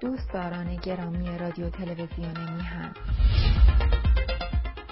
دوستداران 0.00 0.76
گرامی 0.76 1.38
رادیو 1.38 1.70
تلویزیون 1.70 2.54
میهن 2.56 2.90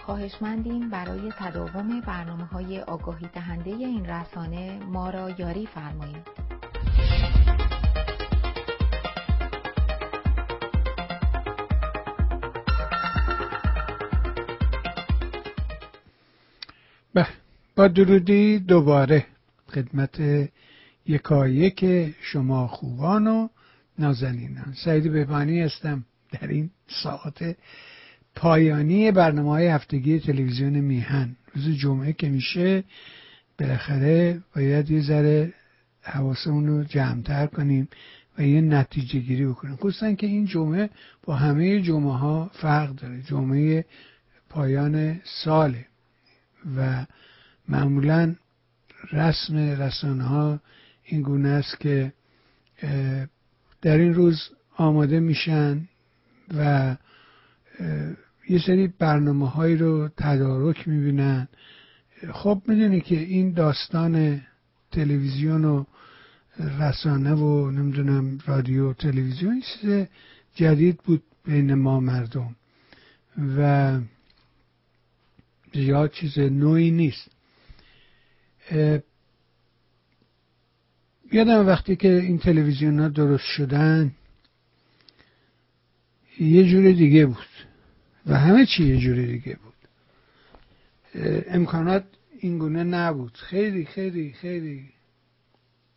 خواهشمندیم 0.04 0.90
برای 0.90 1.32
تداوم 1.38 2.00
برنامه 2.00 2.44
های 2.44 2.80
آگاهی 2.80 3.28
دهنده 3.34 3.70
این 3.70 4.06
رسانه 4.06 4.78
ما 4.78 5.10
را 5.10 5.30
یاری 5.30 5.66
فرمایید. 5.66 6.28
به 17.14 17.26
با 17.76 17.88
درودی 17.88 18.58
دوباره 18.58 19.26
خدمت 19.74 20.48
یکایک 21.06 21.84
شما 22.20 22.68
خوبان 22.68 23.26
و 23.26 23.48
نازنینان. 23.98 24.74
سعید 24.84 25.12
بهبانی 25.12 25.60
هستم 25.60 26.04
در 26.32 26.48
این 26.48 26.70
ساعت 27.02 27.56
پایانی 28.34 29.12
برنامه 29.12 29.50
های 29.50 29.66
هفتگی 29.66 30.20
تلویزیون 30.20 30.80
میهن. 30.80 31.36
روز 31.54 31.68
جمعه 31.68 32.12
که 32.12 32.28
میشه 32.28 32.84
بالاخره 33.58 34.42
باید 34.56 34.90
یه 34.90 35.02
ذره 35.02 35.52
حواسمون 36.02 36.66
رو 36.66 36.84
جمعتر 36.84 37.46
کنیم 37.46 37.88
و 38.38 38.42
یه 38.42 38.60
نتیجه 38.60 39.18
گیری 39.18 39.46
بکنیم. 39.46 39.76
خصوصا 39.76 40.12
که 40.12 40.26
این 40.26 40.46
جمعه 40.46 40.90
با 41.22 41.34
همه 41.34 41.80
جمعه 41.80 42.12
ها 42.12 42.50
فرق 42.54 42.94
داره. 42.94 43.22
جمعه 43.22 43.84
پایان 44.50 45.20
ساله 45.24 45.86
و 46.76 47.06
معمولا 47.68 48.34
رسم 49.12 49.56
رسانه 49.56 50.24
ها 50.24 50.60
این 51.04 51.22
گونه 51.22 51.48
است 51.48 51.80
که 51.80 52.12
در 53.82 53.98
این 53.98 54.14
روز 54.14 54.50
آماده 54.76 55.20
میشن 55.20 55.88
و 56.56 56.96
یه 58.48 58.58
سری 58.66 58.86
برنامه 58.98 59.50
هایی 59.50 59.76
رو 59.76 60.08
تدارک 60.16 60.88
می‌بینن. 60.88 61.48
خب 62.32 62.62
می‌دونی 62.66 63.00
که 63.00 63.18
این 63.18 63.52
داستان 63.52 64.40
تلویزیون 64.92 65.64
و 65.64 65.84
رسانه 66.80 67.34
و 67.34 67.70
نمی‌دونم 67.70 68.38
رادیو 68.46 68.90
و 68.90 68.92
تلویزیون 68.92 69.60
چیز 69.60 70.06
جدید 70.54 70.96
بود 70.96 71.22
بین 71.44 71.74
ما 71.74 72.00
مردم 72.00 72.56
و 73.58 74.00
زیاد 75.74 76.10
چیز 76.10 76.38
نوعی 76.38 76.90
نیست. 76.90 77.33
یادم 81.32 81.66
وقتی 81.66 81.96
که 81.96 82.08
این 82.08 82.38
تلویزیون 82.38 83.00
ها 83.00 83.08
درست 83.08 83.44
شدن 83.44 84.12
یه 86.40 86.70
جور 86.70 86.92
دیگه 86.92 87.26
بود 87.26 87.46
و 88.26 88.38
همه 88.38 88.66
چی 88.66 88.84
یه 88.84 88.98
جور 88.98 89.16
دیگه 89.16 89.56
بود. 89.56 89.74
امکانات 91.46 92.04
اینگونه 92.38 92.84
نبود. 92.84 93.34
خیلی 93.34 93.84
خیلی 93.84 94.32
خیلی. 94.32 94.88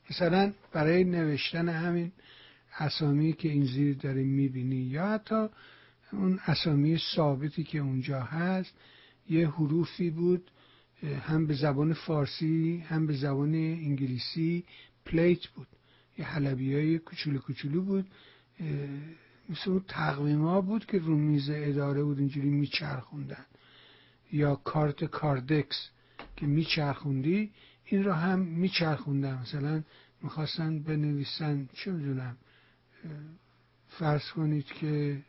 مثلا 0.09 0.53
برای 0.73 1.03
نوشتن 1.03 1.69
همین 1.69 2.11
اسامی 2.79 3.33
که 3.33 3.49
این 3.49 3.65
زیر 3.65 3.95
داریم 3.95 4.27
می‌بینی 4.27 4.75
یا 4.75 5.07
حتی 5.07 5.47
اون 6.11 6.39
اسامی 6.45 6.99
ثابتی 7.15 7.63
که 7.63 7.79
اونجا 7.79 8.21
هست 8.21 8.73
یه 9.29 9.49
حروفی 9.49 10.09
بود 10.09 10.51
هم 11.03 11.47
به 11.47 11.53
زبان 11.53 11.93
فارسی 11.93 12.83
هم 12.87 13.07
به 13.07 13.13
زبان 13.13 13.55
انگلیسی. 13.55 14.63
پلیت 15.05 15.47
بود. 15.47 15.67
یه 16.17 16.25
حلبی 16.25 16.73
های 16.73 16.99
کوچولو 16.99 17.39
کوچولو 17.39 17.81
بود. 17.81 18.07
مثل 19.49 19.71
اون 19.71 19.83
تقویم 19.87 20.41
ها 20.41 20.61
بود 20.61 20.85
که 20.85 20.99
رو 20.99 21.17
میز 21.17 21.49
اداره 21.49 22.03
بود 22.03 22.19
اینجوری 22.19 22.49
میچرخوندن. 22.49 23.45
یا 24.31 24.55
کارت 24.55 25.05
کاردکس 25.05 25.89
که 26.35 26.45
میچرخوندی 26.45 27.51
این 27.85 28.03
رو 28.03 28.13
هم 28.13 28.39
میچرخوندن. 28.39 29.41
مثلا 29.41 29.83
می‌خواستن 30.21 30.79
بنویسن 30.79 31.69
چه 31.73 31.91
می‌دونم 31.91 32.37
فرض 33.89 34.29
کنید 34.31 34.65
که 34.65 35.21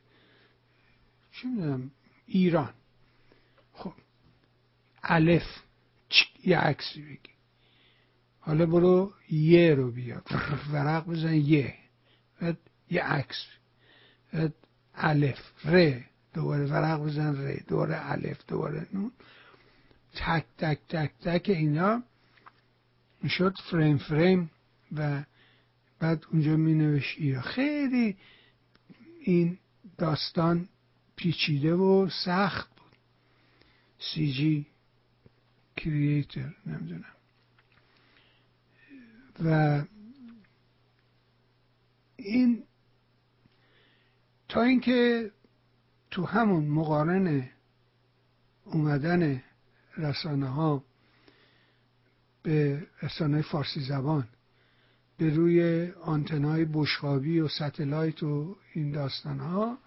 چه 1.33 1.49
می‌دونم 1.49 1.91
ایران. 2.27 2.75
خب 3.73 3.93
الف 5.09 5.63
یه 6.45 6.59
عکسی 6.59 7.03
بگی. 7.03 7.35
حالا 8.41 8.67
برو 8.67 9.13
یه 9.31 9.75
رو 9.75 9.91
بیا 9.91 10.23
ورق 10.73 11.07
بزن 11.07 11.35
یه. 11.35 11.75
بعد 12.41 12.59
یه 12.91 13.03
عکس. 13.03 13.47
بعد 14.33 14.55
الف 14.95 15.41
ر 15.65 16.01
دوباره 16.35 16.67
ورق 16.67 17.01
بزن 17.01 17.47
ر 17.47 17.57
دوباره 17.69 18.11
الف 18.13 18.39
دوباره 18.49 18.87
نون. 18.93 19.13
تک 20.15 20.45
تک 20.59 20.79
تک 20.89 21.11
تک 21.21 21.49
اینا. 21.49 22.03
می‌شد 23.23 23.55
فریم 23.71 23.99
فریم 23.99 24.51
و 24.93 25.23
بعد 25.99 26.25
اونجا 26.33 26.57
می 26.57 27.03
ایران 27.17 27.43
خیلی 27.43 28.17
این 29.21 29.59
داستان 29.99 30.69
پیچیده 31.17 31.75
و 31.75 32.09
سخت 32.25 32.69
بود. 32.77 32.97
سی 33.99 34.33
جی 34.33 34.67
کریتر 35.79 36.55
نمی‌دونم. 36.67 37.05
و 39.45 39.83
این 42.17 42.63
تا 44.49 44.63
اینکه 44.63 45.31
تو 46.11 46.25
همون 46.25 46.65
مقارن 46.65 47.49
اومدن 48.65 49.43
رسانه 49.97 50.49
ها 50.49 50.85
به 52.43 52.87
رسانه 53.03 53.43
فارسی 53.43 53.81
زبان 53.81 54.29
به 55.19 55.31
روی 55.35 55.91
آنتنای 55.91 56.65
بشخابی 56.65 57.41
و 57.41 57.49
ستلایت 57.49 58.23
و 58.23 58.57
این 58.75 58.91
داستان 58.91 59.39
ها 59.41 59.79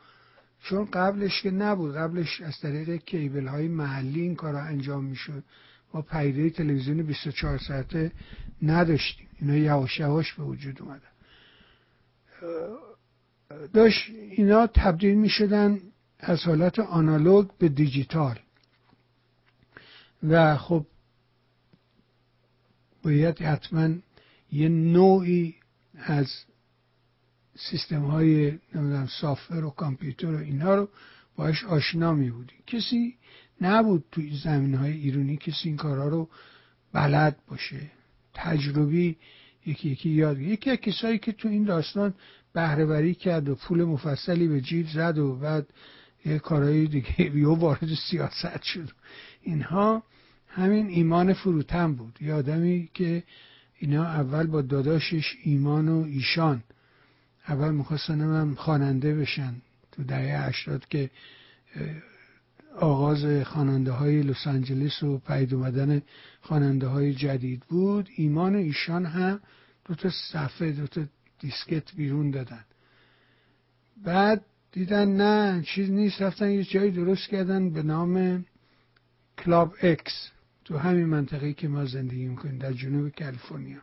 چون 0.60 0.86
قبلش 0.86 1.42
که 1.42 1.52
نبود 1.52 1.96
قبلش 1.96 2.42
از 2.42 2.60
طریق 2.60 2.96
کیبل 2.96 3.48
های 3.48 3.68
محلی 3.68 4.22
این 4.22 4.36
کار 4.36 4.56
انجام 4.56 5.04
می‌شد. 5.04 5.44
ما 5.94 6.02
پیده 6.02 6.50
تلویزیون 6.50 7.04
24 7.04 7.58
ساعته 7.58 8.12
نداشتیم. 8.62 9.28
اینا 9.42 9.56
یواش 9.56 10.00
یواش 10.00 10.34
به 10.34 10.44
وجود 10.44 10.82
اومدن 10.82 11.02
داشت 13.74 14.10
اینا 14.10 14.68
تبدیل 14.68 15.16
می 15.16 15.30
شدن 15.30 15.80
از 16.20 16.44
حالت 16.44 16.80
آنالوگ 16.80 17.48
به 17.58 17.70
دیجیتال. 17.70 18.40
و 20.24 20.58
خب 20.58 20.86
باید 23.04 23.42
حتما 23.42 23.90
یه 24.52 24.70
نوعی 24.70 25.56
از 25.96 26.28
سیستم 27.56 28.02
های 28.02 28.60
نمی‌دونم 28.76 29.08
سافر 29.22 29.64
و 29.64 29.70
کامپیوتر 29.70 30.28
و 30.28 30.38
اینا 30.38 30.76
رو 30.76 30.90
باش 31.36 31.64
آشنا 31.64 32.14
می 32.14 32.32
بودی 32.32 32.54
کسی 32.68 33.18
نبود 33.62 34.04
توی 34.12 34.38
زمین 34.44 34.76
های 34.76 34.92
ایرونی 34.92 35.38
کسی 35.38 35.70
این 35.70 35.78
کارها 35.78 36.08
رو 36.08 36.30
بلد 36.94 37.38
باشه. 37.48 37.92
تجربی 38.34 39.18
یکی 39.66 39.90
یکی 39.90 40.10
یاد 40.10 40.40
یکی 40.40 40.70
از 40.70 40.78
کسایی 40.78 41.18
که 41.18 41.32
تو 41.32 41.48
این 41.48 41.64
داستان 41.64 42.14
بهرهوری 42.54 43.16
کرد 43.16 43.50
و 43.50 43.56
پول 43.56 43.84
مفصلی 43.84 44.48
به 44.48 44.62
جیب 44.62 44.88
زد 44.88 45.18
و 45.18 45.36
بعد 45.36 45.68
یه 46.26 46.40
کارهای 46.40 46.88
دیگه 46.88 47.22
یه 47.38 47.48
وارد 47.48 47.96
سیاست 48.10 48.64
شد. 48.64 48.90
اینها 49.42 50.04
همین 50.48 50.88
ایمان 50.88 51.34
فروتن 51.34 51.94
بود. 51.94 52.18
یه 52.22 52.34
آدمی 52.34 52.90
که 52.94 53.24
اینا 53.80 54.06
اول 54.06 54.48
با 54.48 54.62
داداشش 54.62 55.38
ایمان 55.44 55.90
و 55.90 56.04
ایشان. 56.04 56.64
اول 57.48 57.72
می‌خواستن 57.72 58.22
هم 58.22 58.56
خواننده 58.56 59.16
بشن. 59.16 59.56
تو 59.92 60.04
دهه 60.04 60.48
هشتاد 60.48 60.88
که 60.88 61.10
آغاز 62.80 63.48
خواننده 63.48 63.92
های 63.92 64.22
لس 64.22 64.48
آنجلس 64.48 65.04
و 65.04 65.18
پید 65.18 65.54
اومدن 65.54 66.02
خواننده 66.42 66.88
های 66.88 67.14
جدید 67.14 67.64
بود. 67.70 68.10
ایمان 68.16 68.56
ایشان 68.56 69.06
هم 69.06 69.40
دو 69.86 69.96
تا 69.96 70.10
صفحه 70.32 70.72
دو 70.72 70.88
تا 70.88 71.02
دیسکت 71.40 71.96
بیرون 71.96 72.32
دادن. 72.32 72.64
بعد 74.04 74.46
دیدن 74.72 75.10
نه 75.10 75.64
چیز 75.64 75.90
نیست 75.90 76.22
رفتن 76.22 76.52
یه 76.52 76.64
جایی 76.64 76.92
درست 76.92 77.28
کردن 77.28 77.70
به 77.70 77.84
نام 77.84 78.46
Club 79.38 79.76
X 79.82 80.32
تو 80.66 80.78
همین 80.78 81.06
منطقه 81.06 81.54
که 81.54 81.68
ما 81.68 81.86
زندگی 81.86 82.28
می‌کنیم 82.28 82.58
در 82.58 82.74
جنوب 82.74 83.10
کالیفرنیا. 83.10 83.82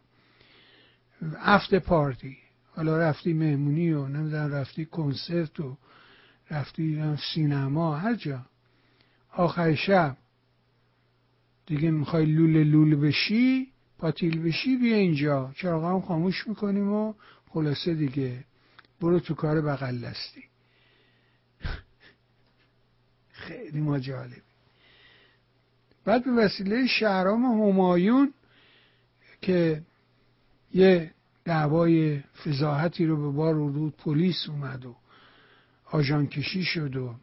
after 1.39 1.75
party. 1.75 2.37
حالا 2.77 2.99
رفتی 2.99 3.33
مهمونی 3.33 3.93
و 3.93 4.09
نمی‌دونم 4.09 4.53
رفتی 4.53 4.85
کنسرت 4.85 5.61
و 5.61 5.77
رفتی 6.51 7.17
سینما 7.35 7.97
هر 7.97 8.15
جا. 8.15 8.47
آخر 9.33 9.75
شب. 9.75 10.17
دیگه 11.67 11.91
می‌خوای 11.91 12.27
لول 12.27 12.63
لول 12.63 12.97
بشی 12.97 13.69
پاتیل 13.99 14.43
بشی 14.43 14.77
بیا 14.77 14.97
اینجا. 14.97 15.53
چراغ 15.57 15.85
هم 15.85 16.01
خاموش 16.01 16.49
می‌کنیم 16.49 16.93
و 16.93 17.15
خلاصه 17.49 17.95
دیگه. 17.95 18.45
برو 19.01 19.21
تو 19.21 19.35
کار 19.35 19.61
بغل 19.61 19.99
دستی. 19.99 20.45
خیلی 23.33 23.81
ما 23.81 23.99
جالبی 23.99 24.43
بعد 26.05 26.25
به 26.25 26.31
وسیله 26.31 26.87
شهرام 26.87 27.45
همایون 27.45 28.33
که 29.43 29.83
یه 30.75 31.11
دعوای 31.45 32.21
فضاحتی 32.45 33.07
رو 33.07 33.17
به 33.17 33.37
بار 33.37 33.55
رود 33.55 33.97
پلیس 33.97 34.49
اومد 34.49 34.87
و 34.87 34.97
آژان 35.85 36.27
کشی 36.27 36.65
شد 36.65 36.97
و 36.97 37.15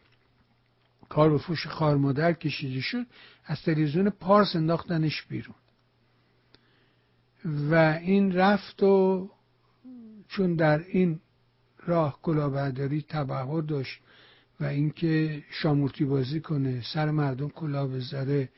کار 1.09 1.33
و 1.33 1.37
فوش 1.37 1.67
خار 1.67 1.97
مادر 1.97 2.33
کشیده 2.33 2.81
شد 2.81 3.05
از 3.45 3.61
تلویزیون 3.61 4.09
پارس 4.09 4.55
انداختنش 4.55 5.23
بیرون. 5.23 5.55
و 7.45 7.99
این 8.01 8.33
رفت 8.33 8.83
و 8.83 9.29
چون 10.27 10.55
در 10.55 10.79
این 10.87 11.19
راه 11.85 12.19
کلاهبرداری 12.21 13.05
تبهر 13.09 13.61
داشت 13.61 13.99
و 14.59 14.65
اینکه 14.65 15.43
شامورتی 15.49 16.05
بازی 16.05 16.39
کنه 16.39 16.81
سر 16.93 17.11
مردم 17.11 17.49
کلاه 17.49 17.87
بذاره 17.87 18.49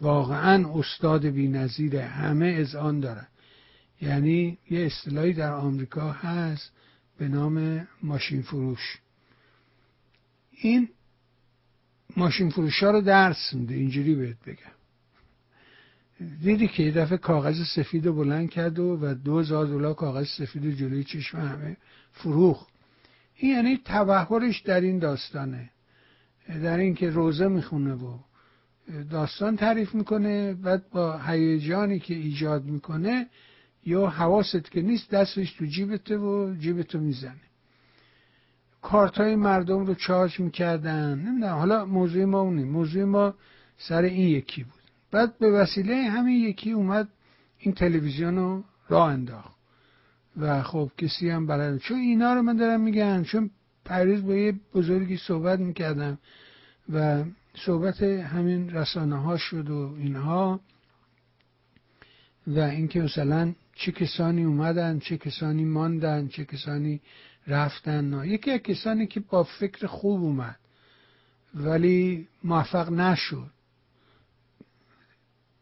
واقعا 0.00 0.78
استاد 0.78 1.26
بینظیر 1.26 1.96
همه 1.96 2.46
از 2.46 2.74
آن 2.74 3.00
دارن 3.00 3.26
یعنی 4.00 4.58
یه 4.70 4.86
اصطلاحی 4.86 5.32
در 5.32 5.52
آمریکا 5.52 6.12
هست 6.12 6.72
به 7.18 7.28
نام 7.28 7.88
ماشین 8.02 8.42
فروش. 8.42 8.98
این 10.50 10.88
ماشین 12.16 12.50
فروش 12.50 12.82
ها 12.82 12.90
رو 12.90 13.00
درس 13.00 13.54
میده 13.54 13.74
اینجوری 13.74 14.14
بهت 14.14 14.36
بگم. 14.46 14.72
دیدی 16.42 16.68
که 16.68 16.82
یه 16.82 16.92
دفعه 16.92 17.18
کاغذ 17.18 17.62
سفید 17.76 18.06
رو 18.06 18.12
بلند 18.12 18.50
کرد 18.50 18.78
و 18.78 18.98
و 19.00 19.14
دو 19.14 19.38
هزار 19.38 19.66
دلار 19.66 19.94
کاغذ 19.94 20.26
سفید 20.38 20.76
جلوی 20.76 21.04
چشم 21.04 21.38
همه 21.38 21.76
فروخ 22.12 22.66
این 23.36 23.52
یعنی 23.52 23.80
توهرش 23.84 24.60
در 24.60 24.80
این 24.80 24.98
داستانه. 24.98 25.70
در 26.62 26.78
اینکه 26.78 27.10
روزه 27.10 27.48
می‌خونه 27.48 27.94
و 27.94 28.18
داستان 29.10 29.56
تعریف 29.56 29.94
می‌کنه 29.94 30.54
بعد 30.54 30.90
با 30.90 31.18
هیجانی 31.18 31.98
که 31.98 32.14
ایجاد 32.14 32.64
می‌کنه 32.64 33.26
یا 33.86 34.06
حواست 34.06 34.70
که 34.70 34.82
نیست 34.82 35.10
دستش 35.10 35.52
تو 35.52 35.66
جیبته 35.66 36.16
و 36.18 36.54
جیبتو 36.58 37.00
می‌زنه. 37.00 37.51
کارت 38.82 39.18
های 39.18 39.36
مردم 39.36 39.86
رو 39.86 39.94
چارج 39.94 40.40
می‌کردن. 40.40 41.18
نمی‌دونم 41.18 41.54
حالا 41.54 41.84
موضوع 41.84 42.24
ما 42.24 42.40
اونی 42.40 42.64
موضوع 42.64 43.04
ما 43.04 43.34
سر 43.78 44.02
این 44.02 44.28
یکی 44.28 44.64
بود. 44.64 44.82
بعد 45.10 45.38
به 45.38 45.50
وسیله 45.50 45.94
همین 45.94 46.40
یکی 46.40 46.70
اومد 46.70 47.08
این 47.58 47.74
تلویزیون 47.74 48.36
رو 48.36 48.64
راه 48.88 49.08
انداخت. 49.08 49.56
و 50.36 50.62
خب 50.62 50.90
کسی 50.98 51.30
هم 51.30 51.46
بلد 51.46 51.78
چون 51.78 51.98
اینا 51.98 52.34
رو 52.34 52.42
من 52.42 52.56
دارم 52.56 52.80
میگم 52.80 53.22
چون 53.22 53.50
پریز 53.84 54.26
با 54.26 54.34
یه 54.34 54.54
بزرگی 54.74 55.16
صحبت 55.16 55.58
می‌کردم 55.58 56.18
و 56.92 57.24
صحبت 57.54 58.02
همین 58.02 58.70
رسانه 58.70 59.16
ها 59.22 59.36
شد 59.36 59.70
و 59.70 59.94
اینها. 59.98 60.60
و 62.46 62.58
اینکه 62.58 63.00
مثلا 63.00 63.54
چه 63.74 63.92
کسانی 63.92 64.44
اومدن 64.44 64.98
چه 64.98 65.16
کسانی 65.16 65.64
ماندن 65.64 66.28
چه 66.28 66.44
کسانی 66.44 67.00
رفتن. 67.46 68.10
نه. 68.10 68.28
یکی 68.28 68.50
از 68.50 68.60
کسانی 68.60 69.06
که 69.06 69.20
با 69.20 69.44
فکر 69.44 69.86
خوب 69.86 70.22
اومد 70.22 70.58
ولی 71.54 72.28
موفق 72.44 72.90
نشد. 72.90 73.50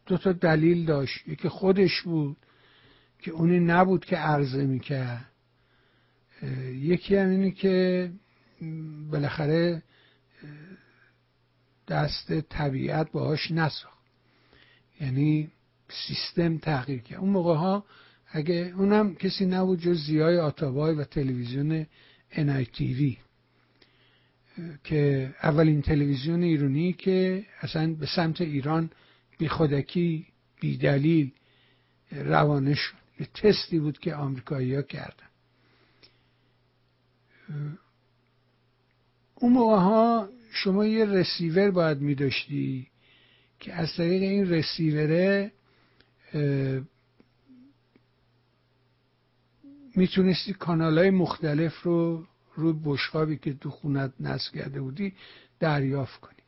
دو 0.05 0.17
تا 0.17 0.31
دلیل 0.31 0.85
داشت. 0.85 1.27
یکی 1.27 1.49
خودش 1.49 2.01
بود 2.01 2.37
که 3.19 3.31
اونی 3.31 3.59
نبود 3.59 4.05
که 4.05 4.17
عرضه 4.17 4.65
می‌کرد. 4.65 5.25
یکی 6.65 7.15
هم 7.15 7.29
اینه 7.29 7.51
که 7.51 8.11
بالاخره 9.11 9.83
دست 11.87 12.41
طبیعت 12.41 13.11
باهاش 13.11 13.51
نساخت. 13.51 14.01
یعنی 15.01 15.51
سیستم 15.89 16.57
تغییر 16.57 17.01
کرد. 17.01 17.19
اون 17.19 17.29
موقع 17.29 17.55
ها 17.55 17.85
اگه 18.31 18.73
اونم 18.77 19.15
کسی 19.15 19.45
نبود 19.45 19.79
جز 19.79 19.97
زیای 19.97 20.37
آتابای 20.37 20.95
و 20.95 21.03
تلویزیون 21.03 21.85
انای 22.31 22.65
تیوی 22.65 23.17
که 24.83 25.33
اولین 25.43 25.81
تلویزیون 25.81 26.43
ایرانی 26.43 26.93
که 26.93 27.45
اصلا 27.61 27.93
به 27.93 28.05
سمت 28.05 28.41
ایران 28.41 28.89
بی 29.37 29.47
خودکی 29.47 30.25
بی 30.61 30.77
دلیل 30.77 31.31
روانه 32.11 32.75
شد. 32.75 32.93
یه 33.19 33.27
تستی 33.33 33.79
بود 33.79 33.99
که 33.99 34.15
آمریکایی 34.15 34.75
ها 34.75 34.81
کردن. 34.81 35.27
اون 39.35 39.53
موقع 39.53 39.75
ها 39.75 40.29
شما 40.51 40.85
یه 40.85 41.05
رسیور 41.05 41.71
باید 41.71 42.01
می 42.01 42.15
داشتی 42.15 42.87
که 43.59 43.73
از 43.73 43.95
طریق 43.97 44.21
این 44.21 44.49
رسیوره 44.49 45.51
می‌تونستی 49.95 50.53
کانال 50.53 50.97
های 50.97 51.09
مختلف 51.09 51.81
رو 51.81 52.25
روی 52.55 52.73
بشقابی 52.85 53.37
که 53.37 53.53
تو 53.53 53.69
خونت 53.69 54.11
نصب 54.19 54.53
کرده 54.53 54.81
بودی 54.81 55.13
دریافت 55.59 56.19
کنی. 56.19 56.41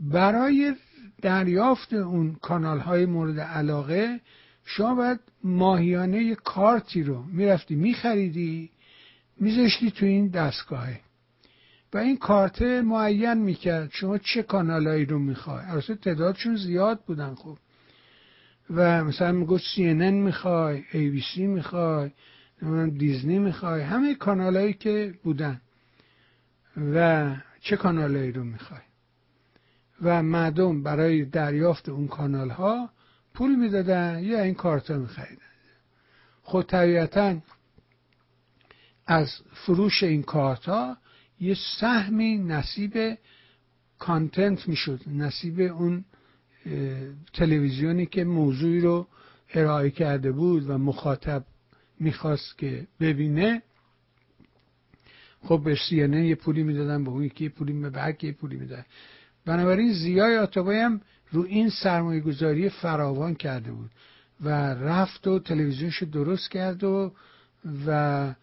برای 0.00 0.74
دریافت 1.22 1.92
اون 1.92 2.34
کانال 2.34 2.78
های 2.78 3.06
مورد 3.06 3.40
علاقه 3.40 4.20
شما 4.64 4.94
باید 4.94 5.20
ماهیانه 5.44 6.22
یه 6.22 6.34
کارتی 6.34 7.02
رو 7.02 7.22
می‌رفتی 7.22 7.74
میخریدی 7.74 8.70
میذاشتی 9.40 9.90
تو 9.90 10.06
این 10.06 10.28
دستگاهه. 10.28 11.00
و 11.92 11.98
این 11.98 12.16
کارت 12.16 12.62
معین 12.62 13.34
می‌کرد. 13.34 13.90
شما 13.92 14.18
چه 14.18 14.42
کانالایی 14.42 15.04
رو 15.04 15.18
می‌خوای؟ 15.18 15.64
البته 15.64 15.94
تعدادشون 15.94 16.56
زیاد 16.56 17.00
بودن 17.06 17.34
خب. 17.34 17.58
و 18.74 19.04
مثلا 19.04 19.32
می‌گفت 19.32 19.64
سی 19.74 19.88
ان 19.88 20.10
می‌خوای 20.10 20.84
ای 20.92 21.10
بی 21.10 21.22
سی 21.34 21.46
می‌خوای 21.46 22.10
دیزنی 22.98 23.38
می‌خوای 23.38 23.82
همه 23.82 24.14
کانالایی 24.14 24.72
که 24.72 25.14
بودن. 25.22 25.60
و 26.94 27.36
چه 27.60 27.76
کانالایی 27.76 28.32
رو 28.32 28.44
می‌خوای؟ 28.44 28.80
و 30.02 30.22
مردم 30.22 30.82
برای 30.82 31.24
دریافت 31.24 31.88
اون 31.88 32.08
کانال 32.08 32.50
ها 32.50 32.90
پول 33.34 33.54
می‌دادن 33.54 34.20
یا 34.22 34.42
این 34.42 34.54
کارت 34.54 34.90
ها 34.90 34.98
میخریدن. 34.98 35.42
خود 36.42 36.66
طبیعتا 36.66 37.36
از 39.06 39.32
فروش 39.52 40.02
این 40.02 40.22
کارت 40.22 40.64
ها 40.64 40.96
یه 41.40 41.56
سهمی 41.80 42.38
نصیب 42.38 43.18
کانتنت 43.98 44.68
می‌شد 44.68 45.00
نصیب 45.06 45.60
اون 45.60 46.04
تلویزیونی 47.32 48.06
که 48.06 48.24
موضوعی 48.24 48.80
رو 48.80 49.06
ارائه 49.54 49.90
کرده 49.90 50.32
بود 50.32 50.70
و 50.70 50.78
مخاطب 50.78 51.44
می‌خواست 52.00 52.58
که 52.58 52.86
ببینه. 53.00 53.62
خب 55.42 55.62
به 55.64 55.76
سی 55.88 55.96
یه 55.96 56.34
پولی 56.34 56.62
می‌دادن 56.62 57.04
به 57.04 57.10
اون 57.10 57.24
یکی 57.24 57.48
پولی 57.48 57.72
به 57.72 58.16
یه 58.22 58.32
پولی 58.32 58.56
می‌دادن. 58.56 58.84
بنابراین 59.44 59.92
زیای 59.92 60.38
آتابای 60.38 60.78
هم 60.78 61.00
رو 61.32 61.42
این 61.42 61.70
سرمایه 61.70 62.20
گذاری 62.20 62.68
فراوان 62.68 63.34
کرده 63.34 63.72
بود 63.72 63.90
و 64.40 64.48
رفت 64.74 65.26
و 65.26 65.38
تلویزیونش 65.38 66.02
درست 66.02 66.50
کرد 66.50 66.84
و 66.84 67.12
و 67.86 68.34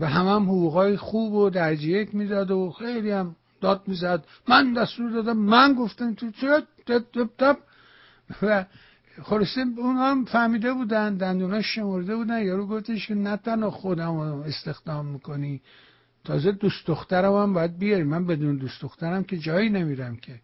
به 0.00 0.08
هم 0.08 0.26
هم 0.26 0.42
حقوقای 0.42 0.96
خوب 0.96 1.32
و 1.32 1.50
درجه 1.50 1.88
یک 1.88 2.14
می‌داد 2.14 2.50
و 2.50 2.70
خیلی 2.70 3.10
هم 3.10 3.36
داد 3.64 3.82
می‌زد. 3.86 4.24
من 4.48 4.72
دستور 4.72 5.10
دادم. 5.10 5.36
من 5.36 5.74
گفتم 5.74 6.14
تو 6.14 6.30
چه 6.30 6.62
و 8.42 8.64
خلاصه 9.22 9.60
اون 9.76 9.96
هم 9.96 10.24
فهمیده 10.24 10.72
بودن 10.72 11.16
دندوناش 11.16 11.74
شمرده 11.74 12.16
بودن. 12.16 12.42
یارو 12.42 12.66
گفتش 12.66 13.06
که 13.06 13.14
نه 13.14 13.36
تنها 13.36 13.70
خودم 13.70 14.14
استخدام 14.20 15.06
می‌کنی. 15.06 15.62
تازه 16.24 16.52
دوست 16.52 16.86
دخترم 16.86 17.32
هم 17.32 17.52
باید 17.52 17.78
بیاری. 17.78 18.02
من 18.02 18.26
بدون 18.26 18.56
دوست 18.56 18.82
دخترم 18.82 19.24
که 19.24 19.38
جایی 19.38 19.70
نمیرم 19.70 20.16
که. 20.16 20.40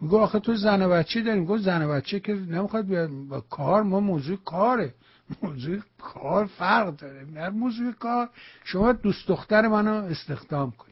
میگو 0.00 0.18
آخه 0.18 0.38
تو 0.38 0.54
زن 0.54 0.82
و 0.82 0.88
بچه 0.88 1.22
داریم 1.22 1.44
گفت 1.44 1.62
زن 1.62 1.82
و 1.82 1.88
بچه 1.88 2.20
که 2.20 2.34
نمی‌خواد 2.34 2.86
بیاد. 2.86 3.10
با 3.10 3.40
کار 3.40 3.82
ما 3.82 4.00
موضوع 4.00 4.36
کاره. 4.44 4.94
موضوع 5.42 5.78
کار 5.98 6.46
فرق 6.46 6.96
داره. 6.96 7.24
نه 7.34 7.48
موضوع 7.50 7.92
کار. 7.92 8.30
شما 8.64 8.92
دوست 8.92 9.28
دختر 9.28 9.68
منو 9.68 9.90
استخدام 9.90 10.70
کنی. 10.70 10.91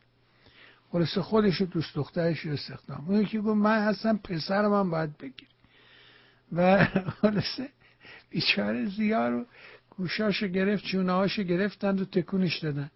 خلاصه 0.92 1.22
خودش 1.22 1.62
دوست 1.62 1.94
دخترش 1.94 2.46
استخدام. 2.46 3.04
اون 3.08 3.20
یکی 3.20 3.38
گفت 3.38 3.56
من 3.56 3.78
هستم 3.78 4.16
پسر 4.16 4.68
من 4.68 4.90
باید 4.90 5.18
بگیر 5.18 5.48
و 6.52 6.84
خلاصه 7.20 7.68
بیچاره 8.30 8.86
زیا 8.86 9.28
رو 9.28 9.46
گوشاشو 9.90 10.46
گرفت 10.46 10.84
چونه 10.84 11.12
هاشو 11.12 11.42
گرفتند 11.42 12.00
و 12.00 12.04
تکونش 12.04 12.58
دادن. 12.58 12.90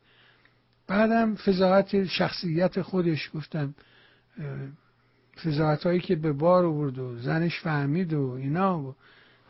بعدم 0.86 1.34
فضاحت 1.34 2.04
شخصیت 2.04 2.82
خودش 2.82 3.30
گفتم 3.34 3.74
فضاحت 5.44 5.86
هایی 5.86 6.00
که 6.00 6.16
به 6.16 6.32
بار 6.32 6.64
آورد 6.64 6.98
و 6.98 7.18
زنش 7.18 7.60
فهمید 7.60 8.12
و 8.12 8.30
اینا 8.30 8.78
و 8.78 8.94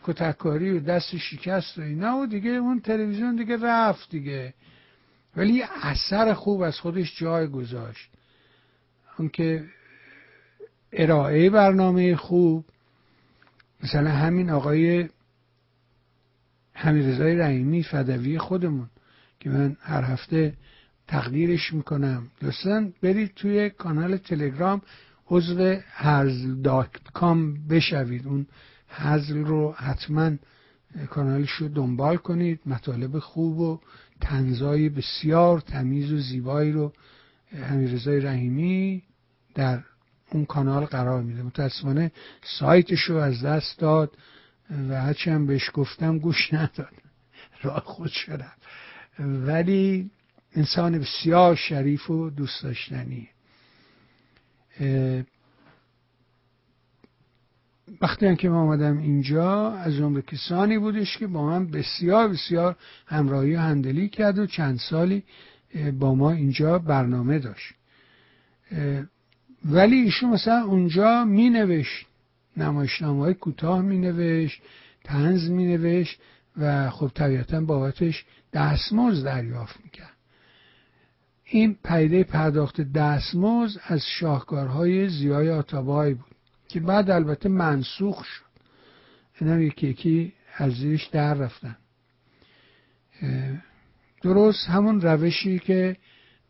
کتککاری 0.04 0.70
و 0.70 0.80
دست 0.80 1.16
شکست 1.16 1.78
و 1.78 1.82
اینا 1.82 2.16
و 2.16 2.26
دیگه 2.26 2.50
اون 2.50 2.80
تلویزیون 2.80 3.36
دیگه 3.36 3.56
رفت 3.56 4.10
دیگه. 4.10 4.54
ولی 5.36 5.62
اثر 5.82 6.34
خوب 6.34 6.60
از 6.60 6.80
خودش 6.80 7.18
جای 7.18 7.46
گذاشت. 7.46 8.10
که 9.32 9.64
ارائه 10.92 11.50
برنامه 11.50 12.16
خوب 12.16 12.64
مثلا 13.82 14.10
همین 14.10 14.50
آقای 14.50 15.08
حمیرزای 16.72 17.36
رحیمی 17.36 17.82
فدوی 17.82 18.38
خودمون 18.38 18.88
که 19.40 19.50
من 19.50 19.76
هر 19.80 20.02
هفته 20.02 20.54
تقدیرش 21.08 21.72
می‌کنم. 21.72 22.26
دوستان 22.40 22.92
برید 23.02 23.34
توی 23.34 23.70
کانال 23.70 24.16
تلگرام 24.16 24.82
عضو 25.30 25.76
هزل 25.90 26.62
دات 26.62 26.88
کام 27.12 27.66
بشوید. 27.68 28.26
اون 28.26 28.46
هزل 28.88 29.44
رو 29.44 29.72
حتما 29.72 30.30
کانالش 31.10 31.50
رو 31.50 31.68
دنبال 31.68 32.16
کنید. 32.16 32.60
مطالب 32.66 33.18
خوب 33.18 33.58
و 33.58 33.80
تنزای 34.20 34.88
بسیار 34.88 35.60
تمیز 35.60 36.12
و 36.12 36.18
زیبایی 36.18 36.72
رو 36.72 36.92
حمیرزای 37.54 38.20
رحیمی 38.20 39.02
در 39.54 39.82
اون 40.32 40.44
کانال 40.44 40.84
قرار 40.84 41.22
میده. 41.22 41.42
متاسفانه 41.42 42.12
سایتش 42.42 43.00
رو 43.00 43.16
از 43.16 43.42
دست 43.42 43.78
داد 43.78 44.16
و 44.88 45.00
هرچی 45.02 45.30
هم 45.30 45.46
بهش 45.46 45.70
گفتم 45.74 46.18
گوش 46.18 46.54
نداد. 46.54 46.92
راه 47.62 47.80
خود 47.80 48.10
شدم. 48.10 48.52
ولی 49.18 50.10
انسان 50.52 50.98
بسیار 50.98 51.54
شریف 51.54 52.10
و 52.10 52.30
دوست 52.30 52.62
داشتنی 52.62 53.28
وقتی 58.00 58.36
که 58.36 58.48
ما 58.48 58.62
آمدم 58.62 58.98
اینجا 58.98 59.72
از 59.72 59.94
جمله 59.94 60.22
کسانی 60.22 60.78
بودش 60.78 61.18
که 61.18 61.26
با 61.26 61.46
من 61.46 61.70
بسیار 61.70 62.28
بسیار 62.28 62.76
همراهی 63.06 63.56
و 63.56 63.60
هندلی 63.60 64.08
کرد 64.08 64.38
و 64.38 64.46
چند 64.46 64.78
سالی 64.78 65.22
با 65.98 66.14
ما 66.14 66.32
اینجا 66.32 66.78
برنامه 66.78 67.38
داشت. 67.38 67.74
ولی 69.64 69.96
ایشون 69.96 70.30
مثلا 70.30 70.64
اونجا 70.64 71.24
می 71.24 71.50
نوشت 71.50 72.06
نمایشنامه 72.56 73.20
های 73.20 73.34
کوتاه 73.34 73.82
می 73.82 73.98
نوشت 73.98 74.62
تنز 75.04 75.50
می 75.50 75.66
نوشت 75.66 76.20
و 76.56 76.90
خب 76.90 77.10
طبیعتا 77.14 77.60
بابتش 77.60 78.24
دستمزد 78.52 79.24
دریافت 79.24 79.80
می‌کرد. 79.84 80.14
این 81.44 81.76
پیده 81.84 82.24
پرداخت 82.24 82.80
دستمزد 82.80 83.80
از 83.84 84.02
شاهکارهای 84.06 85.08
زیای 85.08 85.50
آتابایی 85.50 86.14
بود 86.14 86.34
که 86.68 86.80
بعد 86.80 87.10
البته 87.10 87.48
منسوخ 87.48 88.24
شد. 88.24 88.44
اینم 89.40 89.62
یکی 89.62 89.86
یکی 89.86 90.32
از 90.56 90.72
زیرش 90.72 91.06
در 91.06 91.34
رفتن. 91.34 91.76
درست 94.24 94.66
همون 94.68 95.00
روشی 95.00 95.58
که 95.58 95.96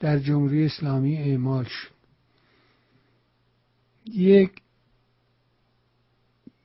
در 0.00 0.19
جمهوری 0.19 0.64
اسلامی 0.64 1.16
اعمال 1.16 1.64
شد. 1.64 1.95
یک 4.07 4.50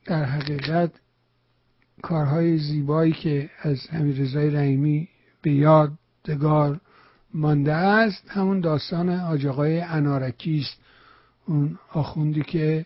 در 0.05 0.23
حقیقت 0.23 0.91
کارهای 2.01 2.57
زیبایی 2.57 3.13
که 3.13 3.49
از 3.59 3.87
رضای 3.93 4.49
رحیمی 4.49 5.09
به 5.41 5.51
یادگار 5.51 6.79
مانده 7.33 7.73
است 7.73 8.23
همون 8.29 8.59
داستان 8.59 9.09
آجاقای 9.09 9.81
انارکی 9.81 10.59
است. 10.59 10.81
اون 11.45 11.79
آخوندی 11.93 12.43
که 12.43 12.85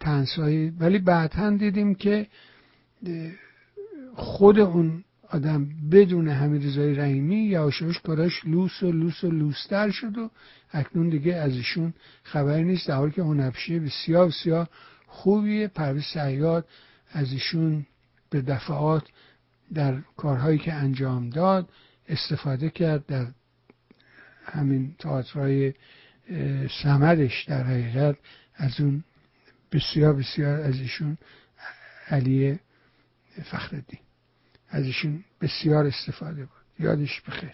تنسایی 0.00 0.70
ولی 0.70 0.98
بعدا 0.98 1.50
دیدیم 1.50 1.94
که 1.94 2.26
خود 4.14 4.58
اون 4.58 5.04
آدم 5.30 5.68
بدون 5.90 6.28
رضای 6.28 6.94
رحیمی 6.94 7.36
یواشاش 7.36 8.00
کاراش 8.00 8.44
لوس 8.44 8.82
و 8.82 8.92
لوس 8.92 9.24
و 9.24 9.30
لوستر 9.30 9.90
شد 9.90 10.18
و 10.18 10.30
اکنون 10.72 11.08
دیگه 11.08 11.34
از 11.34 11.52
ایشون 11.56 11.94
خبری 12.22 12.64
نیست. 12.64 12.88
در 12.88 12.94
حالی 12.94 13.12
که 13.12 13.22
هنبشه 13.22 13.80
بسیار 13.80 14.28
بسیار 14.28 14.68
خوبیه. 15.06 15.68
پرویز 15.68 16.04
سیاد 16.04 16.68
از 17.12 17.32
ایشون 17.32 17.86
به 18.30 18.42
دفعات 18.42 19.04
در 19.74 20.00
کارهایی 20.16 20.58
که 20.58 20.72
انجام 20.72 21.30
داد 21.30 21.68
استفاده 22.08 22.70
کرد 22.70 23.06
در 23.06 23.26
همین 24.44 24.94
تئاترهای 24.98 25.74
سمدش 26.82 27.44
در 27.44 27.62
حقیقت. 27.62 28.16
از 28.54 28.80
اون 28.80 29.04
بسیار 29.72 30.12
بسیار 30.12 30.60
از 30.60 30.80
ایشون 30.80 31.18
علی 32.08 32.58
فخردین 33.44 34.00
از 34.70 34.84
ایشون 34.84 35.24
بسیار 35.40 35.86
استفاده 35.86 36.40
بود. 36.40 36.60
یادش 36.78 37.20
بخیر. 37.20 37.52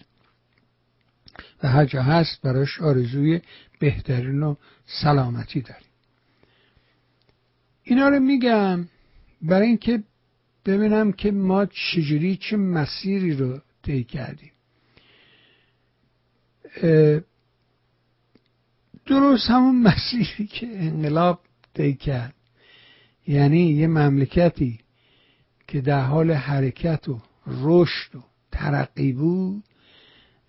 و 1.63 1.69
هر 1.69 1.85
جا 1.85 2.03
هست 2.03 2.43
براش 2.43 2.81
آرزوی 2.81 3.41
بهترین 3.79 4.43
و 4.43 4.55
سلامتی 4.87 5.61
داریم. 5.61 5.87
اینا 7.83 8.09
رو 8.09 8.21
میگم 8.21 8.89
برای 9.43 9.67
اینکه 9.67 10.03
ببینم 10.67 11.13
که 11.13 11.31
ما 11.31 11.67
چجوری 11.67 12.37
چه 12.37 12.57
مسیری 12.57 13.35
رو 13.35 13.61
طی 13.83 14.05
کردیم. 14.05 14.53
درست 19.07 19.51
همون 19.51 19.83
مسیری 19.89 20.47
که 20.47 20.67
انقلاب 20.67 21.41
طی 21.75 21.95
کرد. 21.95 22.35
یعنی 23.27 23.71
یه 23.71 23.87
مملکتی 23.87 24.81
که 25.69 25.81
در 25.81 26.05
حال 26.05 26.33
حرکت 26.33 27.09
و 27.09 27.21
رشد 27.47 28.17
و 28.17 28.23
ترقی 28.53 29.13
بود 29.13 29.65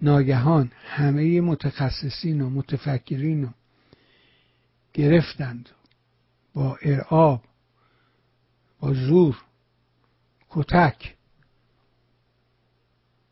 ناگهان 0.01 0.71
همه 0.83 1.41
متخصصین 1.41 2.41
و 2.41 2.50
متفکرین 2.50 3.43
رو 3.43 3.50
گرفتند 4.93 5.69
با 6.53 6.77
ارعاب 6.81 7.43
با 8.79 8.93
زور 8.93 9.41
کتک 10.50 11.15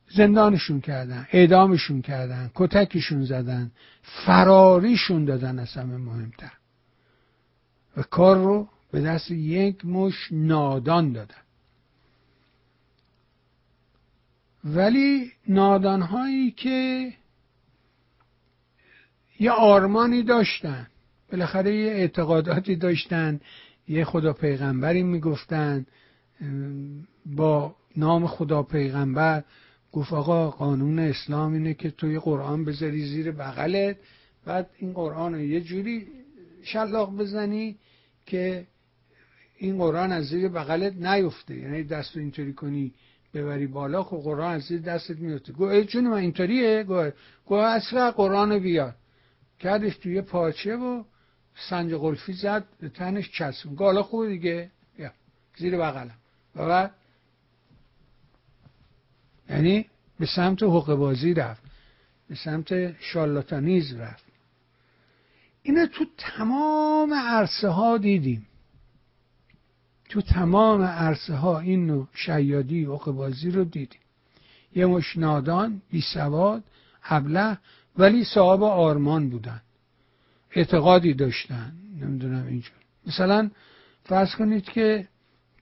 زندانشون 0.10 0.82
کردن 0.82 1.28
اعدامشون 1.32 2.02
کردن 2.02 2.52
کتکشون 2.56 3.26
زدن 3.26 3.72
فراریشون 4.02 5.26
دادن 5.26 5.60
از 5.60 5.74
همه 5.74 5.98
مهمتر. 5.98 6.52
و 7.98 8.02
کار 8.02 8.38
رو 8.38 8.70
به 8.92 9.02
دست 9.02 9.32
یک 9.32 9.86
مش 9.86 10.28
نادان 10.32 11.12
دادن. 11.12 11.45
ولی 14.66 15.32
نادانهایی 15.48 16.52
که 16.52 17.14
یه 19.40 19.52
آرمانی 19.52 20.24
داشتن 20.24 20.88
بالاخره 21.32 21.76
یه 21.76 21.92
اعتقاداتی 21.92 22.76
داشتن 22.76 23.40
یه 23.88 24.06
خدا 24.06 24.34
پیغمبری 24.34 25.04
می‌گفتن 25.04 25.86
با 27.26 27.76
نام 27.98 28.28
خدا 28.28 28.64
پیغمبر 28.64 29.44
گفت 29.92 30.14
آقا 30.14 30.50
قانون 30.50 31.00
اسلام 31.00 31.54
اینه 31.54 31.74
که 31.74 31.92
توی 31.92 32.20
قرآن 32.20 32.66
بذاری 32.66 33.06
زیر 33.06 33.32
بغلت 33.32 33.98
بعد 34.46 34.70
این 34.78 34.94
قرآن 34.94 35.34
رو 35.34 35.40
یه 35.40 35.62
جوری 35.62 36.08
شلاق 36.64 37.16
بزنی 37.16 37.76
که 38.26 38.68
این 39.58 39.78
قرآن 39.78 40.12
از 40.12 40.26
زیر 40.26 40.48
بغلت 40.48 40.96
نیفته. 40.96 41.56
یعنی 41.56 41.84
دست 41.84 42.18
اینطوری 42.18 42.54
کنی. 42.54 42.94
ببری 43.36 43.68
بالا 43.68 44.04
خب 44.04 44.18
قرآن 44.18 44.54
از 44.54 44.72
دستت 44.72 45.20
میفته 45.20 45.54
گو 45.54 45.84
چون 45.84 46.08
من 46.08 46.18
اینطوریه؟ 46.18 46.84
گو 46.84 47.10
گو 47.46 47.56
اصلا 47.56 48.12
قرآن 48.12 48.60
بیاد 48.60 48.96
کردش 49.60 49.98
توی 49.98 50.22
پاچه 50.22 50.76
و 50.76 51.04
سنج 51.70 51.94
قلفی 51.94 52.34
زد 52.34 52.66
به 52.80 52.90
تنش 52.90 53.32
چسبون 53.32 53.76
گو 53.76 53.84
حالا 53.84 54.04
خوبه 54.04 54.28
دیگه. 54.28 54.72
یا 55.00 55.12
زیر 55.58 55.78
بغلم. 55.78 56.16
و 56.56 56.66
بعد 56.66 56.92
یعنی 59.50 59.86
به 60.20 60.26
سمت 60.26 60.64
حقوق 60.64 60.96
بازی 60.96 61.34
رفت. 61.34 61.64
به 62.30 62.36
سمت 62.36 63.02
شالاتانیز 63.02 63.94
رفت. 63.94 64.26
اینو 65.64 65.86
تو 65.86 66.06
تمام 66.18 67.14
عرصه 67.14 67.68
ها 67.68 67.98
دیدیم. 67.98 68.48
تو 70.10 70.22
تمام 70.22 70.82
عرصه 70.82 71.36
ها 71.36 71.60
این 71.60 71.86
نوع 71.86 72.08
شیادی 72.14 72.86
و 72.86 72.98
بازی 72.98 73.52
رو 73.52 73.64
دیدیم. 73.64 74.00
یه 74.76 74.86
مش 74.86 75.18
نادان 75.18 75.82
بی 75.92 76.02
سواد 76.02 76.64
ابله 77.04 77.58
ولی 77.98 78.24
صاحب 78.24 78.64
آرمان 78.64 79.30
بودن. 79.30 79.62
اعتقادی 80.52 81.14
داشتن. 81.14 81.72
نمی‌دونم 82.02 82.48
اینجور 82.48 82.76
مثلا 83.08 83.52
فرض 84.04 84.36
کنید 84.36 84.64
که 84.64 85.08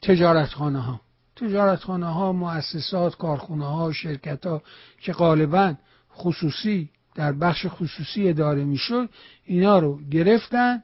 تجارتخانه 0.01 0.79
ها 0.79 1.01
تجارتخانه 1.35 2.05
ها 2.05 2.33
مؤسسات 2.33 3.17
کارخونه 3.17 3.65
ها 3.65 3.91
شرکت 3.91 4.45
ها 4.45 4.61
که 5.01 5.13
غالبا 5.13 5.73
خصوصی 6.15 6.89
در 7.15 7.31
بخش 7.31 7.65
خصوصی 7.69 8.29
اداره 8.29 8.63
می‌شد 8.63 9.09
اینا 9.45 9.79
رو 9.79 9.99
گرفتن 10.11 10.83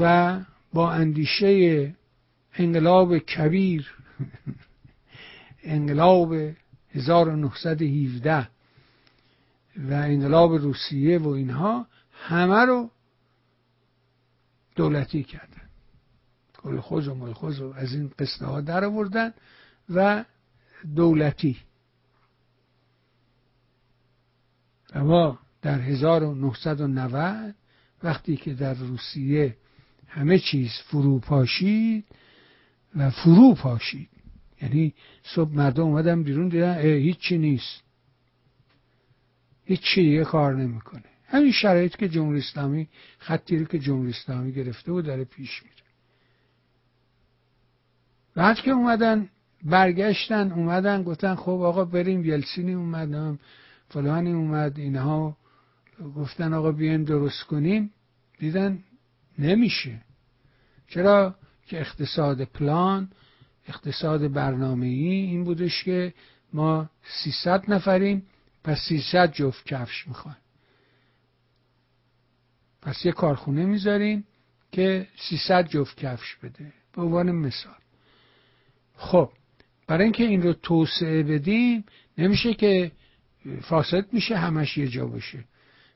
و 0.00 0.38
با 0.72 0.92
اندیشه 0.92 1.94
انقلاب 2.58 3.18
کبیر 3.18 3.94
انقلاب 5.62 6.34
1917 6.94 8.48
و 9.76 9.92
انقلاب 9.92 10.52
روسیه 10.54 11.18
و 11.18 11.28
اینها 11.28 11.86
همه 12.12 12.64
رو 12.64 12.90
دولتی 14.76 15.24
کردن. 15.24 15.62
کلخوز 16.58 17.08
و 17.08 17.14
ملخوز 17.14 17.60
و 17.60 17.72
از 17.76 17.94
این 17.94 18.12
قصه 18.18 18.46
ها 18.46 18.60
در 18.60 18.84
آوردن 18.84 19.34
و 19.90 20.24
دولتی. 20.94 21.56
و 24.94 25.04
ما 25.04 25.38
در 25.62 25.80
1990 25.80 27.54
وقتی 28.02 28.36
که 28.36 28.54
در 28.54 28.74
روسیه 28.74 29.56
همه 30.08 30.38
چیز 30.38 30.70
فرو 30.86 31.18
پاشید 31.18 32.04
و 32.96 33.10
فرو 33.10 33.54
پاشید. 33.54 34.08
یعنی 34.62 34.94
صبح 35.22 35.54
مردم 35.54 35.82
اومدن 35.82 36.22
بیرون 36.22 36.48
دیدن 36.48 36.78
هیچی 36.80 37.38
نیست. 37.38 37.82
هیچی 39.64 40.02
دیگه 40.02 40.24
کار 40.24 40.54
نمی‌کنه. 40.54 41.04
همین 41.26 41.52
شرایط 41.52 41.96
که 41.96 42.08
جمهوری 42.08 42.38
اسلامی 42.38 42.88
خطی 43.18 43.58
رو 43.58 43.64
که 43.64 43.78
جمهوری 43.78 44.10
اسلامی 44.10 44.52
گرفته 44.52 44.92
و 44.92 45.02
داره 45.02 45.24
پیش 45.24 45.62
میره. 45.62 45.74
بعد 48.34 48.56
که 48.56 48.70
اومدن 48.70 49.28
برگشتن 49.64 50.52
اومدن 50.52 51.02
گفتن 51.02 51.34
خب 51.34 51.48
آقا 51.48 51.84
بریم 51.84 52.24
یلسینی 52.24 52.74
اومد 52.74 53.38
فلانی 53.88 54.32
اومد 54.32 54.78
اینها 54.78 55.36
گفتن 56.16 56.52
آقا 56.52 56.72
بیایم 56.72 57.04
درست 57.04 57.42
کنیم. 57.42 57.90
دیدن 58.38 58.78
نمیشه. 59.38 60.00
چرا؟ 60.88 61.34
که 61.66 61.80
اقتصاد 61.80 62.44
پلان 62.44 63.10
اقتصاد 63.68 64.32
برنامه 64.32 64.86
ای 64.86 65.08
این 65.08 65.44
بودش 65.44 65.84
که 65.84 66.14
ما 66.52 66.90
300 67.24 67.70
نفریم 67.70 68.26
پس 68.64 68.78
300 68.88 69.32
جفت 69.32 69.66
کفش 69.66 70.08
می‌خوایم. 70.08 70.36
پس 72.82 73.04
یه 73.04 73.12
کارخونه 73.12 73.66
می‌ذاریم 73.66 74.24
که 74.72 75.06
300 75.16 75.68
جفت 75.68 75.96
کفش 75.96 76.36
بده. 76.36 76.72
به 76.92 77.02
عنوان 77.02 77.30
مثال. 77.30 77.78
خب 78.96 79.30
برای 79.86 80.04
اینکه 80.04 80.24
این 80.24 80.42
رو 80.42 80.52
توسعه 80.52 81.22
بدیم 81.22 81.84
نمیشه 82.18 82.54
که 82.54 82.92
فاسد 83.62 84.12
میشه 84.12 84.36
همش 84.36 84.78
یه 84.78 84.88
جا 84.88 85.06
باشه. 85.06 85.44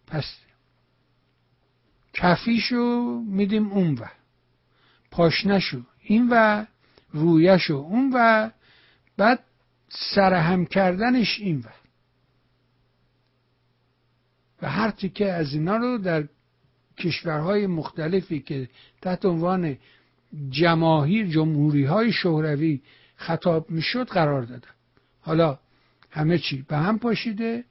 پس 0.07 0.37
کفیشو 2.15 3.23
میدیم 3.27 3.73
اون 3.73 3.95
و 3.95 4.05
پاشنشو 5.11 5.83
این 6.03 6.29
و 6.31 6.65
رویشو. 7.13 7.75
اون 7.75 8.13
و 8.15 8.51
بعد 9.17 9.45
سرهم 9.89 10.67
کردنش 10.67 11.41
این 11.41 11.59
و. 11.59 11.69
و 14.63 14.71
هر 14.71 14.91
تیکه 14.91 15.33
از 15.33 15.53
اینا 15.53 15.77
رو 15.77 15.99
در 15.99 16.25
کشورهای 16.99 17.67
مختلفی 17.67 18.41
که 18.41 18.69
تحت 19.03 19.25
عنوان 19.25 19.79
جماهیر 20.51 21.27
جمهوری 21.27 21.85
های 21.85 22.13
شهروی 22.13 22.81
خطاب 23.17 23.71
می‌شد 23.71 24.09
قرار 24.09 24.43
دادن. 24.43 24.71
حالا 25.21 25.59
همه 26.11 26.39
چی 26.39 26.65
به 26.69 26.77
هم 26.77 26.99
پاشیده 26.99 27.65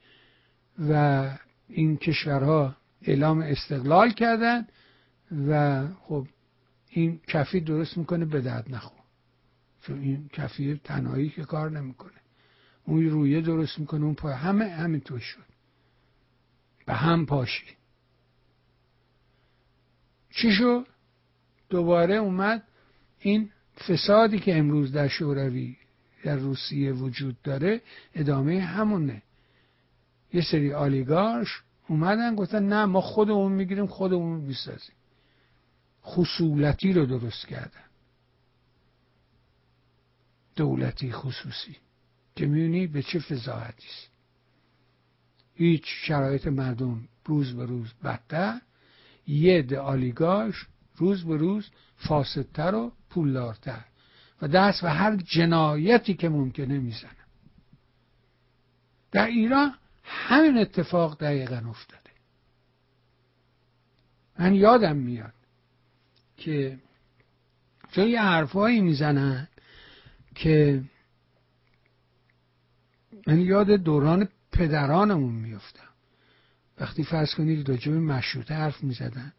و 0.90 1.24
این 1.68 1.96
کشورها 1.96 2.76
اعلام 3.02 3.40
استقلال 3.40 4.10
کردن 4.10 4.66
و 5.48 5.82
خب 6.02 6.26
این 6.90 7.20
کفی 7.26 7.60
درست 7.60 7.98
می‌کنه 7.98 8.24
به 8.24 8.40
درد 8.40 8.74
نخور. 8.74 9.00
چون 9.82 10.00
این 10.00 10.28
کفی 10.32 10.80
تنهایی 10.84 11.28
که 11.28 11.44
کار 11.44 11.70
نمی‌کنه. 11.70 12.12
اون 12.84 13.10
رویه 13.10 13.40
درست 13.40 13.78
می‌کنه 13.78 14.04
اون 14.04 14.14
پای 14.14 14.34
همه 14.34 14.68
همینطور 14.68 15.18
شد. 15.18 15.44
به 16.86 16.94
هم 16.94 17.26
پاشی. 17.26 17.66
چی 20.30 20.52
شد؟ 20.52 20.86
دوباره 21.68 22.14
اومد 22.14 22.62
این 23.18 23.50
فسادی 23.88 24.38
که 24.38 24.58
امروز 24.58 24.92
در 24.92 25.08
شوروی 25.08 25.76
در 26.24 26.36
روسیه 26.36 26.92
وجود 26.92 27.42
داره 27.42 27.80
ادامه 28.14 28.60
همونه. 28.60 29.22
یه 30.32 30.42
سری 30.42 30.72
آلیگارش 30.72 31.62
اومدن 31.88 32.34
گفتن 32.34 32.68
نه 32.68 32.84
ما 32.84 33.00
خودمون 33.00 33.52
می‌گیریم 33.52 33.86
خودمون 33.86 34.40
می‌سازیم. 34.40 34.94
خصولتی 36.04 36.92
رو 36.92 37.06
درست 37.06 37.46
کردن. 37.46 37.84
دولتی 40.56 41.12
خصوصی 41.12 41.76
که 42.36 42.46
می‌بینی 42.46 42.86
به 42.86 43.02
چه 43.02 43.18
فضاحتی 43.18 43.86
است. 43.86 44.10
هیچ 45.54 45.84
شرایط 45.86 46.46
مردم 46.46 47.08
روز 47.24 47.56
به 47.56 47.66
روز 47.66 47.92
بدتر 48.04 48.60
یه 49.26 49.78
آلیگاش 49.78 50.66
روز 50.96 51.24
به 51.24 51.36
روز 51.36 51.70
فاسدتر 51.96 52.74
و 52.74 52.92
پولدارتر 53.10 53.84
و 54.42 54.48
دست 54.48 54.84
و 54.84 54.86
هر 54.86 55.16
جنایتی 55.16 56.14
که 56.14 56.28
ممکنه 56.28 56.78
می‌زنن 56.78 57.10
در 59.10 59.26
ایران 59.26 59.74
همین 60.04 60.58
اتفاق 60.58 61.20
دقیقا 61.20 61.62
افتاده. 61.68 62.10
من 64.38 64.54
یادم 64.54 64.96
میاد 64.96 65.32
که 66.40 66.78
چون 67.92 68.06
یه 68.06 68.22
حرفایی 68.22 68.80
می‌زنن 68.80 69.48
که 70.34 70.82
من 73.26 73.40
یاد 73.40 73.70
دوران 73.70 74.28
پدرانمون 74.52 75.34
میفتم. 75.34 75.88
وقتی 76.78 77.04
فرض 77.04 77.34
کنید 77.34 77.68
راجب 77.68 77.92
مشروطه 77.92 78.54
حرف 78.54 78.84
می‌زدن. 78.84 79.32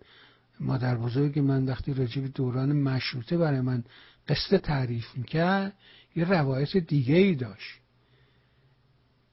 مادر 0.60 0.98
بزرگ 0.98 1.40
من 1.40 1.66
وقتی 1.66 1.94
راجب 1.94 2.34
دوران 2.34 2.72
مشروطه 2.72 3.38
برای 3.38 3.62
من 3.62 3.84
قصه 4.28 4.58
تعریف 4.58 5.16
می‌کرد 5.16 5.74
یه 6.16 6.24
روایت 6.24 6.78
دیگه 6.78 7.16
ای 7.16 7.36
داشت. 7.36 7.80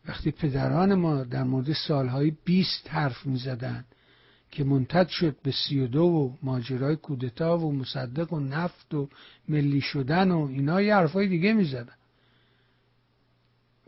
وقتی 0.08 0.30
پدران 0.30 0.94
ما 0.94 1.24
در 1.24 1.42
مورد 1.42 1.72
سالهای 1.72 2.32
بیست 2.44 2.90
حرف 2.90 3.26
می‌زدن 3.26 3.84
که 4.50 4.64
منتد 4.64 5.08
شد 5.08 5.36
به 5.42 5.50
سی 5.50 5.80
و 5.80 5.86
دو 5.86 6.02
و 6.02 6.32
ماجرای 6.42 6.96
کودتا 6.96 7.58
و 7.58 7.72
مصدق 7.72 8.32
و 8.32 8.40
نفت 8.40 8.94
و 8.94 9.08
ملی 9.48 9.80
شدن 9.80 10.30
و 10.30 10.46
اینا 10.50 10.82
یه 10.82 10.94
حرفای 10.94 11.28
دیگه 11.28 11.52
می‌زدن. 11.52 11.94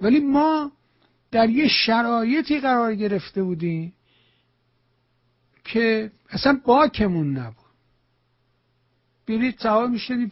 ولی 0.03 0.21
ما 0.21 0.73
در 1.31 1.51
یه 1.51 1.69
شرایطی 1.69 2.61
قرار 2.61 2.95
گرفته 2.95 3.43
بودیم 3.43 3.93
که 5.65 6.11
اصلا 6.31 6.61
باکمون 6.65 7.37
نبود. 7.37 7.57
برید 9.29 9.59
سوار 9.59 9.89
می‌شدی 9.89 10.31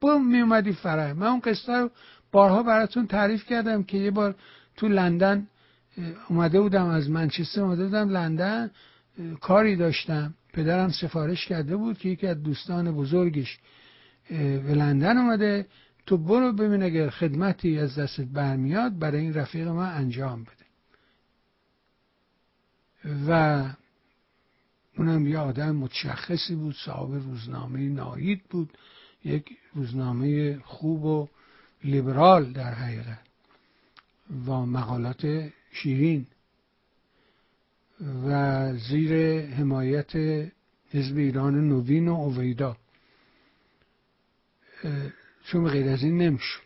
بوم 0.00 0.26
میومدی 0.26 0.72
فرای 0.72 1.12
من 1.12 1.26
اون 1.26 1.40
قصه 1.40 1.72
رو 1.72 1.90
بارها 2.32 2.62
براتون 2.62 3.06
تعریف 3.06 3.46
کردم 3.46 3.82
که 3.82 3.98
یه 3.98 4.10
بار 4.10 4.34
تو 4.76 4.88
لندن 4.88 5.46
اومده 6.28 6.60
بودم 6.60 6.86
از 6.86 7.10
منچستر 7.10 7.60
اومده 7.60 7.84
بودم 7.84 8.08
لندن. 8.08 8.70
کاری 9.40 9.76
داشتم. 9.76 10.34
پدرم 10.52 10.88
سفارش 10.88 11.46
کرده 11.46 11.76
بود 11.76 11.98
که 11.98 12.08
یکی 12.08 12.26
از 12.26 12.42
دوستان 12.42 12.92
بزرگش 12.92 13.58
به 14.30 14.74
لندن 14.74 15.18
اومده. 15.18 15.66
تو 16.06 16.18
برو 16.18 16.52
ببین 16.52 16.82
اگر 16.82 17.10
خدمتی 17.10 17.78
از 17.78 17.98
دستت 17.98 18.24
برمیاد 18.24 18.98
برای 18.98 19.20
این 19.20 19.34
رفیق 19.34 19.68
ما 19.68 19.84
انجام 19.84 20.44
بده. 20.44 20.64
و 23.28 23.64
اونم 24.98 25.26
یه 25.26 25.38
آدم 25.38 25.76
متشخصی 25.76 26.54
بود 26.54 26.76
صاحب 26.84 27.14
روزنامه 27.14 27.80
ناهید 27.80 28.42
بود. 28.50 28.78
یک 29.24 29.44
روزنامه 29.74 30.58
خوب 30.58 31.04
و 31.04 31.28
لیبرال 31.84 32.52
در 32.52 32.74
حقیقت. 32.74 33.18
و 34.46 34.52
مقالات 34.52 35.50
شیرین. 35.72 36.26
و 38.00 38.72
زیر 38.76 39.40
حمایت 39.46 40.16
حزب 40.90 41.16
ایران 41.16 41.68
نوین 41.68 42.08
و 42.08 42.14
اویدا. 42.14 42.76
چون 45.44 45.68
غیر 45.68 45.88
از 45.88 46.02
این 46.02 46.18
نمی‌شد. 46.18 46.62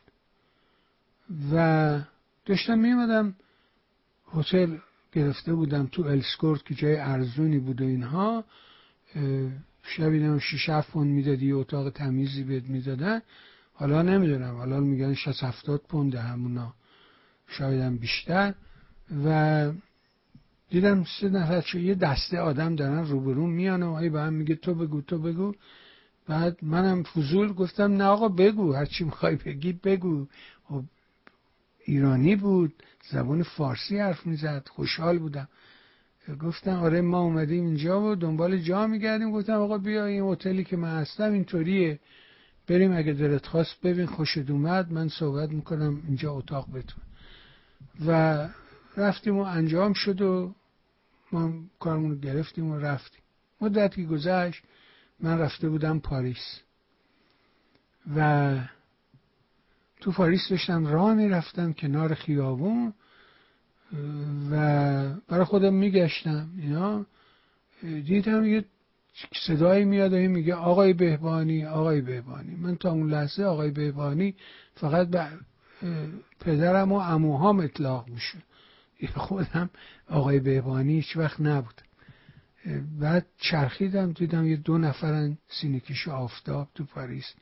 و 1.53 2.01
داشتم 2.45 2.79
میمدم 2.79 3.35
هتل 4.33 4.77
گرفته 5.13 5.55
بودم 5.55 5.87
تو 5.87 6.03
السکورت 6.03 6.65
که 6.65 6.75
جای 6.75 6.97
ارزونی 6.97 7.59
بود 7.59 7.81
و 7.81 7.85
اینها. 7.85 8.45
شبی 9.83 10.19
نمیم 10.19 10.39
شیش 10.39 10.69
هفت 10.69 10.91
پوند 10.91 11.11
می‌دادی 11.11 11.53
اتاق 11.53 11.91
تمیزی 11.91 12.43
بهت 12.45 12.65
می‌دادن. 12.65 13.23
حالا 13.75 14.03
نمی‌دونم 14.03 14.57
حالا 14.57 14.81
میگن 14.81 15.15
60 15.15 15.45
70 15.45 15.81
پوند 15.89 16.15
همونا. 16.15 16.75
شایدم 17.47 17.97
بیشتر. 17.97 18.55
و 19.25 19.73
دیدم 20.71 21.05
سه 21.21 21.29
نفر 21.29 21.79
یه 21.79 21.95
دسته 21.95 22.41
آدم 22.41 22.77
دارن 22.77 23.05
روبرون 23.05 23.51
میان 23.51 23.83
و 23.83 24.11
به 24.11 24.21
هم 24.21 24.33
میگه 24.33 24.55
تو 24.55 24.75
بگو 24.75 25.01
تو 25.01 25.19
بگو. 25.19 25.55
بعد 26.27 26.59
منم 26.63 27.03
فضول 27.03 27.53
گفتم 27.53 27.93
نه 27.93 28.05
آقا 28.05 28.29
بگو. 28.29 28.73
هرچی 28.73 29.05
می‌خوای 29.05 29.37
بگی 29.37 29.73
بگو. 29.73 30.27
خب 30.65 30.83
ایرانی 31.85 32.37
بود 32.37 32.73
زبان 33.11 33.43
فارسی 33.43 33.99
حرف 33.99 34.27
می‌زد 34.27 34.69
خوشحال 34.71 35.19
بودم. 35.19 35.49
گفتم 36.41 36.77
آره 36.77 37.01
ما 37.01 37.21
اومدیم 37.21 37.65
اینجا 37.65 38.03
و 38.03 38.15
دنبال 38.15 38.59
جا 38.59 38.87
میگردیم. 38.87 39.31
گفتم 39.31 39.53
آقا 39.53 39.79
بیا 39.79 40.07
این 40.07 40.23
هتلی 40.23 40.65
که 40.65 40.77
من 40.77 41.01
هستم 41.01 41.33
اینطوریه. 41.33 41.99
بریم 42.67 42.97
اگه 42.97 43.13
دلت 43.13 43.47
خواست 43.47 43.81
ببین. 43.83 44.07
خوشت 44.07 44.51
اومد. 44.51 44.93
من 44.93 45.09
صحبت 45.09 45.51
می‌کنم 45.51 46.03
اینجا 46.07 46.33
اتاق 46.33 46.69
بتون 46.73 47.03
و 48.07 48.49
رفتیم 48.97 49.37
و 49.37 49.43
انجام 49.43 49.93
شد 49.93 50.21
و 50.21 50.55
ما 51.33 51.53
کارمون 51.81 52.11
رو 52.11 52.17
گرفتیم 52.17 52.71
و 52.71 52.79
رفتیم. 52.79 53.21
مدتی 53.61 54.07
گذشت 54.07 54.63
من 55.21 55.39
رفته 55.39 55.69
بودم 55.69 55.99
پاریس. 55.99 56.61
و 58.17 58.59
تو 60.01 60.13
پاریس 60.13 60.49
داشتم 60.51 60.87
راه 60.87 61.15
می‌رفتم 61.15 61.73
کنار 61.73 62.15
خیابون 62.15 62.95
و 64.51 64.57
برای 65.29 65.45
خودم 65.45 65.75
میگشتم. 65.75 66.49
اینا 66.59 67.07
دیدم 67.83 68.45
یه 68.45 68.65
صدایی 69.47 69.85
میاد 69.85 70.13
و 70.13 70.17
میگه 70.17 70.55
آقای 70.55 70.93
بهبانی 70.93 71.65
آقای 71.65 72.01
بهبانی. 72.01 72.57
من 72.57 72.77
تا 72.77 72.91
اون 72.91 73.11
لحظه 73.11 73.45
آقای 73.45 73.71
بهبانی 73.71 74.35
فقط 74.75 75.09
به 75.09 75.29
پدرم 76.41 76.93
و 76.93 76.97
اموهام 76.97 77.61
اطلاق 77.61 78.09
میشه 78.09 78.39
خودم 79.07 79.71
آقای 80.09 80.41
بهبانی 80.41 80.95
هیچ 80.95 81.17
وقت 81.17 81.41
نبود. 81.41 81.81
بعد 83.01 83.27
چرخیدم 83.39 84.13
دیدم 84.13 84.47
یه 84.47 84.57
دو 84.57 84.79
نفرن 84.79 85.39
سینکش 85.49 86.09
آفتاب 86.09 86.69
تو 86.75 86.85
پاریس 86.85 87.35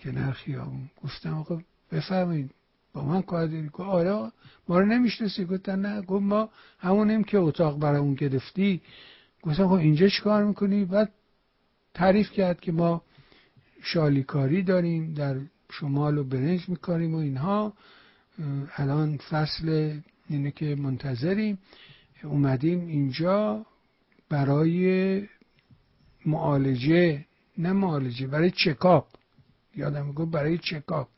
کنار 0.00 0.32
خیابون 0.32 0.90
گفتم 1.02 1.34
آقا 1.34 1.62
بفرمایید 1.92 2.50
با 2.92 3.04
من 3.04 3.22
کار 3.22 3.46
داری 3.46 3.68
گفت 3.68 3.80
آره 3.80 4.32
ما 4.68 4.80
رو 4.80 4.86
نمی‌شناسی؟ 4.86 5.44
گفتن 5.44 5.80
نه. 5.80 6.02
گفت 6.02 6.22
ما 6.22 6.50
همونیم 6.78 7.24
که 7.24 7.38
اتاق 7.38 7.78
برای 7.78 8.00
اون 8.00 8.14
گرفتی. 8.14 8.82
گفتم 9.42 9.68
خب 9.68 9.72
اینجا 9.72 10.08
چیکار 10.08 10.44
می‌کنی؟ 10.44 10.84
بعد 10.84 11.12
تعریف 11.94 12.30
کرد 12.30 12.60
که 12.60 12.72
ما 12.72 13.02
شالیکاری 13.82 14.62
داریم 14.62 15.14
در 15.14 15.36
شمال 15.70 16.18
و 16.18 16.24
برنج 16.24 16.68
میکاریم 16.68 17.14
و 17.14 17.18
اینها. 17.18 17.72
الان 18.76 19.16
فصل 19.16 19.98
اینه 20.30 20.50
که 20.50 20.74
منتظریم. 20.74 21.58
اومدیم 22.22 22.86
اینجا 22.86 23.66
برای 24.28 25.22
معالجه 26.26 27.24
نه 27.58 27.72
معالجه 27.72 28.26
برای 28.26 28.50
چکاپ. 28.50 29.06
یادم 29.76 30.12
گفت 30.12 30.30
برای 30.30 30.58
چکاپ. 30.58 31.08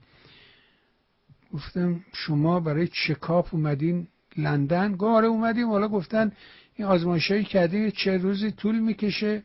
گفتم 1.53 2.05
شما 2.13 2.61
برای 2.61 2.89
چکاپ 2.89 3.55
اومدین 3.55 4.07
لندن؟ 4.37 4.93
گفت 4.93 5.03
آره 5.03 5.27
اومدیم. 5.27 5.69
حالا 5.69 5.89
گفتن 5.89 6.33
این 6.75 6.89
آزمایشایی 6.89 7.45
کردیم 7.45 7.91
چه 7.91 8.17
روزی 8.17 8.51
طول 8.51 8.79
می‌کشه. 8.79 9.43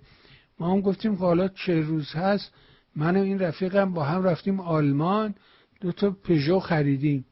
ما 0.60 0.72
هم 0.72 0.82
گفتیم 0.82 1.16
که 1.16 1.22
حالا 1.22 1.48
چه 1.48 1.82
روز 1.82 2.12
هست. 2.12 2.52
من 2.96 3.18
و 3.18 3.22
این 3.22 3.40
رفیقم 3.40 3.94
با 3.94 4.04
هم 4.04 4.24
رفتیم 4.24 4.60
آلمان. 4.60 5.36
دو 5.82 5.92
تا 5.92 6.12
پژو 6.12 6.60
خریدیم. 6.60 7.26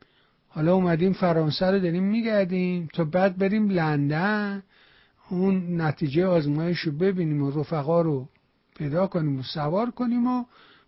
حالا 0.56 0.74
اومدیم 0.74 1.14
فرانسه 1.14 1.66
رو 1.66 1.80
داریم 1.80 2.04
میگردیم 2.04 2.90
تا 2.94 3.04
بعد 3.04 3.38
بریم 3.38 3.70
لندن. 3.70 4.64
اون 5.30 5.82
نتیجه 5.82 6.26
آزمایش 6.26 6.80
رو 6.80 6.92
ببینیم 6.92 7.44
و 7.44 7.60
رفقا 7.60 8.02
رو 8.02 8.30
پیدا 8.76 9.08
کنیم 9.08 9.40
و 9.40 9.44
سوار 9.44 9.92
کنیم 9.92 10.28
و 10.28 10.46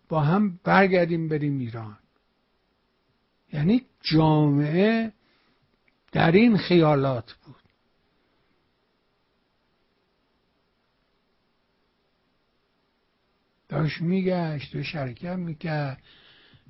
با 0.08 0.20
هم 0.20 0.60
برگردیم 0.64 1.28
بریم 1.28 1.58
ایران. 1.58 1.98
یعنی 3.52 3.82
جامعه 4.00 5.12
در 6.12 6.32
این 6.32 6.56
خیالات 6.56 7.32
بود. 7.32 7.56
داشت 13.68 14.00
میگشت 14.00 14.74
و 14.74 14.82
شرکت 14.82 15.36
می‌کرد. 15.36 16.02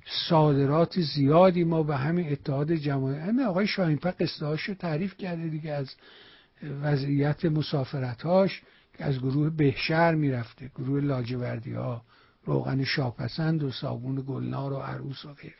صادرات 0.09 1.01
زیادی 1.01 1.63
ما 1.63 1.83
به 1.83 1.97
همین 1.97 2.31
اتحاد 2.31 2.71
جماهیر 2.73 3.19
همین 3.19 3.45
آقای 3.45 3.67
شاهینپه 3.67 4.11
قصه 4.11 4.45
رو 4.45 4.73
تعریف 4.79 5.17
کرده 5.17 5.47
دیگه 5.47 5.71
از 5.71 5.95
وضعیت 6.81 7.45
مسافرتاش 7.45 8.61
که 8.97 9.05
از 9.05 9.19
گروه 9.19 9.49
بهشهر 9.49 10.15
می‌رفته 10.15 10.71
گروه 10.75 11.01
لاجوردی 11.01 11.73
ها 11.73 12.01
روغن 12.45 12.83
شاپسند 12.83 13.63
و 13.63 13.71
صابون 13.71 14.23
گلنار 14.27 14.73
و 14.73 14.77
عروس 14.77 15.25
و 15.25 15.33
غیره. 15.33 15.55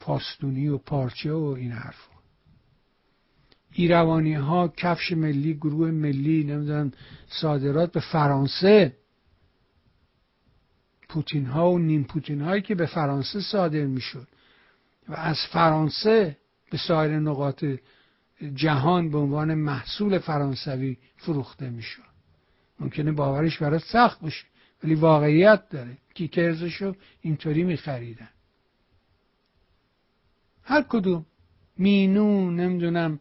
پاستونی 0.00 0.68
و 0.68 0.78
پارچه 0.78 1.32
و 1.32 1.44
این 1.58 1.72
حرفا 1.72 2.18
ایروانی 3.72 4.34
ها 4.34 4.68
کفش 4.68 5.12
ملی 5.12 5.54
گروه 5.54 5.90
ملی 5.90 6.44
نمی‌دونم 6.44 6.92
صادرات 7.28 7.92
به 7.92 8.00
فرانسه 8.00 8.96
پوتین 11.08 11.46
ها 11.46 11.70
و 11.70 11.78
نیم 11.78 12.04
پوتین 12.04 12.40
هایی 12.40 12.62
که 12.62 12.74
به 12.74 12.86
فرانسه 12.86 13.40
صادر 13.40 13.84
می‌شد. 13.84 14.28
و 15.08 15.14
از 15.14 15.36
فرانسه 15.52 16.36
به 16.70 16.78
سایر 16.78 17.18
نقاط 17.18 17.64
جهان 18.54 19.10
به 19.10 19.18
عنوان 19.18 19.54
محصول 19.54 20.18
فرانسوی 20.18 20.96
فروخته 21.16 21.70
می‌شد. 21.70 22.02
ممکنه 22.80 23.12
باورش 23.12 23.58
برای 23.58 23.78
سخت 23.78 24.20
باشه 24.20 24.46
ولی 24.84 24.94
واقعیت 24.94 25.68
داره. 25.68 25.98
کیکرزشو 26.14 26.94
اینطوری 27.20 27.64
میخریدن. 27.64 28.28
هر 30.62 30.82
کدوم. 30.82 31.26
مینو 31.76 32.50
نمی‌دونم 32.50 33.20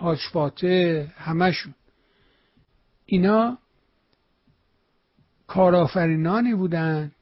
هاشفاته 0.00 1.06
همشون 1.16 1.74
اینا 3.06 3.58
کارآفرینانی 5.52 6.54
بودن 6.54 7.12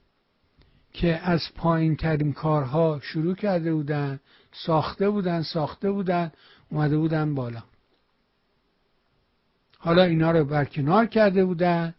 که 0.92 1.20
از 1.22 1.40
پایین 1.54 1.96
ترین 1.96 2.32
کارها 2.32 3.00
شروع 3.02 3.34
کرده 3.34 3.74
بودن 3.74 4.20
ساخته 4.52 5.10
بودن 5.10 5.42
ساخته 5.42 5.90
بودن 5.90 6.32
اومده 6.70 6.98
بودن 6.98 7.34
بالا. 7.34 7.62
حالا 9.78 10.02
اینا 10.02 10.30
رو 10.30 10.44
برکنار 10.44 11.06
کرده 11.06 11.44
بودن. 11.44 11.94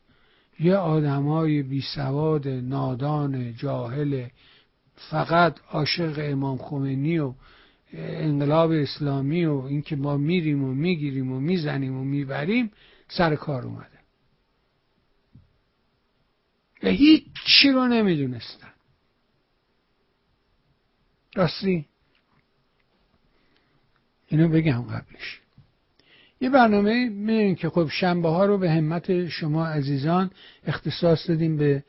یه 0.60 0.76
آدمای 0.76 1.64
بی 1.64 1.82
سواد 1.96 2.48
نادان 2.48 3.54
جاهل 3.54 4.26
فقط 4.96 5.56
عاشق 5.72 6.16
امام 6.18 6.58
خمینی 6.58 7.20
و 7.20 7.34
انقلاب 7.94 8.72
اسلامی 8.72 9.46
و 9.46 9.56
اینکه 9.56 9.96
ما 9.96 10.18
میریم 10.18 10.64
و 10.64 10.74
می‌گیریم 10.74 11.32
و 11.32 11.40
می‌زنیم 11.40 11.98
و 11.98 12.04
می‌بریم 12.04 12.72
سر 13.08 13.36
کار 13.36 13.66
اومده 13.66 13.91
و 16.84 16.88
هیچی 16.88 17.72
رو 17.74 17.88
نمی‌دونستن. 17.88 18.72
راستی؟ 21.36 21.86
اینو 24.28 24.50
بگم 24.50 24.82
قبلش. 24.82 25.42
یه 26.42 26.50
برنامه 26.50 27.10
می‌دونین 27.10 27.56
که 27.56 27.70
خب 27.70 27.88
شنبه 27.88 28.30
ها 28.30 28.46
رو 28.46 28.58
به 28.58 28.72
همت 28.72 29.28
شما 29.28 29.68
عزیزان 29.68 30.32
اختصاص 30.68 31.30
دادیم 31.30 31.58
به 31.58 31.84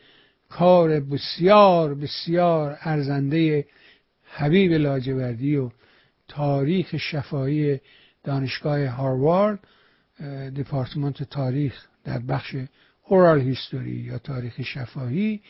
کار 0.48 1.00
بسیار 1.00 1.94
بسیار 1.94 2.78
ارزنده 2.81 3.66
حبیب 4.24 4.72
لاجوردی 4.72 5.57
و 5.57 5.70
تاریخ 6.28 6.96
شفایی 6.96 7.81
دانشگاه 8.24 8.87
هاروارد 8.87 9.59
دپارتمنت 10.57 11.22
تاریخ 11.22 11.87
در 12.05 12.18
بخش 12.18 12.57
اورال 13.12 13.40
هیستوری 13.40 13.90
یا 13.90 14.18
تاریخ 14.18 14.62
شفاهی 14.62 15.40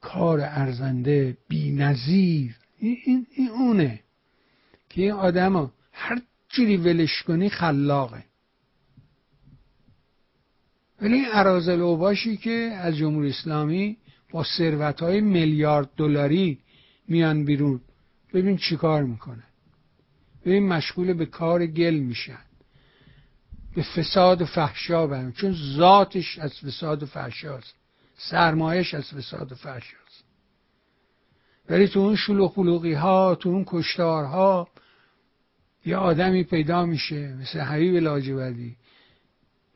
کار 0.00 0.40
ارزنده 0.40 1.36
بی 1.48 1.70
نظیر 1.70 2.56
این, 2.78 3.26
این, 3.34 3.48
اونه 3.48 4.00
که 4.88 5.02
این 5.02 5.12
آدم 5.12 5.72
هر 5.92 6.22
جوری 6.48 6.76
ولش 6.76 7.22
کنی 7.22 7.48
خلاقه. 7.48 8.24
ولی 11.02 11.14
این 11.14 11.26
ارازل 11.32 11.80
اوباشی 11.80 12.36
که 12.36 12.50
از 12.50 12.96
جمهوری 12.96 13.28
اسلامی 13.28 13.96
با 14.30 14.44
ثروت 14.58 15.00
های 15.00 15.20
میلیارد 15.20 15.90
دلاری 15.96 16.58
میان 17.08 17.44
بیرون 17.44 17.80
ببین 18.34 18.56
چیکار 18.56 19.02
می‌کنه. 19.02 19.44
ببین 20.44 20.68
مشغول 20.68 21.12
به 21.12 21.26
کار 21.26 21.66
گل 21.66 21.94
میشن. 21.94 22.49
به 23.74 23.82
فساد 23.82 24.42
و 24.42 24.46
فحشا 24.46 25.06
برن 25.06 25.32
چون 25.32 25.56
ذاتش 25.76 26.38
از 26.38 26.52
فساد 26.58 27.02
و 27.02 27.06
فحشاست 27.06 27.74
سرمایش 28.16 28.94
از 28.94 29.14
فساد 29.14 29.52
و 29.52 29.54
فحشاست 29.54 30.24
ولی 31.70 31.88
تو 31.88 32.00
اون 32.00 32.16
شلوغ 32.16 32.54
بلوغی 32.54 32.92
ها 32.92 33.34
تو 33.34 33.48
اون 33.48 33.64
کشتارها 33.66 34.68
یه 35.86 35.96
آدمی 35.96 36.44
پیدا 36.44 36.86
میشه 36.86 37.34
مثل 37.34 37.60
حبیب 37.60 37.94
لاجوردی 37.94 38.76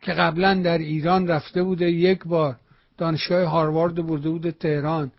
که 0.03 0.13
قبلا 0.13 0.55
در 0.55 0.79
ایران 0.79 1.29
رفته 1.29 1.63
بوده 1.63 1.91
یک 1.91 2.25
بار 2.25 2.57
دانشگاه 2.99 3.45
هاروارد 3.45 4.07
برده 4.07 4.31
بود 4.31 4.51
تهران. 4.51 5.13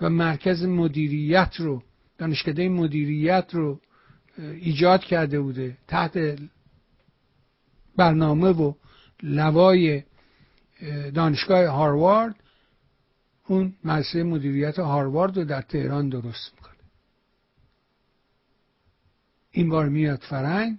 و 0.00 0.10
مرکز 0.10 0.64
مدیریت 0.64 1.54
رو 1.58 1.82
دانشکده 2.18 2.68
مدیریت 2.68 3.48
رو 3.52 3.80
ایجاد 4.38 5.00
کرده 5.00 5.40
بوده. 5.40 5.76
تحت 5.88 6.38
برنامه 7.98 8.48
و 8.48 8.72
لوای 9.22 10.02
دانشگاه 11.14 11.66
هاروارد 11.66 12.34
اون 13.46 13.74
مدرسه 13.84 14.22
مدیریت 14.22 14.78
هاروارد 14.78 15.36
رو 15.36 15.44
در 15.44 15.62
تهران 15.62 16.08
درست 16.08 16.52
می‌کنه. 16.54 16.74
این 19.50 19.68
بار 19.68 19.88
میاد 19.88 20.18
فرنگ 20.18 20.78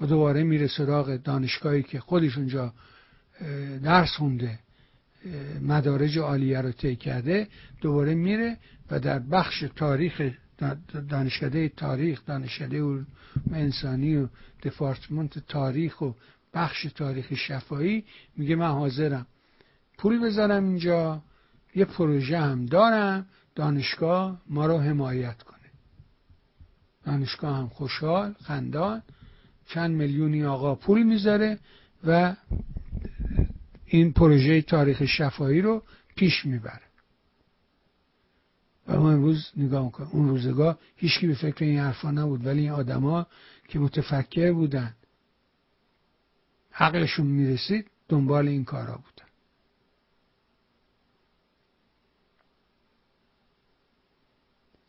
و 0.00 0.06
دوباره 0.06 0.42
میره 0.42 0.66
سراغ 0.66 1.16
دانشگاهی 1.16 1.82
که 1.82 2.00
خودش 2.00 2.38
اونجا 2.38 2.72
درس 3.82 4.10
خونده 4.10 4.58
مدارج 5.62 6.18
عالیه 6.18 6.60
رو 6.60 6.72
طی 6.72 6.96
کرده 6.96 7.48
دوباره 7.80 8.14
میره 8.14 8.56
و 8.90 9.00
در 9.00 9.18
بخش 9.18 9.64
تاریخ 9.76 10.32
دانشکده 11.08 11.68
تاریخ 11.68 12.24
دانشکده 12.26 12.76
علوم 12.76 13.06
انسانی 13.52 14.16
و 14.16 14.28
دپارتمنت 14.62 15.38
تاریخ 15.38 16.00
و 16.00 16.12
بخش 16.54 16.82
تاریخ 16.82 17.34
شفایی 17.34 18.04
میگه 18.36 18.56
من 18.56 18.70
حاضرم 18.70 19.26
پول 19.98 20.20
بذارم 20.20 20.64
اینجا 20.64 21.22
یه 21.74 21.84
پروژه 21.84 22.38
هم 22.38 22.66
دارم 22.66 23.26
دانشگاه 23.54 24.40
ما 24.46 24.66
رو 24.66 24.78
حمایت 24.78 25.42
کنه. 25.42 25.58
دانشگاه 27.04 27.56
هم 27.56 27.68
خوشحال 27.68 28.34
خندان 28.42 29.02
چند 29.66 29.90
میلیونی 29.90 30.44
آقا 30.44 30.74
پول 30.74 31.02
می‌ذاره 31.02 31.58
و 32.04 32.36
این 33.84 34.12
پروژه 34.12 34.62
تاریخ 34.62 35.04
شفایی 35.04 35.60
رو 35.60 35.82
پیش 36.16 36.46
می‌بره. 36.46 36.90
و 38.88 39.00
ما 39.00 39.12
امروز 39.12 39.50
نگاه 39.56 39.84
می‌کنم 39.84 40.08
اون 40.12 40.28
روزگاه 40.28 40.78
هیچکی 40.96 41.26
به 41.26 41.34
فکر 41.34 41.64
این 41.64 41.78
حرفا 41.78 42.10
نبود 42.10 42.46
ولی 42.46 42.60
این 42.60 42.70
آدما 42.70 43.26
که 43.68 43.78
متفکر 43.78 44.52
بودن 44.52 44.94
عقلشون 46.80 47.26
می‌رسید 47.26 47.90
دنبال 48.08 48.48
این 48.48 48.64
کارا 48.64 48.94
بودن 48.94 49.28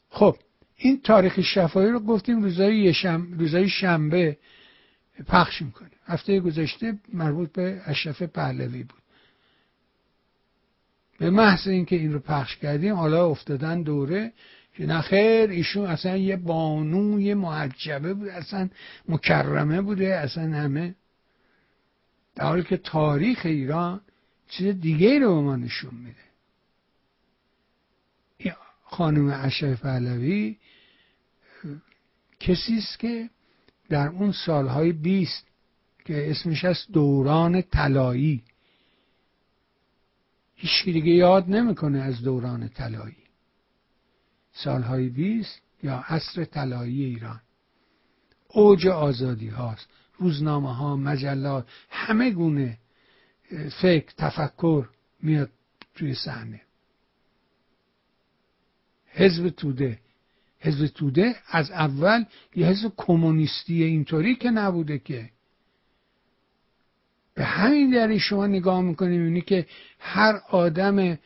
خب 0.09 0.37
این 0.75 1.01
تاریخ 1.01 1.39
شفایی 1.41 1.91
رو 1.91 1.99
گفتیم 1.99 2.43
روزای, 2.43 2.93
شم... 2.93 3.27
روزای 3.39 3.69
شنبه 3.69 4.37
پخش 5.27 5.61
می‌کنیم 5.61 5.91
هفته 6.05 6.39
گذشته 6.39 6.97
مربوط 7.13 7.51
به 7.51 7.81
اشرف 7.85 8.21
پهلوی 8.21 8.83
بود. 8.83 9.01
به 11.19 11.29
محض 11.29 11.67
اینکه 11.67 11.95
این 11.95 12.13
رو 12.13 12.19
پخش 12.19 12.57
کردیم 12.57 12.95
حالا 12.95 13.25
افتادن 13.25 13.81
دوره 13.81 14.33
که 14.73 14.85
نخیر 14.85 15.49
ایشون 15.49 15.85
اصلا 15.85 16.17
یه 16.17 16.35
بانوی 16.35 17.33
معجبه 17.33 18.13
بود 18.13 18.27
اصلا 18.27 18.69
مکرمه 19.09 19.81
بوده 19.81 20.15
اصلا 20.15 20.43
همه 20.43 20.95
در 22.35 22.45
حالی 22.45 22.63
که 22.63 22.77
تاریخ 22.77 23.41
ایران 23.45 24.01
چیز 24.49 24.81
دیگه 24.81 25.19
رو 25.19 25.35
به 25.35 25.41
ما 25.41 25.55
نشون 25.55 25.95
میده. 25.95 26.31
خانم 28.91 29.29
اشرف 29.29 29.81
پهلوی 29.81 30.57
کسی 32.39 32.77
است 32.77 32.99
که 32.99 33.29
در 33.89 34.07
اون 34.07 34.31
سالهای 34.31 34.91
بیست 34.91 35.47
که 36.05 36.31
اسمش 36.31 36.65
از 36.65 36.85
دوران 36.93 37.61
طلایی. 37.61 38.43
هیچ 40.55 40.85
دیگه 40.85 41.11
یاد 41.11 41.49
نمی‌کنه 41.49 41.99
از 41.99 42.21
دوران 42.21 42.67
طلایی. 42.67 43.23
سالهای 44.53 45.09
بیست 45.09 45.61
یا 45.83 46.03
عصر 46.07 46.45
طلایی 46.45 47.03
ایران. 47.03 47.41
اوج 48.47 48.87
آزادی 48.87 49.49
هاست. 49.49 49.87
روزنامه 50.21 50.75
ها 50.75 50.95
مجلات 50.95 51.67
همه 51.89 52.31
گونه 52.31 52.77
فکر 53.81 54.13
تفکر 54.17 54.87
میاد 55.21 55.49
توی 55.95 56.13
صحنه. 56.13 56.61
حزب 59.07 59.49
توده. 59.49 59.99
حزب 60.59 60.87
توده 60.87 61.35
از 61.47 61.71
اول 61.71 62.25
یه 62.55 62.67
حزب 62.67 62.93
کمونیستی 62.97 63.83
اینطوری 63.83 64.35
که 64.35 64.49
نبوده 64.49 64.99
که. 64.99 65.29
به 67.33 67.45
همین 67.45 67.89
دلیل 67.89 68.19
شما 68.19 68.47
نگاه 68.47 68.81
می‌کنید 68.81 69.19
می‌بینی 69.19 69.41
که 69.41 69.65
هر 69.99 70.41
آدم 70.49 71.17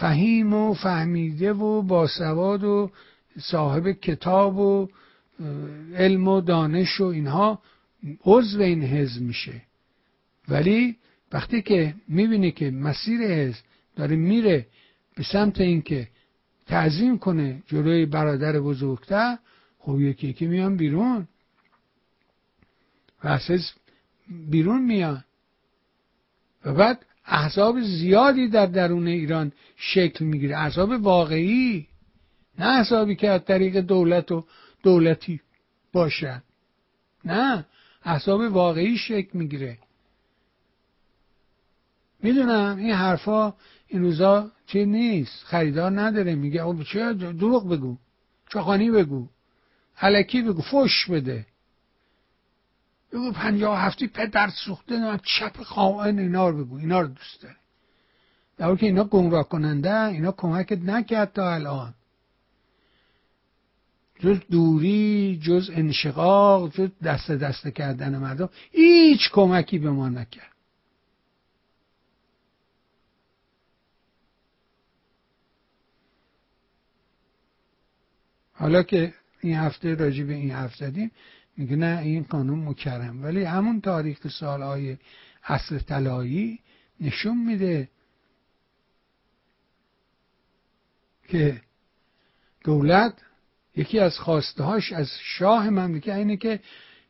فهیم 0.00 0.54
و 0.54 0.74
فهمیده 0.74 1.52
و 1.52 1.82
باسواد 1.82 2.64
و 2.64 2.90
صاحب 3.40 3.92
کتاب 3.92 4.56
و 4.56 4.88
علم 5.94 6.28
و 6.28 6.40
دانش 6.40 7.00
و 7.00 7.04
اینها 7.04 7.62
عضو 8.24 8.60
این 8.62 8.82
حزب 8.82 9.22
میشه. 9.22 9.62
ولی 10.48 10.96
وقتی 11.32 11.62
که 11.62 11.94
می‌بینی 12.08 12.52
که 12.52 12.70
مسیر 12.70 13.20
حزب 13.20 13.64
داره 13.96 14.16
میره 14.16 14.66
به 15.16 15.22
سمت 15.22 15.60
اینکه 15.60 16.08
تعظیم 16.66 17.18
کنه 17.18 17.62
جلوی 17.66 18.06
برادر 18.06 18.60
بزرگتر 18.60 19.38
خب 19.78 20.00
یکی 20.00 20.28
یکی 20.28 20.46
میان 20.46 20.76
بیرون. 20.76 21.28
و 23.24 23.28
از 23.28 23.72
بیرون 24.28 24.82
میان. 24.82 25.24
و 26.64 26.74
بعد 26.74 27.06
احزاب 27.24 27.82
زیادی 27.82 28.48
در 28.48 28.66
درون 28.66 29.06
ایران 29.06 29.52
شکل 29.76 30.24
می‌گیره. 30.24 30.58
احزاب 30.58 30.90
واقعی 30.90 31.86
نه 32.58 32.66
احزابی 32.66 33.16
که 33.16 33.30
از 33.30 33.44
طریق 33.44 33.76
دولت 33.76 34.32
و 34.32 34.44
دولتی 34.82 35.40
باشن. 35.92 36.42
نه. 37.24 37.66
احزاب 38.06 38.40
واقعی 38.40 38.98
شکل 38.98 39.38
می‌گیره. 39.38 39.78
می‌دونم 42.22 42.76
این 42.78 42.92
حرفا 42.92 43.54
این 43.88 44.02
روزا 44.02 44.50
چه 44.66 44.84
نیست. 44.84 45.44
خریدار 45.44 46.00
نداره. 46.00 46.34
میگه 46.34 46.62
او 46.62 46.84
چه 46.84 47.12
دروغ 47.12 47.68
بگو. 47.68 47.96
چاخانی 48.48 48.90
بگو. 48.90 49.28
علکی 50.00 50.42
بگو. 50.42 50.62
فش 50.62 51.10
بده. 51.10 51.46
بگو 53.12 53.32
پنجاه 53.32 53.78
هفتی 53.78 54.06
پدر 54.06 54.50
سوخته. 54.50 54.98
نه 54.98 55.20
چپ 55.24 55.62
خائن 55.62 56.18
اینا 56.18 56.48
رو 56.48 56.64
بگو. 56.64 56.76
اینا 56.78 57.00
رو 57.00 57.08
دوست 57.08 57.42
داره. 57.42 57.56
در 58.56 58.76
که 58.76 58.86
اینا 58.86 59.04
گمراه 59.04 59.48
کننده 59.48 60.04
اینا 60.04 60.32
کمکت 60.32 60.78
نکرد 60.78 61.32
تا 61.32 61.54
الان. 61.54 61.94
جز 64.18 64.40
دوری 64.50 65.40
جز 65.42 65.70
انشقاق 65.74 66.72
جز 66.72 66.90
دست 67.04 67.30
دست 67.30 67.68
کردن 67.68 68.18
مردم 68.18 68.48
هیچ 68.72 69.30
کمکی 69.32 69.78
به 69.78 69.90
ما 69.90 70.08
نکرد. 70.08 70.52
حالا 78.52 78.82
که 78.82 79.14
این 79.40 79.54
هفته 79.54 79.94
راجع 79.94 80.24
به 80.24 80.34
این 80.34 80.50
حرف 80.50 80.76
زدیم 80.76 81.10
میگه 81.56 81.76
نه 81.76 82.00
این 82.02 82.22
قانون 82.22 82.58
مکرم. 82.68 83.22
ولی 83.22 83.44
همون 83.44 83.80
تاریخ 83.80 84.28
سالهای 84.28 84.96
عصر 85.44 85.78
طلایی 85.78 86.58
نشون 87.00 87.46
میده 87.46 87.88
که 91.28 91.62
دولت 92.64 93.25
یکی 93.76 93.98
از 93.98 94.18
خواستهاش 94.18 94.92
از 94.92 95.10
شاه 95.22 95.70
مملکت 95.70 96.14
اینه 96.14 96.36
که 96.36 96.60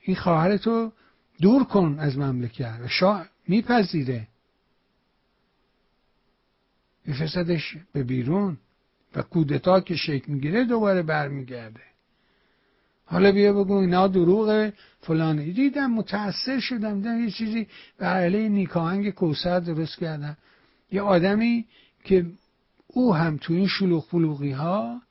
این 0.01 0.17
خواهرتو 0.17 0.93
دور 1.41 1.65
کن 1.65 1.97
از 1.99 2.19
مملکت 2.19 2.79
و 2.85 2.89
شاه 2.89 3.27
میپذیره. 3.49 4.29
میفرستدش 7.07 7.77
به 7.93 8.03
بیرون 8.03 8.59
و 9.17 9.23
کودتا 9.23 9.81
که 9.81 9.97
شکل 9.97 10.33
می‌گیره 10.33 10.65
دوباره 10.65 11.03
برمیگرده. 11.03 11.81
حالا 13.05 13.33
بیا 13.33 13.53
بگو 13.53 13.75
اینا 13.75 14.09
دروغه 14.09 14.73
فلانی 15.01 15.53
دیدم 15.53 15.91
متاثر 15.91 16.61
شدم 16.61 16.95
دیدم 16.95 17.25
یه 17.25 17.31
چیزی 17.31 17.67
به 17.99 18.07
علیه 18.07 18.49
نیکاهنگ 18.49 19.11
کوسر 19.11 19.61
درست 19.61 19.99
کردن 19.99 20.37
یه 20.93 21.03
آدمی 21.03 21.65
که 22.05 22.27
او 22.87 23.15
هم 23.15 23.37
تو 23.37 23.53
این 23.53 23.67
شلوغ 23.67 24.09
پلوغی 24.09 24.51
ها 24.51 25.03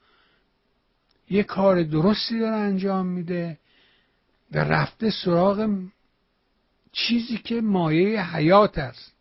یه 1.29 1.43
کار 1.43 1.83
درستی 1.83 2.39
داره 2.39 2.55
انجام 2.55 3.05
میده 3.05 3.57
و 4.51 4.57
رفته 4.57 5.11
سراغ 5.11 5.69
چیزی 6.91 7.37
که 7.37 7.61
مایه 7.61 8.35
حیات 8.35 8.77
است. 8.77 9.13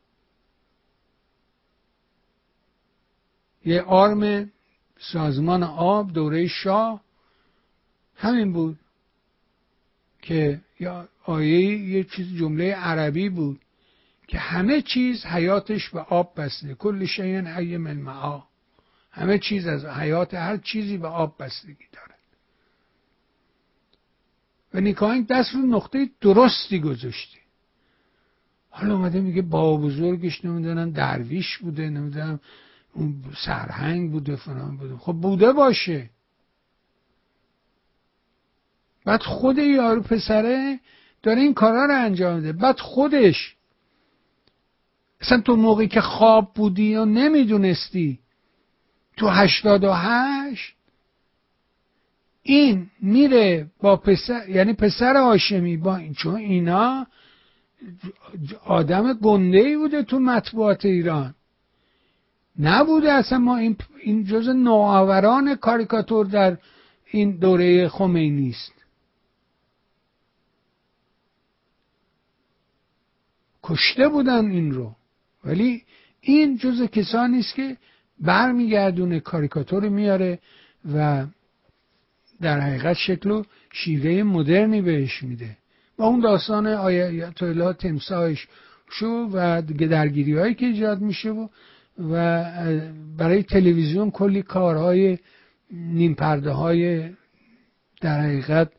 یه 3.64 3.82
آرم 3.82 4.52
سازمان 4.98 5.62
آب 5.62 6.12
دوره 6.12 6.46
شاه 6.46 7.00
همین 8.16 8.52
بود 8.52 8.78
که 10.22 10.60
یا 10.80 11.08
آیه 11.24 11.78
یه 11.78 12.04
چیز 12.04 12.36
جمله 12.36 12.74
عربی 12.74 13.28
بود 13.28 13.60
که 14.28 14.38
همه 14.38 14.82
چیز 14.82 15.24
حیاتش 15.24 15.90
به 15.90 16.00
آب 16.00 16.40
بسته. 16.40 16.74
کل 16.74 17.06
شیء 17.06 17.40
حی 17.40 17.76
من 17.76 17.96
معا. 17.96 18.42
همه 19.14 19.38
چیز 19.38 19.66
از 19.66 19.84
حیات 19.84 20.34
هر 20.34 20.56
چیزی 20.56 20.96
به 20.98 21.08
آب 21.08 21.34
بستگی 21.38 21.84
داره 21.92 22.14
و 24.74 24.80
نیکاین 24.80 25.22
دست 25.22 25.54
رو 25.54 25.60
نقطه 25.60 26.10
درستی 26.20 26.80
گذاشته. 26.80 27.38
حالا 28.70 28.94
اومده 28.94 29.20
میگه 29.20 29.42
با 29.42 29.76
بزرگش 29.76 30.44
نمی‌دونم 30.44 30.90
درویش 30.90 31.58
بوده 31.58 31.90
نمی‌دونم 31.90 32.40
اون 32.92 33.24
سرهنگ 33.46 34.10
بوده 34.10 34.36
فلان 34.36 34.76
بوده. 34.76 34.96
خب 34.96 35.12
بوده 35.12 35.52
باشه. 35.52 36.10
بعد 39.04 39.22
خود 39.22 39.58
یارو 39.58 40.02
پسره 40.02 40.80
داره 41.22 41.40
این 41.40 41.54
کارا 41.54 41.86
رو 41.86 42.04
انجام 42.04 42.36
میده. 42.36 42.52
بعد 42.52 42.80
خودش 42.80 43.56
اصلا 45.20 45.40
تو 45.40 45.56
موقعی 45.56 45.88
که 45.88 46.00
خواب 46.00 46.54
بودی 46.54 46.94
و 46.94 47.04
نمی‌دونستی 47.04 48.23
تو 49.16 49.28
هشتاد 49.28 49.84
و 49.84 49.92
هشت 49.92 50.74
این 52.42 52.90
میره 53.00 53.70
با 53.80 53.96
پسر 53.96 54.48
یعنی 54.48 54.72
پسر 54.72 55.16
آشمی 55.16 55.76
با 55.76 55.96
این 55.96 56.14
چون 56.14 56.34
اینا 56.36 57.06
آدم 58.64 59.12
گنده 59.12 59.58
ای 59.58 59.76
بوده 59.76 60.02
تو 60.02 60.18
مطبوعات 60.18 60.84
ایران. 60.84 61.34
نبوده 62.58 63.12
اصلا 63.12 63.38
ما 63.38 63.56
این, 63.56 63.76
این 64.02 64.24
جز 64.24 64.48
نوآوران 64.48 65.54
کاریکاتور 65.54 66.26
در 66.26 66.58
این 67.10 67.36
دوره 67.36 67.88
خمینی 67.88 68.50
است 68.50 68.72
کشته 73.62 74.08
بودن 74.08 74.50
این 74.50 74.72
رو. 74.72 74.92
ولی 75.44 75.82
این 76.20 76.56
جز 76.56 76.82
کسانی 76.82 77.38
است 77.38 77.54
که 77.54 77.76
برمیگردونه 78.20 79.20
کاریکاتور 79.20 79.88
میاره 79.88 80.38
و 80.94 81.26
در 82.40 82.60
حقیقت 82.60 82.96
شکل 82.96 83.30
و 83.30 83.44
شیوه 83.72 84.22
مدرنی 84.22 84.82
بهش 84.82 85.22
میده. 85.22 85.56
با 85.96 86.06
اون 86.06 86.20
داستان 86.20 86.66
آیت 86.66 87.42
الله 87.42 87.72
تمساهش 87.72 88.48
شو 88.90 89.28
و 89.32 89.62
درگیری 89.62 90.38
هایی 90.38 90.54
که 90.54 90.66
ایجاد 90.66 91.00
میشه 91.00 91.30
و 91.30 91.48
و 91.98 92.44
برای 93.18 93.42
تلویزیون 93.42 94.10
کلی 94.10 94.42
کارهای 94.42 95.18
نیم 95.70 96.14
پرده 96.14 96.50
های 96.50 97.10
در 98.00 98.20
حقیقت 98.20 98.70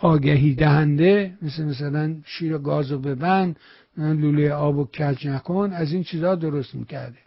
آگهی 0.00 0.54
دهنده 0.54 1.38
مثل 1.42 1.64
مثلا 1.64 2.16
شیر 2.24 2.58
گاز 2.58 2.92
و 2.92 2.98
ببند 2.98 3.56
لوله 3.96 4.52
آب 4.52 4.78
و 4.78 4.84
کج 4.84 5.28
نکن 5.28 5.72
از 5.72 5.92
این 5.92 6.02
چیزها 6.04 6.34
درست 6.34 6.74
می‌کرده. 6.74 7.18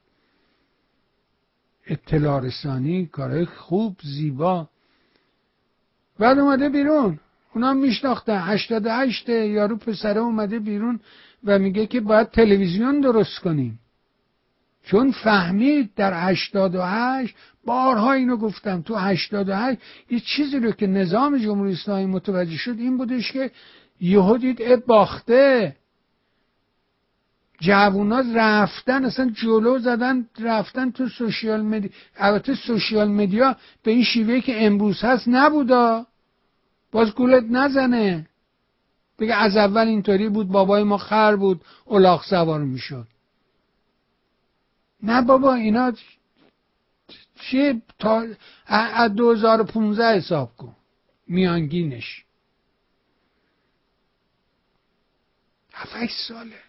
اطلاع 1.88 2.42
رسانی 2.42 3.06
کارهای 3.06 3.46
خوب 3.46 3.98
زیبا. 4.04 4.70
بعد 6.20 6.40
اومده 6.40 6.70
بیرون. 6.70 7.20
اونا 7.54 7.74
میشناختن. 7.74 8.42
هشتاد 8.42 8.88
هشت 8.88 9.30
یارو 9.30 9.78
پسره 9.78 10.22
اومده 10.22 10.60
بیرون 10.60 11.00
و 11.44 11.60
میگه 11.60 11.88
که 11.88 12.00
باید 12.00 12.30
تلویزیون 12.30 13.00
درست 13.00 13.40
کنیم. 13.40 13.80
چون 14.84 15.12
فهمید 15.12 15.94
در 15.96 16.30
هشتاد 16.30 16.76
و 16.76 16.82
هشت 16.82 17.36
بارها 17.66 18.14
اینو 18.14 18.38
گفتم 18.38 18.82
تو 18.82 18.96
هشتاد 18.96 19.50
و 19.50 19.56
هشت 19.56 19.80
یه 20.10 20.20
چیزی 20.20 20.60
رو 20.60 20.72
که 20.72 20.88
نظام 20.88 21.38
جمهوری 21.38 21.72
اسلامی 21.72 22.06
متوجه 22.06 22.58
شد 22.58 22.76
این 22.80 22.98
بودش 22.98 23.32
که 23.32 23.52
یهو 24.02 24.38
دید 24.38 24.58
اب 24.62 24.86
باخته. 24.86 25.76
جوونا 27.60 28.24
رفتن 28.36 29.06
اصلا 29.06 29.30
جلو 29.30 29.80
زدن 29.80 30.30
رفتن 30.40 30.92
تو 30.92 31.10
سوشیال 31.10 31.62
مدیا 31.62 31.90
البته 32.18 32.56
سوشیال 32.56 33.08
مدیا 33.08 33.56
به 33.84 33.92
این 33.92 34.04
شیوه 34.04 34.40
که 34.40 34.66
امروز 34.66 35.02
هست 35.02 35.28
نبودا. 35.28 36.06
باز 36.92 37.16
گولت 37.16 37.44
نزنه. 37.50 38.28
بگه 39.20 39.36
از 39.36 39.58
اول 39.58 39.88
اینطوری 39.88 40.30
بود 40.30 40.48
بابای 40.48 40.84
ما 40.84 40.98
خر 40.98 41.36
بود 41.36 41.62
الاغ 41.88 42.24
سوار 42.24 42.62
می‌شد. 42.62 43.08
نه 45.04 45.22
بابا 45.22 45.54
اینا 45.54 45.94
چه 47.36 47.82
تا 48.00 48.28
از 48.68 49.16
2015 49.16 50.18
حساب 50.18 50.56
کن. 50.58 50.76
میانگینش. 51.28 52.26
هفت 55.74 56.12
ساله. 56.28 56.65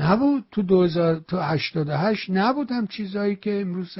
نبود 0.00 0.44
تو 0.50 0.62
2000 0.62 1.16
تو 1.28 1.38
88 1.40 2.30
نبود 2.30 2.70
هم 2.70 2.86
چیزایی 2.86 3.36
که 3.36 3.60
امروز 3.60 3.98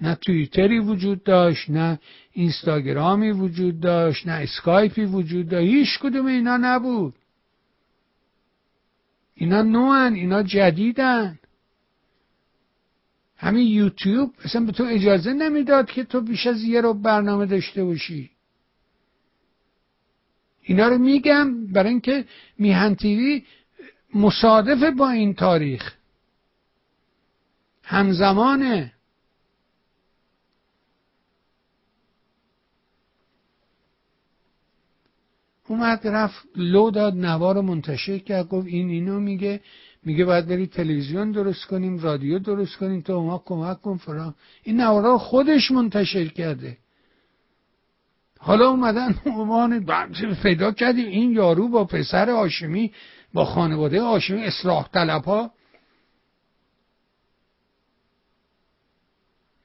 نه 0.00 0.14
توییتری 0.14 0.78
وجود 0.78 1.22
داشت 1.22 1.70
نه 1.70 1.98
اینستاگرامی 2.32 3.30
وجود 3.30 3.80
داشت 3.80 4.26
نه 4.26 4.32
اسکایپی 4.32 5.04
وجود 5.04 5.48
داشت. 5.48 5.68
هیچ 5.68 5.98
کدوم 5.98 6.26
اینا 6.26 6.56
نبود. 6.56 7.14
اینا 9.34 9.62
نوان 9.62 10.14
اینا 10.14 10.42
جدیدن. 10.42 11.38
همین 13.36 13.66
یوتیوب 13.66 14.34
اصلا 14.44 14.64
به 14.64 14.72
تو 14.72 14.84
اجازه 14.84 15.32
نمی‌داد 15.32 15.90
که 15.90 16.04
تو 16.04 16.20
بیش 16.20 16.46
از 16.46 16.62
یه 16.62 16.80
رو 16.80 16.94
برنامه 16.94 17.46
داشته 17.46 17.84
باشی. 17.84 18.30
اینا 20.62 20.88
رو 20.88 20.98
میگم 20.98 21.66
برای 21.66 21.90
اینکه 21.90 22.24
میهن 22.58 22.94
تیوی 22.94 23.44
مصادف 24.14 24.96
با 24.96 25.10
این 25.10 25.34
تاریخ. 25.34 25.94
همزمانه. 27.82 28.92
اومد 35.68 36.06
رفت 36.06 36.48
لو 36.56 36.90
داد 36.90 37.14
نوا 37.14 37.52
رو 37.52 37.62
منتشر 37.62 38.18
کرد 38.18 38.48
گفت 38.48 38.66
این 38.66 38.88
اینو 38.88 39.20
میگه. 39.20 39.60
میگه 40.04 40.24
باید 40.24 40.46
بری 40.46 40.66
تلویزیون 40.66 41.30
درست 41.32 41.64
کنیم 41.64 41.98
رادیو 41.98 42.38
درست 42.38 42.76
کنیم 42.76 43.00
تو 43.00 43.22
ما 43.22 43.42
کمک 43.44 43.80
کن 43.80 43.96
فرام 43.96 44.34
این 44.62 44.80
نوارا 44.80 45.18
خودش 45.18 45.70
منتشر 45.70 46.28
کرده. 46.28 46.78
حالا 48.38 48.68
اومدن 48.70 49.14
عنوان 49.26 49.86
پیدا 50.42 50.72
کردیم 50.72 51.08
این 51.08 51.32
یارو 51.32 51.68
با 51.68 51.84
پسر 51.84 52.30
آشمی 52.30 52.92
با 53.34 53.44
خانواده 53.44 54.00
آشمی 54.00 54.44
اصلاح 54.44 54.88
طلب 54.88 55.24
ها 55.24 55.50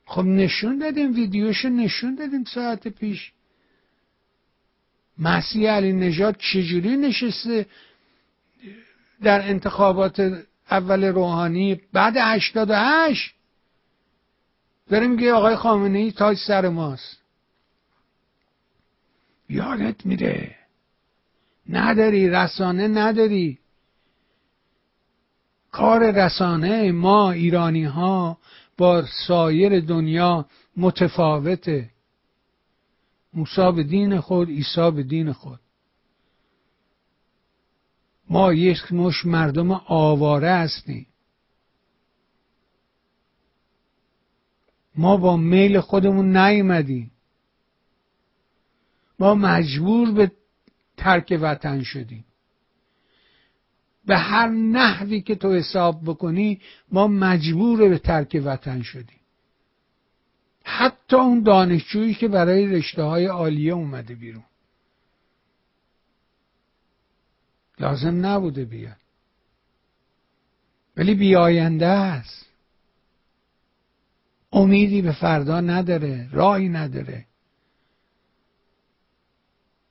خب 0.06 0.22
نشون 0.24 0.78
دادیم 0.78 1.16
ویدیوشو 1.16 1.70
نشون 1.70 2.16
دادیم 2.16 2.44
ساعت 2.44 2.88
پیش. 2.88 3.32
مسیح 5.18 5.72
علی 5.72 5.94
نژاد 5.94 6.38
چجوری 6.38 6.98
نشسته 6.98 7.66
در 9.22 9.50
انتخابات 9.50 10.46
اول 10.72 11.04
روحانی 11.04 11.82
بعد 11.94 12.14
88 12.18 13.36
داره 14.90 15.08
میگه 15.08 15.34
آقای 15.34 15.56
خامنه 15.56 16.00
ای 16.00 16.12
تاج 16.12 16.38
سر 16.38 16.70
ماست. 16.70 17.18
یادت 19.50 20.06
میره؟ 20.06 20.56
نداری 21.70 22.30
رسانه 22.30 22.88
نداری. 22.88 23.59
کار 25.72 26.12
رسانه 26.12 26.92
ما 26.92 27.32
ایرانی 27.32 27.84
ها 27.84 28.38
با 28.78 29.06
سایر 29.28 29.80
دنیا 29.80 30.46
متفاوته. 30.78 31.90
موسی 33.34 33.72
به 33.76 33.84
دین 33.84 34.20
خود 34.20 34.50
عیسی 34.50 34.92
به 34.92 35.04
دین 35.04 35.32
خود. 35.34 35.60
ما 38.30 38.54
یک 38.54 38.94
مش 38.94 39.26
مردم 39.26 39.72
آواره 39.88 40.52
هستیم. 40.52 41.08
ما 44.96 45.18
با 45.18 45.38
میل 45.38 45.80
خودمون 45.80 46.38
نیومدیم. 46.38 47.12
ما 49.20 49.36
مجبور 49.36 50.12
به 50.12 50.32
ترک 50.98 51.40
وطن 51.42 51.84
شدیم. 51.84 52.26
به 54.10 54.18
هر 54.18 54.48
نحوی 54.48 55.22
که 55.22 55.36
تو 55.36 55.54
حساب 55.54 56.02
بکنی 56.06 56.62
ما 56.92 57.08
مجبور 57.08 57.90
به 57.90 57.98
ترک 57.98 58.42
وطن 58.46 58.82
شدیم. 58.82 59.20
حتی 60.64 61.16
اون 61.16 61.44
دانشجویی 61.44 62.14
که 62.14 62.28
برای 62.28 62.68
رشته 62.68 63.04
های 63.04 63.26
عالیه 63.26 63.74
اومده 63.74 64.16
بیرون. 64.16 64.44
لازم 67.80 68.26
نبوده 68.26 68.66
بیاد. 68.66 68.98
ولی 70.98 71.16
بیاینده 71.16 71.88
است. 71.88 72.46
امیدی 74.52 75.02
به 75.02 75.12
فردا 75.12 75.62
نداره 75.62 76.30
راهی 76.32 76.70
نداره. 76.70 77.26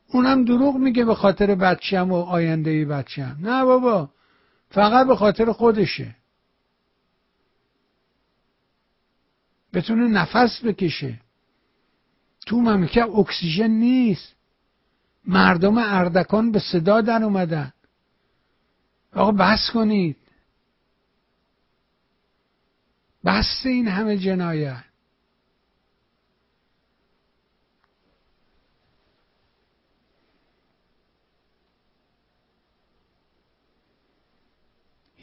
اونم 0.08 0.44
دروغ 0.44 0.76
میگه 0.76 1.04
به 1.04 1.14
خاطر 1.14 1.54
بچم 1.54 2.12
و 2.12 2.14
آینده 2.14 2.84
بچم 2.84 3.36
نه 3.40 3.64
بابا 3.64 4.10
فقط 4.70 5.06
به 5.06 5.16
خاطر 5.16 5.52
خودشه. 5.52 6.16
بتونه 9.72 10.08
نفس 10.08 10.64
بکشه. 10.64 11.20
تو 12.46 12.60
مملکت 12.60 13.08
اکسیژن 13.14 13.70
نیست. 13.70 14.34
مردم 15.24 15.78
اردکان 15.78 16.52
به 16.52 16.58
صدا 16.58 17.00
در 17.00 17.22
اومدن. 17.22 17.72
آقا 19.14 19.32
بس 19.32 19.70
کنید. 19.74 20.16
بس 23.24 23.62
این 23.64 23.88
همه 23.88 24.18
جنایت. 24.18 24.87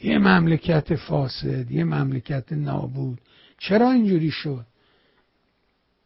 یه 0.02 0.18
مملکت 0.18 0.96
فاسد 0.96 1.70
یه 1.70 1.84
مملکت 1.84 2.52
نابود. 2.52 3.20
چرا 3.58 3.90
اینجوری 3.90 4.30
شد؟ 4.30 4.66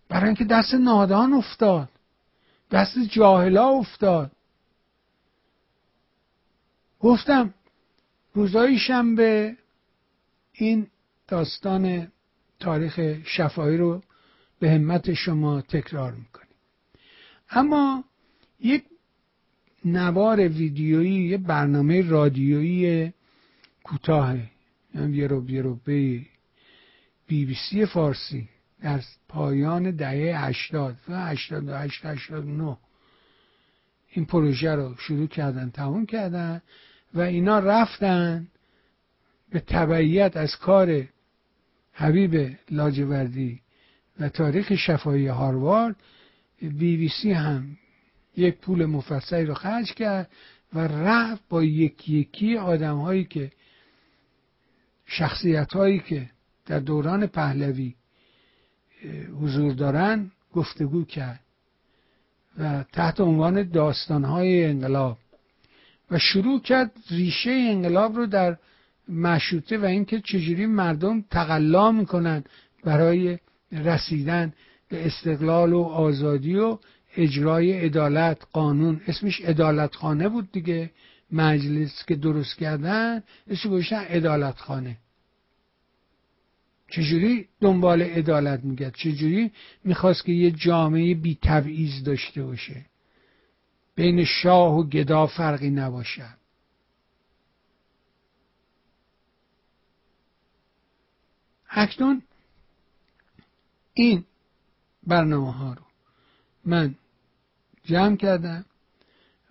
برای 0.08 0.26
اینکه 0.26 0.44
دست 0.44 0.74
نادان 0.74 1.32
افتاد. 1.32 1.88
دست 2.70 2.98
جاهلا 2.98 3.68
افتاد. 3.68 4.30
گفتم 7.00 7.54
روزای 8.34 8.78
شنبه 8.78 9.56
این 10.52 10.86
داستان 11.28 12.08
تاریخ 12.60 13.00
شفایی 13.24 13.76
رو 13.76 14.02
به 14.60 14.70
همت 14.70 15.14
شما 15.14 15.60
تکرار 15.60 16.12
می‌کنیم. 16.12 16.54
اما 17.50 18.04
یک 18.60 18.84
نوار 19.84 20.48
ویدیویی 20.48 21.28
یه 21.28 21.36
برنامه 21.36 22.08
رادیویی 22.08 23.12
کوتاه 23.84 24.36
یعنی 24.94 25.16
یه 25.16 25.26
رو 25.26 25.50
یه 25.50 25.62
رو 25.62 25.74
بی 25.84 26.26
بی 27.26 27.54
سی 27.70 27.86
فارسی. 27.86 28.48
در 28.82 29.00
پایان 29.28 29.90
دهه 29.90 30.44
هشتاد. 30.44 30.96
و 31.08 31.26
هشتاد 31.26 31.68
و 31.68 31.74
هشت 31.74 32.06
هشتاد 32.06 32.44
نو 32.44 32.76
این 34.08 34.24
پروژه 34.24 34.74
رو 34.74 34.94
شروع 34.98 35.26
کردن 35.26 35.70
تموم 35.70 36.06
کردن 36.06 36.62
و 37.14 37.20
اینا 37.20 37.58
رفتن 37.58 38.48
به 39.50 39.60
تبعیت 39.60 40.36
از 40.36 40.56
کار 40.56 41.08
حبیب 41.92 42.56
لاجوردی 42.70 43.60
و 44.20 44.28
تاریخ 44.28 44.74
شفایی 44.74 45.26
هاروارد. 45.26 45.96
بی 46.60 46.96
بی 46.96 47.08
سی 47.08 47.32
هم 47.32 47.76
یک 48.36 48.58
پول 48.58 48.86
مفصلی 48.86 49.44
رو 49.44 49.54
خرج 49.54 49.94
کرد 49.94 50.30
و 50.74 50.78
رفت 50.78 51.42
با 51.48 51.64
یکی 51.64 52.18
یکی 52.18 52.56
آدم 52.56 52.96
هایی 52.96 53.24
که 53.24 53.52
شخصیت 55.10 55.72
هایی 55.72 55.98
که 55.98 56.30
در 56.66 56.78
دوران 56.78 57.26
پهلوی 57.26 57.94
حضور 59.40 59.72
دارن 59.72 60.30
گفتگو 60.52 61.04
کرد 61.04 61.40
و 62.58 62.84
تحت 62.92 63.20
عنوان 63.20 63.62
داستانهای 63.68 64.64
انقلاب 64.64 65.18
و 66.10 66.18
شروع 66.18 66.60
کرد 66.60 66.92
ریشه 67.10 67.50
انقلاب 67.50 68.16
رو 68.16 68.26
در 68.26 68.56
مشروطه 69.08 69.78
و 69.78 69.84
اینکه 69.84 70.20
چجوری 70.20 70.66
مردم 70.66 71.24
تقلا 71.30 71.92
می‌کنن 71.92 72.44
برای 72.84 73.38
رسیدن 73.72 74.52
به 74.88 75.06
استقلال 75.06 75.72
و 75.72 75.82
آزادی 75.82 76.56
و 76.56 76.78
اجرای 77.16 77.72
عدالت 77.72 78.38
قانون. 78.52 79.00
اسمش 79.06 79.40
عدالت 79.40 79.94
خانه 79.94 80.28
بود 80.28 80.52
دیگه. 80.52 80.90
مجلس 81.32 82.04
که 82.04 82.16
درست 82.16 82.58
کردن 82.58 83.22
اسمش 83.46 83.66
گوشتن 83.66 84.04
عدالت 84.04 84.58
خانه 84.58 84.96
چجوری 86.90 87.48
دنبال 87.60 88.02
عدالت 88.02 88.64
میگرد؟ 88.64 88.94
چجوری 88.94 89.52
می‌خواست 89.84 90.24
که 90.24 90.32
یه 90.32 90.50
جامعه 90.50 91.14
بی 91.14 91.38
تبعیض 91.42 92.04
داشته 92.04 92.42
باشه؟ 92.42 92.86
بین 93.94 94.24
شاه 94.24 94.74
و 94.74 94.82
گدا 94.82 95.26
فرقی 95.26 95.70
نباشد. 95.70 96.40
اکنون 101.70 102.22
این 103.94 104.24
برنامه 105.06 105.52
ها 105.52 105.72
رو 105.72 105.82
من 106.64 106.94
جمع 107.84 108.16
کردم. 108.16 108.64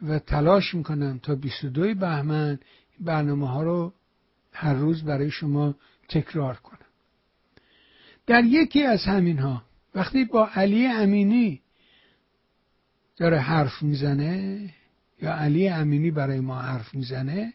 و 0.08 0.20
تلاش 0.20 0.74
می‌کنم 0.74 1.20
تا 1.24 1.36
22 1.36 1.93
بهمن 1.93 2.60
برنامه 3.00 3.50
ها 3.50 3.64
رو 3.64 3.93
هر 4.54 4.74
روز 4.74 5.04
برای 5.04 5.32
شما 5.32 5.76
تکرار 6.10 6.56
کنم. 6.56 6.80
در 8.28 8.43
یکی 8.43 8.84
از 8.84 9.04
همین 9.04 9.39
ها 9.39 9.64
وقتی 9.95 10.26
با 10.26 10.50
علی 10.56 10.88
امینی 10.88 11.62
داره 13.18 13.39
حرف 13.39 13.84
می‌زنه 13.84 14.60
یا 15.22 15.36
علی 15.36 15.70
امینی 15.70 16.12
برای 16.12 16.39
ما 16.39 16.62
حرف 16.62 16.95
می‌زنه 16.95 17.54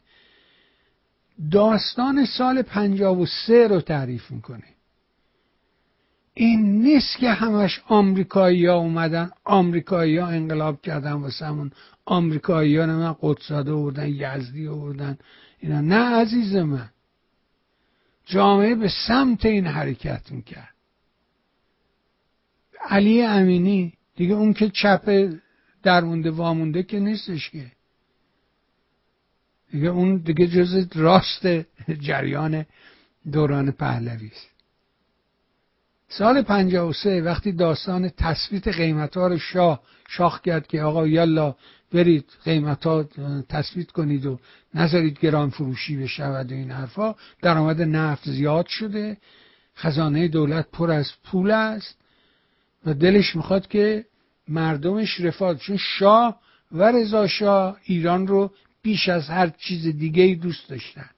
داستان 1.50 2.24
سال 2.24 2.62
پنجاب 2.62 3.18
و 3.18 3.26
سه 3.26 3.68
رو 3.68 3.80
تعریف 3.80 4.30
می‌کنه. 4.30 4.64
این 6.34 6.82
نیست 6.82 7.18
که 7.18 7.30
همش 7.30 7.82
آمریکایی 7.88 8.66
ها 8.66 8.74
اومدن 8.74 9.30
آمریکایی 9.44 10.18
ها 10.18 10.26
انقلاب 10.26 10.82
کردن 10.82 11.12
واسه 11.12 11.46
همون 11.46 11.70
آمریکایی 12.04 12.76
ها 12.76 12.86
من 12.86 13.16
قدساده 13.20 13.72
آوردن 13.72 14.08
یزدی 14.08 14.68
آوردن 14.68 15.18
اینا. 15.58 15.80
نه 15.80 16.20
عزیز 16.20 16.56
من. 16.56 16.90
جامعه 18.26 18.74
به 18.74 18.90
سمت 19.08 19.46
این 19.46 19.66
حرکت 19.66 20.32
می‌کرد. 20.32 20.74
علی 22.80 23.22
امینی 23.22 23.92
دیگه 24.16 24.34
اون 24.34 24.52
که 24.52 24.68
چپ 24.70 25.32
درمونده 25.82 26.30
وامونده 26.30 26.82
که 26.82 27.00
نیستش 27.00 27.50
که. 27.50 27.72
دیگه 29.70 29.88
اون 29.88 30.16
دیگه 30.16 30.46
جز 30.46 30.86
راست 30.94 31.46
جریان 32.00 32.66
دوران 33.32 33.70
پهلوی 33.70 34.26
است. 34.26 34.53
سال 36.18 36.42
53 36.42 37.20
وقتی 37.20 37.52
داستان 37.52 38.08
تثبیت 38.08 38.68
قیمت 38.68 39.16
ها 39.16 39.26
رو 39.26 39.38
شاه 39.38 39.82
شاخ 40.08 40.40
کرد 40.40 40.66
که 40.66 40.82
آقا 40.82 41.06
یلا 41.06 41.54
برید 41.92 42.24
قیمت 42.44 42.86
ها 42.86 43.08
کنید 43.94 44.26
و 44.26 44.38
نذارید 44.74 45.18
گران 45.18 45.50
فروشی 45.50 45.96
بشود 45.96 46.52
و 46.52 46.54
این 46.54 46.70
حرفا 46.70 47.14
درآمد 47.42 47.82
نفت 47.82 48.30
زیاد 48.30 48.66
شده 48.66 49.16
خزانه 49.76 50.28
دولت 50.28 50.66
پر 50.72 50.90
از 50.90 51.12
پول 51.24 51.50
است 51.50 51.98
و 52.86 52.94
دلش 52.94 53.36
می‌خواد 53.36 53.68
که 53.68 54.04
مردمش 54.48 55.20
رفاه 55.20 55.54
چون 55.54 55.76
شاه 55.76 56.40
و 56.72 56.92
رضا 56.92 57.26
شاه 57.26 57.76
ایران 57.84 58.26
رو 58.26 58.50
بیش 58.82 59.08
از 59.08 59.28
هر 59.28 59.48
چیز 59.48 59.86
دیگه 59.86 60.34
دوست 60.42 60.68
داشتن. 60.68 61.10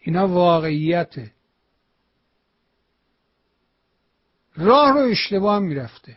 اینا 0.00 0.28
واقعیته 0.28 1.30
راه 4.56 4.92
رو 4.92 4.98
اشتباه 4.98 5.58
می‌رفته. 5.58 6.16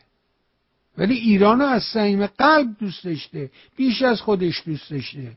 ولی 0.98 1.16
ایران 1.16 1.62
از 1.62 1.84
صمیم 1.84 2.28
قلب 2.28 2.68
دوست 2.80 3.04
داشته 3.04 3.52
بیش 3.76 4.02
از 4.02 4.22
خودش 4.22 4.64
دوست 4.66 4.92
داشته. 4.92 5.32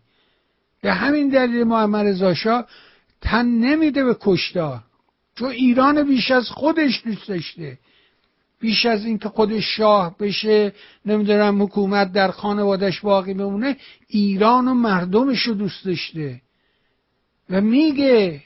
به 0.83 0.93
همین 0.93 1.29
دلیل 1.29 1.65
محمد 1.65 2.07
رضا 2.07 2.65
تن 3.21 3.47
نمیده 3.47 4.05
به 4.05 4.17
کشتار. 4.21 4.81
چون 5.39 5.51
ایران 5.51 6.03
بیش 6.03 6.31
از 6.31 6.49
خودش 6.49 7.03
دوست 7.05 7.29
داشته. 7.29 7.79
بیش 8.61 8.87
از 8.87 9.05
اینکه 9.05 9.29
خودش 9.29 9.77
شاه 9.77 10.17
بشه 10.19 10.73
نمی‌دونم 11.07 11.63
حکومت 11.63 12.13
در 12.13 12.31
خانوادش 12.31 13.01
باقی 13.01 13.35
بمونه 13.35 13.77
ایران 14.09 14.69
و 14.69 14.75
مردمش 14.75 15.43
رو 15.43 15.55
دوست 15.55 15.85
داشته. 15.85 16.41
و 17.51 17.61
میگه 17.61 18.43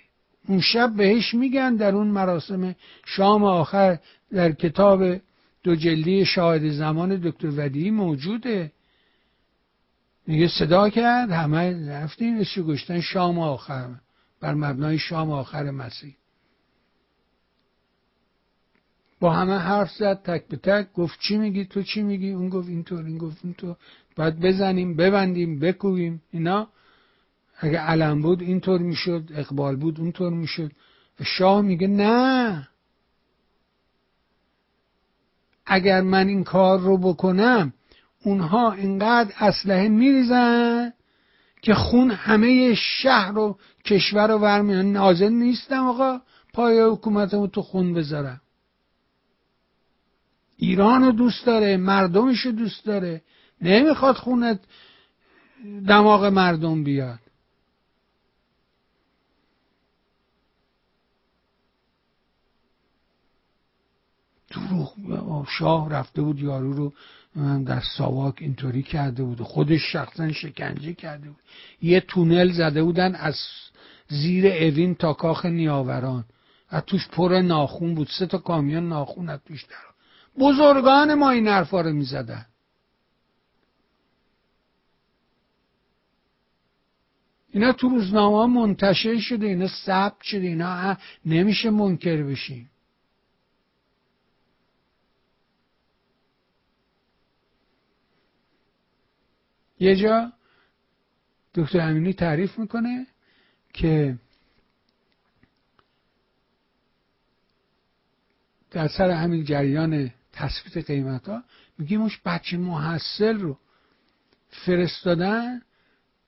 اون 0.49 0.61
شب 0.61 0.93
بهش 0.97 1.35
میگن 1.35 1.77
در 1.77 1.95
اون 1.95 2.07
مراسم 2.07 2.77
شام 3.05 3.45
آخر 3.45 3.99
در 4.35 4.53
کتاب 4.53 5.21
دو 5.63 5.77
جلدی 5.77 6.25
شاهد 6.25 6.69
زمان 6.69 7.17
دکتر 7.17 7.49
ودیعی 7.57 7.91
موجوده. 7.91 8.73
میگه 10.27 10.49
صدا 10.49 10.89
کرد 10.89 11.31
همه 11.31 11.89
رفتیم 11.91 12.39
اسو 12.39 12.63
گشتن 12.63 13.01
شام 13.01 13.39
آخر 13.39 13.91
بر 14.41 14.55
مبنای 14.55 14.99
شام 14.99 15.31
آخر 15.31 15.71
مسیح. 15.71 16.17
با 19.21 19.33
همه 19.33 19.59
حرف 19.59 19.91
زد 19.91 20.23
تک 20.23 20.49
به 20.49 20.57
تک 20.57 20.93
گفت 20.93 21.21
چی 21.21 21.37
میگی؟ 21.37 21.65
تو 21.65 21.83
چی 21.83 22.03
میگی؟ 22.03 22.31
اون 22.31 22.49
گفت 22.49 22.69
اینطور 22.69 23.05
این 23.05 23.19
گفت 23.19 23.39
اینطور. 23.45 23.77
باید 24.17 24.41
بزنیم 24.41 24.97
ببندیم 24.97 25.59
بکوبیم 25.59 26.23
اینا. 26.31 26.69
اگه 27.59 27.79
علم 27.79 28.23
بود 28.23 28.43
اینطور 28.43 28.81
می‌شد 28.81 29.31
اقبال 29.35 29.77
بود 29.77 30.01
اونطور 30.01 30.33
می‌شد. 30.33 30.73
و 31.21 31.25
شاه 31.25 31.61
میگه 31.61 31.87
نه 31.87 32.69
اگر 35.75 36.01
من 36.01 36.29
این 36.29 36.45
کار 36.45 36.81
رو 36.81 36.99
بکنم 36.99 37.73
اونها 38.25 38.73
اینقدر 38.73 39.33
اسلحه 39.39 39.89
میریزن 39.89 40.93
که 41.63 41.75
خون 41.75 42.11
همه 42.11 42.75
شهر 42.75 43.39
و 43.39 43.59
کشور 43.85 44.29
رو 44.29 44.39
ورمیان 44.39 44.93
نازل 44.93 45.33
نیستم 45.33 45.87
آقا. 45.87 46.21
پای 46.53 46.81
حکومتمو 46.81 47.47
تو 47.47 47.63
خون 47.63 47.95
بذارم. 47.95 48.41
ایران 50.57 51.05
رو 51.05 51.13
دوست 51.13 51.47
داره 51.47 51.77
مردمش 51.77 52.41
رو 52.41 52.53
دوست 52.53 52.87
داره. 52.87 53.23
نمی‌خواد 53.63 54.15
خونت 54.15 54.61
دماغ 55.89 56.25
مردم 56.25 56.85
بیاد. 56.85 57.19
دروغ 64.55 64.95
شاه 65.49 65.91
رفته 65.91 66.23
بود 66.23 66.41
یارو 66.41 66.73
رو 66.73 66.93
در 67.65 67.83
ساواک 67.97 68.35
اینطوری 68.41 68.83
کرده 68.83 69.23
بود 69.23 69.41
خودش 69.41 69.81
شخصا 69.93 70.33
شکنجه 70.33 70.93
کرده 70.93 71.29
بود. 71.29 71.43
یه 71.83 72.01
تونل 72.01 72.53
زده 72.53 72.83
بودن 72.83 73.15
از 73.15 73.37
زیر 74.09 74.47
اوین 74.47 74.95
تا 74.95 75.13
کاخ 75.13 75.47
نیاوران. 75.47 76.25
و 76.73 76.81
توش 76.81 77.09
پر 77.09 77.41
ناخون 77.41 77.95
بود. 77.95 78.09
سه 78.19 78.27
تا 78.27 78.39
کامیون 78.39 78.89
ناخون 78.89 79.29
از 79.29 79.41
توش 79.47 79.63
در 79.63 79.77
بزرگان 80.39 81.15
ما 81.15 81.31
این 81.31 81.49
حرفا 81.49 81.81
رو 81.81 81.93
می‌زدن. 81.93 82.47
اینا 87.51 87.73
تو 87.73 87.89
روزنامه 87.89 88.55
منتشر 88.61 89.19
شده 89.19 89.47
اینا 89.47 89.69
ثبت 89.69 90.23
شده 90.23 90.47
اینا 90.47 90.97
نمیشه 91.27 91.71
منکر 91.71 92.23
بشیم. 92.23 92.71
یه 99.79 99.97
جا 99.97 100.33
دکتر 101.55 101.81
امینی 101.81 102.13
تعریف 102.13 102.59
می‌کنه 102.59 103.07
که 103.73 104.19
در 108.71 108.89
سر 108.89 109.11
همین 109.11 109.45
جریان 109.45 110.11
تثبیت 110.33 110.87
قیمت 110.87 111.29
ها 111.29 111.45
میگیم 111.79 112.01
اونش 112.01 112.21
بچه 112.25 112.57
محصل 112.57 113.39
رو 113.39 113.59
فرستادن 114.49 115.63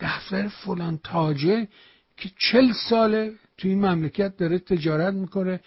دفتر 0.01 0.49
فلان 0.49 1.01
تاجر 1.05 1.65
که 2.17 2.31
چل 2.39 2.73
ساله 2.91 3.33
توی 3.59 3.71
این 3.71 3.87
مملکت 3.87 4.37
داره 4.37 4.59
تجارت 4.59 5.15
می‌کنه 5.15 5.61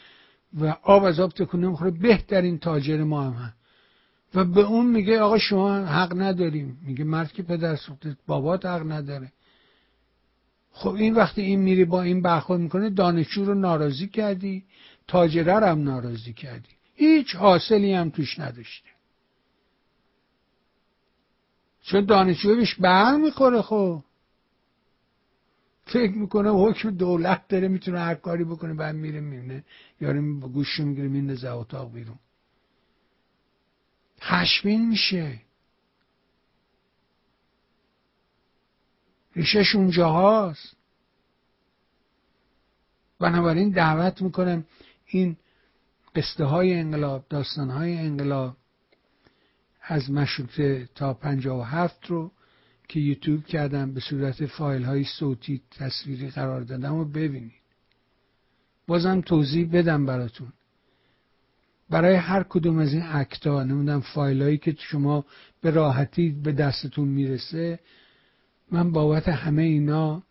و 0.53 0.65
آب 0.67 1.03
از 1.03 1.19
آب 1.19 1.31
تکونه 1.31 1.67
می‌خوره 1.67 1.91
بهترین 1.91 2.59
تاجر 2.59 3.03
ما 3.03 3.23
هم 3.23 3.53
و 4.35 4.45
به 4.45 4.61
اون 4.61 4.85
میگه 4.85 5.19
آقا 5.19 5.37
شما 5.37 5.75
حق 5.75 6.21
نداریم. 6.21 6.77
میگه 6.85 7.03
مرد 7.03 7.31
که 7.31 7.43
پدر 7.43 7.75
سوخته 7.75 8.17
بابات 8.27 8.65
حق 8.65 8.91
نداره. 8.91 9.31
خب 10.71 10.93
این 10.93 11.15
وقتی 11.15 11.41
این 11.41 11.59
میری 11.59 11.85
با 11.85 12.01
این 12.01 12.21
برخورد 12.21 12.61
می‌کنه 12.61 12.89
دانشجو 12.89 13.45
رو 13.45 13.53
ناراضی 13.53 14.07
کردی 14.07 14.63
تاجره 15.07 15.53
رو 15.59 15.65
هم 15.65 15.83
ناراضی 15.83 16.33
کردی. 16.33 16.69
هیچ 16.95 17.35
حاصلی 17.35 17.93
هم 17.93 18.09
توش 18.09 18.39
نداشته 18.39 18.89
چون 21.81 22.05
دانشجو 22.05 22.55
بهش 22.55 22.75
بر 22.75 23.15
می‌خوره 23.15 23.61
خب. 23.61 24.03
فکر 25.85 26.11
می‌کنه 26.11 26.49
حکم 26.49 26.89
دولت 26.89 27.47
داره 27.47 27.67
می‌تونه 27.67 27.99
هر 27.99 28.15
کاری 28.15 28.43
بکنه 28.43 28.73
بعد 28.73 28.95
میره 28.95 29.19
می‌بینه. 29.19 29.63
یارو 30.01 30.39
گوش 30.39 30.79
می‌گیره 30.79 31.07
میندازه 31.07 31.51
اتاق 31.51 31.93
بیرون. 31.93 32.19
خشمین 34.21 34.89
میشه. 34.89 35.41
ریشش 39.35 39.75
اونجا 39.75 40.09
هاست 40.09 40.75
بنابراین 43.19 43.69
دعوت 43.69 44.21
می‌کنم 44.21 44.65
این 45.05 45.37
قصه 46.15 46.45
های 46.45 46.73
انقلاب 46.73 47.25
داستان 47.29 47.69
های 47.69 47.97
انقلاب 47.97 48.57
از 49.81 50.11
مشروطه 50.11 50.89
تا 50.95 51.13
پنجاه 51.13 51.59
و 51.59 51.63
هفت 51.63 52.05
رو 52.05 52.31
که 52.87 52.99
یوتیوب 52.99 53.45
کردم 53.45 53.93
به 53.93 53.99
صورت 53.99 54.45
فایل 54.45 54.83
های 54.83 55.03
صوتی 55.03 55.61
تصویری 55.71 56.29
قرار 56.29 56.61
دادم 56.61 56.95
و 56.95 57.05
ببینید. 57.05 57.53
بازم 58.87 59.21
توضیح 59.21 59.69
بدم 59.73 60.05
براتون. 60.05 60.53
برای 61.89 62.15
هر 62.15 62.43
کدوم 62.43 62.77
از 62.77 62.93
این 62.93 63.03
اکتا 63.03 63.63
نمی‌دونم 63.63 64.01
فایل 64.01 64.41
هایی 64.41 64.57
که 64.57 64.75
شما 64.79 65.25
به 65.61 65.71
راحتی 65.71 66.29
به 66.43 66.51
دستتون 66.51 67.07
می‌رسه 67.07 67.79
من 68.71 68.91
بابت 68.91 69.29
همه 69.29 69.61
اینا 69.61 70.23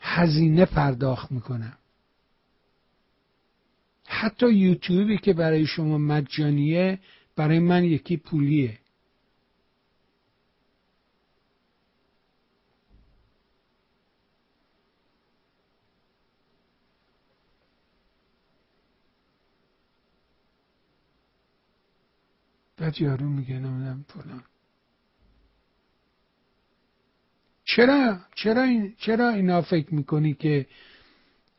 هزینه 0.00 0.64
پرداخت 0.64 1.32
می‌کنم. 1.32 1.78
حتی 4.06 4.52
یوتیوبی 4.52 5.18
که 5.18 5.32
برای 5.32 5.66
شما 5.66 5.98
مجانیه 5.98 6.98
برای 7.36 7.58
من 7.58 7.84
یکی 7.84 8.16
پولیه. 8.16 8.78
بعد 22.78 23.00
یارو 23.00 23.28
میگه 23.28 23.54
نمی‌دونم 23.54 24.04
فلان. 24.08 24.42
چرا؟ 27.64 28.18
چرا 28.34 28.62
این 28.62 28.94
چرا 28.98 29.30
اینا 29.30 29.62
فکر 29.62 29.94
می‌کنی 29.94 30.34
که 30.34 30.66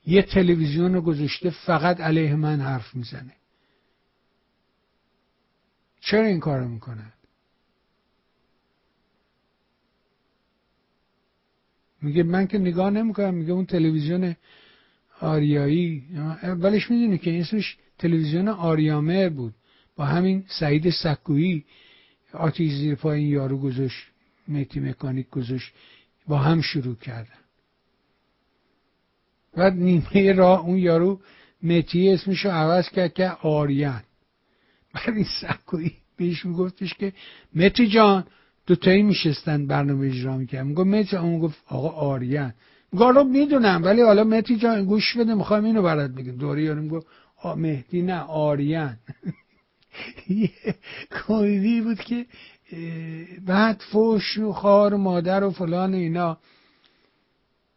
یه 0.05 0.21
تلویزیون 0.21 0.93
رو 0.93 1.01
گذاشته 1.01 1.49
فقط 1.49 2.01
علیه 2.01 2.35
من 2.35 2.61
حرف 2.61 2.95
می‌زنه؟ 2.95 3.33
چرا 5.99 6.25
این 6.25 6.39
کارو 6.39 6.67
می‌کنن 6.67 7.13
میگه 12.01 12.23
من 12.23 12.47
که 12.47 12.57
نگاه 12.57 12.89
نمی‌کنم 12.89 13.33
میگه 13.33 13.51
اون 13.51 13.65
تلویزیون 13.65 14.35
آریایی 15.21 16.03
ولش 16.43 16.91
می‌دونی 16.91 17.17
که 17.17 17.39
اسمش 17.39 17.77
تلویزیون 17.97 18.47
آریامر 18.47 19.29
بود. 19.29 19.55
با 19.99 20.05
همین 20.05 20.43
سعید 20.47 20.89
سکویی 20.89 21.65
آتیش 22.33 22.73
زیر 22.73 22.95
پای 22.95 23.19
این 23.19 23.27
یارو 23.27 23.57
گذاشت 23.57 24.07
میتی 24.47 24.79
مکانیک 24.79 25.29
گذاشت 25.29 25.73
با 26.27 26.37
هم 26.37 26.61
شروع 26.61 26.95
کردن. 26.95 27.39
بعد 29.53 29.73
نیمه 29.73 30.33
را 30.33 30.57
اون 30.59 30.77
یارو 30.77 31.19
متی 31.63 32.09
اسمشو 32.09 32.49
عوض 32.49 32.89
کرد 32.89 33.13
که 33.13 33.29
آریان. 33.29 34.01
بعد 34.93 35.09
این 35.15 35.25
سکویی 35.41 35.93
بهش 36.17 36.45
میگفتش 36.45 36.93
که 36.93 37.13
متی 37.55 37.87
جان 37.87 38.23
دوتایی 38.67 39.03
میشستن 39.03 39.67
برنامه 39.67 40.07
اجرا 40.07 40.37
می‌کرد 40.37 40.65
می‌گفت 40.65 40.87
متی 40.87 41.15
اون 41.15 41.39
گفت 41.39 41.57
آقا 41.67 41.89
آریان. 41.89 42.53
میگه 42.93 43.23
می‌دونم 43.23 43.83
ولی 43.83 44.01
حالا 44.01 44.23
متی 44.23 44.55
جان 44.55 44.85
گوش 44.85 45.17
بده 45.17 45.33
می‌خوام 45.33 45.65
اینو 45.65 45.81
برات 45.81 46.11
بگم. 46.11 46.37
دوره 46.37 46.63
یارو 46.63 46.81
می‌گفت 46.81 47.07
مهدی 47.55 48.01
نه 48.01 48.19
آریان. 48.19 48.97
کمدی 51.27 51.81
بود 51.81 51.99
که 51.99 52.25
بعد 53.45 53.81
فوش 53.91 54.37
و 54.37 54.53
خار 54.53 54.93
و 54.93 54.97
مادر 54.97 55.43
و 55.43 55.51
فلان 55.51 55.93
اینا. 55.93 56.37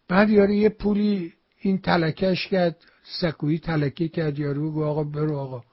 بعد 0.09 0.31
یارو 0.31 0.53
یه 0.53 0.69
پولی 0.69 1.33
این 1.61 1.79
تلکش 1.79 2.49
کرد 2.49 2.77
سکویی 3.21 3.59
تلکه 3.59 4.09
کرد 4.09 4.39
یارو 4.39 4.71
گو 4.71 4.85
آقا 4.85 5.05
برو 5.05 5.37
آقا 5.37 5.65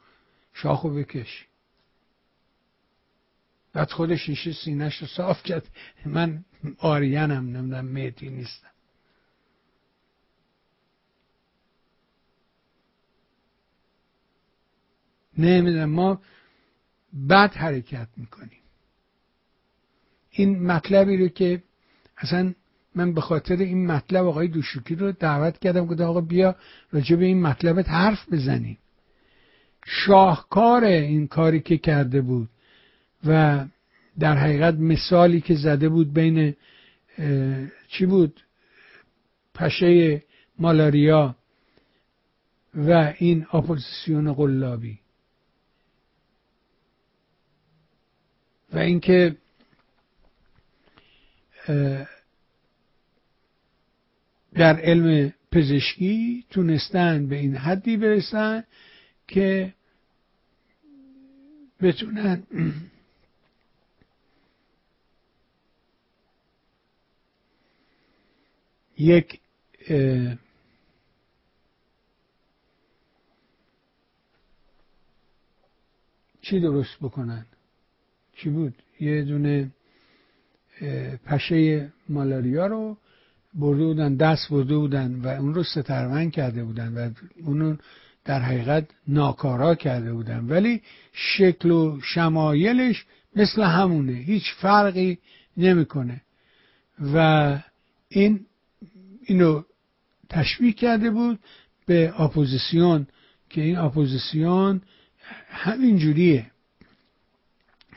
شاخو 0.53 0.89
بکش. 0.89 1.45
بعد 3.73 3.91
خودش 3.91 4.30
نیشه 4.30 4.51
سینش 4.53 4.97
رو 4.97 5.07
صاف 5.07 5.43
کرد. 5.43 5.67
من 6.05 6.45
آریانم 6.80 7.57
نمی‌دونم 7.57 7.86
میتی 7.86 8.30
نیستم. 8.30 8.67
نمی‌دونم 15.38 15.89
ما 15.89 16.21
بد 17.30 17.53
حرکت 17.53 18.07
می‌کنیم. 18.18 18.60
این 20.32 20.66
مطلبی 20.66 21.18
رو 21.18 21.28
که 21.28 21.64
اصلا 22.18 22.53
من 22.95 23.14
به 23.14 23.22
خاطر 23.22 23.55
این 23.55 23.88
مطلب 23.88 24.26
آقای 24.26 24.47
دوشوکی 24.47 24.95
رو 24.95 25.12
دعوت 25.12 25.60
کردم 25.60 25.86
گفتم 25.86 26.03
آقا 26.03 26.22
بیا 26.22 26.55
راجع 26.91 27.16
به 27.16 27.26
این 27.26 27.41
مطلبت 27.41 27.89
حرف 27.89 28.34
بزنیم. 28.34 28.78
شاهکار 29.86 30.84
این 30.84 31.28
کاری 31.28 31.60
که 31.60 31.78
کرده 31.78 32.22
بود 32.22 32.49
و 33.26 33.66
در 34.20 34.38
حقیقت 34.38 34.74
مثالی 34.74 35.41
که 35.41 35.55
زده 35.55 35.89
بود 35.89 36.14
بین 36.14 36.55
چی 37.88 38.05
بود؟ 38.05 38.41
پشه 39.53 40.24
مالاریا 40.60 41.36
و 42.76 43.14
این 43.18 43.45
اپوزیسیون 43.53 44.34
قلابی. 44.34 44.99
و 48.74 48.78
اینکه 48.78 49.36
در 54.53 54.80
علم 54.80 55.34
پزشکی 55.51 56.45
تونستن 56.49 57.28
به 57.28 57.36
این 57.36 57.55
حدی 57.55 57.97
برسن 57.97 58.63
که 59.28 59.74
بتونن 61.82 62.43
یک 68.97 69.39
چی 76.41 76.59
درست 76.59 76.97
بکنن؟ 77.01 77.45
چی 78.43 78.49
بود؟ 78.49 78.73
یه 78.99 79.21
دونه 79.21 79.71
پشه 81.25 81.91
مالاریا 82.09 82.67
رو 82.67 82.97
برده 83.53 83.83
بودن 83.83 84.15
دست 84.15 84.49
برده 84.49 84.77
بودن 84.77 85.15
و 85.23 85.27
اون 85.27 85.53
رو 85.53 85.63
سترون 85.63 86.31
کرده 86.31 86.63
بودن 86.63 86.93
و 86.93 87.09
اونو 87.45 87.75
در 88.25 88.39
حقیقت 88.39 88.87
ناکارا 89.07 89.75
کرده 89.75 90.13
بودن. 90.13 90.45
ولی 90.45 90.81
شکل 91.13 91.71
و 91.71 91.99
شمایلش 92.03 93.05
مثل 93.35 93.63
همونه 93.63 94.11
هیچ 94.11 94.43
فرقی 94.61 95.17
نمی‌کنه. 95.57 96.21
و 97.13 97.57
این 98.09 98.45
اینو 99.25 99.63
تشبیه 100.29 100.71
کرده 100.71 101.09
بود 101.11 101.39
به 101.85 102.21
اپوزیسیون 102.21 103.07
که 103.49 103.61
این 103.61 103.77
اپوزیسیون 103.77 104.81
همین 105.49 105.97
جوریه 105.97 106.51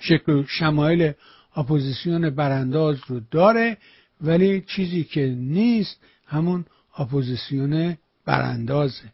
شکل 0.03 0.45
شمایل 0.49 1.13
اپوزیسیون 1.57 2.31
برانداز 2.31 2.99
رو 3.07 3.21
داره 3.31 3.77
ولی 4.21 4.61
چیزی 4.61 5.05
که 5.05 5.27
نیست 5.27 6.01
همون 6.27 6.65
اپوزیسیون 6.99 7.97
براندازه. 8.25 9.13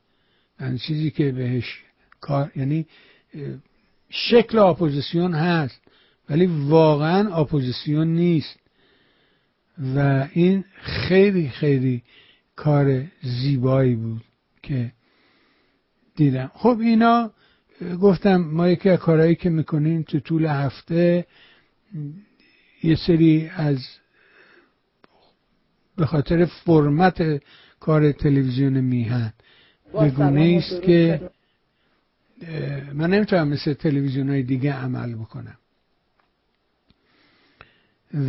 یعنی 0.60 0.78
چیزی 0.78 1.10
که 1.10 1.32
بهش 1.32 1.82
کار 2.20 2.52
یعنی 2.56 2.86
شکل 4.10 4.58
اپوزیسیون 4.58 5.34
هست 5.34 5.80
ولی 6.30 6.46
واقعا 6.46 7.34
اپوزیسیون 7.34 8.08
نیست. 8.08 8.58
و 9.94 10.28
این 10.32 10.64
خیلی 10.82 11.48
خیلی 11.48 12.02
کار 12.56 13.04
زیبایی 13.22 13.94
بود 13.94 14.24
که 14.62 14.92
دیدم. 16.16 16.50
خب 16.54 16.78
اینا 16.80 17.32
گفتم 18.00 18.36
ما 18.36 18.68
یکی 18.68 18.88
از 18.88 18.98
کارهایی 18.98 19.34
که 19.34 19.50
می‌کنیم 19.50 20.02
تو 20.02 20.20
طول 20.20 20.46
هفته 20.46 21.26
یه 22.82 22.96
سری 22.96 23.50
از 23.56 23.86
به 25.96 26.06
خاطر 26.06 26.44
فرمت 26.44 27.42
کار 27.80 28.12
تلویزیون 28.12 28.80
میهن. 28.80 29.32
بگونه 29.94 30.62
است 30.64 30.82
که 30.82 31.30
من 32.92 33.10
نمی‌تونم 33.10 33.48
مثل 33.48 33.72
تلویزیون 33.72 34.28
های 34.28 34.42
دیگه 34.42 34.72
عمل 34.72 35.14
بکنم. 35.14 35.58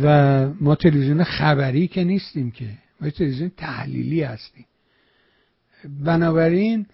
و 0.02 0.48
ما 0.60 0.74
تلویزیون 0.74 1.24
خبری 1.24 1.88
که 1.88 2.04
نیستیم 2.04 2.50
که 2.50 2.78
ما 3.00 3.10
تلویزیون 3.10 3.52
تحلیلی 3.56 4.22
هستیم. 4.22 4.66
بنابراین 6.04 6.86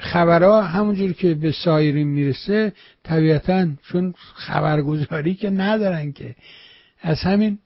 خبرها 0.00 0.62
همونجور 0.62 1.12
که 1.12 1.34
به 1.34 1.52
سایرین 1.52 2.08
می‌رسه 2.08 2.72
طبیعتا 3.04 3.68
چون 3.82 4.14
خبرگزاری 4.34 5.34
که 5.34 5.50
ندارن 5.50 6.12
که. 6.12 6.36
از 7.00 7.18
همین 7.18 7.58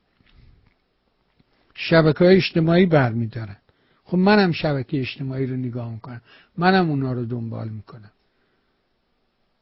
شبکه 1.74 2.24
های 2.24 2.36
اجتماعی 2.36 2.86
برمیدارن. 2.86 3.56
خب 4.04 4.16
منم 4.16 4.52
شبکه 4.52 5.00
اجتماعی 5.00 5.46
رو 5.46 5.56
نگاه 5.56 5.92
می‌کنم. 5.92 6.20
منم 6.58 6.90
اونا 6.90 7.12
رو 7.12 7.24
دنبال 7.24 7.68
می‌کنم. 7.68 8.10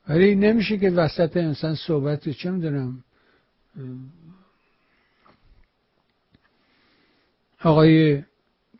ولی 0.08 0.34
نمیشه 0.34 0.78
که 0.78 0.90
وسط 0.90 1.36
انسان 1.36 1.74
صحبت 1.74 2.28
چه 2.28 2.50
می‌دونم؟ 2.50 3.04
آقای 7.60 8.22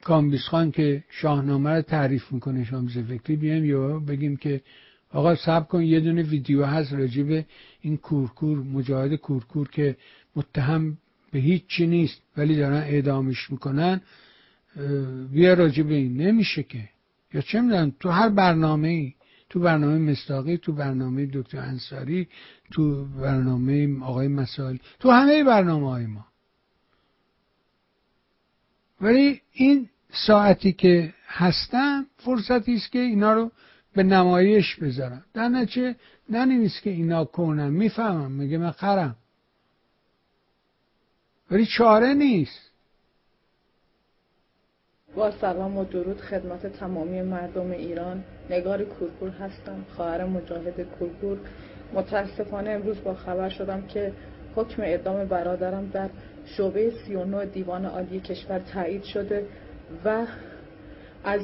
کامبیس 0.05 0.49
خان 0.49 0.71
که 0.71 1.05
شاهنامه 1.11 1.71
رو 1.71 1.83
تعریف 1.83 2.33
می‌کنه 2.33 2.65
شامز 2.65 2.99
فکری 2.99 3.37
بیایم 3.37 3.65
یا 3.65 3.99
بگیم 3.99 4.37
که 4.37 4.61
آقا 5.11 5.35
سب 5.35 5.69
کن 5.69 5.83
یه 5.83 6.01
دونه 6.01 6.23
ویدیو 6.23 6.65
هست 6.65 6.93
راجب 6.93 7.45
این 7.81 7.97
کورکور 7.97 8.59
مجاهد 8.59 9.15
کورکور 9.15 9.69
که 9.69 9.97
متهم 10.37 10.99
به 11.33 11.39
هیچ 11.39 11.67
چی 11.67 11.87
نیست 11.87 12.23
ولی 12.37 12.57
دارن 12.57 12.83
اعدامش 12.83 13.51
می‌کنن. 13.51 14.01
بیا 15.33 15.55
راجب 15.55 15.91
این. 15.91 16.17
نمیشه 16.17 16.63
که. 16.63 16.89
یا 17.35 17.41
چه 17.41 17.61
می‌دونم 17.61 17.93
تو 18.01 18.09
هر 18.09 18.29
برنامه 18.29 18.89
ای 18.89 19.15
تو 19.51 19.61
برنامه 19.61 19.99
مستاقی 19.99 20.57
تو 20.57 20.73
برنامه 20.73 21.27
دکتر 21.33 21.59
انصاری 21.59 22.29
تو 22.71 23.05
برنامه 23.05 24.01
آقای 24.01 24.29
مسائل 24.29 24.77
تو 25.01 25.11
همه 25.11 25.45
برنامه 25.45 25.91
های 25.91 26.07
ما. 26.07 26.27
ولی 29.01 29.41
این 29.53 29.89
ساعتی 30.13 30.73
که 30.73 31.15
هستم 31.27 32.07
فرصتی 32.17 32.75
است 32.75 32.93
که 32.93 32.99
اینا 32.99 33.33
رو 33.35 33.51
به 33.95 34.03
نمایش 34.03 34.77
بذارم 34.77 35.25
در 35.35 35.49
نچه 35.49 35.97
ننویس 36.31 36.81
که 36.81 36.91
اینا 36.91 37.25
کنم 37.25 37.73
می‌فهمم. 37.73 38.33
میگه 38.33 38.59
من 38.59 38.71
خرم. 38.71 39.17
ولی 41.51 41.67
چاره 41.67 42.15
نیست. 42.15 42.73
با 45.15 45.31
سلام 45.31 45.77
و 45.77 45.85
درود 45.85 46.21
خدمت 46.21 46.67
تمامی 46.67 47.23
مردم 47.23 47.71
ایران. 47.71 48.25
نگار 48.51 48.85
کورکور 48.85 49.31
هستم. 49.31 49.85
خواهر 49.97 50.25
مجاهد 50.25 50.81
کورکور. 50.99 51.39
متاسفانه 51.95 52.71
امروز 52.71 53.03
با 53.03 53.15
خبر 53.15 53.49
شدم 53.49 53.87
که 53.87 54.13
حکم 54.55 54.83
اعدام 54.83 55.25
برادرم 55.25 55.91
در 55.91 56.11
شعبه 56.45 56.93
39 57.07 57.47
دیوان 57.47 57.85
عالی 57.85 58.21
کشور 58.21 58.59
تایید 58.59 59.03
شده. 59.03 59.47
و 60.05 60.27
از 61.25 61.41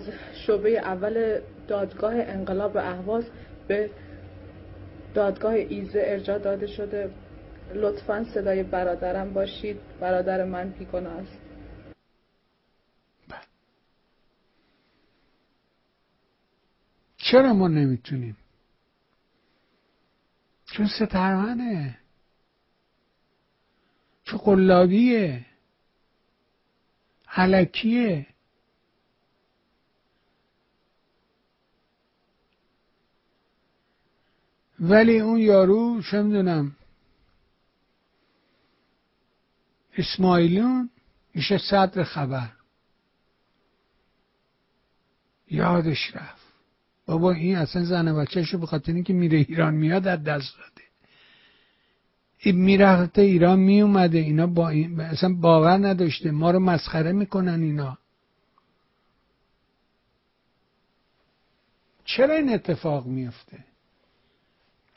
شعبه 0.46 0.78
اول 0.78 1.40
دادگاه 1.68 2.14
انقلاب 2.14 2.76
اهواز 2.76 3.24
به 3.68 3.90
دادگاه 5.14 5.52
ایزه 5.52 6.02
ارجاع 6.04 6.38
داده 6.38 6.66
شده. 6.66 7.10
لطفا 7.74 8.24
صدای 8.34 8.62
برادرم 8.62 9.32
باشید. 9.32 9.80
برادر 10.00 10.44
من 10.44 10.72
پیکونا 10.72 11.10
است. 11.10 11.38
چرا 17.16 17.52
ما 17.52 17.68
نمی‌تونیم؟ 17.68 18.36
چون 20.64 20.86
سترمنه 20.86 21.98
چون 24.24 24.38
قلابیه. 24.38 25.44
حلکیه 27.26 28.26
ولی 34.80 35.20
اون 35.20 35.38
یارو 35.38 36.02
چه 36.02 36.22
می‌دونم 36.22 36.76
اسماعیلون 39.98 40.90
میشه 41.34 41.58
صدر 41.58 42.04
خبر. 42.04 42.48
یادش 45.50 46.16
رفت. 46.16 46.48
بابا 47.06 47.32
این 47.32 47.56
اصلا 47.56 47.84
زن 47.84 48.16
بچهشو 48.16 48.58
به 48.58 48.66
خاطر 48.66 48.92
اینکه 48.92 49.12
میره 49.12 49.38
ایران 49.38 49.74
میاد 49.74 50.02
در 50.02 50.16
دست 50.16 50.58
داده. 50.58 50.88
این 52.38 52.56
می‌رفته 52.56 53.22
ایران 53.22 53.58
میومده 53.58 54.18
اینا 54.18 54.46
با 54.46 54.68
این 54.68 55.00
اصلا 55.00 55.34
باور 55.34 55.86
نداشته. 55.86 56.30
ما 56.30 56.50
رو 56.50 56.58
مسخره 56.58 57.12
می‌کنن 57.12 57.62
اینا. 57.62 57.98
چرا 62.04 62.34
این 62.34 62.54
اتفاق 62.54 63.06
میفته 63.06 63.67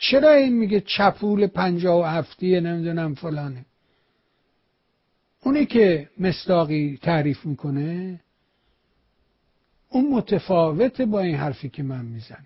چرا 0.01 0.31
این 0.31 0.53
میگه 0.53 0.81
چپول 0.81 1.47
پنجاه 1.47 2.01
و 2.01 2.03
هفتیه 2.03 2.59
نمی‌دونم 2.59 3.15
فلانه؟ 3.15 3.65
اونی 5.43 5.65
که 5.65 6.09
مستاقی 6.19 6.99
تعریف 7.01 7.45
می‌کنه 7.45 8.19
اون 9.89 10.07
متفاوته 10.11 11.05
با 11.05 11.19
این 11.19 11.35
حرفی 11.35 11.69
که 11.69 11.83
من 11.83 12.05
می‌زنم. 12.05 12.45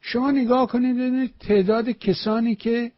شما 0.00 0.30
نگاه 0.30 0.68
کنید 0.68 1.38
تعداد 1.38 1.88
کسانی 1.90 2.54
که 2.54 2.92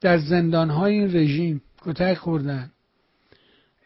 در 0.00 0.18
زندانهای 0.18 0.94
این 0.94 1.16
رژیم 1.16 1.62
کتک 1.80 2.14
خوردن 2.14 2.72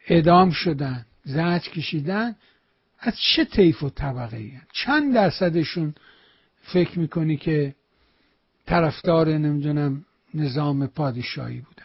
اعدام 0.07 0.51
شدن 0.51 1.07
زهج 1.25 1.69
کشیدن 1.69 2.37
از 2.99 3.15
چه 3.35 3.45
طیف 3.45 3.83
و 3.83 3.91
طبقه 3.91 4.37
ای؟ 4.37 4.53
چند 4.73 5.15
درصدشون 5.15 5.95
فکر 6.63 6.99
می‌کنی 6.99 7.37
که 7.37 7.75
طرفدار 8.67 9.29
نمی‌دونم 9.29 10.05
نظام 10.35 10.87
پادشاهی 10.87 11.61
بودن؟ 11.61 11.85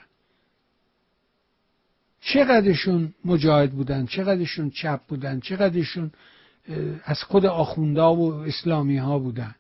چقدرشون 2.22 3.14
مجاهد 3.26 3.72
بودن؟ 3.72 4.05
چقدرشون 4.05 4.70
چپ 4.70 5.01
بودن؟ 5.07 5.39
چقدرشون 5.39 6.11
از 7.03 7.24
خود 7.24 7.45
آخوندا 7.45 8.16
و 8.16 8.34
اسلامی 8.34 8.97
ها 8.97 9.20
بودن؟ 9.20 9.55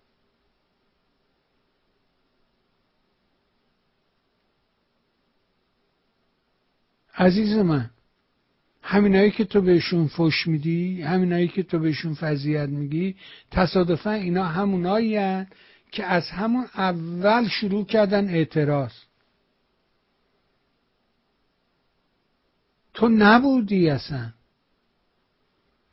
عزیز 7.15 7.57
من 7.57 7.89
همینایی 8.85 9.31
که 9.31 9.45
تو 9.45 9.61
بهشون 9.61 10.07
فش 10.07 10.47
میدی 10.47 11.01
همینایی 11.01 11.47
که 11.47 11.63
تو 11.63 11.79
بهشون 11.79 12.13
فضیت 12.13 12.69
میگی 12.69 13.15
تصادفا 13.51 14.11
اینا 14.11 14.43
همونایی 14.43 15.45
که 15.91 16.05
از 16.05 16.29
همون 16.29 16.65
اول 16.75 17.47
شروع 17.47 17.85
کردن 17.85 18.29
اعتراض. 18.29 18.91
تو 22.93 23.09
نبودی 23.09 23.89
اصلا. 23.89 24.29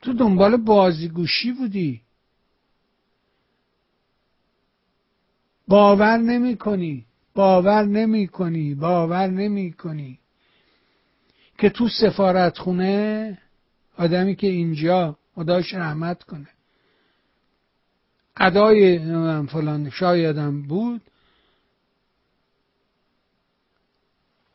تو 0.01 0.13
دنبال 0.13 0.57
بازیگوشی 0.57 1.51
بودی. 1.51 2.01
باور 5.67 6.17
نمی 6.17 6.57
کنی 6.57 7.05
باور 7.35 7.85
نمی 7.85 8.27
کنی 8.27 8.75
باور 8.75 9.27
نمی 9.27 9.73
کنی 9.73 10.20
که 11.61 11.69
تو 11.69 11.87
سفارت 11.87 12.57
خونه 12.57 13.37
آدمی 13.97 14.35
که 14.35 14.47
اینجا 14.47 15.17
خداش 15.35 15.73
رحمت 15.73 16.23
کنه. 16.23 16.47
ادای 18.37 18.99
فلان 19.47 19.89
شایدم 19.89 20.61
بود. 20.61 21.01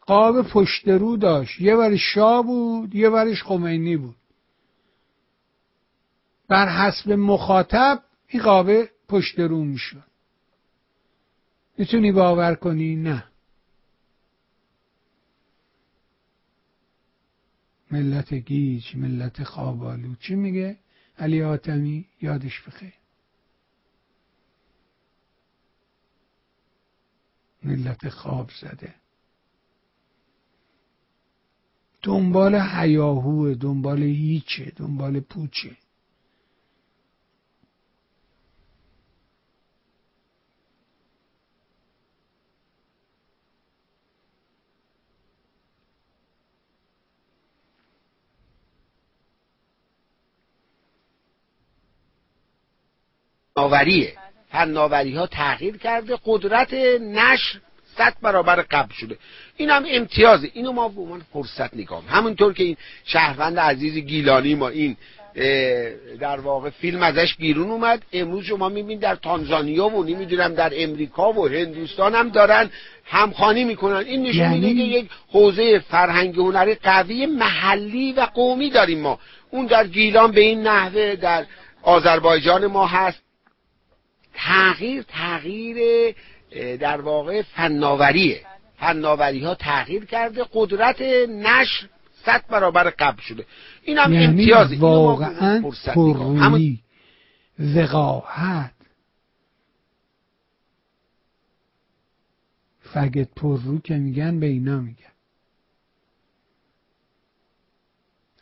قاب 0.00 0.42
پشت 0.42 0.88
رو 0.88 1.16
داشت. 1.16 1.60
یه 1.60 1.76
ورش 1.76 2.14
شاه 2.14 2.42
بود 2.42 2.94
یه 2.94 3.08
ورش 3.08 3.42
خمینی 3.42 3.96
بود. 3.96 4.16
بر 6.48 6.68
حسب 6.68 7.12
مخاطب 7.12 8.02
این 8.28 8.42
قابه 8.42 8.90
پشت 9.08 9.38
رو 9.38 9.64
می‌شد. 9.64 10.04
می‌تونی 11.78 12.12
باور 12.12 12.54
کنی؟ 12.54 12.96
نه. 12.96 13.24
ملت 17.90 18.34
گیج 18.34 18.96
ملت 18.96 19.44
خوابالو. 19.44 20.14
چی 20.14 20.34
میگه؟ 20.34 20.78
علی 21.18 21.42
آتمی 21.42 22.06
یادش 22.22 22.62
بخیر. 22.62 22.92
ملت 27.62 28.08
خواب 28.08 28.50
زده. 28.60 28.94
دنبال 32.02 32.54
حیاهوه 32.54 33.54
دنبال 33.54 34.02
هیچه 34.02 34.72
دنبال 34.76 35.20
پوچه. 35.20 35.76
فناوریه 53.56 54.12
فناوری 54.52 55.16
ها 55.16 55.26
تغییر 55.26 55.76
کرده 55.76 56.18
قدرت 56.24 56.74
نشر 57.00 57.58
صد 57.96 58.14
برابر 58.22 58.56
قبل 58.70 58.92
شده. 58.92 59.18
این 59.56 59.70
هم 59.70 59.84
امتیازه. 59.90 60.50
اینو 60.54 60.72
ما 60.72 60.88
به 60.88 61.00
عنوان 61.00 61.22
فرصت 61.32 61.74
نگاه 61.74 62.04
همونطور 62.08 62.52
که 62.52 62.64
این 62.64 62.76
شهروند 63.04 63.58
عزیز 63.58 63.94
گیلانی 63.94 64.54
ما 64.54 64.68
این 64.68 64.96
در 66.20 66.40
واقع 66.40 66.70
فیلم 66.70 67.02
ازش 67.02 67.34
بیرون 67.34 67.70
اومد. 67.70 68.02
امروز 68.12 68.44
شما 68.44 68.68
می‌بینید 68.68 69.00
در 69.00 69.14
تانزانیا 69.14 69.86
و 69.86 70.04
نمی‌دونم 70.04 70.54
در 70.54 70.72
امریکا 70.76 71.32
و 71.32 71.48
هندوستان 71.48 72.14
هم 72.14 72.28
دارن 72.28 72.70
همخانی 73.04 73.64
می‌کنن. 73.64 73.96
این 73.96 74.22
نشون 74.22 74.48
میده 74.48 74.66
یعنی؟ 74.66 74.92
که 74.92 74.98
یک 74.98 75.10
حوزه 75.28 75.78
فرهنگ 75.78 76.36
هنری 76.36 76.74
قوی 76.74 77.26
محلی 77.26 78.12
و 78.12 78.20
قومی 78.20 78.70
داریم 78.70 79.00
ما. 79.00 79.18
اون 79.50 79.66
در 79.66 79.86
گیلان 79.86 80.32
به 80.32 80.40
این 80.40 80.62
نحوه 80.62 81.16
در 81.16 81.46
آذربایجان 81.82 82.66
ما 82.66 82.86
هست. 82.86 83.25
تغییر 84.36 85.02
تغییر 85.02 86.14
در 86.80 87.00
واقع 87.00 87.42
فناوریه. 87.42 88.46
فناوری 88.78 89.44
ها 89.44 89.54
تغییر 89.54 90.04
کرده 90.04 90.44
قدرت 90.52 91.00
نشر 91.28 91.88
صد 92.24 92.44
برابر 92.48 92.90
قبل 92.90 93.20
شده. 93.20 93.46
این 93.82 93.98
هم 93.98 94.12
یعنی 94.12 94.26
امتیاز 94.26 94.74
واقعا 94.74 95.70
پرویی 95.94 96.82
وقاحت. 97.58 98.72
فگت 102.80 103.28
پررو 103.36 103.78
که 103.78 103.94
میگن 103.94 104.40
به 104.40 104.46
اینا 104.46 104.80
میگن. 104.80 105.06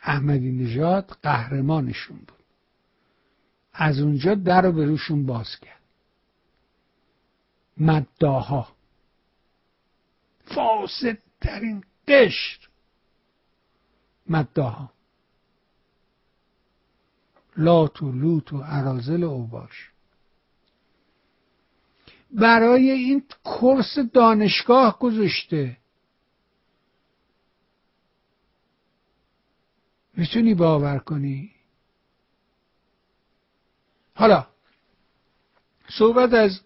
احمدی 0.02 0.52
نژاد 0.52 1.16
قهرمانشون 1.22 2.16
بود. 2.16 2.44
از 3.72 4.00
اونجا 4.00 4.34
در 4.34 4.62
رو 4.62 4.72
به 4.72 4.86
روشون 4.86 5.26
باز 5.26 5.56
کرد. 5.60 5.73
مداها 7.78 8.68
فاسد 10.44 11.18
ترین 11.40 11.84
قشر. 12.08 12.68
مداها 14.26 14.92
لات 17.56 18.02
و 18.02 18.12
لوت 18.12 18.52
و 18.52 18.62
عرازل 18.62 19.22
و 19.22 19.30
اوباش. 19.30 19.90
برای 22.30 22.90
این 22.90 23.24
کرس 23.44 23.98
دانشگاه 23.98 24.98
گذاشته. 24.98 25.76
می‌تونی 30.16 30.54
باور 30.54 30.98
کنی؟ 30.98 31.50
حالا 34.14 34.46
صحبت 35.88 36.32
از 36.32 36.60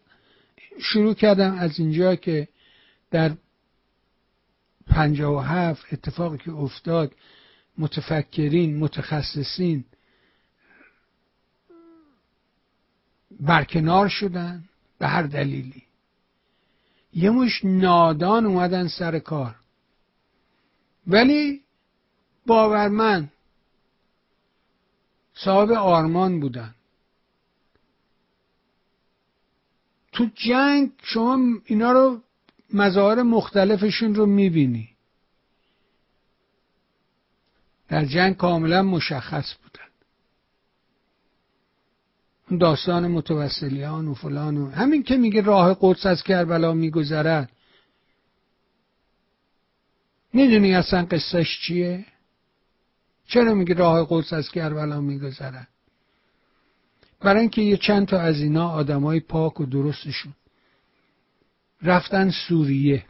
شروع 0.79 1.15
کردم 1.15 1.59
از 1.59 1.79
اینجا 1.79 2.17
که 2.17 2.49
در 3.11 3.33
پنجاه 4.87 5.35
و 5.35 5.39
هفت 5.39 5.93
اتفاقی 5.93 6.39
که 6.39 6.53
افتاد 6.53 7.15
متفکرین 7.79 8.79
متخصصین 8.79 9.85
برکنار 13.41 14.09
شدن 14.09 14.65
به 14.99 15.07
هر 15.07 15.23
دلیلی. 15.23 15.83
یه 17.13 17.31
مش 17.31 17.65
نادان 17.65 18.47
اومدن 18.47 18.89
سر 18.89 19.19
کار. 19.19 19.55
ولی 21.07 21.63
باورمند 22.47 23.33
صاحب 25.35 25.71
آرمان 25.71 26.41
بودن. 26.41 26.75
تو 30.19 30.27
جنگ 30.35 30.93
شما 31.03 31.39
اینا 31.65 31.93
رو 31.93 32.23
مظاهر 32.75 33.23
مختلفشون 33.23 34.15
رو 34.15 34.27
می‌بینی. 34.27 34.89
در 37.89 38.05
جنگ 38.05 38.37
کاملا 38.37 38.83
مشخص 38.83 39.55
بودن. 39.55 39.89
داستان 42.59 43.09
متوسلیان 43.09 44.09
و 44.09 44.15
فلان 44.15 44.57
و 44.57 44.71
همین 44.71 45.03
که 45.03 45.17
میگه 45.17 45.41
راه 45.41 45.77
قدس 45.81 46.07
از 46.07 46.23
کربلا 46.23 46.73
میگذرد. 46.73 47.53
می‌دونی 50.33 50.75
اصلا 50.75 51.07
قصهش 51.11 51.61
چیه؟ 51.67 52.07
چرا 53.27 53.55
میگه 53.55 53.75
راه 53.75 54.07
قدس 54.11 54.33
از 54.33 54.51
کربلا 54.51 55.01
میگذرد؟ 55.01 55.69
برای 57.21 57.41
اینکه 57.41 57.63
یه 57.63 57.77
چند 57.77 58.07
تا 58.07 58.21
از 58.21 58.41
اینا 58.41 58.69
آدمای 58.69 59.21
پاک 59.21 59.61
و 59.61 59.67
درستشون. 59.67 60.35
رفتن 61.83 62.31
سوریه 62.31 63.05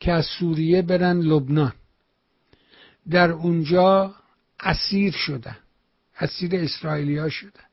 که 0.00 0.12
از 0.12 0.26
سوریه 0.38 0.82
برن 0.82 1.20
لبنان. 1.20 1.72
در 3.10 3.30
اونجا 3.30 4.14
اسیر 4.60 5.12
شدن 5.12 5.56
اسیر 6.20 6.56
اسرائیلیا 6.56 7.28
شدن. 7.28 7.64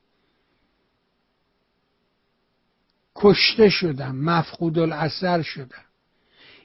کشته 3.16 3.70
شدن 3.70 4.16
مفقود 4.16 4.80
الاثر 4.80 5.42
شدن. 5.42 5.84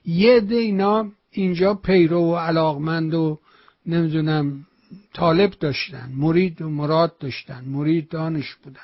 یه 0.05 0.41
ده 0.41 0.55
اینا 0.55 1.13
اینجا 1.31 1.75
پیرو 1.75 2.33
و 2.33 2.37
علاقمند 2.37 3.15
و 3.15 3.39
نمی‌دونم 3.87 4.67
طالب 5.15 5.51
داشتن 5.51 6.13
مرید 6.17 6.63
و 6.63 6.69
مراد 6.69 7.19
داشتن 7.19 7.65
مرید 7.65 8.09
دانش 8.09 8.55
بودن. 8.55 8.81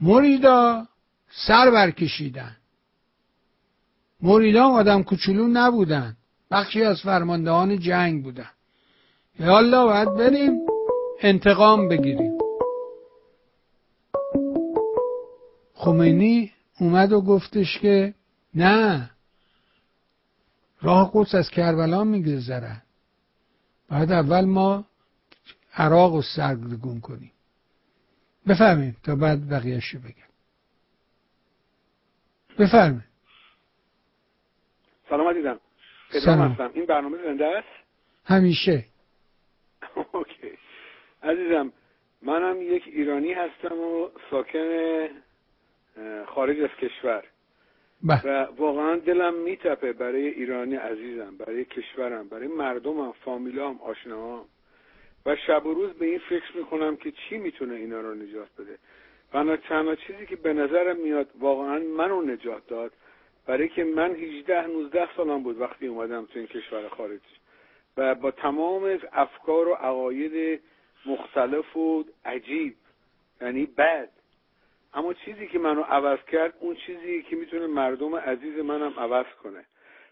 مریدا 0.00 0.86
سر 1.30 1.70
برکشیدن. 1.70 2.56
مریدان 4.22 4.70
آدم 4.70 5.02
کوچولو 5.02 5.48
نبودن 5.48 6.16
بخشی 6.50 6.82
از 6.82 7.00
فرماندهان 7.00 7.78
جنگ 7.78 8.22
بودن. 8.22 8.50
یالا 9.38 9.86
باید 9.86 10.14
بریم 10.14 10.60
انتقام 11.20 11.88
بگیریم. 11.88 12.38
خمینی 15.74 16.52
اومد 16.80 17.12
و 17.12 17.20
گفتش 17.20 17.78
که 17.78 18.14
نه 18.54 19.10
راه 20.80 21.10
قدس 21.14 21.34
از 21.34 21.50
کربلا 21.50 22.04
میگذرن 22.04 22.82
باید 23.90 24.12
اول 24.12 24.44
ما 24.44 24.84
عراق 25.74 26.14
رو 26.14 26.22
سرگون 26.36 27.00
کنیم. 27.00 27.32
بفهمیم 28.48 28.96
تا 29.02 29.16
بعد 29.16 29.48
بقیهش 29.50 29.94
بگم. 29.94 30.30
بفرمایید. 32.58 33.04
سلام 35.08 35.28
عزیزم. 35.28 35.60
سلام. 36.10 36.52
هستم. 36.52 36.70
این 36.74 36.86
برنامه 36.86 37.18
زنده 37.24 37.46
است؟ 37.46 37.68
همیشه. 38.24 38.84
اوکی. 40.12 40.58
عزیزم 41.22 41.72
منم 42.22 42.62
یک 42.62 42.82
ایرانی 42.86 43.32
هستم 43.32 43.78
و 43.78 44.08
ساکن 44.30 45.08
خارج 46.26 46.60
از 46.60 46.70
کشور. 46.80 47.24
به 48.04 48.20
و 48.24 48.46
واقعا 48.56 48.96
دلم 48.96 49.34
میتپه 49.34 49.92
برای 49.92 50.28
ایرانی 50.28 50.76
عزیزم 50.76 51.36
برای 51.36 51.64
کشورم 51.64 52.28
برای 52.28 52.48
مردمم 52.48 53.12
فامیلام 53.12 53.80
آشناهام. 53.82 54.44
و 55.26 55.36
شب 55.46 55.66
و 55.66 55.74
روز 55.74 55.92
به 55.92 56.06
این 56.06 56.18
فکر 56.18 56.56
می‌کنم 56.56 56.96
که 56.96 57.12
چی 57.12 57.38
می‌تونه 57.38 57.74
اینا 57.74 58.00
رو 58.00 58.14
نجات 58.14 58.48
بده. 58.58 58.78
و 59.34 59.56
تنها 59.56 59.94
چیزی 59.94 60.26
که 60.26 60.36
به 60.36 60.52
نظرم 60.52 60.96
میاد 60.96 61.30
واقعا 61.40 61.78
منو 61.78 62.22
نجات 62.22 62.66
داد 62.66 62.92
برای 63.46 63.68
که 63.68 63.84
من 63.84 64.14
18 64.14 64.66
19 64.66 65.08
سالم 65.16 65.42
بود 65.42 65.60
وقتی 65.60 65.86
اومدم 65.86 66.24
تو 66.24 66.38
این 66.38 66.48
کشور 66.48 66.88
خارج 66.88 67.20
و 67.96 68.14
با 68.14 68.30
تمام 68.30 68.98
افکار 69.12 69.68
و 69.68 69.74
عقاید 69.74 70.60
مختلف 71.06 71.76
و 71.76 72.04
عجیب 72.24 72.76
یعنی 73.40 73.66
بد. 73.66 74.10
اما 74.94 75.14
چیزی 75.14 75.46
که 75.46 75.58
منو 75.58 75.82
عوض 75.82 76.18
کرد 76.32 76.54
اون 76.60 76.76
چیزی 76.76 77.22
که 77.22 77.36
می‌تونه 77.36 77.66
مردم 77.66 78.16
عزیز 78.16 78.58
منم 78.58 78.94
عوض 78.98 79.26
کنه. 79.42 79.64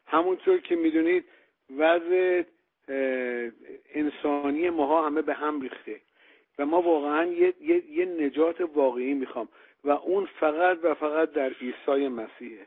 همونطور 0.06 0.58
که 0.58 0.76
می‌دونید 0.76 1.24
وضع 1.76 2.42
انسانی 3.94 4.70
ماها 4.70 5.06
همه 5.06 5.22
به 5.22 5.34
هم 5.34 5.60
ریخته. 5.60 6.00
و 6.58 6.66
ما 6.66 6.82
واقعا 6.82 7.24
یه, 7.24 7.54
یه،, 7.60 7.90
یه 7.90 8.04
نجات 8.04 8.60
واقعی 8.60 9.14
می‌خوام. 9.14 9.48
و 9.84 9.90
اون 9.90 10.28
فقط 10.40 10.78
و 10.82 10.94
فقط 10.94 11.32
در 11.32 11.52
عیسی 11.52 12.08
مسیحه. 12.08 12.66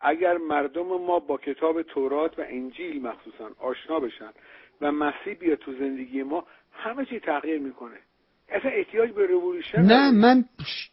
اگر 0.00 0.36
مردم 0.36 0.86
ما 0.86 1.18
با 1.18 1.36
کتاب 1.36 1.82
تورات 1.82 2.38
و 2.38 2.42
انجیل 2.48 3.02
مخصوصا 3.02 3.50
آشنا 3.58 4.00
بشن 4.00 4.32
و 4.80 4.92
مسیح 4.92 5.34
بیاد 5.34 5.58
تو 5.58 5.72
زندگی 5.72 6.22
ما 6.22 6.46
همه 6.72 7.04
چی 7.04 7.20
تغییر 7.20 7.58
می‌کنه. 7.58 7.98
اصلا 8.50 8.70
احتیاج 8.70 9.10
به 9.10 9.26
رولوشن 9.26 9.82
نه 9.82 10.10
من 10.10 10.44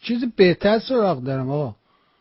چیز 0.01 0.26
بهتر 0.36 0.80
سراغ 0.80 1.24
دارم 1.24 1.49
آقا. 1.49 1.76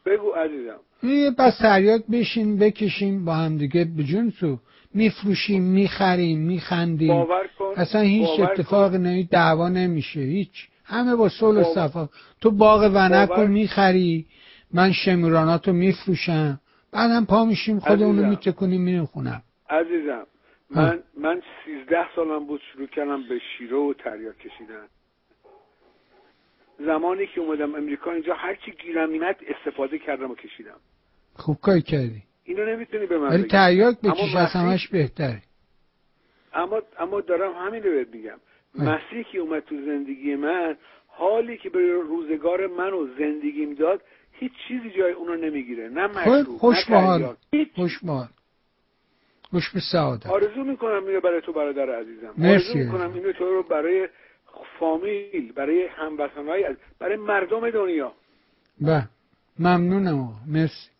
بگو 0.06 0.30
عزیزم. 0.30 0.80
یه 1.02 1.30
بس 1.30 1.58
سریات 1.58 2.04
بشین 2.12 2.58
بکشیم 2.58 3.24
با 3.24 3.34
هم 3.34 3.58
دیگه. 3.58 3.84
بجون 3.84 4.32
تو. 4.40 4.58
میفروشیم 4.94 5.62
می‌خریم 5.62 6.38
میخندیم. 6.38 7.08
باور 7.08 7.50
کن 7.58 7.72
اصلا 7.76 8.00
هیچ 8.00 8.40
اتفاق 8.40 8.94
نمی 8.94 9.24
دعوا 9.24 9.68
نمیشه. 9.68 10.20
هیچ. 10.20 10.68
همه 10.84 11.16
با 11.16 11.28
صلح 11.28 11.60
و 11.60 11.74
صفا. 11.74 12.08
تو 12.40 12.50
باغ 12.50 12.90
ونک 12.94 13.38
می‌خری 13.38 14.26
من 14.74 14.92
شمراناتو 14.92 15.72
میفروشم. 15.72 16.60
بعدم 16.92 17.24
پا 17.24 17.44
میشیم 17.44 17.78
خودمونو 17.80 18.26
میتکنیم 18.26 18.80
میریم 18.80 19.04
خونم. 19.04 19.42
عزیزم 19.70 20.26
من 20.70 20.98
من 21.18 21.42
سیزده 21.64 22.14
سالم 22.16 22.46
بود 22.46 22.60
شروع 22.72 22.86
کردم 22.86 23.28
به 23.28 23.38
شیره 23.58 23.76
و 23.76 23.92
تریاک 23.92 24.38
کشیدن. 24.38 24.86
زمانی 26.78 27.26
که 27.26 27.40
اومدم 27.40 27.74
امریکا 27.74 28.12
اینجا 28.12 28.34
هرچی 28.34 28.70
گیرم 28.70 29.10
میمد 29.10 29.36
استفاده 29.48 29.98
کردم 29.98 30.30
و 30.30 30.34
کشیدم. 30.34 30.76
خوب 31.34 31.60
کاری 31.60 31.82
کردی. 31.82 32.22
اینو 32.44 32.64
نمی‌تونی 32.64 33.06
به 33.06 33.18
من 33.18 33.28
ولی 33.28 33.42
تریاک 33.42 34.00
بکش 34.00 34.36
از 34.36 34.52
همش 34.52 34.88
بهتره. 34.88 35.42
اما 36.54 36.82
اما 36.98 37.20
دارم 37.20 37.52
همین 37.52 37.82
رو 37.82 37.90
بهت 37.90 38.08
میگم. 38.14 38.38
مسیح 38.74 39.22
که 39.32 39.38
اومد 39.38 39.62
تو 39.64 39.74
زندگی 39.86 40.36
من 40.36 40.76
حالی 41.06 41.58
که 41.58 41.70
به 41.70 41.92
روزگار 41.92 42.66
من 42.66 42.92
و 42.92 43.06
زندگیم 43.18 43.74
داد 43.74 44.02
هیچ 44.32 44.52
چیزی 44.68 44.90
جای 44.90 45.12
اونو 45.12 45.36
نمی‌گیره. 45.36 45.88
نه 45.88 46.06
مشروب 46.06 46.56
خوش 46.58 46.90
بحال 46.90 47.34
خوش 47.74 47.98
خوش 49.50 49.70
به 49.70 49.80
سعادت. 49.92 50.26
آرزو 50.26 50.64
می‌کنم 50.64 51.06
اینو 51.06 51.20
برای 51.20 51.40
تو 51.40 51.52
برادر 51.52 52.00
عزیزم. 52.00 52.34
مرسی. 52.38 52.68
آرزو 52.68 52.78
می‌کنم 52.78 53.14
اینو 53.14 53.32
تو 53.32 53.44
رو 53.44 53.62
برای 53.62 54.08
فامیل 54.80 55.52
برای 55.52 55.86
هموطنهای 55.86 56.76
برای 56.98 57.16
مردم 57.16 57.70
دنیا. 57.70 58.12
به. 58.80 59.08
ممنونم 59.58 60.40
مرسی. 60.46 60.90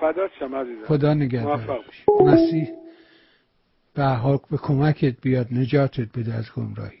فدات 0.00 0.30
شم 0.38 0.54
عزیزم. 0.54 0.84
خدا 0.86 1.14
نگهدار. 1.14 1.84
مسیح 2.24 2.68
به 3.94 4.04
حق 4.04 4.48
به 4.50 4.56
کمکت 4.56 5.20
بیاد 5.20 5.46
نجاتت 5.52 6.18
بده 6.18 6.34
از 6.34 6.52
گمراهی. 6.56 6.98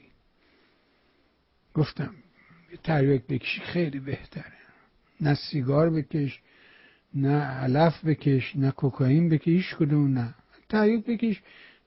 گفتم 1.74 2.14
یه 2.70 2.78
تریاک 2.84 3.22
بکشی 3.26 3.60
خیلی 3.60 3.98
بهتره. 4.00 4.52
نه 5.20 5.34
سیگار 5.34 5.90
بکش 5.90 6.40
نه 7.14 7.42
علف 7.42 8.04
بکش 8.04 8.56
نه 8.56 8.70
کوکائین 8.70 9.28
بکش 9.28 9.48
هیچ 9.48 9.76
کدوم 9.76 10.18
نه. 10.18 10.34
تریاک 10.68 11.04
بکش 11.04 11.42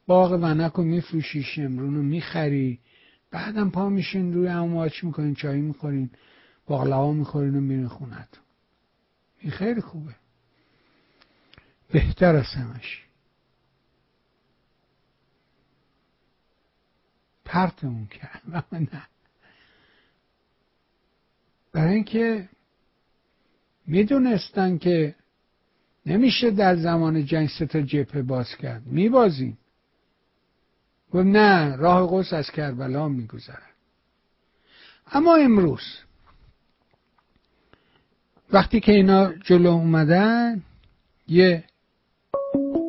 باغ 0.08 0.32
ونک 0.32 0.72
رو 0.74 0.84
میفروشی 0.84 1.44
شمرون 1.44 1.96
رو 1.96 2.02
می‌خری. 2.04 2.80
بعدم 3.32 3.70
پا 3.70 3.90
میشین 3.90 4.34
روی 4.34 4.48
امواج 4.48 5.04
می‌کنین 5.04 5.36
چایی 5.36 5.62
می‌خورین 5.62 6.10
باقلوا 6.66 7.12
می‌خورین 7.12 7.56
و 7.56 7.62
میرین 7.62 7.88
خونت 7.88 8.40
این 9.40 9.52
خیلی 9.52 9.82
خوبه. 9.82 10.16
بهتر 11.92 12.36
از 12.36 12.46
همش. 12.46 13.04
پرتمون 17.46 18.08
کرد 18.08 18.42
نه. 18.94 19.08
برای 21.72 21.94
اینکه 21.94 22.50
می‌دونستن 23.88 24.78
که 24.78 25.16
نمیشه 26.06 26.52
در 26.52 26.76
زمان 26.76 27.26
جنگ 27.26 27.50
سه 27.50 27.66
تا 27.66 28.22
باز 28.22 28.56
کرد. 28.56 28.88
میبازیم. 28.88 29.58
گفت 31.14 31.26
نه 31.26 31.76
راه 31.76 32.08
قدس 32.12 32.34
از 32.34 32.52
کربلا 32.52 33.08
میگذرد. 33.08 33.72
اما 35.12 35.36
امروز 35.36 35.84
وقتی 38.54 38.80
که 38.80 38.92
اینا 38.92 39.34
جلو 39.34 39.70
اومدن 39.70 40.64
یه 41.28 41.64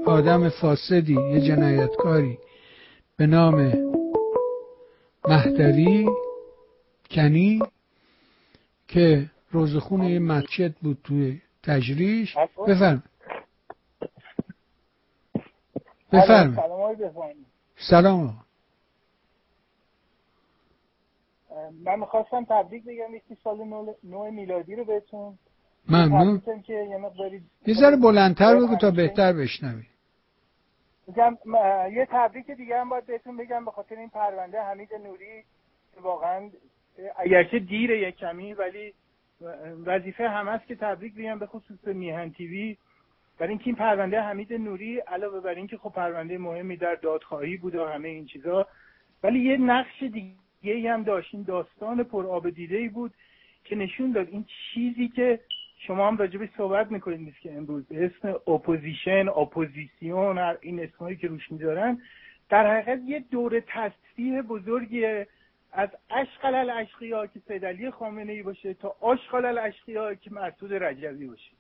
آدم 0.07 0.49
فاسدی 0.49 1.15
یه 1.15 1.41
جنایتکاری 1.41 2.39
به 3.17 3.27
نام 3.27 3.73
مهدوی 5.29 6.09
کنی 7.11 7.63
که 8.89 9.31
روزخون 9.51 10.03
یه 10.03 10.19
مسجد 10.19 10.75
بود 10.75 10.99
توی 11.05 11.41
تجریش. 11.63 12.37
بفرم 12.69 13.03
بفرم 16.13 16.57
سلام. 17.91 18.45
من 21.85 21.99
می‌خواستم 21.99 22.45
تبریک 22.45 22.85
بگم 22.85 23.15
یکی 23.15 23.37
سال 23.45 23.57
نو 24.05 24.31
میلادی 24.31 24.77
رو 24.77 24.85
بهتون. 24.85 25.39
ممنون. 25.89 26.43
یه 27.67 27.75
ذره 27.75 27.97
بلندتر 27.97 28.57
بگو 28.57 28.77
تا 28.77 28.91
بهتر 28.91 29.33
بشنوی. 29.33 29.83
یه 31.93 32.09
تبریک 32.11 32.51
دیگه 32.51 32.81
هم 32.81 32.89
باید 32.89 33.07
بهتون 33.07 33.37
بگم 33.37 33.65
به 33.65 33.71
خاطر 33.71 33.97
این 33.97 34.09
پرونده 34.09 34.63
حمید 34.63 34.95
نوری. 34.95 35.45
واقعا 36.03 36.51
اگرچه 37.17 37.59
دیره 37.59 38.01
یک 38.09 38.17
کمی 38.17 38.55
ولی 38.55 38.95
وظیفه 39.87 40.29
هم 40.29 40.49
هست 40.49 40.67
که 40.67 40.77
تبریک 40.77 41.15
بگم 41.15 41.39
به 41.39 41.47
خصوص 41.47 41.85
میهن 41.87 42.33
تیوی. 42.33 42.77
برای 43.39 43.49
اینکه 43.49 43.67
این 43.67 43.77
پرونده 43.77 44.21
حمید 44.21 44.53
نوری 44.53 44.99
علاوه 44.99 45.41
بر 45.41 45.55
اینکه 45.55 45.77
خب 45.77 45.93
پرونده 45.93 46.39
مهمی 46.39 46.77
در 46.77 46.95
دادخواهی 46.95 47.57
بود 47.57 47.75
و 47.75 47.87
همه 47.87 48.09
این 48.09 48.27
چیزا 48.27 48.67
ولی 49.23 49.39
یه 49.39 49.57
نقش 49.57 50.03
دیگه 50.03 50.93
هم 50.93 51.03
داشت. 51.03 51.35
این 51.35 51.43
داستان 51.43 52.03
پر 52.03 52.27
آب 52.27 52.51
دیده 52.51 52.77
ای 52.77 52.89
بود 52.89 53.15
که 53.65 53.77
نشون 53.77 54.13
داد 54.13 54.29
این 54.31 54.45
چیزی 54.75 55.09
که 55.09 55.41
شما 55.87 56.09
هم 56.09 56.17
راجبش 56.17 56.49
صحبت 56.57 56.93
می‌کنید 56.93 57.35
که 57.43 57.53
امروز 57.53 57.87
به 57.87 58.05
اسم 58.05 58.29
opposition 58.29 59.29
اپوزیسیون 59.29 60.39
این 60.39 60.81
اسمایی 60.81 61.17
که 61.17 61.29
روش 61.29 61.53
می‌ذارن 61.53 61.99
در 62.49 62.81
حقیقت 62.81 63.01
یه 63.07 63.25
دور 63.31 63.61
تصفیه 63.61 64.43
بزرگیه 64.43 65.27
از 65.73 65.89
اشقی 66.11 66.55
الاشقیا 66.55 67.27
که 67.27 67.41
سیدعلی 67.49 67.91
خامنه 67.91 68.33
ای 68.33 68.43
باشه 68.43 68.75
تا 68.75 68.97
آشقال 69.01 69.45
الاشقیا 69.45 70.15
که 70.15 70.31
مسعود 70.35 70.75
رجوی 70.75 71.27
باشه. 71.27 71.51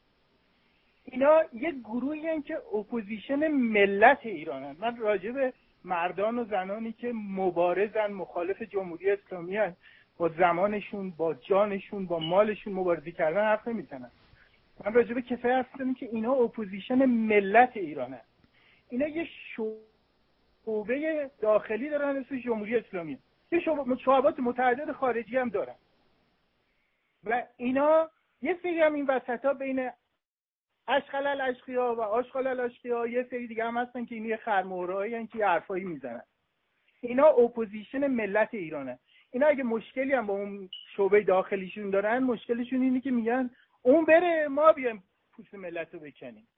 اینا 1.04 1.42
یک 1.52 1.74
گروهی 1.74 2.42
که 2.42 2.58
opposition 2.74 3.48
ملت 3.48 4.18
ایرانن. 4.22 4.76
من 4.78 4.96
راجع 4.96 5.30
به 5.30 5.52
مردان 5.84 6.38
و 6.38 6.44
زنانی 6.44 6.92
که 6.92 7.12
مبارزن 7.14 8.12
مخالف 8.12 8.62
جمهوری 8.62 9.10
اسلامی 9.10 9.56
هست 9.56 9.76
با 10.16 10.28
زمانشون 10.28 11.10
با 11.10 11.34
جانشون 11.34 12.06
با 12.06 12.18
مالشون 12.18 12.72
مبارزه 12.72 13.10
کردن 13.10 13.40
حرف 13.40 13.68
نمی‌زنن. 13.68 14.10
من 14.84 14.94
راجع 14.94 15.14
به 15.14 15.22
کسایی 15.22 15.54
حرف 15.54 15.66
که 15.98 16.06
اینا 16.12 16.32
opposition 16.32 17.04
ملت 17.06 17.76
ایرانه 17.76 18.20
اینا 18.88 19.08
یه 19.08 19.28
شعبه 20.64 21.30
داخلی 21.40 21.88
دارن 21.88 22.16
اسم 22.16 22.38
جمهوری 22.38 22.76
اسلامی. 22.76 23.18
یه 23.52 23.60
شعبات 24.04 24.40
متعدد 24.40 24.92
خارجی 24.92 25.36
هم 25.36 25.48
دارن. 25.48 25.74
و 27.24 27.42
اینا 27.56 28.10
یه 28.42 28.58
سری 28.62 28.80
هم 28.80 28.94
این 28.94 29.06
وسط 29.06 29.44
ها 29.44 29.54
بین 29.54 29.90
اشقی 30.88 31.26
الاشقیا 31.26 31.94
و 31.94 32.00
آشغال 32.00 32.46
الاشقیا 32.46 33.06
یه 33.06 33.26
سری 33.30 33.46
دیگه 33.46 33.64
هم 33.64 33.76
هستن 33.76 34.04
که 34.04 34.14
این 34.14 34.24
یه 34.24 34.36
خرمورایی 34.36 35.26
که 35.26 35.46
حرفایی 35.46 35.84
می‌زنن. 35.84 36.22
اینا 37.00 37.26
opposition 37.26 38.06
ملت 38.06 38.54
ایرانه. 38.54 38.98
اینا 39.30 39.46
اگه 39.46 39.62
مشکلی 39.62 40.12
هم 40.12 40.26
با 40.26 40.34
اون 40.34 40.70
شعبه 40.96 41.22
داخلیشون 41.22 41.90
دارن 41.90 42.18
مشکلشون 42.18 42.82
اینه 42.82 43.00
که 43.00 43.10
میگن 43.10 43.50
اون 43.82 44.04
بره 44.04 44.48
ما 44.48 44.72
بیایم 44.72 45.02
پوست 45.32 45.54
ملت 45.54 45.94
رو 45.94 46.00
بکنیم. 46.00 46.48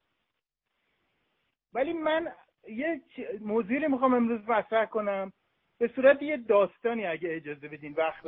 ولی 1.72 1.92
من 1.92 2.32
یه 2.68 3.00
موضوعی 3.40 3.88
می‌خوام 3.88 4.14
امروز 4.14 4.48
مطرح 4.48 4.84
کنم. 4.84 5.32
به 5.78 5.88
صورت 5.88 6.22
یه 6.22 6.36
داستانی 6.36 7.06
اگه 7.06 7.36
اجازه 7.36 7.68
بدین 7.68 7.92
وقت 7.92 8.24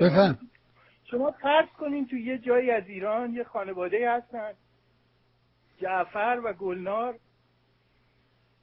شما 1.11 1.31
فرض 1.31 1.69
کنین 1.69 2.07
تو 2.07 2.17
یه 2.17 2.39
جایی 2.39 2.71
از 2.71 2.89
ایران 2.89 3.35
یه 3.35 3.45
خانواده 3.45 4.11
هستن. 4.11 4.55
جعفر 5.79 6.41
و 6.45 6.53
گلنار. 6.53 7.19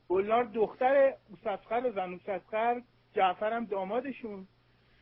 گلنار 0.09 0.43
دختر 0.43 1.13
اوسفخر 1.29 1.81
و 1.85 1.91
زن 1.91 2.13
اوسفخر 2.13 2.81
جعفر 3.13 3.53
هم 3.53 3.65
دامادشون. 3.65 4.47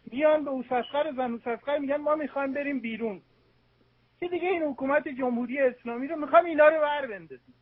میان 0.06 0.44
به 0.44 0.50
اوسفخر 0.50 1.08
و 1.12 1.16
زن 1.16 1.32
اوسفخر 1.32 1.78
میگن 1.78 1.96
ما 1.96 2.16
می‌خوایم 2.16 2.54
بریم 2.54 2.80
بیرون. 2.80 3.22
که 4.20 4.28
دیگه 4.28 4.50
این 4.50 4.64
حکومت 4.64 5.08
جمهوری 5.08 5.60
اسلامی 5.60 6.08
رو 6.08 6.16
می‌خوام 6.16 6.46
اینا 6.46 6.68
رو 6.68 6.82
بر 6.82 7.08
بندازیم. 7.08 7.54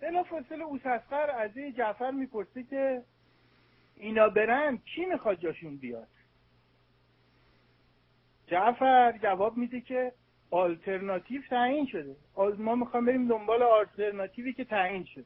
بلا 0.00 0.22
فاصله 0.22 0.64
اوسفخر 0.64 1.30
از 1.30 1.50
جعفر 1.76 2.10
می‌پرسه 2.10 2.62
که 2.62 3.02
اینا 3.96 4.28
برن 4.28 4.76
کی 4.76 5.04
می‌خواد 5.04 5.40
جاشون 5.40 5.76
بیاد؟ 5.76 6.08
جعفر 8.46 9.18
جواب 9.22 9.56
میده 9.56 9.80
که 9.80 10.12
آلترناتیو 10.50 11.42
تعیین 11.50 11.86
شده. 11.86 12.16
ما 12.58 12.74
می‌خوام 12.74 13.06
بریم 13.06 13.28
دنبال 13.28 13.62
آلترناتیوی 13.62 14.52
که 14.52 14.64
تعیین 14.64 15.04
شده. 15.04 15.24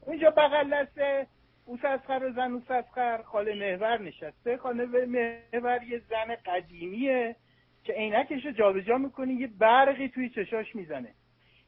اونجا 0.00 0.30
بغل 0.30 0.70
دست 0.70 1.28
اوسسخر 1.66 2.24
و 2.24 2.32
زن 2.32 2.52
اوسسخر 2.52 3.22
خاله 3.22 3.54
محور 3.54 4.00
نشسته. 4.00 4.56
خاله 4.56 5.06
محور 5.06 5.82
یه 5.82 5.98
زن 5.98 6.34
قدیمیه 6.46 7.36
که 7.84 7.92
عینکش 7.92 8.46
رو 8.46 8.52
جابجا 8.52 8.98
می‌کنه 8.98 9.32
یه 9.32 9.46
برقی 9.46 10.08
توی 10.08 10.28
چشاش 10.28 10.76
می‌زنه. 10.76 11.14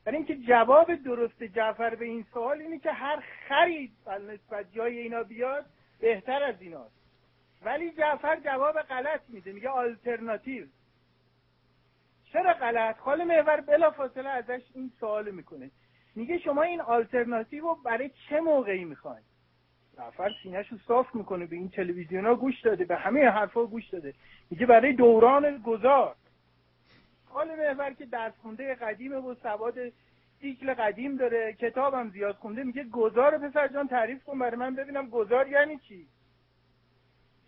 برای 0.05 0.17
اینکه 0.17 0.37
جواب 0.37 0.95
درست 0.95 1.43
جعفر 1.43 1.95
به 1.95 2.05
این 2.05 2.25
سوال 2.33 2.61
اینه 2.61 2.79
که 2.79 2.93
هر 2.93 3.23
خرید 3.49 3.93
نسبت 4.07 4.73
جای 4.73 4.99
اینا 4.99 5.23
بیاد 5.23 5.67
بهتر 6.01 6.43
از 6.43 6.63
ایناست. 6.63 7.01
ولی 7.63 7.91
جعفر 7.91 8.41
جواب 8.41 8.83
غلط 8.83 9.21
میده. 9.29 9.53
میگه 9.53 9.69
آلترناتیو. 9.69 10.67
چرا 12.33 12.53
غلط؟ 12.53 12.99
خاله 12.99 13.25
محور 13.25 13.61
بلا 13.61 13.91
فاصله 13.91 14.29
ازش 14.29 14.63
این 14.75 14.93
سوال 15.01 15.31
می‌کنه. 15.31 15.71
میگه 16.15 16.39
شما 16.39 16.63
این 16.63 16.81
آلترناتیو 16.81 17.65
رو 17.65 17.75
برای 17.75 18.11
چه 18.29 18.41
موقعی 18.41 18.85
می‌خواین؟ 18.85 19.25
جعفر 19.97 20.31
سینهش 20.43 20.69
رو 20.69 20.79
صاف 20.79 21.15
می‌کنه 21.15 21.47
به 21.47 21.57
این 21.57 21.69
تلویزیون 21.69 22.27
ها 22.27 22.35
گوش 22.35 22.61
داده 22.61 22.85
به 22.85 22.97
همه 22.97 23.29
حرفا 23.29 23.67
گوش 23.67 23.89
داده. 23.89 24.15
میگه 24.51 24.67
برای 24.67 24.93
دوران 24.93 25.59
گذار. 25.59 26.15
خاله 27.29 27.57
محور 27.57 27.93
که 27.93 28.07
درس 28.07 28.33
خونده 28.43 28.75
قدیمه 28.75 29.17
و 29.17 29.35
سواد 29.35 29.75
سیکل 30.41 30.75
قدیم 30.75 31.17
داره 31.17 31.53
کتابم 31.53 32.11
زیاد 32.11 32.35
خونده 32.35 32.63
میگه 32.63 32.85
گذار 32.85 33.39
پسر 33.39 33.69
جان 33.69 33.89
تعریف 33.89 34.25
کن 34.25 34.39
برای 34.39 34.57
من 34.57 34.75
ببینم 34.75 35.09
گذار 35.09 35.49
یعنی 35.49 35.79
چی؟ 35.79 36.07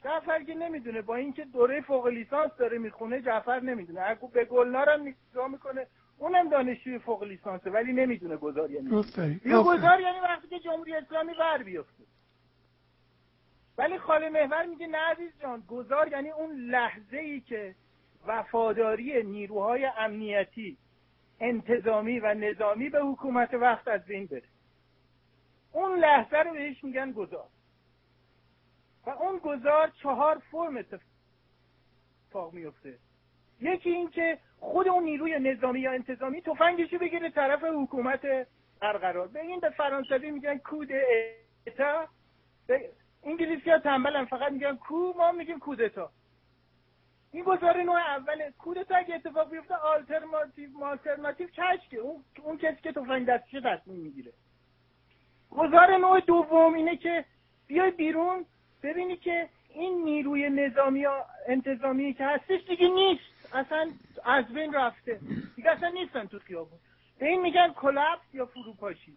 جعفر 0.04 0.42
که 0.42 0.54
نمی‌دونه 0.54 1.02
با 1.02 1.16
اینکه 1.16 1.44
دوره 1.44 1.80
فوق 1.80 2.06
لیسانس 2.06 2.50
داره 2.58 2.78
می‌خونه 2.78 3.22
جعفر 3.22 3.60
نمی‌دونه. 3.60 4.00
اگه 4.00 4.28
به 4.32 4.44
گلنارم 4.44 5.14
نگاه 5.32 5.48
می‌کنه؟ 5.48 5.86
اونم 6.18 6.48
دانشجوی 6.48 6.98
فوق 6.98 7.22
لیسانسه 7.22 7.70
ولی 7.70 7.92
نمی‌دونه 7.92 8.36
گذار 8.36 8.70
یعنی 8.70 8.90
گذار 9.64 10.00
یعنی 10.00 10.20
وقتی 10.22 10.48
که 10.48 10.58
جمهوری 10.58 10.94
اسلامی 10.94 11.34
بر 11.34 11.62
بیفته. 11.62 12.04
ولی 13.78 13.98
خاله 13.98 14.28
محور 14.28 14.66
میگه 14.66 14.86
نه 14.86 14.98
عزیز 14.98 15.30
جان 15.42 15.62
گذار 15.68 16.08
یعنی 16.08 16.30
اون 16.30 16.56
لحظه 16.56 17.16
ای 17.16 17.40
که 17.40 17.74
وفاداری 18.26 19.22
نیروهای 19.22 19.84
امنیتی 19.98 20.76
انتظامی 21.40 22.20
و 22.20 22.34
نظامی 22.34 22.88
به 22.88 23.00
حکومت 23.00 23.54
وقت 23.54 23.88
از 23.88 24.04
بین 24.04 24.26
بره. 24.26 24.42
اون 25.72 25.98
لحظه 25.98 26.36
رو 26.36 26.52
بهش 26.52 26.84
میگن 26.84 27.12
گذار. 27.12 27.48
و 29.06 29.10
اون 29.10 29.38
گذار 29.38 29.92
چهار 30.02 30.42
فرم 30.50 30.76
اتفاق 30.76 32.52
میفته. 32.52 32.98
یکی 33.60 33.90
این 33.90 34.10
که 34.10 34.38
خود 34.60 34.88
اون 34.88 35.04
نیروی 35.04 35.38
نظامی 35.38 35.80
یا 35.80 35.92
انتظامی 35.92 36.42
تفنگشو 36.42 36.98
بگیره 36.98 37.30
طرف 37.30 37.64
حکومت 37.64 38.46
برقرار. 38.80 39.28
به 39.28 39.40
این 39.40 39.60
به 39.60 39.70
فرانسوی 39.70 40.30
میگن 40.30 40.58
کود 40.58 40.88
اتا 41.66 42.08
انگلیسی 43.24 43.70
ها 43.70 43.78
تنبلن 43.78 44.24
فقط 44.24 44.52
میگن 44.52 44.76
کو 44.76 45.12
ما 45.16 45.32
میگیم 45.32 45.58
کودتا 45.58 46.10
این 47.32 47.44
گذار 47.44 47.82
نوع 47.82 48.00
اول 48.00 48.50
کودتا 48.58 48.96
اگه 48.96 49.14
اتفاق 49.14 49.50
بیفته 49.50 49.74
آلترناتیو 49.74 50.84
آلترناتیو 50.84 51.48
کشکه 51.48 51.96
اون 51.96 52.24
اون 52.42 52.58
کسی 52.58 52.80
که 52.82 52.92
تفنگ 52.92 53.26
دستشه 53.26 53.60
تصمیم 53.60 54.00
می‌گیره. 54.00 54.32
گذار 55.50 55.96
نوع 55.96 56.20
دوم 56.20 56.74
اینه 56.74 56.96
که 56.96 57.24
بیای 57.66 57.90
بیرون 57.90 58.46
ببینی 58.82 59.16
که 59.16 59.48
این 59.74 60.04
نیروی 60.04 60.50
نظامی 60.50 61.00
یا 61.00 61.26
انتظامی 61.48 62.14
که 62.14 62.24
هستش 62.24 62.60
دیگه 62.68 62.88
نیست. 62.88 63.54
اصلا 63.54 63.90
از 64.24 64.44
بین 64.44 64.74
رفته. 64.74 65.20
دیگه 65.56 65.70
اصلا 65.70 65.88
نیستن 65.88 66.26
تو 66.26 66.38
خیابون. 66.38 66.78
به 67.18 67.26
این 67.26 67.40
میگن 67.40 67.72
کلپس 67.72 68.34
یا 68.34 68.46
فروپاشی. 68.46 69.16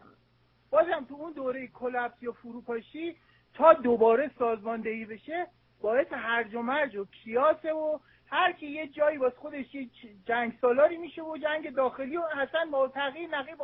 بازم 0.69 1.05
تو 1.09 1.15
اون 1.15 1.33
دوره 1.33 1.67
کلپس 1.67 2.23
یا 2.23 2.31
فروپاشی 2.31 3.15
تا 3.53 3.73
دوباره 3.73 4.31
سازماندهی 4.39 5.05
بشه 5.05 5.47
باعث 5.81 6.07
هرج 6.11 6.55
و 6.55 6.61
مرج 6.61 6.95
و 6.95 7.05
کیاسه 7.05 7.73
و 7.73 7.99
هر 8.27 8.51
کی 8.51 8.67
یه 8.67 8.87
جایی 8.87 9.17
واسه 9.17 9.35
خودش 9.35 9.75
یه 9.75 9.89
جنگ 10.27 10.53
سالاری 10.61 10.97
میشه 10.97 11.23
و 11.23 11.37
جنگ 11.37 11.75
داخلی 11.75 12.17
و 12.17 12.21
اصلا 12.21 12.69
با 12.71 12.87
تغییر 12.87 13.29
نقیب 13.29 13.61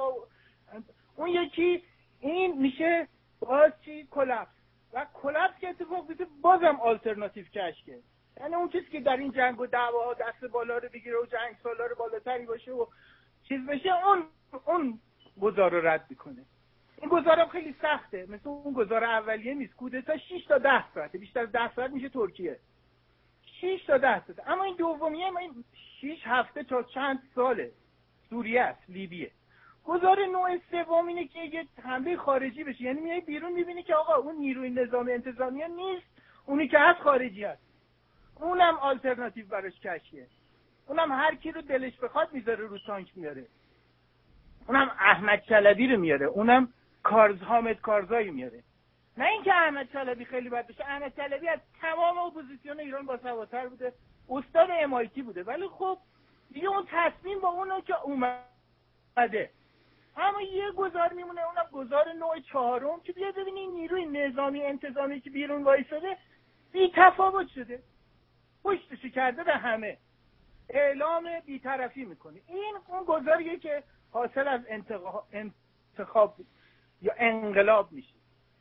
اون 1.16 1.30
یکی 1.30 1.84
این 2.20 2.62
میشه 2.62 3.08
باز 3.40 3.72
چی؟ 3.86 4.08
کلپس. 4.12 4.61
و 4.94 5.06
کلپس 5.14 5.60
که 5.60 5.70
اتفاق 5.70 6.08
بیفته 6.08 6.28
بازم 6.42 6.80
آلترناتیو 6.82 7.46
کشکه 7.46 8.00
یعنی 8.40 8.56
اون 8.56 8.70
چیزی 8.70 8.86
که 8.86 9.00
در 9.00 9.18
این 9.18 9.32
جنگ 9.32 9.60
و 9.60 9.66
دعوا 9.66 10.14
دست 10.14 10.46
بالا 10.46 10.78
رو 10.78 10.90
بگیره 10.90 11.18
و 11.18 11.26
جنگ 11.26 11.56
سالار 11.64 11.94
بالاتری 11.94 12.46
باشه 12.46 12.72
و 12.72 12.86
چیز 13.48 13.66
بشه 13.66 14.08
اون 14.08 14.24
اون 14.66 15.00
گذار 15.42 15.72
رو 15.72 15.88
رد 15.88 16.06
می‌کنه. 16.10 16.46
این 16.98 17.10
گذارم 17.10 17.48
خیلی 17.48 17.76
سخته. 17.82 18.26
مثل 18.30 18.50
اون 18.50 18.74
گذار 18.74 19.04
اولیه 19.04 19.54
نیست. 19.54 19.76
کودتا 19.76 20.18
6 20.18 20.46
تا 20.48 20.58
10 20.58 20.94
ساعته. 20.94 21.18
بیشتر 21.18 21.40
از 21.40 21.52
10 21.52 21.74
ساعت 21.76 21.92
میشه 21.92 22.10
ترکیه. 22.10 22.60
6 23.62 23.84
تا 23.88 23.98
10 23.98 24.26
ساعت 24.26 24.48
اما 24.48 24.64
این 24.64 24.76
دومیه 24.76 25.38
این 25.38 25.64
6 26.02 26.22
هفته 26.24 26.64
تا 26.64 26.84
چند 26.84 27.20
ساله. 27.36 27.72
سوریه 28.30 28.62
است 28.62 28.90
لیبیه. 28.90 29.32
گذار 29.86 30.26
نوع 30.26 30.58
سوم 30.72 31.08
اینه 31.08 31.28
که 31.28 31.40
یه 31.40 31.68
حمله 31.84 32.18
خارجی 32.18 32.64
بشه. 32.64 32.82
یعنی 32.82 33.02
میای 33.02 33.22
بیرون 33.22 33.52
می‌بینی 33.52 33.84
که 33.84 33.96
آقا 33.96 34.16
اون 34.16 34.36
نیروی 34.36 34.70
نظام 34.70 35.08
انتظامی 35.10 35.64
نیست 35.64 36.06
اونی 36.46 36.68
که 36.68 36.80
هست 36.80 37.00
خارجی 37.00 37.44
هست. 37.44 37.62
اونم 38.36 38.78
آلترناتیو 38.78 39.48
براش 39.48 39.80
کشیه. 39.80 40.28
اونم 40.88 41.12
هر 41.12 41.36
کی 41.36 41.52
رو 41.52 41.62
دلش 41.62 41.98
بخواد 42.00 42.34
می‌ذاره 42.34 42.68
رو 42.68 42.78
تانک 42.78 43.12
میاره. 43.16 43.46
اونم 44.68 44.92
احمد 45.00 45.42
چلبی 45.42 45.88
رو 45.88 46.00
میاره. 46.00 46.26
اونم 46.26 46.74
کارز 47.04 47.42
حامد 47.42 47.82
کارزایی 47.82 48.32
میاره. 48.32 48.64
نه 49.18 49.26
اینکه 49.26 49.54
احمد 49.54 49.92
چلبی 49.94 50.26
خیلی 50.26 50.50
بد 50.50 50.68
بشه 50.68 50.86
احمد 50.86 51.16
چلبی 51.16 51.48
از 51.48 51.60
تمام 51.82 52.18
اپوزیسیون 52.18 52.80
ایران 52.80 53.06
باسوادتر 53.06 53.68
بوده. 53.68 53.94
استاد 54.30 54.70
MIT 54.72 55.22
بوده. 55.22 55.44
ولی 55.44 55.68
خب 55.68 55.98
دیگه 56.52 56.68
اون 56.68 56.88
تصمیم 56.92 57.40
با 57.40 57.50
اونو 57.50 57.82
که 57.82 58.02
اومده. 58.02 59.50
اما 60.18 60.42
یه 60.42 60.72
گذار 60.72 61.14
میمونه 61.14 61.42
اونم 61.42 61.70
گذار 61.72 62.14
نوع 62.14 62.40
چهارم 62.40 63.00
که 63.04 63.14
بیا 63.14 63.32
ببینی 63.32 63.68
نیروی 63.68 64.06
نظامی 64.06 64.64
انتظامی 64.64 65.22
که 65.22 65.30
بیرون 65.30 65.64
وایساده 65.64 66.18
بی 66.72 66.92
تفاوت 66.96 67.48
شده. 67.48 67.84
پشتشو 68.64 69.10
کرده 69.10 69.44
به 69.44 69.54
همه. 69.54 69.98
اعلام 70.70 71.30
بیطرفی 71.46 72.06
می‌کنه. 72.06 72.42
این 72.48 72.76
اون 72.88 73.04
گذاریه 73.04 73.60
که 73.60 73.84
حاصل 74.12 74.48
از 74.48 74.62
انتخاب 74.70 76.36
یا 77.02 77.14
انقلاب 77.18 77.92
میشه. 77.92 78.14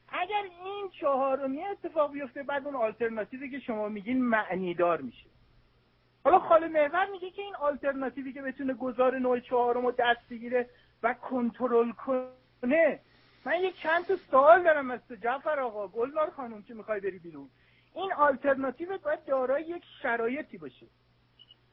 اگر 0.09 0.43
این 0.65 0.91
چهارمی 0.91 1.65
اتفاق 1.65 2.13
بیفته 2.13 2.43
بعد 2.43 2.67
اون 2.67 2.77
آلترناتیوی 2.77 3.51
که 3.51 3.59
شما 3.59 3.89
میگین 3.89 4.23
معنیدار 4.23 5.01
میشه. 5.01 5.27
حالا 6.25 6.39
خاله 6.39 6.69
محور 6.69 7.07
میگه 7.07 7.31
که 7.31 7.43
این 7.43 7.57
آلترناتیوی 7.57 8.33
که 8.33 8.43
بتونه 8.43 8.75
گذار 8.75 9.19
نوع 9.19 9.41
چهارم 9.41 9.87
رو 9.87 9.93
دست 9.93 10.29
بگیره 10.31 10.71
و 11.03 11.15
کنترل 11.15 11.93
کنه. 11.93 13.01
من 13.45 13.61
یک 13.61 13.77
چند 13.77 14.07
تا 14.07 14.17
سوال 14.17 14.63
دارم 14.63 14.87
مثل 14.87 15.17
جعفر 15.17 15.61
آقا. 15.61 15.89
گلنار 15.89 16.31
خانم 16.31 16.63
که 16.63 16.75
می‌خوای 16.75 17.01
بری 17.01 17.19
بیرون؟ 17.19 17.49
این 17.95 18.13
آلترناتیو 18.13 18.99
باید 18.99 19.25
دارای 19.25 19.63
یک 19.63 19.85
شرایطی 20.03 20.59
باشه. 20.59 20.87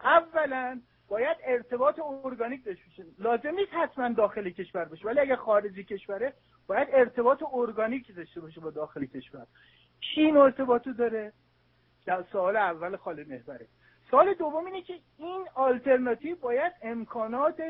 اولا 0.02 0.82
باید 1.08 1.38
ارتباط 1.44 2.00
ارگانیک 2.24 2.66
داشته 2.66 2.84
باشه. 2.86 3.06
لازم 3.20 3.56
نیست 3.56 3.74
حتما 3.74 4.10
داخل 4.10 4.50
کشور 4.50 4.86
باشه 4.86 5.06
ولی 5.06 5.20
اگر 5.20 5.36
خارجی 5.36 5.84
کشوره 5.84 6.34
باید 6.68 6.88
ارتباط 6.92 7.44
ارگانیک 7.54 8.16
داشته 8.16 8.42
باشه 8.42 8.62
با 8.62 8.70
داخل 8.70 9.06
کشور. 9.06 9.48
این 10.16 10.38
ارتباطو 10.38 10.94
داره؟ 10.94 11.34
در 12.06 12.24
سوال 12.32 12.58
اول 12.58 12.96
خاله 12.96 13.24
محوره. 13.24 13.68
سوال 14.12 14.34
دوم 14.34 14.66
اینه 14.66 14.82
که 14.82 15.00
این 15.18 15.48
آلترناتیو 15.54 16.36
باید 16.36 16.74
امکانات 16.82 17.62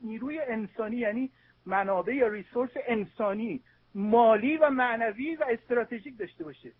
نیروی 0.00 0.40
انسانی 0.40 0.96
یعنی 0.96 1.30
منابع 1.66 2.14
یا 2.14 2.28
ریسورس 2.28 2.70
انسانی 2.86 3.62
مالی 3.94 4.56
و 4.56 4.70
معنوی 4.70 5.36
و 5.36 5.44
استراتژیک 5.48 6.18
داشته 6.18 6.44
باشه. 6.44 6.72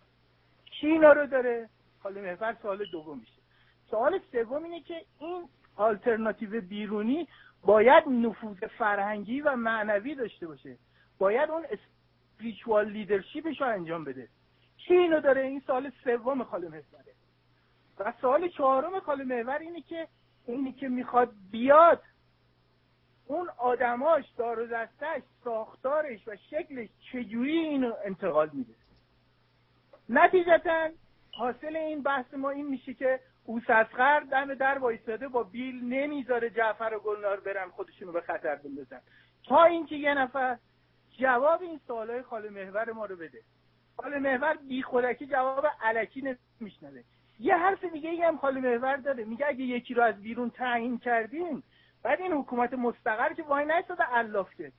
کی 0.64 0.86
اینا 0.86 1.12
رو 1.12 1.26
داره؟ 1.26 1.68
خاله 2.02 2.20
محور 2.20 2.56
سوال 2.62 2.84
دوم 2.92 3.18
میشه. 3.18 3.32
سوال 3.90 4.20
سوم 4.32 4.64
اینه 4.64 4.80
که 4.80 5.04
این 5.18 5.48
آلترناتیو 5.76 6.60
بیرونی 6.60 7.28
باید 7.62 8.04
نفوذ 8.08 8.64
فرهنگی 8.78 9.40
و 9.40 9.56
معنوی 9.56 10.14
داشته 10.14 10.46
باشه. 10.46 10.76
باید 11.18 11.50
اون 11.50 11.64
اسپریچوال 11.70 12.88
لیدرشیپش 12.88 13.60
رو 13.60 13.66
انجام 13.66 14.04
بده. 14.04 14.28
کی 14.76 14.94
اینو 14.94 15.20
داره؟ 15.20 15.42
این 15.42 15.62
سال 15.66 15.92
سوم 16.04 16.44
خاله 16.44 16.68
محوره. 16.68 17.14
و 17.98 18.12
سال 18.20 18.48
چهارم 18.48 19.00
خاله 19.00 19.24
محور 19.24 19.58
اینه 19.58 19.80
که 19.80 20.08
اینی 20.46 20.72
که 20.72 20.88
می‌خواد 20.88 21.32
بیاد 21.50 22.02
اون 23.28 23.48
آدماش 23.58 24.24
دار 24.36 24.58
و 24.58 24.66
دستش 24.66 25.22
ساختارش 25.44 26.28
و 26.28 26.36
شکلش 26.50 26.88
چجوری 27.12 27.58
اینو 27.58 27.92
انتقال 28.04 28.50
میده؟ 28.52 28.74
نتیجتا 30.08 30.88
حاصل 31.32 31.76
این 31.76 32.02
بحث 32.02 32.34
ما 32.34 32.50
این 32.50 32.66
میشه 32.66 32.94
که 32.94 33.20
او 33.44 33.60
سسخر 33.60 34.20
دم 34.20 34.54
در 34.54 34.78
وایستاده 34.78 35.28
با 35.28 35.42
بیل 35.42 35.84
نمی‌ذاره 35.84 36.50
جعفر 36.50 36.94
و 36.94 37.00
گلنار 37.00 37.40
برن 37.40 37.68
خودشونو 37.68 38.12
به 38.12 38.20
خطر 38.20 38.54
بندازن. 38.54 39.00
تا 39.44 39.64
اینکه 39.64 39.96
یه 39.96 40.14
نفر 40.14 40.58
جواب 41.18 41.62
این 41.62 41.80
سوالای 41.86 42.22
خاله 42.22 42.50
محور 42.50 42.92
ما 42.92 43.06
رو 43.06 43.16
بده. 43.16 43.40
خاله 43.96 44.18
محور 44.18 44.54
بی 44.68 44.82
خودکی 44.82 45.26
جواب 45.26 45.66
علکی 45.82 46.36
نمیشنوه. 46.60 47.02
یه 47.40 47.56
حرف 47.56 47.84
دیگه 47.84 48.10
ای 48.10 48.22
هم 48.22 48.38
خاله 48.38 48.60
محور 48.60 48.96
داره. 48.96 49.24
میگه 49.24 49.46
اگه 49.46 49.64
یکی 49.64 49.94
رو 49.94 50.02
از 50.02 50.22
بیرون 50.22 50.50
تعیین 50.50 50.98
کردیم 50.98 51.62
بعد 52.02 52.20
این 52.20 52.32
حکومت 52.32 52.72
مستقر 52.72 53.32
که 53.32 53.42
وای 53.42 53.64
نایستاده 53.64 54.16
الاف 54.16 54.54
که 54.54 54.72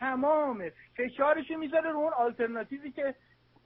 تمام 0.00 0.64
فشارشو 0.96 1.54
می‌ذاره 1.54 1.90
رو 1.90 1.98
اون 1.98 2.12
آلترناتیوی 2.12 2.90
که 2.90 3.14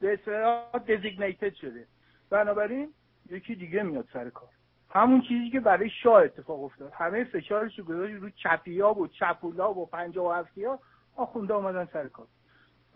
به 0.01 0.13
اصطلاح 0.13 0.79
دزیگنیتد 0.79 1.55
شده. 1.55 1.87
بنابراین 2.31 2.93
یکی 3.31 3.55
دیگه 3.55 3.83
میاد 3.83 4.09
سر 4.13 4.31
کار. 4.31 4.49
همون 4.91 5.21
چیزی 5.21 5.51
که 5.51 5.61
برای 5.61 5.91
شاه 6.03 6.23
اتفاق 6.23 6.63
افتاد. 6.65 6.93
همه 6.95 7.25
فشارش 7.25 7.79
رو 7.79 7.85
گذاشت 7.85 8.15
رو 8.15 8.31
چپیا 8.31 8.93
و 8.93 9.07
چپولا 9.07 9.75
و 9.75 9.87
پنجاه 9.87 10.27
و 10.27 10.33
هفتی 10.33 10.65
ها 10.65 10.81
آخونده 11.17 11.55
آمدن 11.55 11.89
سر 11.93 12.09
کار. 12.09 12.27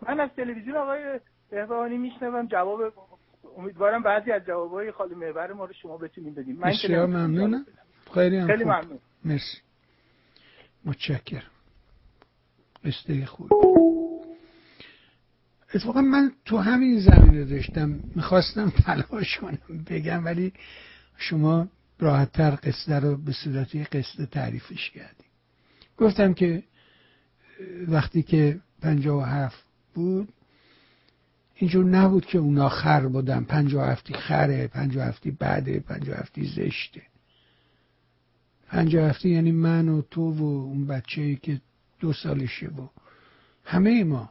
من 0.01 0.19
از 0.19 0.29
تلویزیون 0.29 0.75
آقای 0.75 1.19
بهبهانی 1.49 1.97
میشنوم 1.97 2.45
جواب 2.45 2.93
امیدوارم 3.57 4.03
بعضی 4.03 4.31
از 4.31 4.45
جوابای 4.45 4.91
خالی 4.91 5.15
محور 5.15 5.53
ما 5.53 5.65
رو 5.65 5.73
شما 5.73 5.97
بتونید 5.97 6.35
بدیم. 6.35 6.55
من 6.55 6.69
بسیار 6.69 7.05
ممنونم. 7.05 7.65
خیلی 8.13 8.63
ممنون. 8.63 8.99
مرسی. 9.25 9.57
متشکرم. 10.85 11.51
قصه 12.85 13.25
خوب 13.25 13.49
اتفاقا 15.73 16.01
من 16.01 16.31
تو 16.45 16.57
همین 16.57 16.99
زمینه 16.99 17.45
داشتم. 17.45 17.99
می‌خواستم 18.15 18.69
تلاش 18.69 19.37
کنم 19.37 19.83
بگم 19.89 20.25
ولی 20.25 20.53
شما 21.17 21.67
راحتتر 21.99 22.55
قصه 22.63 22.99
رو 22.99 23.17
به 23.17 23.31
صورت 23.31 23.95
قصه 23.95 24.25
تعریفش 24.25 24.89
کردیم 24.89 25.27
گفتم 25.97 26.33
که 26.33 26.63
وقتی 27.87 28.23
که 28.23 28.59
پنجاه 28.81 29.21
و 29.21 29.25
هفت 29.25 29.63
بود 29.93 30.29
اینجور 31.55 31.85
نبود 31.85 32.25
که 32.25 32.37
اونا 32.37 32.69
خر 32.69 33.07
بودن. 33.07 33.43
پنجاه 33.43 33.89
هفتی 33.89 34.13
خره 34.13 34.67
پنجاه 34.67 35.05
و 35.05 35.07
هفتی 35.07 35.31
بعده 35.31 35.79
پنجاه 35.79 36.15
و 36.15 36.19
هفتی 36.19 36.45
زشته. 36.45 37.01
پنجاه 38.73 39.09
هفتی 39.09 39.29
یعنی 39.29 39.51
من 39.51 39.89
و 39.89 40.01
تو 40.01 40.31
و 40.31 40.43
اون 40.43 40.87
بچه 40.87 41.21
ای 41.21 41.35
که 41.35 41.61
دو 41.99 42.13
سالشه 42.13 42.67
و 42.67 42.87
همه 43.63 44.03
ما. 44.03 44.29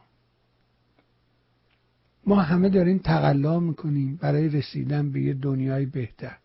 ما 2.25 2.41
همه 2.41 2.69
داریم 2.69 2.97
تقلا 2.97 3.59
می‌کنیم 3.59 4.15
برای 4.15 4.49
رسیدن 4.49 5.11
به 5.11 5.21
یه 5.21 5.33
دنیای 5.33 5.85
بهتر. 5.85 6.37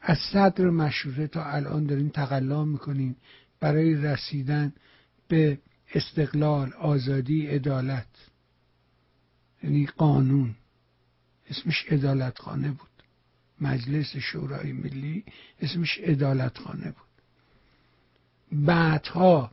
از 0.00 0.18
صدر 0.32 0.70
مشروطه 0.70 1.26
تا 1.26 1.44
الان 1.44 1.86
داریم 1.86 2.08
تقلا 2.08 2.64
می‌کنیم 2.64 3.16
برای 3.60 3.94
رسیدن 3.94 4.72
به 5.28 5.58
استقلال 5.94 6.72
آزادی 6.72 7.46
عدالت. 7.46 8.30
یعنی 9.62 9.86
قانون. 9.86 10.54
اسمش 11.50 11.84
عدالت 11.88 12.38
خانه 12.38 12.70
بود. 12.70 12.89
مجلس 13.60 14.16
شورای 14.16 14.72
ملی 14.72 15.24
اسمش 15.60 15.98
عدالت 15.98 16.58
خانه 16.58 16.90
بود. 16.90 17.10
بعدها 18.52 19.50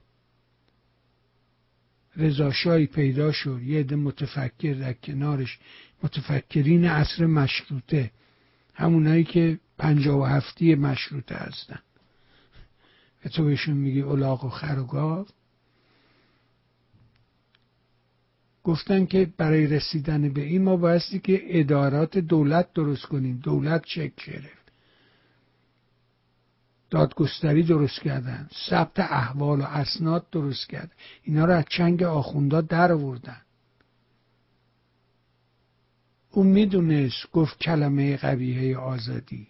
رضاشاهی 2.15 2.85
پیدا 2.85 3.31
شد 3.31 3.61
یه 3.63 3.79
عده 3.79 3.95
متفکر 3.95 4.73
در 4.73 4.93
کنارش. 4.93 5.59
متفکرین 6.03 6.85
عصر 6.85 7.25
مشروطه 7.25 8.11
همونایی 8.73 9.23
که 9.23 9.59
پنجاه 9.77 10.21
و 10.21 10.23
هفتی 10.23 10.75
مشروطه 10.75 11.35
هستن. 11.35 11.79
و 13.25 13.29
تو 13.29 13.45
بهشون 13.45 13.77
میگی 13.77 14.01
الاغ 14.01 14.45
و 14.45 14.49
خر 14.49 14.79
و 14.79 14.85
گاو 14.85 15.25
گفتن 18.67 19.05
که 19.05 19.29
برای 19.37 19.67
رسیدن 19.67 20.29
به 20.29 20.41
این 20.41 20.63
ما 20.63 20.77
بایستی 20.77 21.19
که 21.19 21.59
ادارات 21.59 22.17
دولت 22.17 22.73
درست 22.73 23.05
کنیم. 23.05 23.39
دولت 23.43 23.85
چک 23.85 24.11
گرفت. 24.25 24.71
دادگستری 26.89 27.63
درست 27.63 27.99
کردن. 28.01 28.49
ثبت 28.69 28.99
احوال 28.99 29.61
و 29.61 29.63
اسناد 29.63 30.29
درست 30.29 30.69
کرد 30.69 30.91
اینا 31.23 31.45
رو 31.45 31.53
از 31.53 31.65
چنگ 31.69 32.03
آخوندا 32.03 32.61
در 32.61 32.91
آوردن. 32.91 33.41
اون 36.31 36.47
می‌دونست 36.47 37.31
گفت 37.31 37.59
کلمه 37.59 38.17
قبیهه 38.17 38.77
آزادی. 38.77 39.47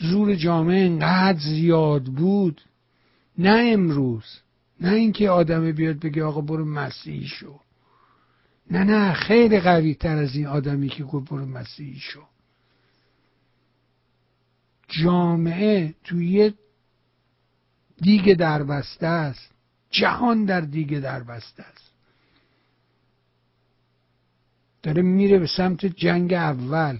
زور 0.00 0.34
جامعه 0.34 0.86
انقدر 0.86 1.38
زیاد 1.38 2.04
بود. 2.04 2.60
نه 3.38 3.70
امروز. 3.72 4.43
نه 4.84 4.92
اینکه 4.92 5.30
آدم 5.30 5.72
بیاد 5.72 5.98
بگه 5.98 6.24
آقا 6.24 6.40
برو 6.40 6.64
مسیحی 6.64 7.26
شو. 7.26 7.60
نه 8.70 8.84
نه 8.84 9.12
خیلی 9.12 9.60
قوی 9.60 9.94
تر 9.94 10.16
از 10.16 10.36
این 10.36 10.46
آدمی 10.46 10.88
که 10.88 11.04
گفت 11.04 11.30
برو 11.30 11.46
مسیحی 11.46 11.98
شو. 11.98 12.22
جامعه 14.88 15.94
توی 16.04 16.52
دیگه 17.96 18.34
دربسته 18.34 19.06
است. 19.06 19.50
جهان 19.90 20.44
در 20.44 20.60
دیگه 20.60 21.00
دربسته 21.00 21.62
است. 21.62 21.90
داره 24.82 25.02
میره 25.02 25.38
به 25.38 25.46
سمت 25.46 25.86
جنگ 25.86 26.32
اول. 26.32 26.98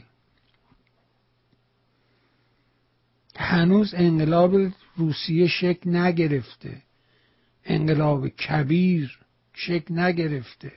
هنوز 3.37 3.95
انقلاب 3.95 4.55
روسیه 4.97 5.47
شکل 5.47 5.97
نگرفته. 5.97 6.83
انقلاب 7.65 8.29
کبیر 8.29 9.19
شکل 9.53 9.99
نگرفته. 9.99 10.73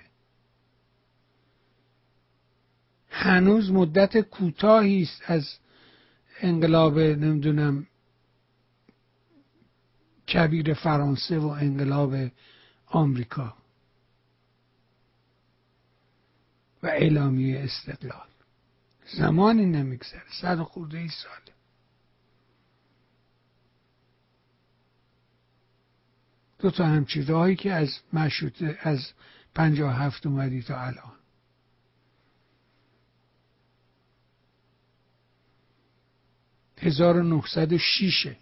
هنوز 3.09 3.71
مدت 3.71 4.17
کوتاهی 4.17 5.01
است 5.01 5.21
از 5.25 5.57
انقلاب 6.41 6.99
نمی‌دونم 6.99 7.87
کبیر 10.33 10.73
فرانسه 10.73 11.39
و 11.39 11.47
انقلاب 11.47 12.15
آمریکا 12.85 13.57
و 16.83 16.87
اعلامیه 16.87 17.59
استقلال. 17.59 18.27
زمانی 19.17 19.65
نمیگذره 19.65 20.29
صد 20.41 20.61
خورده 20.61 20.97
ای 20.97 21.09
ساله. 21.09 21.56
دو 26.59 26.71
تا 26.71 26.85
همچی 26.85 27.21
راهی 27.21 27.55
که 27.55 27.73
از 27.73 27.99
مشروطه 28.13 28.77
از 28.81 29.11
پنجاه 29.55 29.95
هفت 29.95 30.25
اومدی 30.25 30.61
تا 30.61 30.81
الان. 30.81 31.17
هزار 36.77 37.17
و 37.17 37.23
شیشه. 37.77 38.37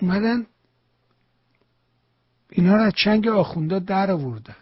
اومدن 0.00 0.46
اینا 2.50 2.76
را 2.76 2.90
چنگ 2.90 3.28
آخونده 3.28 3.78
در 3.80 4.10
آوردن. 4.10 4.56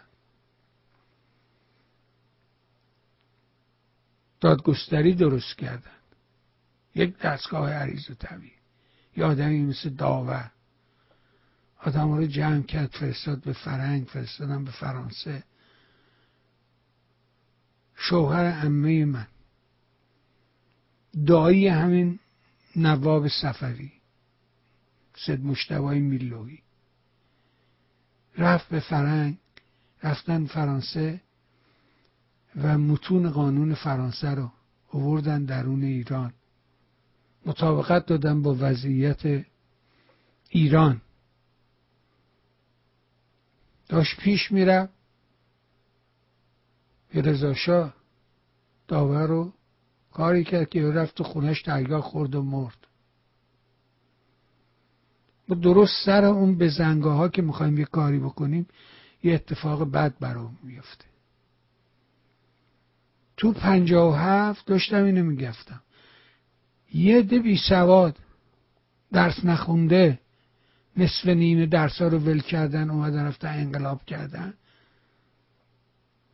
دادگستری 4.39 5.15
درست 5.15 5.57
کردن. 5.57 5.99
یک 6.95 7.17
دستگاه 7.17 7.71
عریض 7.71 8.09
و 8.09 8.13
طویل 8.13 8.58
یه 9.17 9.25
آدمی 9.25 9.61
مثل 9.61 9.89
داور. 9.89 10.51
آدم 11.79 12.11
رو 12.11 12.25
جمع 12.25 12.61
کرد 12.61 12.89
فرستاد 12.89 13.41
به 13.41 13.53
فرنگ 13.53 14.07
فرستادم 14.07 14.65
به 14.65 14.71
فرانسه. 14.71 15.43
شوهر 17.95 18.65
امه 18.65 19.05
من. 19.05 19.27
دایی 21.25 21.67
همین 21.67 22.19
نواب 22.75 23.27
سفری 23.27 23.91
سید 25.15 25.45
مشتبای 25.45 25.99
میلوی. 25.99 26.59
رفت 28.37 28.69
به 28.69 28.79
فرنگ 28.79 29.37
رفتن 30.03 30.45
فرانسه 30.45 31.21
و 32.55 32.77
متون 32.77 33.29
قانون 33.29 33.75
فرانسه 33.75 34.29
رو 34.29 34.51
اووردن 34.91 35.45
درون 35.45 35.83
ایران. 35.83 36.33
مطابقت 37.45 38.05
دادن 38.05 38.41
با 38.41 38.55
وضعیت 38.59 39.45
ایران. 40.49 41.01
داشت 43.89 44.19
پیش 44.19 44.51
میره. 44.51 44.89
به 47.13 47.21
رضا 47.21 47.93
داور 48.87 49.27
رو 49.27 49.53
کاری 50.11 50.43
کرد 50.43 50.69
که 50.69 50.91
رفت 50.91 51.15
تو 51.15 51.23
خونش 51.23 51.61
درگاه 51.61 52.01
خورد 52.01 52.35
و 52.35 52.43
مرد. 52.43 52.87
و 55.49 55.55
درست 55.55 56.05
سر 56.05 56.25
اون 56.25 56.57
به 56.57 56.69
زنگاه 56.69 57.17
ها 57.17 57.29
که 57.29 57.41
می‌خوایم 57.41 57.77
یه 57.77 57.85
کاری 57.85 58.19
بکنیم 58.19 58.67
یه 59.23 59.33
اتفاق 59.33 59.91
بد 59.91 60.19
برام 60.19 60.59
میفته 60.63 61.05
تو 63.37 63.53
پنجاه 63.53 64.09
و 64.09 64.15
هفت 64.15 64.65
داشتم 64.65 65.03
اینو 65.03 65.23
می‌گفتم. 65.23 65.81
یه 66.93 67.21
ده 67.21 67.39
بی 67.39 67.57
سواد 67.69 68.17
درس 69.11 69.45
نخونده 69.45 70.19
نصف 70.97 71.27
نیمه 71.27 71.65
درس 71.65 72.01
ها 72.01 72.07
رو 72.07 72.17
ول 72.17 72.39
کردن 72.39 72.89
اومدن 72.89 73.25
رفتن 73.25 73.59
انقلاب 73.59 74.05
کردن. 74.05 74.53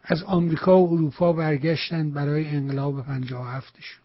از 0.03 0.23
آمریکا 0.23 0.82
و 0.82 0.94
اروپا 0.94 1.34
برگشتن 1.34 2.11
برای 2.11 2.48
انقلاب 2.48 3.06
پنجاه 3.06 3.52
هفتشون. 3.52 4.03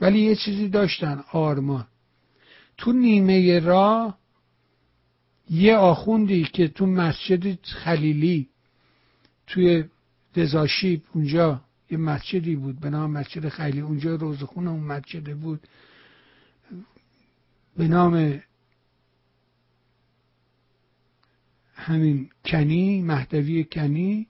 ولی 0.00 0.20
یه 0.20 0.34
چیزی 0.36 0.68
داشتن 0.68 1.24
آرمان. 1.32 1.86
تو 2.76 2.92
نیمه 2.92 3.58
را 3.58 4.14
یه 5.50 5.76
آخوندی 5.76 6.44
که 6.44 6.68
تو 6.68 6.86
مسجد 6.86 7.64
خلیلی 7.64 8.48
توی 9.46 9.84
دزاشیب 10.34 11.02
اونجا 11.14 11.60
یه 11.90 11.98
مسجدی 11.98 12.56
بود 12.56 12.80
به 12.80 12.90
نام 12.90 13.10
مسجد 13.10 13.48
خیلی. 13.48 13.80
اونجا 13.80 14.14
روزخون 14.14 14.68
اون 14.68 14.80
مسجده 14.80 15.34
بود. 15.34 15.66
به 17.76 17.88
نام 17.88 18.42
همین 21.74 22.30
کنی 22.44 23.02
مهدوی 23.02 23.64
کنی 23.64 24.26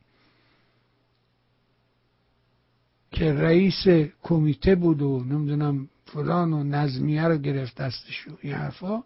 که 3.10 3.32
رئیس 3.32 3.86
کمیته 4.22 4.74
بود 4.74 5.02
و 5.02 5.24
نمی‌دونم 5.24 5.88
فلان 6.06 6.52
و 6.52 6.64
نظمیه 6.64 7.24
رو 7.24 7.36
گرفت 7.36 7.76
دستش 7.76 8.26
این 8.40 8.52
حرفا. 8.54 9.02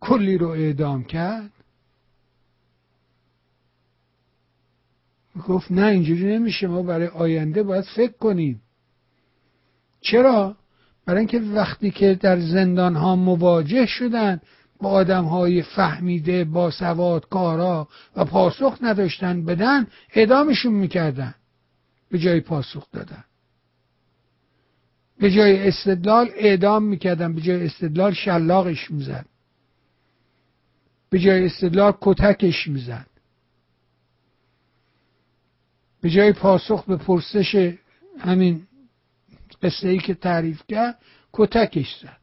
کلی 0.00 0.38
رو 0.38 0.48
اعدام 0.48 1.04
کرد. 1.04 1.57
گفت 5.46 5.72
نه 5.72 5.86
اینجوری 5.86 6.24
نمیشه 6.24 6.66
ما 6.66 6.82
برای 6.82 7.06
آینده 7.06 7.62
باید 7.62 7.84
فکر 7.84 8.12
کنیم. 8.12 8.62
چرا؟ 10.00 10.56
برای 11.06 11.18
اینکه 11.18 11.40
وقتی 11.40 11.90
که 11.90 12.14
در 12.14 12.40
زندان 12.40 12.96
ها 12.96 13.16
مواجه 13.16 13.86
شدن 13.86 14.40
با 14.80 14.88
آدم 14.88 15.24
های 15.24 15.62
فهمیده 15.62 16.44
با 16.44 16.70
سواد 16.70 17.28
کارا 17.28 17.88
و 18.16 18.24
پاسخ 18.24 18.78
نداشتن 18.82 19.44
بدن 19.44 19.86
اعدامشون 20.14 20.72
می‌کردن. 20.72 21.34
به 22.10 22.18
جای 22.18 22.40
پاسخ 22.40 22.90
دادن. 22.92 23.24
به 25.18 25.30
جای 25.30 25.68
استدلال 25.68 26.30
اعدام 26.34 26.82
می‌کردن. 26.82 27.34
به 27.34 27.40
جای 27.40 27.66
استدلال 27.66 28.12
شلاقش 28.12 28.90
می‌زد. 28.90 29.26
به 31.10 31.18
جای 31.18 31.46
استدلال 31.46 31.92
کتکش 32.00 32.68
می‌زد. 32.68 33.06
به 36.00 36.10
جای 36.10 36.32
پاسخ 36.32 36.84
به 36.84 36.96
پرسش 36.96 37.74
همین 38.18 38.66
قصه 39.62 39.88
ای 39.88 39.98
که 39.98 40.14
تعریف 40.14 40.62
کرد 40.68 40.98
کتکش 41.32 42.00
زد. 42.02 42.18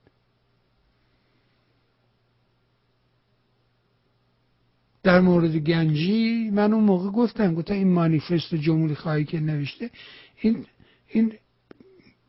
در 5.03 5.19
مورد 5.19 5.55
گنجی 5.55 6.49
من 6.53 6.73
اون 6.73 6.83
موقع 6.83 7.09
گفتم 7.09 7.55
گفتم 7.55 7.73
این 7.73 7.93
مانیفست 7.93 8.55
جمهوری 8.55 8.95
خواهی 8.95 9.25
که 9.25 9.39
نوشته 9.39 9.89
این 10.41 10.65
این 11.07 11.33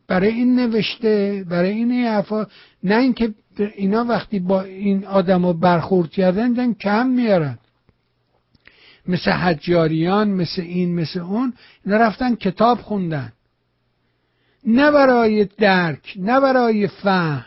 برای 0.06 0.28
این 0.28 0.56
نوشته 0.56 1.44
برای 1.48 1.70
این 1.70 1.92
حرفا 1.92 2.46
نه 2.82 2.96
اینکه 2.96 3.34
اینا 3.76 4.04
وقتی 4.04 4.38
با 4.38 4.62
این 4.62 5.04
آدما 5.06 5.52
برخورد 5.52 6.10
کردن 6.10 6.72
کم 6.74 7.06
میارن. 7.06 7.58
مثل 9.08 9.30
حجاریان 9.30 10.28
مثل 10.28 10.62
این 10.62 10.94
مثل 10.94 11.20
اون 11.20 11.54
اینا 11.84 11.96
رفتن 11.96 12.34
کتاب 12.34 12.78
خوندن. 12.78 13.32
نه 14.64 14.90
برای 14.90 15.44
درک 15.44 16.14
نه 16.16 16.40
برای 16.40 16.88
فهم. 16.88 17.44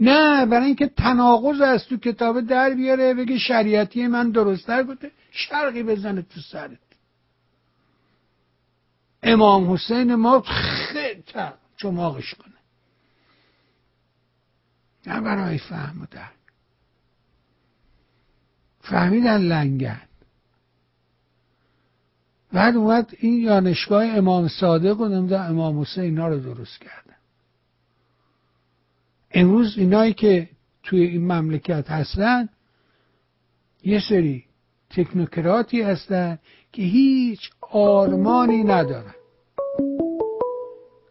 نه 0.00 0.46
برای 0.46 0.66
اینکه 0.66 0.86
تناقض 0.86 1.60
از 1.60 1.86
تو 1.86 1.96
کتاب 1.96 2.40
در 2.40 2.70
بیاره 2.70 3.14
بگه 3.14 3.38
شریعتی 3.38 4.06
من 4.06 4.30
درستتر 4.30 4.82
گفته 4.82 5.10
شرقی 5.30 5.82
بزنه 5.82 6.22
تو 6.22 6.40
سرت. 6.40 6.78
امام 9.22 9.72
حسین 9.72 10.14
ما 10.14 10.40
خیلی 10.40 11.22
چماغش 11.76 12.34
کنه. 12.34 12.54
نه 15.06 15.20
برای 15.20 15.58
فهم 15.58 16.02
و 16.02 16.06
درک. 16.10 16.37
فهمیدن 18.90 19.40
لنگن. 19.40 20.00
بعد 22.52 22.76
اومد 22.76 23.14
این 23.18 23.34
یانشگاه 23.40 24.04
امام 24.04 24.48
صادق 24.48 25.00
و 25.00 25.08
نمی‌دونم 25.08 25.42
امام 25.42 25.80
حسین 25.80 26.04
اینا 26.04 26.28
رو 26.28 26.40
درست 26.40 26.78
کردن. 26.80 27.16
امروز 29.30 29.78
اینایی 29.78 30.12
که 30.12 30.48
توی 30.82 31.00
این 31.02 31.32
مملکت 31.32 31.90
هستن 31.90 32.48
یه 33.84 34.00
سری 34.08 34.44
تکنوکراتی 34.90 35.82
هستن 35.82 36.38
که 36.72 36.82
هیچ 36.82 37.50
آرمانی 37.70 38.64
ندارن. 38.64 39.14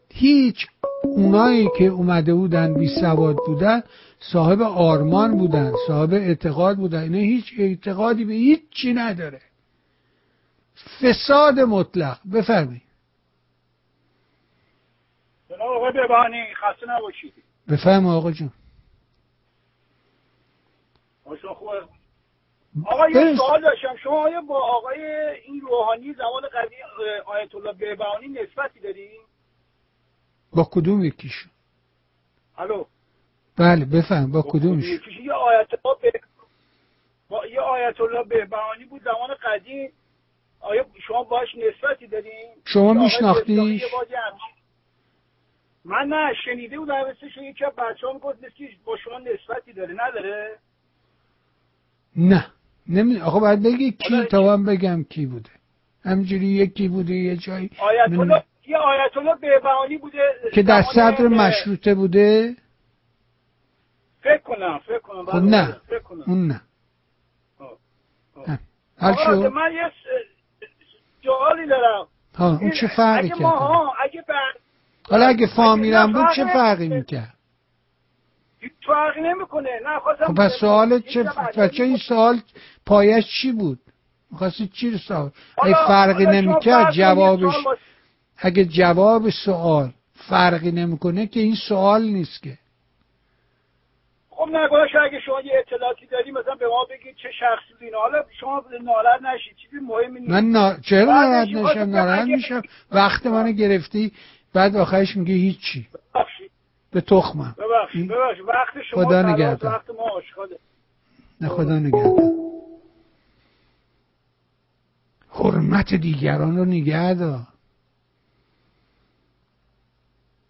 هیچ 0.09 0.67
اونایی 1.15 1.69
که 1.77 1.83
اومده 1.85 2.33
بودن 2.33 2.73
بی 2.73 2.87
سواد 3.01 3.35
بودن 3.35 3.83
صاحب 4.19 4.61
آرمان 4.61 5.37
بودن 5.37 5.73
صاحب 5.87 6.13
اعتقاد 6.13 6.77
بودن. 6.77 7.01
اینه 7.03 7.17
هیچ 7.17 7.53
اعتقادی 7.59 8.25
به 8.25 8.33
هیچ 8.33 8.61
چی 8.71 8.93
نداره. 8.93 9.41
فساد 11.01 11.59
مطلق. 11.59 12.17
بفرمایید. 12.33 12.81
جناب 15.49 15.61
آقای 15.61 15.91
ببانی 15.91 16.43
خسته 16.55 16.85
نباشید. 16.89 17.33
آقا 18.15 18.31
جون. 18.31 18.51
آقا 22.85 23.09
یه 23.09 23.35
سوال 23.35 23.61
داشتم. 23.61 23.95
شما 24.03 24.23
آیا 24.23 24.41
با 24.41 24.61
آقای 24.61 25.01
این 25.45 25.61
روحانی 25.61 26.13
زمان 26.13 26.43
قدیم 26.53 26.79
آیت 27.25 27.55
الله 27.55 27.73
بهبهانی 27.73 28.27
نسبتی 28.27 28.79
داریم 28.79 29.21
با 30.57 30.67
کدوم 30.71 31.05
یکیشون 31.05 31.51
الو. 32.57 32.85
بله 33.57 33.85
بفهم 33.85 34.31
با 34.31 34.41
کدومش؟ 34.41 34.83
یه 35.23 35.33
آیت 35.33 35.67
با 37.29 37.45
یه 37.47 37.59
آیت 37.59 38.01
الله 38.01 38.23
بهبهانی 38.23 38.85
بود 38.85 39.03
زمان 39.03 39.29
قدیم. 39.43 39.91
آیا 40.59 40.85
شما 41.07 41.23
باش 41.23 41.47
نسبتی 41.55 42.07
دارین؟ 42.07 42.49
شما 42.65 42.93
میشناختیش؟ 42.93 43.83
من 45.85 46.07
نه 46.07 46.33
شنیده 46.45 46.79
بود 46.79 46.89
شو 47.35 47.41
یکی 47.41 47.65
از 47.65 47.73
بچه 47.73 48.07
ها 48.07 48.13
می‌گفت 48.13 48.37
با 48.85 48.97
شما 48.97 49.19
نسبتی 49.19 49.73
داره 49.73 49.93
نداره؟ 49.93 50.57
نه. 52.15 52.47
نمی 52.89 53.17
آخه 53.19 53.39
باید 53.39 53.63
بگی 53.63 53.91
کی 53.91 54.25
تا 54.25 54.41
من 54.41 54.65
بگم 54.65 55.03
کی 55.03 55.25
بوده. 55.25 55.49
همجوری 56.03 56.45
یکی 56.45 56.87
بوده 56.87 57.13
یه 57.13 57.37
جایی 57.37 57.69
آیت 57.79 58.19
الله 58.19 58.43
یه 58.67 58.77
آیت 58.77 59.17
الله 59.17 59.35
بهبهانی 59.35 59.97
بوده 59.97 60.19
که 60.53 60.63
در 60.63 60.83
صدر 60.95 61.27
مشروطه 61.27 61.93
بوده؟ 61.95 62.55
فکر 64.21 64.37
کنم 64.37 64.79
فکر 64.79 64.99
کنم 64.99 65.25
خب 65.25 65.35
نه 65.35 65.77
فکر 65.87 65.99
کنم. 65.99 66.23
اون 66.27 66.47
نه. 66.47 66.61
حال 68.99 69.15
شو 69.25 69.49
من 69.49 69.73
یه 69.73 69.91
سوالی 71.23 71.67
دارم. 71.67 72.07
ها 72.35 72.57
اون 72.61 72.71
چه 72.71 72.87
فرقی 72.87 73.29
کرد؟ 73.29 73.41
اگه 74.03 74.23
حالا 75.09 75.25
اگه 75.25 75.47
فامیلم 75.47 76.13
بود 76.13 76.25
چه 76.35 76.45
فرقی 76.53 76.87
می‌کرد؟ 76.87 77.33
فرقی 78.87 79.21
نمی‌کنه 79.21 79.69
نه 79.85 79.99
خواستم 79.99 80.25
خب 80.25 80.33
پس 80.33 80.51
سوال 80.59 80.99
چه 80.99 81.23
بچه 81.57 81.83
این 81.83 81.97
سوال 81.97 82.39
پایش 82.85 83.25
چی 83.41 83.51
بود؟ 83.51 83.79
می‌خواستی 84.31 84.67
چی 84.67 84.91
رو 84.91 84.97
سوال 84.97 85.31
اگه 85.63 85.87
فرقی 85.87 86.25
نمی‌کرد 86.25 86.91
جوابش 86.91 87.55
اگه 88.37 88.65
جواب 88.65 89.29
سوال 89.29 89.93
فرقی 90.29 90.71
نمی‌کنه 90.71 91.27
که 91.27 91.39
این 91.39 91.55
سوال 91.69 92.03
نیست 92.03 92.43
که. 92.43 92.57
خب 94.29 94.47
نگاهش 94.49 94.95
اگه 95.05 95.19
شما 95.25 95.41
یه 95.41 95.51
اطلاعاتی 95.67 96.05
داری 96.05 96.31
مثلا 96.31 96.55
به 96.55 96.67
ما 96.67 96.85
بگید 96.89 97.15
چه 97.15 97.29
شخصی 97.39 97.73
بود 97.85 97.93
حالا 97.93 98.23
شما 98.39 98.63
ناراحت 98.83 99.21
نشید 99.21 99.55
چیزی 99.55 99.75
مهمی 99.75 100.19
نیست. 100.19 100.31
من 100.31 100.43
نا... 100.43 100.77
چرا 100.79 101.03
ناراحت 101.03 101.47
نشم؟ 101.47 101.89
ناراحت 101.89 102.27
میشم. 102.27 102.61
وقت 102.91 103.25
منو 103.25 103.51
گرفتی 103.51 104.11
بعد 104.53 104.75
آخرش 104.75 105.17
میگه 105.17 105.33
هیچی. 105.33 105.87
به 106.91 107.01
تخمم. 107.01 107.55
ببخشید 107.57 108.07
ببخشید. 108.11 108.45
وقت 108.45 108.81
شما 108.91 109.05
خدا 109.05 109.21
نگهدار. 109.21 109.73
وقت 109.73 109.89
ما 109.89 110.09
آشغاله 110.09 110.57
نه 111.41 111.47
خدا 111.49 111.79
نگهدار. 111.79 112.31
حرمت 115.29 115.93
دیگران 115.93 116.57
رو 116.57 116.65
نگه 116.65 117.13
دار 117.13 117.39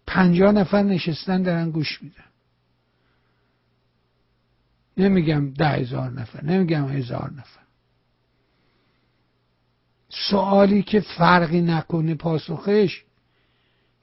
پنجاه 0.08 0.52
نفر 0.52 0.82
نشستن 0.82 1.42
دارن 1.42 1.70
گوش 1.70 2.02
میدن. 2.02 2.24
نمیگم 4.96 5.50
ده 5.50 5.68
هزار 5.68 6.10
نفر 6.10 6.44
نمیگم 6.44 6.88
هزار 6.88 7.30
نفر. 7.30 7.60
سوالی 10.08 10.82
که 10.82 11.00
فرقی 11.00 11.60
نکنه 11.60 12.14
پاسخش 12.14 13.04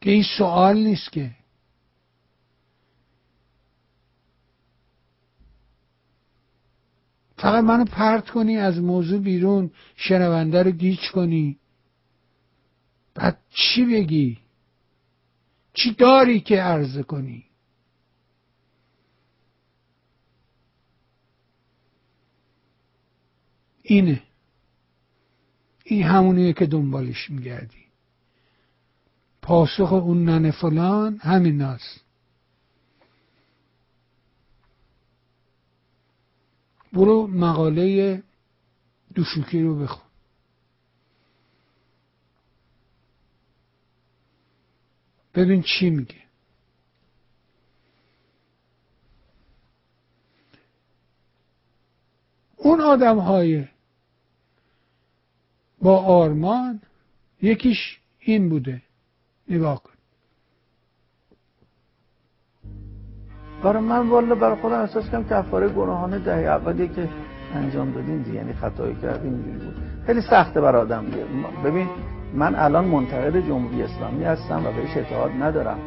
که 0.02 0.12
این 0.12 0.24
سوال 0.38 0.78
نیست 0.78 1.12
که. 1.12 1.32
فقط 7.38 7.64
منو 7.64 7.86
پرت 7.86 8.30
کنی 8.30 8.58
از 8.58 8.80
موضوع 8.80 9.20
بیرون 9.20 9.72
شنونده 9.96 10.64
رو 10.64 10.72
گیج 10.72 11.10
کنی. 11.12 11.60
بعد 13.16 13.38
چی 13.50 13.86
بگی؟ 13.86 14.45
چی 15.76 15.94
داری 15.94 16.40
که 16.40 16.62
عرضه 16.62 17.04
کنی؟ 17.04 17.46
اینه. 23.82 24.24
این 25.84 26.04
همونیه 26.04 26.54
که 26.54 26.66
دنبالش 26.66 27.30
میگردی. 27.30 27.86
پاسخ 29.42 29.94
اون 29.94 30.24
ننه 30.30 30.52
فلان 30.52 31.18
همین 31.18 31.58
ناست 31.58 32.06
برو 36.94 37.28
مقاله 37.28 38.24
دوشوکی 39.16 39.62
رو 39.62 39.80
بخون. 39.80 40.05
ببین 45.36 45.62
چی 45.62 45.90
میگه. 45.90 46.16
اون 52.58 52.82
آدم 52.82 53.18
های 53.18 53.66
با 55.82 55.98
آرمان 55.98 56.82
یکیش 57.42 58.00
این 58.20 58.50
بوده. 58.50 58.82
نگاه 59.50 59.84
کن. 59.84 59.92
برای 63.64 63.84
من 63.84 64.10
والا 64.10 64.36
برای 64.36 64.62
خودم 64.62 64.82
احساس 64.82 65.10
کنم 65.10 65.30
کفاره 65.30 65.68
گناهان 65.70 66.24
دهه 66.24 66.38
اولی 66.38 66.88
که 66.88 67.10
انجام 67.54 67.92
دادیم 67.92 68.24
دیگه 68.24 68.38
یعنی 68.38 68.54
خطایی 68.54 68.96
کردیم 68.96 69.42
بود. 69.42 69.76
خیلی 70.06 70.22
سخته 70.22 70.62
برای 70.62 70.82
آدم 70.82 71.06
دیگه. 71.06 71.26
ببین 71.64 71.90
من 72.34 72.56
الان 72.56 72.86
منتقد 72.86 73.38
جمهوری 73.38 73.84
اسلامی 73.84 74.24
هستم 74.24 74.62
و 74.66 74.72
بهش 74.72 74.98
اعتقاد 74.98 75.32
ندارم. 75.42 75.78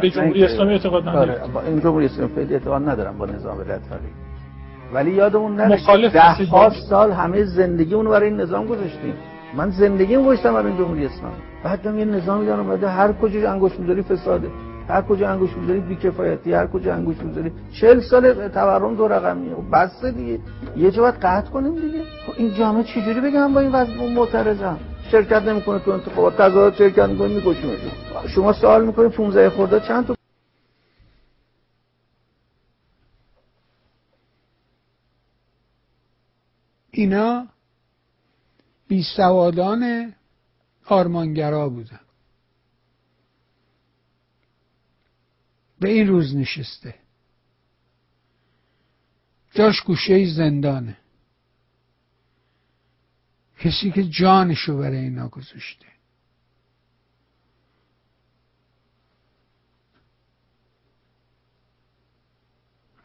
به 0.00 0.10
جمهوری 0.10 0.44
اسلامی 0.44 0.72
اعتقاد 0.72 1.08
ندارم 1.08 1.30
آره، 1.30 1.52
با 1.54 1.60
این 1.60 1.80
جمهوری 1.80 2.06
اسلامی 2.06 2.32
اعتقاد 2.36 2.88
ندارم 2.88 3.18
با 3.18 3.26
نظام 3.26 3.60
رفتاری 3.60 4.08
ولی 4.94 5.10
یادمون 5.10 5.56
نره 5.56 5.68
ده 6.08 6.70
سال 6.88 7.12
همه 7.12 7.44
زندگیمون 7.44 8.08
برای 8.08 8.28
این 8.28 8.40
نظام 8.40 8.66
گذاشتیم. 8.66 9.14
من 9.56 9.70
زندگیم 9.70 10.22
گذاشتم 10.22 10.52
برای 10.52 10.66
این 10.66 10.76
جمهوری 10.78 11.06
اسلامی. 11.06 11.34
بعد 11.64 11.84
یه 11.84 12.04
نظامی 12.04 12.46
دارم 12.46 12.68
بعد 12.68 12.84
هر 12.84 13.12
کجا 13.12 13.52
انگشت 13.52 13.80
می‌ذاری 13.80 14.02
فساده. 14.02 14.48
هر 14.88 15.02
کجا 15.02 15.28
انگوش 15.28 15.56
می‌ذاری 15.56 15.80
بیکفایتی 15.80 16.52
هر 16.52 16.66
کجا 16.66 16.94
انگوش 16.94 17.16
می‌ذاری. 17.22 17.52
40 17.72 18.00
سال 18.00 18.48
تورم 18.48 18.94
دو 18.94 19.08
رقمیه 19.08 19.54
خب 19.54 19.62
بس 19.72 20.04
دیگه. 20.04 20.38
یه 20.76 20.90
جا 20.90 21.02
باید 21.02 21.14
قطع 21.14 21.50
کنیم 21.50 21.74
دیگه. 21.74 21.98
خب 22.26 22.32
این 22.36 22.54
جامعه 22.54 22.82
چجوری 22.82 23.20
بگم 23.20 23.54
با 23.54 23.60
این 23.60 23.72
وضع 23.72 23.92
معترضم؟ 24.14 24.78
شرکت 25.14 25.42
نمی‌کنه 25.42 25.78
تو 25.78 25.90
انتخابات. 25.90 26.34
تظاهرات 26.34 26.76
شرکت 26.76 27.08
می‌کنه 27.08 27.28
میکشونه 27.28 27.78
شما 28.28 28.52
سوال 28.52 28.86
می‌کنید 28.86 29.10
15 29.10 29.50
خرداد 29.50 29.88
چند 29.88 30.06
تا 30.06 30.16
اینا 36.90 37.46
بی 38.88 39.02
سوادان 39.16 40.14
آرمانگرا 40.86 41.68
بودن. 41.68 42.00
به 45.80 45.88
این 45.88 46.08
روز 46.08 46.36
نشسته. 46.36 46.94
جاش 49.52 49.80
گوشه 49.80 50.26
زندانه. 50.26 50.96
کسی 53.58 53.90
که 53.90 54.04
جانشو 54.04 54.78
برای 54.78 54.98
اینا 54.98 55.28
گذاشته. 55.28 55.86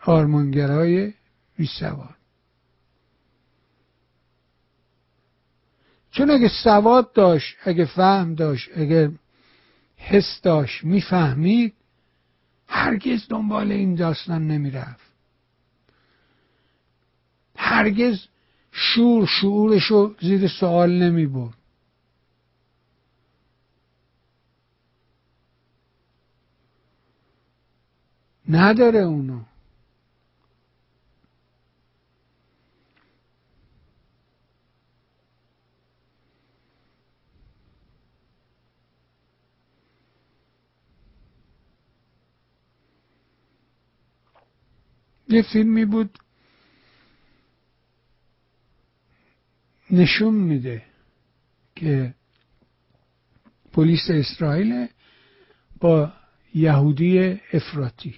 آرمانگرای 0.01 1.13
بیسواد. 1.57 2.15
چون 6.11 6.29
اگه 6.31 6.49
سواد 6.63 7.13
داشت 7.13 7.55
اگه 7.63 7.85
فهم 7.85 8.35
داشت 8.35 8.69
اگه 8.75 9.11
حس 9.97 10.41
داشت 10.41 10.83
می‌فهمید 10.83 11.73
هرگز 12.67 13.27
دنبال 13.29 13.71
این 13.71 13.95
داستان 13.95 14.47
نمی‌رفت. 14.47 15.09
هرگز 17.55 18.19
شور 18.71 19.25
شعورشو 19.27 20.15
زیر 20.21 20.47
سوال 20.47 20.91
نمی 20.91 21.25
برد. 21.25 21.53
نداره 28.49 28.99
اونو. 28.99 29.41
یه 45.29 45.41
فیلمی 45.41 45.85
بود 45.85 46.19
نشون 49.91 50.33
میده 50.33 50.81
که 51.75 52.13
پلیس 53.73 54.09
اسرائیل 54.09 54.87
با 55.79 56.13
یهودی 56.53 57.39
افراطی. 57.53 58.15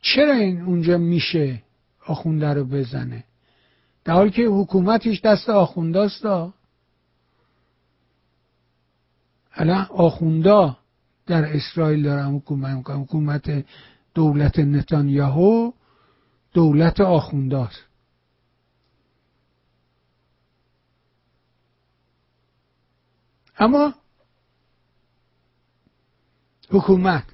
چرا 0.00 0.34
این 0.34 0.60
اونجا 0.60 0.98
میشه 0.98 1.62
آخونده 2.06 2.46
رو 2.46 2.64
بزنه؟ 2.64 3.24
در 4.04 4.14
حالی 4.14 4.30
که 4.30 4.42
حکومتش 4.42 5.20
دست 5.20 5.48
آخونداست 5.48 6.26
الان 9.52 9.86
آخوندا 9.90 10.76
در 11.26 11.56
اسرائیل 11.56 12.02
دارن 12.02 12.34
حکومت 12.34 12.76
می‌کنن. 12.76 12.96
حکومت 12.96 13.64
دولت 14.14 14.58
نتانیاهو 14.58 15.72
دولت 16.52 17.00
آخونداست 17.00 17.84
اما 23.58 23.94
حکومت 26.70 27.24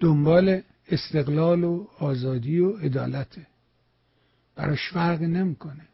دنبال 0.00 0.62
استقلال 0.88 1.64
و 1.64 1.86
آزادی 1.98 2.58
و 2.58 2.76
عدالته 2.76 3.46
براش 4.54 4.92
فرق 4.92 5.22
نمی‌کنه. 5.22 5.88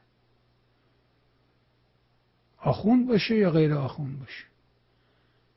آخوند 2.58 3.08
باشه 3.08 3.36
یا 3.36 3.50
غیر 3.50 3.74
آخوند 3.74 4.20
باشه. 4.20 4.44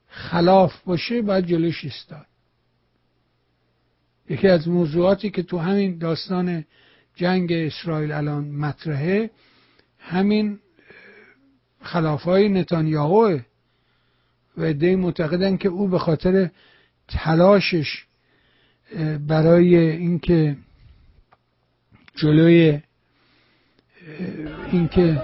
خلاف 0.08 0.82
باشه 0.84 1.22
باید 1.22 1.46
جلوش 1.46 1.86
استاد 1.86 2.26
یکی 4.30 4.48
از 4.48 4.68
موضوعاتی 4.68 5.30
که 5.30 5.44
تو 5.44 5.58
همین 5.58 5.98
داستان 5.98 6.66
جنگ 7.16 7.52
اسرائیل 7.52 8.12
الان 8.12 8.44
مطرحه 8.44 9.30
همین 10.00 10.60
خلافای 11.82 12.50
نتانیاهوه 12.50 13.42
و 14.58 14.64
عده 14.64 14.96
معتقدن 14.96 15.58
که 15.58 15.70
او 15.70 15.88
به 15.88 16.00
خاطر 16.00 16.50
تلاشش 17.08 18.06
برای 19.28 19.76
اینکه 19.76 20.56
جلوی 22.16 22.80
اینکه 24.72 25.22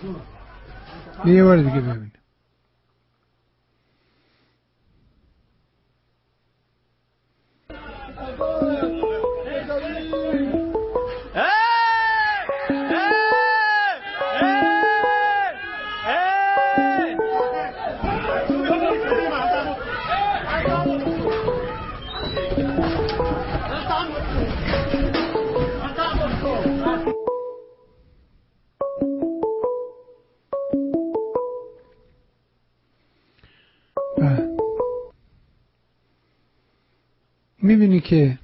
می‌بینی 37.62 38.00
که 38.00 38.38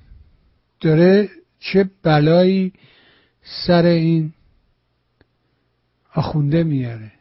داره 0.81 1.29
چه 1.61 1.91
بلایی 2.03 2.73
سر 3.43 3.83
این 3.83 4.33
آخونده 6.15 6.63
میاره 6.63 7.13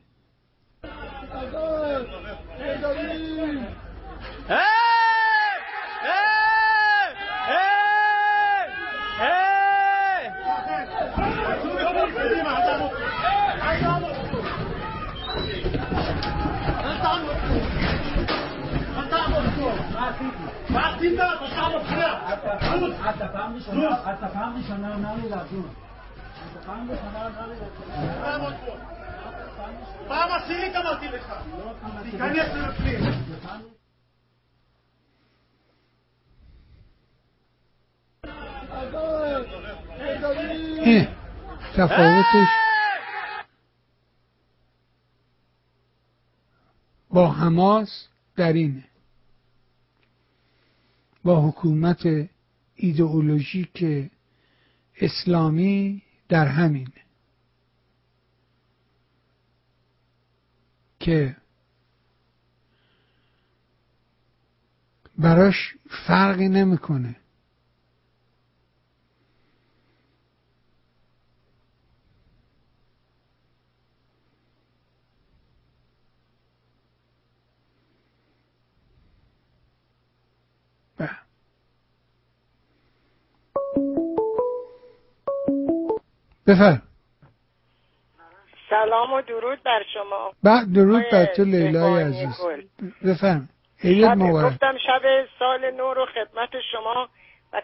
تفاوتش 41.75 42.47
با 47.09 47.31
حماس 47.31 48.07
در 48.35 48.53
اینه. 48.53 48.83
با 51.23 51.41
حکومت 51.41 52.29
ایدئولوژیک 52.77 53.85
اسلامی 55.01 56.01
در 56.29 56.47
همین 56.47 56.87
که 60.99 61.37
براش 65.17 65.75
فرقی 66.07 66.49
نمی‌کنه. 66.49 67.15
بفرم. 86.47 86.81
سلام 88.69 89.13
و 89.13 89.21
درود 89.21 89.63
بر 89.63 89.83
شما. 89.93 90.33
بعد 90.43 90.73
درود 90.75 91.03
بر 91.11 91.25
تو 91.25 91.43
لیلای 91.43 92.03
عزیز. 92.03 92.41
بفرم. 93.05 93.49
عید 93.83 94.05
مبارک. 94.05 94.53
گفتم 94.53 94.77
شب 94.87 95.01
سال 95.39 95.71
نو 95.71 95.93
رو 95.93 96.05
خدمت 96.05 96.49
شما 96.71 97.09
و, 97.53 97.61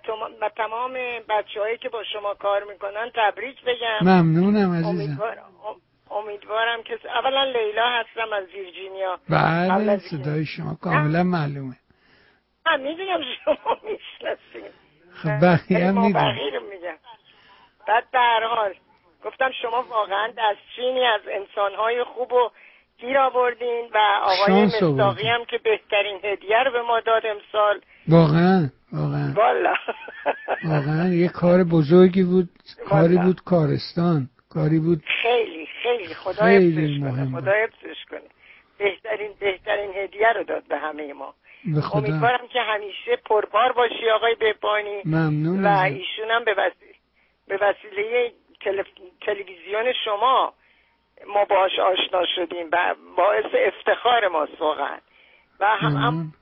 تمام 0.58 0.94
بچه 1.30 1.60
هایی 1.60 1.78
که 1.78 1.90
با 1.90 2.04
شما 2.14 2.34
کار 2.34 2.64
می‌کنن 2.64 3.12
تبریک 3.16 3.64
بگم. 3.64 4.00
ممنونم 4.02 4.74
عزیزم. 4.74 5.20
امیدوارم 6.12 6.84
که 6.84 7.00
اولا 7.10 7.44
لیلا 7.44 7.90
هستم 7.90 8.34
از 8.34 8.44
ویرجینیا. 8.54 9.20
بله 9.30 9.98
صدای 9.98 10.46
شما 10.46 10.78
کاملا 10.82 11.24
معلومه. 11.24 11.76
من 12.66 12.82
می‌دونم 12.82 13.22
شما 13.46 13.78
می‌شناسیم 13.88 14.72
خب 15.14 15.40
بقیه 15.42 15.88
هم 15.88 16.06
میگم. 16.06 16.36
بعد 17.88 18.04
در 18.14 18.44
حال 18.44 18.74
گفتم 19.26 19.52
شما 19.62 19.86
واقعا 19.90 20.28
دستچینی 20.38 21.06
از 21.06 21.22
انسانهای 21.32 22.04
خوب 22.04 22.34
و 22.34 22.50
گیر 22.98 23.18
آوردین 23.18 23.90
و 23.94 23.98
آقای 24.24 24.66
مستاقی 24.66 25.28
هم 25.28 25.46
که 25.46 25.58
بهترین 25.58 26.20
هدیه 26.24 26.64
رو 26.64 26.72
به 26.72 26.82
ما 26.82 27.00
داد 27.00 27.24
امسال. 27.26 27.82
واقعا 28.08 28.70
واقعا. 28.94 29.34
والا. 29.36 29.74
واقعا 30.66 31.14
یه 31.14 31.28
کار 31.28 31.64
بزرگی 31.64 32.24
بود. 32.24 32.50
کاری 32.90 33.18
بود 33.18 33.42
کارستان. 33.46 34.30
کاری 34.50 34.80
بود. 34.80 35.04
خیلی 35.22 35.68
خیلی. 35.84 36.14
خدا 36.14 36.46
خیلی 36.46 37.00
مهم 37.00 37.42
خدا 37.42 37.52
حفظش 37.52 38.06
کنه. 38.10 38.20
بهترین 38.78 39.32
بهترین 39.40 39.92
هدیه 39.96 40.34
رو 40.34 40.44
داد 40.44 40.64
به 40.70 40.78
همه 40.78 41.14
ما. 41.14 41.34
امیدوارم 41.94 42.48
که 42.54 42.60
همیشه 42.62 43.16
پربار 43.26 43.72
باشی 43.72 44.10
آقای 44.16 44.36
بهبانی. 44.36 45.02
ممنون 45.06 45.66
و 45.66 45.80
ایشون 45.80 46.32
هم 46.32 46.44
به 46.44 46.52
وسیله 46.52 46.93
به 47.48 47.58
وسیله 47.62 48.32
تلویزیون 49.22 49.94
شما 50.06 50.54
ما 51.28 51.46
باش 51.46 51.80
آشنا 51.80 52.26
شدیم 52.36 52.70
و 52.72 52.96
باعث 53.18 53.46
افتخار 53.56 54.28
ماست 54.28 54.62
واقعا. 54.62 54.98
و 55.60 55.66
هم, 55.66 55.96
هم 55.96 56.34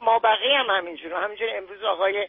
ما 0.00 0.18
بقیه 0.18 0.58
هم 0.58 0.76
همینجور 0.78 1.24
همینجور 1.24 1.48
امروز 1.56 1.82
آقای 1.82 2.28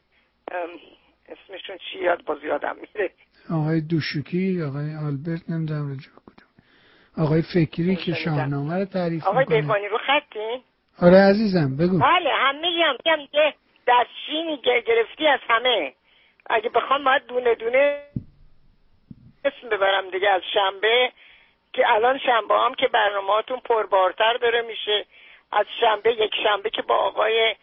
اسمشون 1.26 1.78
چی 1.78 2.00
یاد 2.00 2.26
باز 2.26 2.44
یادم 2.44 2.76
میره؟ 2.76 3.12
آقای 3.52 3.82
دوشوکی 3.82 4.64
آقای 4.64 4.96
آلبرت 5.08 5.50
نمی‌دونم 5.50 5.92
رجوع 5.92 6.14
کدوم. 6.14 6.50
آقای 7.26 7.42
فکری 7.54 7.96
که 7.96 8.14
شاهنامه 8.26 8.80
رو 8.80 8.86
تعریف 8.86 9.28
آقای 9.28 9.46
می‌کنه. 9.62 9.88
رو 9.88 9.98
خطی؟ 9.98 10.64
آره 11.02 11.18
عزیزم 11.18 11.78
بگو. 11.78 12.00
بله 12.00 12.30
همه 12.34 12.68
هم 12.86 12.96
میگم 12.96 13.28
که 13.32 13.54
دستشینی 13.88 14.62
گرفتی 14.64 15.28
از 15.28 15.40
همه. 15.50 15.94
اگه 16.50 16.70
بخوام 16.70 17.04
باید 17.04 17.26
دونه 17.26 17.56
دونه 17.56 18.04
اسم 19.46 19.70
ببرم 19.70 20.10
دیگه 20.10 20.30
از 20.30 20.42
شنبه 20.54 21.12
که 21.74 21.94
الان 21.94 22.18
شنبه 22.18 22.56
هم 22.56 22.74
که 22.74 22.88
برنامهاتون 22.88 23.60
پربارتر 23.60 24.34
داره 24.34 24.62
میشه. 24.62 25.06
از 25.52 25.66
شنبه 25.80 26.14
یک 26.14 26.32
شنبه 26.44 26.70
که 26.70 26.82
با 26.82 26.96
آقای 26.96 27.56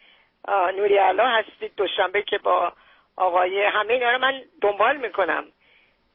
نوری 0.49 0.97
علا 0.97 1.27
هستید 1.27 1.73
دوشنبه 1.77 2.23
که 2.23 2.39
با 2.39 2.73
آقای 3.17 3.65
همه 3.65 3.93
اینا 3.93 4.11
رو 4.11 4.19
من 4.19 4.43
دنبال 4.61 4.97
می‌کنم. 4.97 5.45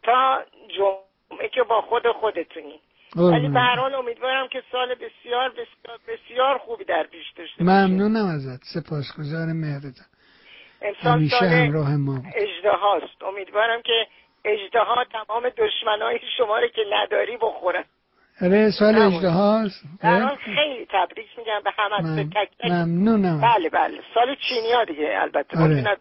تا 0.03 0.43
جمعه 0.77 1.49
که 1.49 1.64
با 1.64 1.81
خود 1.81 2.07
خودتونی 2.11 2.80
ولی 3.15 3.48
به 3.48 3.60
امیدوارم 3.80 4.48
که 4.48 4.64
سال 4.72 4.95
بسیار 4.95 5.49
بسیار 5.49 5.99
بسیار 6.07 6.57
خوبی 6.57 6.84
در 6.84 7.03
پیش 7.03 7.31
داشته 7.35 7.64
ممنونم 7.64 8.26
ازت. 8.26 8.64
سپاسگزار 8.64 9.48
مهرتم 9.53 10.11
همراه 11.41 11.95
ما. 11.95 12.24
اجده 12.36 12.72
هاست. 12.72 13.24
امیدوارم 13.24 13.82
که 13.82 14.08
اجده 14.45 14.80
ها 14.80 15.06
تمام 15.12 15.44
دشمنای 15.49 16.20
شما 16.38 16.60
رو 16.60 16.68
که 16.68 16.82
نداری 16.94 17.38
بخورن. 17.38 17.84
آره 18.41 18.72
سال 18.72 18.95
اجده 18.95 19.30
هاست. 19.30 19.84
خب. 20.02 20.36
خیلی 20.36 20.88
تبریک 20.90 21.28
میگم 21.38 21.62
به 21.64 21.72
همه 21.78 22.16
من... 22.16 22.30
تک 22.30 22.49
تک. 22.60 22.72
ممنونم. 22.72 23.41
بله 23.41 23.70
بله. 23.70 24.02
سال 24.14 24.36
چینی 24.49 24.74
ها 24.74 24.84
دیگه 24.84 25.18
البته. 25.22 25.60
آره. 25.60 25.98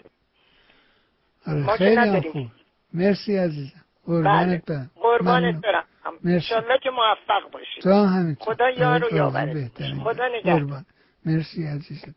آره. 1.47 1.77
خیلی 1.77 2.31
خوب. 2.31 2.47
مرسی 2.95 3.37
عزیزم. 3.37 3.81
قربانت 4.07 4.67
بله. 4.67 4.91
قربانت 4.97 5.61
برم. 5.65 5.85
انشالله 6.25 6.79
که 6.83 6.91
موفق 6.91 7.51
باشید. 7.53 7.83
تو 7.83 7.91
همینطور. 7.91 8.55
خدا 8.55 8.71
یار 8.71 9.05
و 9.05 9.17
یاورت 9.17 9.83
خدا 10.05 10.29
نگهدار. 10.29 10.83
مرسی 11.27 11.67
عزیزم. 11.67 12.15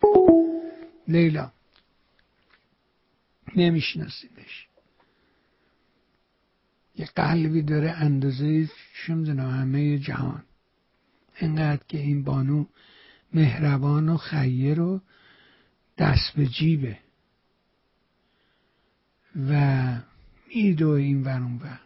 لیلا. 1.07 1.51
نمیشناسیدش. 3.55 4.67
یه 6.95 7.05
قلبی 7.05 7.61
داره 7.61 7.91
اندازه 7.91 8.69
شمدنا 8.93 9.51
همه 9.51 9.97
جهان. 9.97 10.43
انقدر 11.35 11.83
که 11.87 11.97
این 11.97 12.23
بانو 12.23 12.65
مهربان 13.33 14.09
و 14.09 14.17
خیر 14.17 14.79
و 14.79 15.01
دست 15.97 16.33
به 16.35 16.47
جیبه. 16.47 16.97
و 19.49 20.01
میدو 20.55 20.89
این 20.89 21.23
ورون 21.23 21.55
و 21.55 21.77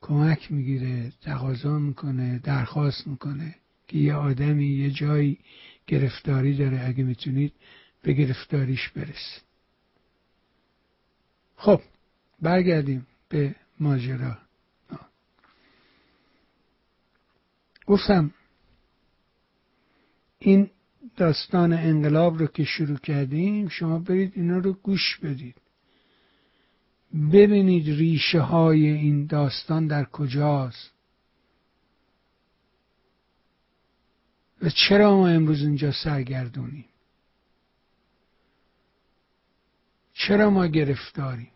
کمک 0.00 0.52
می‌گیره 0.52 1.12
تقاضا 1.20 1.78
می‌کنه 1.78 2.38
درخواست 2.38 3.06
می‌کنه 3.06 3.54
که 3.88 3.98
یه 3.98 4.14
آدمی 4.14 4.66
یه 4.66 4.90
جایی 4.90 5.38
گرفتاری 5.86 6.56
داره. 6.56 6.86
اگه 6.86 7.04
می‌تونید 7.04 7.52
به 8.08 8.14
گرفتاریش 8.14 8.88
برسید 8.88 9.42
خب 11.56 11.80
برگردیم 12.42 13.06
به 13.28 13.54
ماجرا. 13.80 14.38
گفتم 17.86 18.30
این 20.38 20.70
داستان 21.16 21.72
انقلاب 21.72 22.38
رو 22.38 22.46
که 22.46 22.64
شروع 22.64 22.98
کردیم 22.98 23.68
شما 23.68 23.98
برید 23.98 24.32
اینا 24.36 24.58
رو 24.58 24.72
گوش 24.72 25.18
بدید. 25.22 25.56
ببینید 27.32 27.86
ریشه 27.86 28.40
های 28.40 28.86
این 28.86 29.26
داستان 29.26 29.86
در 29.86 30.04
کجاست. 30.04 30.92
و 34.62 34.70
چرا 34.70 35.16
ما 35.16 35.28
امروز 35.28 35.62
اینجا 35.62 35.92
سرگردونیم؟ 35.92 36.87
چرا 40.18 40.50
ما 40.50 40.66
گرفتاریم؟ 40.66 41.50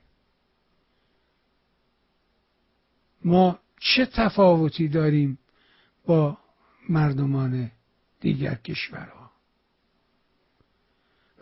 ما 3.24 3.58
چه 3.80 4.06
تفاوتی 4.06 4.88
داریم 4.88 5.38
با 6.06 6.38
مردمان 6.88 7.70
دیگر 8.20 8.54
کشورها؟ 8.54 9.30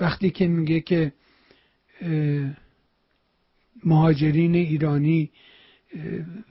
وقتی 0.00 0.30
که 0.30 0.48
میگه 0.48 0.80
که 0.80 1.12
مهاجرین 3.84 4.54
ایرانی 4.54 5.30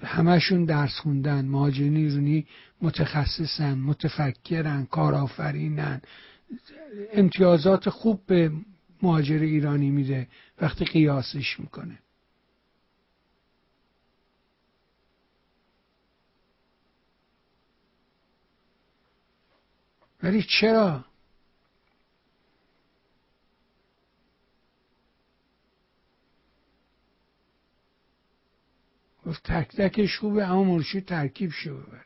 همشون 0.03 0.65
درس 0.65 0.99
خوندن 0.99 1.45
مهاجرین 1.45 1.95
ایرانی 1.95 2.47
متخصصن 2.81 3.73
متفکرن 3.73 4.85
کارآفرینن 4.85 6.01
امتیازات 7.13 7.89
خوب 7.89 8.25
به 8.25 8.51
مهاجر 9.01 9.39
ایرانی 9.39 9.89
میده 9.89 10.27
وقتی 10.61 10.85
قیاسش 10.85 11.59
می‌کنه. 11.59 11.99
ولی 20.23 20.43
چرا؟ 20.43 21.05
گفت 29.25 29.43
تک 29.43 29.75
تکش 29.75 30.19
خوبه 30.19 30.43
اما 30.43 30.63
مرشید 30.63 31.05
ترکیب 31.05 31.51
شو 31.51 31.77
ببره. 31.77 32.05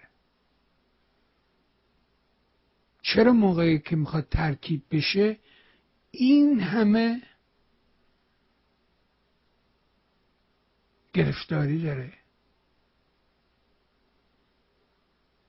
چرا 3.01 3.33
موقعی 3.33 3.79
که 3.79 3.95
می‌خواد 3.95 4.27
ترکیب 4.29 4.81
بشه 4.91 5.37
این 6.15 6.59
همه 6.59 7.21
گرفتاری 11.13 11.83
داره. 11.83 12.13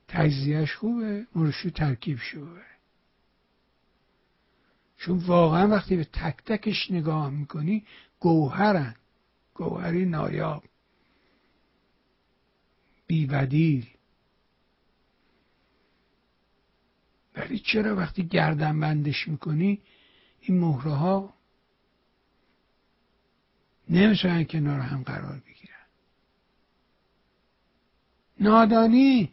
تجزیهش 0.09 0.75
خوبه 0.75 1.27
مرشو 1.35 1.71
ترکیب 1.71 2.19
شو 2.19 2.47
چون 4.97 5.19
واقعا 5.19 5.69
وقتی 5.69 5.97
به 5.97 6.05
تک 6.05 6.37
تکش 6.47 6.91
نگاه 6.91 7.31
می‌کنی 7.31 7.87
گوهرن. 8.21 8.97
گوهری 9.55 10.05
نایاب. 10.05 10.65
بیبدیل. 13.07 13.87
ولی 17.37 17.59
چرا 17.59 17.97
وقتی 17.97 18.27
گردن 18.27 18.81
بندش 18.81 19.29
می‌کنی 19.29 19.83
این 20.47 20.61
مهره 20.61 20.91
ها 20.91 21.35
نمی‌تونن 23.89 24.45
کنار 24.45 24.81
هم 24.81 25.03
قرار 25.03 25.43
بگیرن. 25.47 25.87
نادانی 28.41 29.33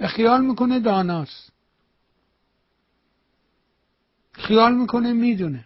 و 0.00 0.08
خیال 0.08 0.44
می‌کنه 0.46 0.80
داناست. 0.80 1.52
خیال 4.32 4.74
می‌کنه 4.74 5.12
می‌دونه. 5.12 5.64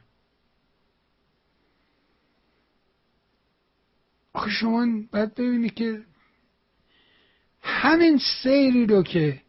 آخه 4.33 4.51
شما 4.51 4.87
باید 5.13 5.35
ببینی 5.35 5.71
که 5.71 6.05
همین 7.63 8.21
سیری 8.43 8.87
رو 8.87 9.03
که 9.03 9.43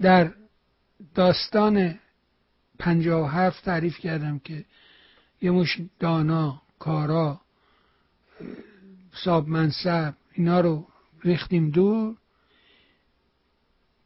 در 0.00 0.34
داستان 1.14 1.98
پنجاه 2.82 3.32
هفت 3.32 3.64
تعریف 3.64 3.98
کردم 3.98 4.38
که 4.38 4.64
یه 5.42 5.50
مش 5.50 5.80
دانا 5.98 6.62
کارا 6.78 7.40
صاب 9.12 9.48
منصب 9.48 10.14
اینا 10.32 10.60
رو 10.60 10.86
ریختیم 11.24 11.70
دور. 11.70 12.16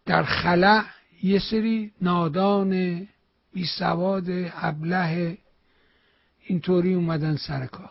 در 0.06 0.22
خلع 0.22 0.84
یه 1.22 1.38
سری 1.50 1.92
نادان 2.00 2.70
بی 3.52 3.66
سواد 3.78 4.24
ابله 4.52 5.38
اینطوری 6.46 6.94
اومدن 6.94 7.36
سر 7.36 7.66
کار. 7.66 7.90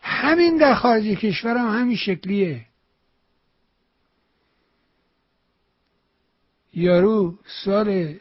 همین 0.00 0.56
در 0.56 0.74
خارج 0.74 1.04
کشور 1.04 1.56
هم 1.56 1.80
همین 1.80 1.96
شکلیه. 1.96 2.66
یارو 6.74 7.38
سال 7.64 8.18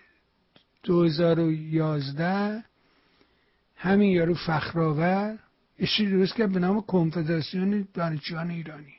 2011 0.86 2.64
همین 3.76 4.12
یارو 4.12 4.34
فخرآور 4.34 5.40
اشی 5.80 6.10
درست 6.12 6.36
کرد 6.36 6.52
به 6.52 6.60
نام 6.60 6.82
کنفدراسیون 6.82 7.88
دانشجویان 7.94 8.52
ایرانی. 8.52 8.94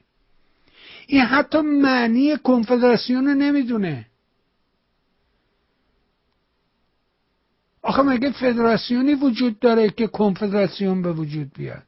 این 1.07 1.21
حتی 1.21 1.61
معنی 1.61 2.37
کنفدراسیون 2.37 3.27
رو 3.27 3.35
نمی‌دونه. 3.35 4.07
آخه 7.83 8.03
مگه 8.03 8.33
فدراسیونی 8.33 9.15
وجود 9.15 9.59
داره 9.59 9.91
که 9.91 10.07
کنفدراسیون 10.07 11.03
به 11.03 11.13
وجود 11.13 11.53
بیاد؟ 11.53 11.83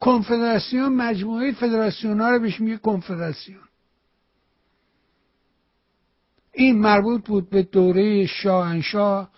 کنفدراسیون 0.00 0.92
مجموعه 0.92 1.52
فدراسیون 1.52 2.20
ها 2.20 2.30
رو 2.30 2.38
بهش 2.38 2.60
میگه 2.60 2.76
کنفدراسیون. 2.76 3.62
این 6.52 6.78
مربوط 6.78 7.26
بود 7.26 7.50
به 7.50 7.62
دوره 7.62 8.26
شاهنشاه 8.26 9.30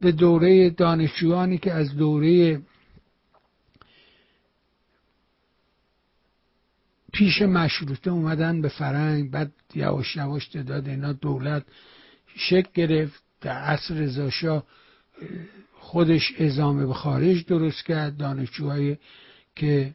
به 0.00 0.12
دوره 0.12 0.70
دانشجویانی 0.70 1.58
که 1.58 1.72
از 1.72 1.96
دوره 1.96 2.62
پیش 7.12 7.42
مشروطه 7.42 8.10
اومدن 8.10 8.60
به 8.60 8.68
فرنگ 8.68 9.30
بعد 9.30 9.52
یواش 9.74 10.16
یواش 10.16 10.48
تعداد 10.48 10.88
اینا 10.88 11.12
دولت 11.12 11.64
شکل 12.36 12.70
گرفت. 12.74 13.22
در 13.40 13.58
عصر 13.58 13.94
رضاشاه 13.94 14.64
خودش 15.74 16.32
ازامه 16.40 16.86
به 16.86 16.94
خارج 16.94 17.46
درست 17.46 17.84
کرد. 17.84 18.16
دانشجوهای 18.16 18.96
که 19.56 19.94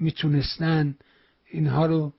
می‌تونستن 0.00 0.94
اینها 1.50 1.86
رو 1.86 2.12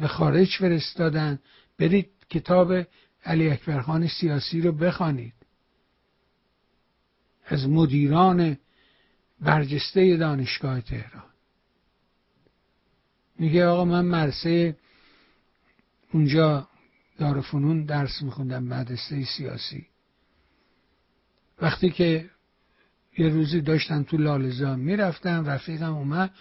به 0.00 0.08
خارج 0.08 0.56
فرستادن. 0.58 1.38
برید 1.78 2.10
کتاب 2.30 2.86
علی 3.24 3.50
اکبرخان 3.50 4.08
سیاسی 4.08 4.60
رو 4.60 4.72
بخوانید. 4.72 5.34
از 7.46 7.68
مدیران 7.68 8.56
برجسته 9.40 10.16
دانشگاه 10.16 10.80
تهران. 10.80 11.30
میگه 13.38 13.66
آقا 13.66 13.84
من 13.84 14.04
مرسه 14.04 14.76
اونجا 16.12 16.68
دارفنون 17.18 17.84
درس 17.84 18.22
میخوندم 18.22 18.64
مدرسه 18.64 19.24
سیاسی. 19.24 19.86
وقتی 21.62 21.90
که 21.90 22.30
یه 23.18 23.28
روزی 23.28 23.60
داشتم 23.60 24.02
تو 24.02 24.16
لالزان 24.16 24.80
می‌رفتم 24.80 25.44
رفیقم 25.46 25.94
اومد 25.94 26.34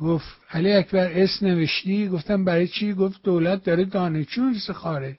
گفت 0.00 0.26
علی 0.50 0.72
اکبر 0.72 1.12
اس 1.12 1.42
نوشتی؟ 1.42 2.08
گفتم 2.08 2.44
برای 2.44 2.68
چی؟ 2.68 2.92
گفت 2.92 3.22
دولت 3.22 3.64
داره 3.64 3.84
دانشجو 3.84 4.42
می‌رسه 4.42 4.72
خارج 4.72 5.16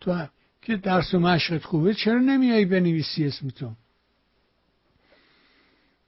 تو 0.00 0.26
که 0.62 0.76
درس 0.76 1.14
و 1.14 1.18
مشقت 1.18 1.64
خوبه 1.64 1.94
چرا 1.94 2.18
نمیایی 2.18 2.64
بنویسی 2.64 3.26
اسم 3.26 3.48
تو؟ 3.48 3.72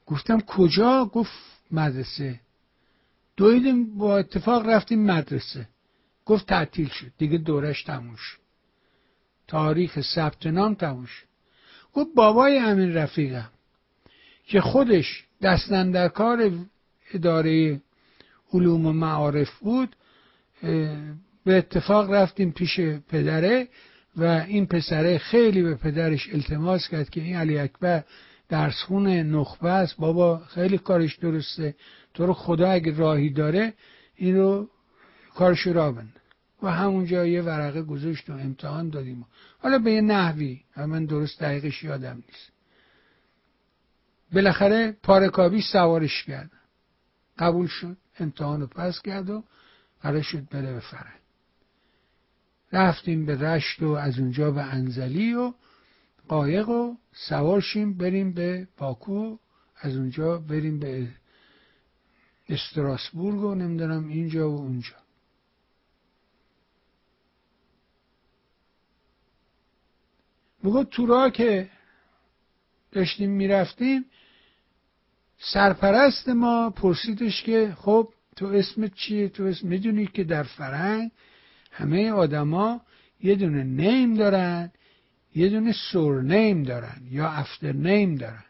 گفتم 0.06 0.40
کجا؟ 0.40 1.04
گفت 1.04 1.32
مدرسه. 1.70 2.40
دویدیم 3.36 3.98
با 3.98 4.18
اتفاق 4.18 4.68
رفتیم 4.68 5.04
مدرسه. 5.04 5.68
گفت 6.24 6.46
تعطیل 6.46 6.88
شد. 6.88 7.12
دیگه 7.18 7.38
دورش 7.38 7.82
تموم 7.82 8.16
شد. 8.16 8.38
تاریخ 9.46 10.00
ثبت 10.00 10.46
نام 10.46 10.74
تموم 10.74 11.04
شد. 11.04 11.26
گفت 11.92 12.14
بابای 12.14 12.58
امین 12.58 12.94
رفیقم 12.94 13.50
که 14.46 14.60
خودش 14.60 15.24
دستن 15.42 15.90
در 15.90 16.08
کار 16.08 16.50
اداره 17.14 17.80
علوم 18.52 18.86
و 18.86 18.92
معارف 18.92 19.58
بود 19.58 19.96
به 21.44 21.58
اتفاق 21.58 22.10
رفتیم 22.10 22.52
پیش 22.52 22.80
پدره 22.80 23.68
و 24.16 24.24
این 24.24 24.66
پسره 24.66 25.18
خیلی 25.18 25.62
به 25.62 25.74
پدرش 25.74 26.28
التماس 26.32 26.88
کرد 26.88 27.10
که 27.10 27.20
این 27.20 27.36
علی 27.36 27.58
اکبر 27.58 28.04
درسخون 28.48 29.06
نخبه 29.06 29.70
است. 29.70 29.96
بابا 29.96 30.38
خیلی 30.38 30.78
کارش 30.78 31.16
درسته. 31.16 31.74
تو 32.14 32.26
رو 32.26 32.32
خدا 32.32 32.70
اگه 32.70 32.96
راهی 32.96 33.30
داره 33.30 33.74
این 34.16 34.36
رو 34.36 34.68
کارش 35.34 35.66
را 35.66 35.92
بند. 35.92 36.20
و 36.62 36.70
همونجا 36.70 37.26
یه 37.26 37.42
ورقه 37.42 37.82
گذاشت 37.82 38.30
و 38.30 38.32
امتحان 38.32 38.88
دادیم. 38.88 39.26
حالا 39.58 39.78
به 39.78 39.92
یه 39.92 40.00
نحوی 40.00 40.60
من 40.76 41.04
درست 41.04 41.40
دقیقش 41.40 41.84
یادم 41.84 42.14
نیست. 42.14 42.52
بالاخره 44.32 44.96
پارکابی 45.02 45.62
سوارش 45.72 46.24
کرد. 46.24 46.50
قبول 47.38 47.66
شد 47.66 47.96
امتحان 48.18 48.60
رو 48.60 48.66
پس 48.66 49.02
کرد 49.02 49.30
و 49.30 49.44
قرار 50.02 50.22
شد 50.22 50.48
بره 50.48 50.72
به 50.72 50.80
فرنگ 50.80 51.20
رفتیم 52.72 53.26
به 53.26 53.36
رشت 53.40 53.82
و 53.82 53.88
از 53.88 54.18
اونجا 54.18 54.50
به 54.50 54.62
انزلی 54.62 55.34
و 55.34 55.52
قایق 56.28 56.68
و 56.68 56.96
سوارشیم 57.12 57.94
بریم 57.94 58.32
به 58.32 58.68
باکو 58.76 59.36
از 59.76 59.96
اونجا 59.96 60.38
بریم 60.38 60.78
به 60.78 61.08
استراسبورگ 62.48 63.42
و 63.42 63.54
نمی‌دونم 63.54 64.08
اینجا 64.08 64.50
و 64.50 64.56
اونجا. 64.58 64.96
بگو 70.64 70.84
تو 70.84 71.06
راه 71.06 71.30
که 71.30 71.70
داشتیم 72.92 73.30
می‌رفتیم 73.30 74.04
سرپرست 75.38 76.28
ما 76.28 76.70
پرسیدش 76.70 77.42
که 77.42 77.76
خب 77.78 78.08
تو 78.36 78.46
اسمت 78.46 78.94
چیه؟ 78.94 79.28
تو 79.28 79.44
اسم 79.44 79.68
می‌دونی 79.68 80.06
که 80.06 80.24
در 80.24 80.42
فرنگ 80.42 81.10
همه 81.70 82.10
آدما 82.10 82.80
یه 83.20 83.34
دونه 83.34 83.62
نیم 83.62 84.14
دارن 84.14 84.72
یه 85.34 85.48
دونه 85.48 85.74
سور 85.92 86.22
نیم 86.22 86.62
دارن 86.62 87.02
یا 87.10 87.28
افتر 87.28 87.72
نیم 87.72 88.14
دارن. 88.14 88.44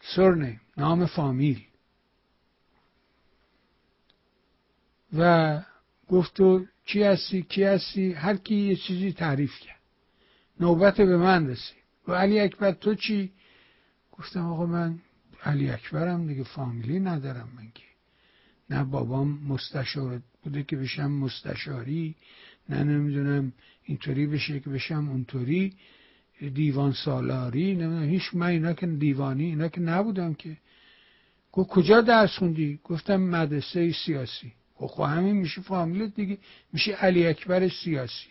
سور 0.00 0.36
نیم 0.36 0.60
نام 0.76 1.06
فامیل. 1.06 1.62
و 5.12 5.62
گفت 6.08 6.34
تو 6.34 6.64
کی 6.86 7.02
هستی؟ 7.02 7.42
کی 7.42 7.64
هستی؟ 7.64 8.12
هر 8.12 8.36
کی 8.36 8.54
یه 8.54 8.76
چیزی 8.76 9.12
تعریف 9.12 9.60
کرد. 9.60 9.80
نوبت 10.60 10.96
به 10.96 11.16
من 11.16 11.48
رسید. 11.48 11.76
و 12.08 12.12
علی 12.12 12.40
اکبر 12.40 12.72
تو 12.72 12.94
چی؟ 12.94 13.32
گفتم 14.20 14.46
آقا 14.46 14.66
من 14.66 14.98
علی 15.44 15.70
اکبرم 15.70 16.26
دیگه 16.26 16.42
فامیلی 16.42 17.00
ندارم 17.00 17.48
من 17.56 17.68
که 17.74 17.82
نه 18.70 18.84
بابام 18.84 19.38
مستشار 19.48 20.20
بوده 20.42 20.62
که 20.62 20.76
بشم 20.76 21.10
مستشاری 21.10 22.14
نه 22.68 22.84
نمی‌دونم 22.84 23.52
اینطوری 23.84 24.26
بشه 24.26 24.60
که 24.60 24.70
بشم 24.70 25.08
اونطوری 25.08 25.74
دیوان 26.54 26.92
سالاری 26.92 27.74
نمی‌دونم 27.74 28.08
هیچ 28.08 28.34
من 28.34 28.46
اینا 28.46 28.72
که 28.72 28.86
دیوانی 28.86 29.44
اینا 29.44 29.68
که 29.68 29.80
نبودم 29.80 30.34
که. 30.34 30.56
گفت 31.52 31.70
کجا 31.70 32.00
درس 32.00 32.30
خوندی؟ 32.30 32.80
گفتم 32.84 33.16
مدرسه 33.16 33.92
سیاسی. 33.92 34.52
خب 34.74 35.02
همین 35.02 35.36
میشه 35.36 35.60
فامیلت 35.60 36.14
دیگه 36.14 36.38
میشه 36.72 36.92
علی 36.92 37.26
اکبر 37.26 37.68
سیاسی. 37.68 38.28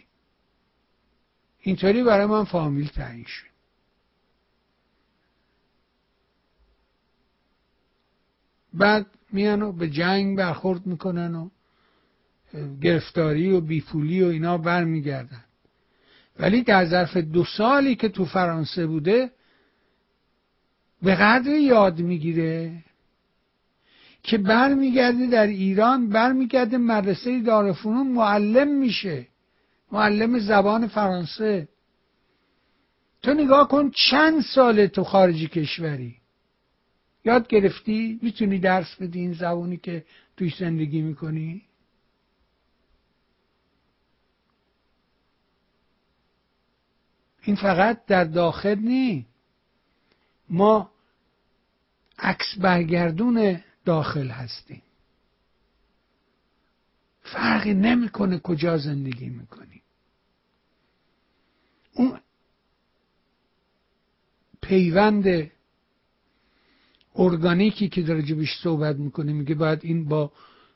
اینطوری 1.61 2.03
برای 2.03 2.26
من 2.26 2.44
فامیل 2.44 2.88
تعیین 2.88 3.26
شد. 3.26 3.59
بعد 8.73 9.05
میان 9.31 9.61
و 9.61 9.71
به 9.71 9.89
جنگ 9.89 10.37
برخورد 10.37 10.85
می‌کنن 10.85 11.35
و 11.35 11.49
گرفتاری 12.81 13.51
و 13.51 13.61
بیپولی 13.61 14.23
و 14.23 14.27
اینا 14.27 14.57
برمیگردن. 14.57 15.43
ولی 16.39 16.63
در 16.63 16.85
ظرف 16.85 17.17
دو 17.17 17.45
سالی 17.45 17.95
که 17.95 18.09
تو 18.09 18.25
فرانسه 18.25 18.87
بوده 18.87 19.31
به 21.01 21.15
قدر 21.15 21.51
یاد 21.51 21.99
می‌گیره 21.99 22.83
که 24.23 24.37
برمیگرده 24.37 25.27
در 25.27 25.47
ایران 25.47 26.09
برمیگرده 26.09 26.77
مدرسه 26.77 27.41
دارفنون 27.41 28.07
معلم 28.07 28.79
میشه. 28.79 29.27
معلم 29.91 30.39
زبان 30.39 30.87
فرانسه. 30.87 31.67
تو 33.21 33.33
نگاه 33.33 33.67
کن 33.67 33.91
چند 33.91 34.41
ساله 34.41 34.87
تو 34.87 35.03
خارجی 35.03 35.47
کشوری؟ 35.47 36.18
یاد 37.25 37.47
گرفتی 37.47 38.19
می‌تونی 38.21 38.59
درس 38.59 38.95
بدی 38.95 39.19
این 39.19 39.33
زبانی 39.33 39.77
که 39.77 40.05
توی 40.37 40.53
زندگی 40.59 41.01
می‌کنی؟ 41.01 41.61
این 47.41 47.55
فقط 47.55 48.05
در 48.05 48.23
داخل 48.23 48.75
نی. 48.79 49.25
ما 50.49 50.91
عکس 52.19 52.55
برگردون 52.57 53.63
داخل 53.85 54.27
هستیم. 54.27 54.81
فرقی 57.23 57.73
نمی‌کنه 57.73 58.39
کجا 58.39 58.77
زندگی 58.77 59.29
می‌کنی. 59.29 59.81
اون 61.93 62.19
پیوند 64.61 65.51
ارگانیکی 67.15 67.90
که 67.90 68.02
در 68.02 68.22
جبش 68.22 68.60
صحبت 68.64 68.95
می‌کنه 68.95 69.34
میگه 69.34 69.56
باید 69.56 69.80
این 69.84 70.06
با 70.06 70.31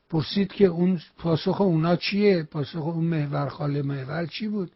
پرسید 0.09 0.53
که 0.53 0.65
اون 0.65 0.99
پاسخ 1.17 1.61
اونا 1.61 1.95
چیه؟ 1.95 2.43
پاسخ 2.43 2.85
اون 2.85 3.05
محور 3.05 3.49
خاله 3.49 3.81
محور 3.81 4.25
چی 4.25 4.47
بود؟ 4.47 4.71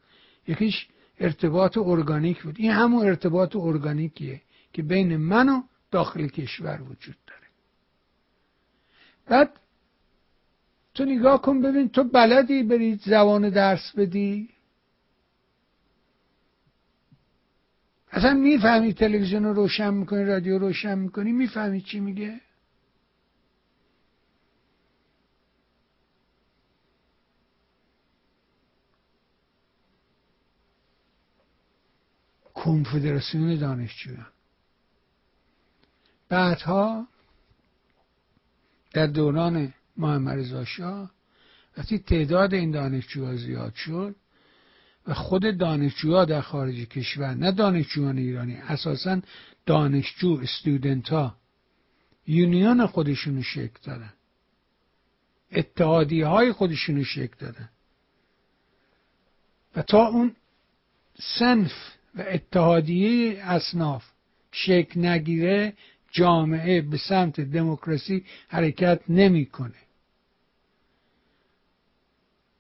یکیش 0.48 0.88
ارتباط 1.20 1.78
ارگانیک 1.78 2.44
بود. 2.44 2.56
این 2.58 2.72
همون 2.72 3.06
ارتباط 3.06 3.56
ارگانیکیه 3.56 4.42
که 4.74 4.84
بین 4.84 5.18
من 5.18 5.50
و 5.50 5.62
داخل 5.92 6.28
کشور 6.28 6.82
وجود 6.82 7.16
داره. 7.28 7.48
بعد 9.28 9.60
تو 10.94 11.06
نگاه 11.06 11.42
کن 11.42 11.62
ببین 11.62 11.90
تو 11.90 12.04
بلدی 12.04 12.64
برید 12.64 13.02
زبان 13.06 13.50
درس 13.50 13.92
بدی؟ 13.98 14.50
اصلا 18.12 18.34
می‌فهمی 18.34 18.94
تلویزیون 18.94 19.44
رو 19.44 19.54
روشن 19.54 19.94
می‌کنی 19.94 20.24
رادیو 20.24 20.58
روشن 20.58 20.98
می‌کنی 20.98 21.32
می‌فهمی 21.32 21.82
چی 21.82 22.00
میگه؟ 22.00 22.42
کنفدراسیون 32.54 33.56
دانشجویان 33.56 34.28
بعدها 36.30 37.08
در 38.94 39.08
دوران 39.08 39.74
محمد 39.98 40.40
رضا 40.40 40.66
شاه 40.66 41.12
وقتی 41.78 42.00
تعداد 42.00 42.54
این 42.54 42.72
دانشجوها 42.72 43.36
زیاد 43.36 43.74
شد 43.74 44.16
و 45.08 45.14
خود 45.14 45.58
دانشجوها 45.58 46.26
در 46.26 46.42
خارج 46.42 46.76
کشور 46.76 47.34
نه 47.34 47.52
دانشجویان 47.52 48.18
ایرانی 48.18 48.56
اساسا 48.56 49.22
دانشجو 49.66 50.40
استودنت 50.44 51.10
ها 51.10 51.36
یونیون 52.28 52.86
خودشونو 52.86 53.42
شکل 53.42 53.80
دادن. 53.84 54.14
اتحادی 55.52 56.22
های 56.22 56.52
خودشونو 56.52 57.04
شکل 57.04 57.36
دادن. 57.40 57.70
و 59.76 59.82
تا 59.82 60.08
اون 60.08 60.36
سنف 61.40 61.74
و 62.16 62.24
اتحادیه 62.28 63.40
اصناف 63.44 64.06
شکل 64.52 65.06
نگیره 65.06 65.74
جامعه 66.12 66.82
به 66.82 66.98
سمت 66.98 67.42
دموکراسی 67.42 68.26
حرکت 68.48 69.02
نمی‌کنه. 69.10 69.74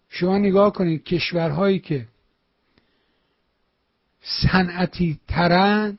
شما 0.09 0.37
نگاه 0.37 0.73
کنید 0.73 1.03
کشورهایی 1.03 1.79
که 1.79 2.07
صنعتی 4.27 5.19
ترن 5.27 5.97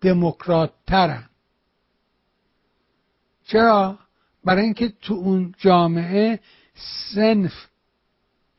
دموکرات 0.00 0.72
ترن 0.86 1.28
چرا؟ 3.44 3.98
برای 4.44 4.62
اینکه 4.62 4.88
تو 4.88 5.14
اون 5.14 5.54
جامعه 5.58 6.40
سنف 7.14 7.52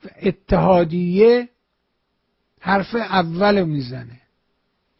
و 0.06 0.08
اتحادیه 0.22 1.50
حرف 2.60 2.96
اول 2.96 3.64
می‌زنه. 3.64 4.22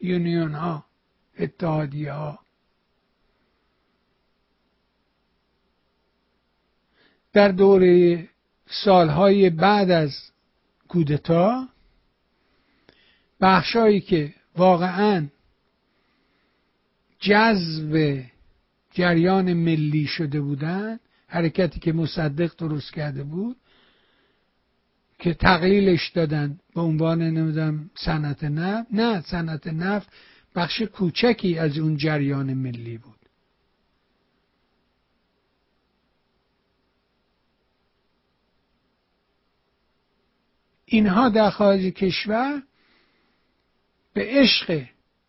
یونیون 0.02 0.54
ها 0.54 0.86
اتحادیه 1.40 2.14
ها 2.14 2.40
در 7.34 7.48
دوره 7.48 8.30
سالهای 8.66 9.50
بعد 9.50 9.92
از 9.92 10.32
کودتا 10.88 11.68
بخشایی 13.42 14.02
که 14.02 14.34
واقعا 14.58 15.28
جذب 17.20 18.24
جریان 18.92 19.54
ملی 19.54 20.06
شده 20.06 20.42
بودن 20.42 21.00
حرکتی 21.28 21.80
که 21.80 21.94
مصدق 21.94 22.56
درست 22.58 22.94
کرده 22.94 23.24
بود 23.24 23.58
که 25.20 25.34
تقلیلش 25.34 26.10
دادن 26.10 26.60
به 26.76 26.82
عنوان 26.82 27.22
نمی‌دونم 27.22 27.90
صنعت 27.96 28.44
نفت. 28.44 28.88
نه 28.94 29.22
صنعت 29.22 29.68
نفت 29.68 30.10
بخش 30.56 30.82
کوچکی 30.82 31.58
از 31.58 31.78
اون 31.78 31.98
جریان 31.98 32.54
ملی 32.54 32.98
بود. 32.98 33.16
اینها 40.86 41.30
در 41.30 41.50
خارج 41.50 41.82
کشور 41.82 42.64
به 44.14 44.26
عشق 44.28 44.84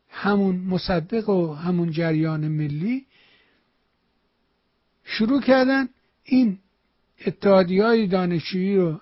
همون 0.09 0.57
مصدق 0.57 1.29
و 1.29 1.55
همون 1.55 1.91
جریان 1.91 2.49
ملی 2.49 3.07
شروع 5.05 5.41
کردن 5.41 5.89
این 6.25 6.59
اتحادی 7.27 7.81
های 7.81 8.07
دانشجویی 8.07 8.77
رو 8.77 9.01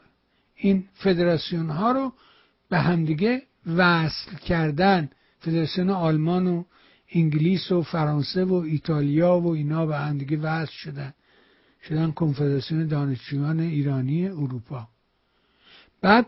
این 0.55 0.89
فدراسیون 0.95 1.71
ها 1.71 1.93
رو 1.93 2.13
به 2.69 2.79
همدیگه 2.79 3.43
وصل 3.67 4.37
کردن. 4.37 5.11
فدراسیون 5.41 5.91
آلمان 5.91 6.47
و 6.47 6.65
انگلیس 7.13 7.73
و 7.73 7.83
فرانسه 7.83 8.45
و 8.45 8.55
ایتالیا 8.55 9.39
و 9.39 9.53
اینا 9.53 9.87
به 9.87 9.97
همدیگه 9.97 10.37
وصل 10.37 10.73
شدن. 10.73 11.15
شدن 11.89 12.13
کنفدراسیون 12.13 12.87
دانشجویان 12.87 13.61
ایرانی 13.61 14.29
اروپا. 14.29 14.89
بعد 16.01 16.27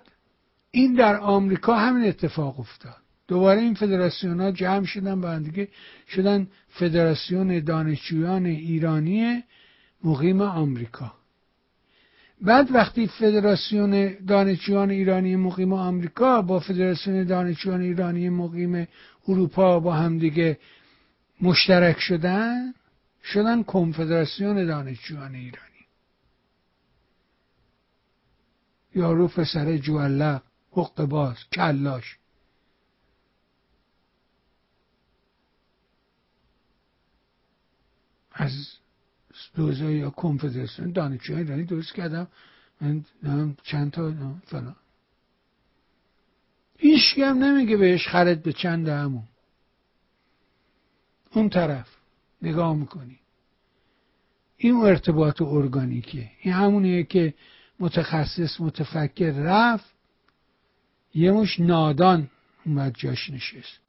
این 0.70 0.94
در 0.94 1.16
آمریکا 1.16 1.78
همین 1.78 2.08
اتفاق 2.08 2.60
افتاد. 2.60 3.01
دوباره 3.32 3.60
این 3.60 3.74
فدراسیون 3.74 4.40
ها 4.40 4.50
جمع 4.50 4.84
شدن 4.84 5.20
با 5.20 5.38
دیگه. 5.38 5.68
شدن 6.08 6.48
فدراسیون 6.68 7.60
دانشجویان 7.60 8.46
ایرانی 8.46 9.42
مقیم 10.04 10.40
آمریکا. 10.40 11.12
بعد 12.40 12.72
وقتی 12.72 13.06
فدراسیون 13.06 14.16
دانشجویان 14.26 14.90
ایرانی 14.90 15.36
مقیم 15.36 15.72
آمریکا 15.72 16.42
با 16.42 16.60
فدراسیون 16.60 17.24
دانشجویان 17.24 17.80
ایرانی 17.80 18.28
مقیم 18.28 18.88
اروپا 19.28 19.80
با 19.80 19.92
همدیگه 19.92 20.58
مشترک 21.40 22.00
شدن 22.00 22.74
شدن 23.24 23.62
کنفدراسیون 23.62 24.66
دانشجویان 24.66 25.34
ایرانی. 25.34 25.82
یارو 28.94 29.28
پسر 29.28 29.76
جوالق 29.76 30.42
حق 30.72 31.04
باز 31.04 31.36
کلاش. 31.52 32.21
از 38.34 38.52
دوزه 39.54 39.92
یا 39.92 40.10
کنفدراسیون 40.10 40.92
دانشجوی 40.92 41.36
ایرانی 41.36 41.64
درست 41.64 41.94
کردم. 41.94 42.28
من 43.22 43.56
چند 43.62 43.90
تا 43.90 44.14
فلان. 44.44 44.76
هیچ 46.78 47.18
هم 47.18 47.44
نمیگه 47.44 47.76
بهش 47.76 48.08
خرد 48.08 48.42
به 48.42 48.52
چند 48.52 48.88
همون. 48.88 49.22
اون 51.32 51.48
طرف 51.48 51.96
نگاه 52.42 52.76
می‌کنی. 52.76 53.18
این 54.56 54.76
ارتباط 54.76 55.42
ارگانیکه 55.42 56.30
این 56.40 56.54
همونیه 56.54 57.04
که 57.04 57.34
متخصص 57.80 58.60
متفکر 58.60 59.30
رفت 59.30 59.94
یه 61.14 61.32
مش 61.32 61.60
نادان 61.60 62.30
اومد 62.66 62.94
جاش 62.98 63.30
نشست. 63.30 63.81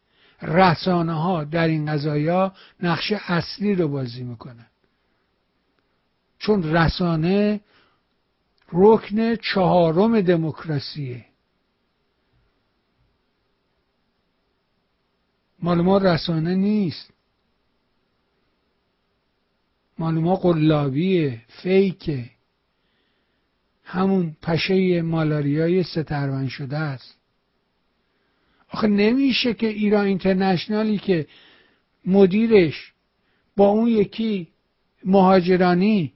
رسانه 0.43 1.13
ها 1.13 1.43
در 1.43 1.67
این 1.67 1.91
قضایا 1.91 2.53
نقش 2.79 3.11
اصلی 3.11 3.75
رو 3.75 3.87
بازی 3.87 4.23
می‌کنن. 4.23 4.67
چون 6.39 6.75
رسانه 6.75 7.61
رکن 8.71 9.35
چهارم 9.35 10.21
دموکراسیه. 10.21 11.25
مال 15.59 15.81
ما 15.81 15.97
رسانه 15.97 16.55
نیست. 16.55 17.13
مال 19.97 20.13
ما 20.13 20.35
قلابیه 20.35 21.41
فیکه. 21.47 22.29
همون 23.83 24.37
پشه 24.41 25.01
مالاریای 25.01 25.83
سترون 25.83 26.47
شده 26.47 26.77
است. 26.77 27.22
آخه 28.73 28.87
نمیشه 28.87 29.53
که 29.53 29.67
ایران 29.67 30.05
اینترنشنالی 30.05 30.97
که 30.97 31.27
مدیرش 32.05 32.93
با 33.57 33.67
اون 33.67 33.87
یکی 33.87 34.47
مهاجرانی 35.05 36.13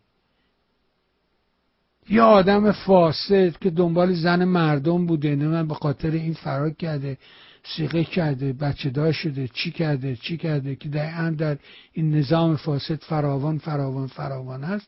یا 2.10 2.26
آدم 2.26 2.72
فاسد 2.72 3.58
که 3.58 3.70
دنبال 3.70 4.14
زن 4.14 4.44
مردم 4.44 5.06
بوده 5.06 5.36
نه 5.36 5.48
من 5.48 5.68
به 5.68 5.74
خاطر 5.74 6.12
این 6.12 6.34
فرار 6.34 6.70
کرده 6.70 7.18
سیغه 7.64 8.04
کرده 8.04 8.54
بچه 8.54 8.90
دار 8.90 9.12
شده 9.12 9.48
چی 9.48 9.72
کرده 9.72 10.16
چی 10.16 10.38
کرده 10.38 10.76
که 10.76 10.90
دقیقا 10.90 11.36
در 11.38 11.58
این 11.94 12.16
نظام 12.16 12.56
فاسد 12.56 13.04
فراوان 13.04 13.58
فراوان 13.58 14.08
فراوان 14.08 14.64
است 14.64 14.88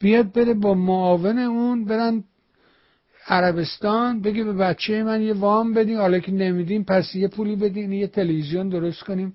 بیاد 0.00 0.32
بره 0.32 0.54
با 0.54 0.74
معاون 0.74 1.38
اون 1.38 1.84
برن 1.84 2.24
عربستان 3.28 4.20
بگه 4.20 4.44
به 4.44 4.52
بچه 4.52 5.02
من 5.02 5.22
یه 5.22 5.32
وام 5.32 5.74
بدین. 5.74 5.96
حالا 5.96 6.18
که 6.18 6.32
نمیدین 6.32 6.84
پس 6.84 7.14
یه 7.14 7.28
پولی 7.28 7.56
بدین. 7.56 7.92
یه 7.92 8.06
تلویزیون 8.06 8.68
درست 8.68 9.02
کنیم. 9.02 9.34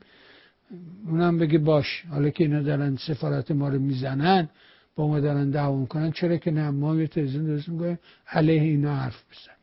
اونم 1.08 1.38
بگه 1.38 1.58
باش. 1.58 2.06
حالا 2.10 2.30
که 2.30 2.44
اینا 2.44 2.62
دارن 2.62 2.96
سفارت 2.96 3.52
ما 3.52 3.70
رو 3.70 3.80
می‌زنن 3.80 4.50
با 4.96 5.08
ما 5.08 5.20
دارن 5.20 5.50
دعوا 5.50 5.86
کنن 5.86 6.12
چرا 6.12 6.38
که 6.38 6.52
نه؟ 6.52 6.70
ما 6.70 6.96
یه 6.96 7.08
تلویزیون 7.08 7.46
درست 7.46 7.70
می‌کنیم. 7.70 8.00
علیه 8.28 8.62
اینا 8.62 8.96
حرف 8.96 9.24
بزنه. 9.32 9.56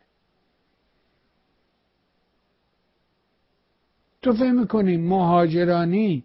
تو 4.22 4.32
فهم 4.32 4.60
می‌کنی 4.60 4.96
مهاجرانی 4.96 6.24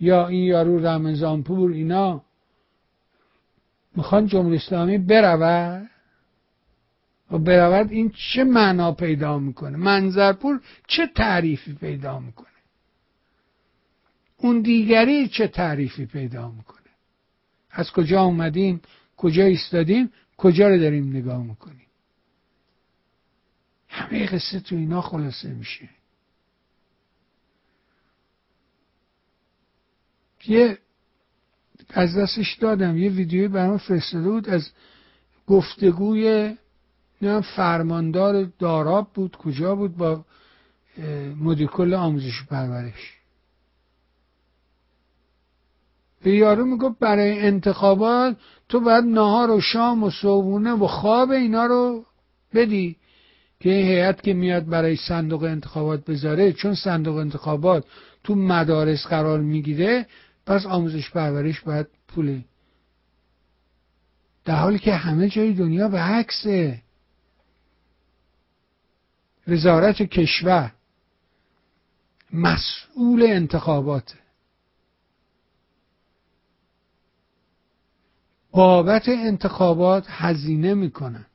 یا 0.00 0.28
این 0.28 0.44
یارو 0.44 0.86
رمضانپور 0.86 1.72
اینا 1.72 2.22
می‌خوان 3.96 4.26
جمهوری 4.26 4.56
اسلامی 4.56 4.98
برود 4.98 5.95
و 7.30 7.38
برود 7.38 7.92
این 7.92 8.12
چه 8.34 8.44
معنا 8.44 8.92
پیدا 8.92 9.38
می‌کنه؟ 9.38 9.76
منظرپور 9.76 10.60
چه 10.86 11.06
تعریفی 11.06 11.74
پیدا 11.74 12.18
می‌کنه؟ 12.18 12.46
اون 14.36 14.60
دیگری 14.60 15.28
چه 15.28 15.48
تعریفی 15.48 16.06
پیدا 16.06 16.50
می‌کنه؟ 16.50 16.76
از 17.70 17.90
کجا 17.90 18.22
اومدیم؟ 18.22 18.80
کجا 19.16 19.44
ایستادیم؟ 19.44 20.12
کجا 20.36 20.68
رو 20.68 20.78
داریم 20.78 21.16
نگاه 21.16 21.42
می‌کنیم؟ 21.42 21.86
همه 23.88 24.26
قصه 24.26 24.60
تو 24.60 24.76
اینا 24.76 25.00
خلاصه 25.00 25.48
میشه. 25.48 25.88
یه 30.46 30.78
از 31.90 32.16
دستش 32.16 32.54
دادم 32.54 32.98
یه 32.98 33.10
ویدیوی 33.10 33.48
برام 33.48 33.78
فرستاده 33.78 34.30
بود 34.30 34.48
از 34.48 34.70
گفتگوی 35.46 36.56
نه 37.22 37.40
فرماندار 37.40 38.44
داراب 38.58 39.08
بود 39.14 39.36
کجا 39.36 39.74
بود 39.74 39.96
با 39.96 40.24
مدیکل 41.40 41.94
آموزش 41.94 42.44
پرورش. 42.50 43.16
به 46.22 46.30
یارو 46.30 46.64
می‌گفت 46.64 46.98
برای 46.98 47.38
انتخابات 47.40 48.36
تو 48.68 48.80
باید 48.80 49.04
نهار 49.04 49.50
و 49.50 49.60
شام 49.60 50.02
و 50.02 50.10
صبحونه 50.10 50.72
و 50.72 50.86
خواب 50.86 51.30
اینا 51.30 51.66
رو 51.66 52.04
بدی 52.54 52.96
که 53.60 53.70
این 53.70 53.86
هیئت 53.86 54.22
که 54.22 54.34
میاد 54.34 54.66
برای 54.66 54.96
صندوق 54.96 55.42
انتخابات 55.42 56.04
بذاره 56.04 56.52
چون 56.52 56.74
صندوق 56.74 57.16
انتخابات 57.16 57.84
تو 58.24 58.34
مدارس 58.34 59.06
قرار 59.06 59.40
می‌گیره 59.40 60.06
پس 60.46 60.66
آموزش 60.66 61.10
پرورش 61.10 61.60
باید 61.60 61.86
پوله. 62.08 62.44
در 64.44 64.56
حالی 64.56 64.78
که 64.78 64.94
همه 64.94 65.28
جای 65.28 65.52
دنیا 65.52 65.88
به 65.88 65.98
عکسه. 65.98 66.82
وزارت 69.48 70.02
کشور 70.02 70.72
مسئول 72.32 73.22
انتخابات. 73.22 74.14
بابت 78.50 79.08
انتخابات 79.08 80.04
هزینه 80.08 80.74
می‌کنن. 80.74 81.26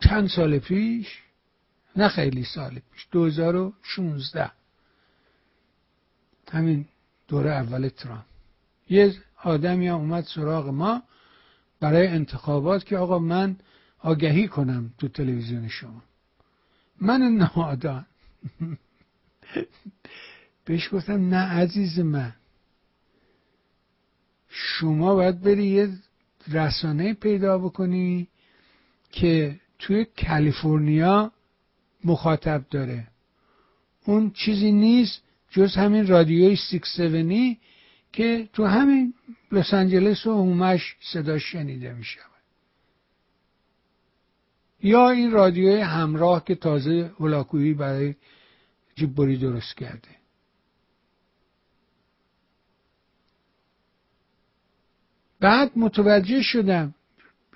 چند 0.00 0.28
سال 0.28 0.58
پیش؟ 0.58 1.22
نه 1.96 2.08
خیلی 2.08 2.44
سال 2.44 2.78
پیش 2.92 3.08
2016 3.12 4.50
همین 6.50 6.88
دوره 7.28 7.50
اول 7.50 7.88
ترامپ. 7.88 8.24
یه 8.90 9.14
آدمی 9.42 9.88
اومد 9.88 10.24
سراغ 10.24 10.68
ما 10.68 11.02
برای 11.80 12.06
انتخابات 12.06 12.84
که 12.84 12.96
آقا 12.98 13.18
من 13.18 13.56
آگهی 14.02 14.48
کنم 14.48 14.90
تو 14.98 15.08
تلویزیون 15.08 15.68
شما. 15.68 16.02
من 17.00 17.22
نادان. 17.22 18.06
بهش 20.64 20.88
گفتم 20.92 21.28
نه 21.28 21.36
عزیز 21.36 21.98
من. 21.98 22.32
شما 24.48 25.14
باید 25.14 25.40
بری 25.40 25.66
یه 25.66 25.88
رسانه 26.48 27.14
پیدا 27.14 27.58
بکنی 27.58 28.28
که 29.12 29.60
توی 29.78 30.06
کالیفرنیا 30.26 31.32
مخاطب 32.04 32.64
داره. 32.70 33.06
اون 34.04 34.30
چیزی 34.30 34.72
نیست 34.72 35.22
جز 35.50 35.74
همین 35.76 36.06
رادیوی 36.06 36.56
سیکس 36.56 36.96
سونی 36.96 37.58
که 38.12 38.48
تو 38.52 38.64
همین 38.64 39.14
لس 39.52 39.74
آنجلس 39.74 40.26
و 40.26 40.32
هومش 40.32 40.96
صدا 41.00 41.38
شنیده 41.38 41.94
می 41.94 42.04
شود 42.04 42.31
یا 44.82 45.10
این 45.10 45.30
رادیوی 45.30 45.80
همراه 45.80 46.44
که 46.44 46.54
تازه 46.54 47.10
هلاکویی 47.20 47.74
برای 47.74 48.14
جیبوری 48.94 49.36
درست 49.36 49.76
کرده. 49.76 50.08
بعد 55.40 55.70
متوجه 55.76 56.42
شدم 56.42 56.94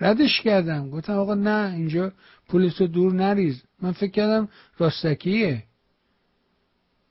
ردش 0.01 0.41
کردم. 0.41 0.91
گفتم 0.91 1.13
آقا 1.13 1.35
نه 1.35 1.73
اینجا 1.75 2.13
پولتو 2.49 2.87
دور 2.87 3.13
نریز. 3.13 3.63
من 3.83 3.93
فکر 3.93 4.11
کردم 4.11 4.49
راستکیه. 4.79 5.63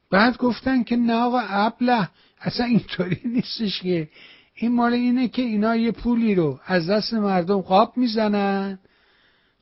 بعد 0.10 0.38
گفتن 0.38 0.84
که 0.84 0.96
نه 0.96 1.14
آقا 1.14 1.40
ابله 1.40 2.10
اصلا 2.40 2.66
اینطوری 2.66 3.22
نیستش 3.26 3.82
که. 3.82 4.10
این 4.54 4.76
مال 4.76 4.94
اینه 4.94 5.28
که 5.28 5.42
اینا 5.42 5.76
یه 5.76 5.92
پولی 5.92 6.36
رو 6.36 6.60
از 6.66 6.90
دست 6.90 7.14
مردم 7.14 7.62
قاب 7.62 7.98
می‌زنن. 7.98 8.80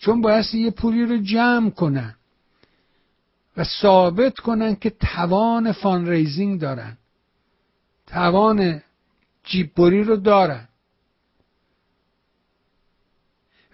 چون 0.03 0.21
باید 0.21 0.45
یه 0.53 0.71
پولی 0.71 1.05
رو 1.05 1.17
جمع 1.17 1.69
کنن 1.69 2.15
و 3.57 3.63
ثابت 3.63 4.39
کنن 4.39 4.75
که 4.75 4.89
توان 4.89 5.71
فان 5.71 6.09
ریزینگ 6.09 6.59
دارن. 6.59 6.97
توان 8.07 8.81
جیببری 9.43 10.03
رو 10.03 10.15
دارن. 10.15 10.67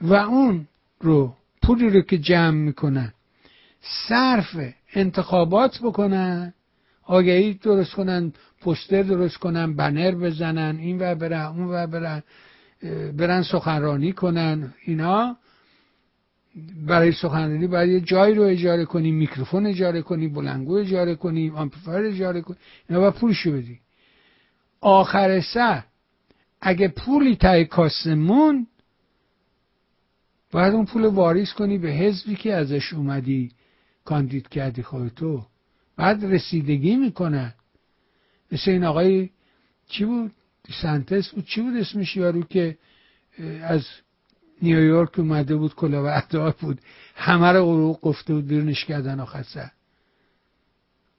و 0.01 0.14
اون 0.14 0.68
رو 0.99 1.34
پولی 1.61 1.89
رو 1.89 2.01
که 2.01 2.18
جمع 2.18 2.57
می‌کنن 2.57 3.14
صرف 4.07 4.73
انتخابات 4.93 5.80
بکنن. 5.81 6.53
آگهی 7.03 7.53
درست 7.53 7.93
کنن 7.93 8.34
پوستر 8.61 9.01
درست 9.01 9.38
کنن 9.38 9.76
بنر 9.76 10.11
بزنن 10.11 10.77
این 10.77 10.97
و 11.01 11.15
برن 11.15 11.45
اون 11.45 11.68
و 11.68 11.88
برن 11.88 12.23
برن 13.18 13.43
سخنرانی 13.43 14.11
کنن 14.11 14.73
اینا. 14.85 15.38
برای 16.88 17.11
سخنرانی 17.11 17.68
باید 17.68 17.90
یه 17.90 17.99
جایی 17.99 18.36
رو 18.36 18.44
اجاره 18.44 18.86
کنی 18.86 19.11
میکروفون 19.11 19.65
اجاره 19.65 20.02
کنی 20.02 20.27
بلندگو 20.27 20.73
اجاره 20.73 21.15
کنی 21.15 21.49
آمپلیفایر 21.49 22.06
اجاره 22.06 22.41
کنی 22.41 22.57
اینا 22.90 23.02
باید 23.02 23.14
پولشو 23.14 23.52
بدی. 23.52 23.80
آخر 24.81 25.41
سر 25.41 25.84
اگه 26.61 26.88
پولی 26.88 27.36
تای 27.36 27.65
کاسه 27.65 28.15
مون 28.15 28.68
باید 30.52 30.73
اون 30.73 30.86
پول 30.86 31.06
واریز 31.06 31.53
کنی 31.53 31.77
به 31.77 31.90
حزبی 31.90 32.36
که 32.36 32.53
ازش 32.53 32.94
اومدی 32.94 33.52
کاندید 34.06 34.48
کردی 34.48 34.84
خودتو 34.84 35.45
بعد 35.95 36.26
رسیدگی 36.26 36.95
می‌کنن 36.95 37.53
مثل 38.52 38.72
این 38.72 38.84
آقای 38.84 39.30
چی 39.88 40.06
بود؟ 40.06 40.31
سنتس 40.81 41.30
بود؟ 41.30 41.45
چی 41.45 41.61
بود 41.61 41.76
اسمش 41.76 42.18
یارو 42.18 42.41
که 42.41 42.77
از 43.61 43.86
نیویورک 44.61 45.19
اومده 45.19 45.56
بود 45.56 45.76
کلاوهدار 45.76 46.56
بود. 46.61 46.80
همه 47.15 47.52
رو 47.52 47.60
عروق 47.60 48.02
گفته 48.02 48.34
بود 48.34 48.48
بیرونش 48.48 48.86
کردن 48.86 49.19
آخر 49.19 49.44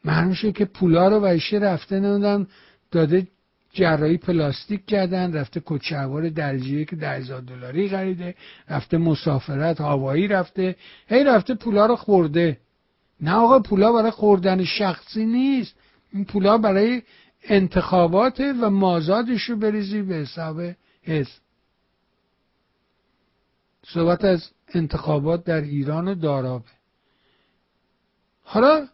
معلوم 0.04 0.52
که 0.52 0.64
پولا 0.64 1.08
رو 1.08 1.20
بهشه 1.20 1.56
رفته 1.56 2.00
نمیدن 2.00 2.46
داده 2.90 3.26
جراحی 3.72 4.16
پلاستیک 4.16 4.86
کردن 4.86 5.32
رفته 5.32 5.62
کچهوار 5.66 6.28
درجیه 6.28 6.84
که 6.84 6.96
ده 6.96 7.10
هزار 7.10 7.40
دلاری 7.40 7.88
خریده 7.88 8.34
رفته 8.68 8.98
مسافرت 8.98 9.80
هوایی 9.80 10.28
رفته. 10.28 10.76
هی 11.08 11.24
رفته 11.24 11.54
پولا 11.54 11.86
رو 11.86 11.96
خورده. 11.96 12.58
نه 13.20 13.32
آقا 13.32 13.58
پولا 13.58 13.92
برای 13.92 14.10
خوردن 14.10 14.64
شخصی 14.64 15.26
نیست. 15.26 15.74
این 16.12 16.24
پولا 16.24 16.58
برای 16.58 17.02
انتخابات 17.44 18.40
و 18.62 18.70
مازادش 18.70 19.42
رو 19.42 19.56
بریزی 19.56 20.02
به 20.02 20.14
حساب 20.14 20.60
حزب 21.02 21.40
صحبت 23.94 24.24
از 24.24 24.50
انتخابات 24.74 25.44
در 25.44 25.60
ایران 25.60 26.08
و 26.08 26.14
دارابه 26.14 26.64
حالا 28.44 28.86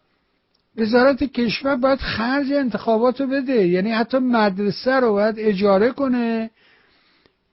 وزارت 0.77 1.23
کشور 1.23 1.75
باید 1.75 1.99
خرج 1.99 2.53
انتخابات 2.53 3.21
رو 3.21 3.27
بده. 3.27 3.67
یعنی 3.67 3.91
حتی 3.91 4.17
مدرسه 4.17 4.99
رو 4.99 5.11
باید 5.11 5.35
اجاره 5.37 5.91
کنه 5.91 6.49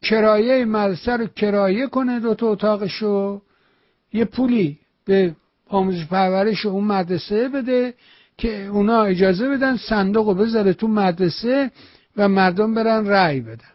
کرایه 0.03 0.65
مدرسه 0.65 1.17
رو 1.17 1.27
کرایه 1.27 1.87
کنه 1.87 2.21
دو 2.21 2.35
تا 2.35 2.53
اتاقشو. 2.53 3.43
یه 4.13 4.25
پولی 4.25 4.79
به 5.05 5.37
آموزش 5.69 6.07
پرورش 6.07 6.67
اون 6.67 6.85
مدرسه 6.85 7.49
بده 7.49 7.95
که 8.39 8.67
اونا 8.67 9.03
اجازه 9.03 9.49
بدن 9.49 9.77
صندوق 9.77 10.29
رو 10.29 10.35
بذاره 10.35 10.73
تو 10.73 10.89
مدرسه 10.89 11.71
و 12.17 12.29
مردم 12.29 12.75
برن 12.75 13.07
رأی 13.07 13.41
بدن. 13.41 13.74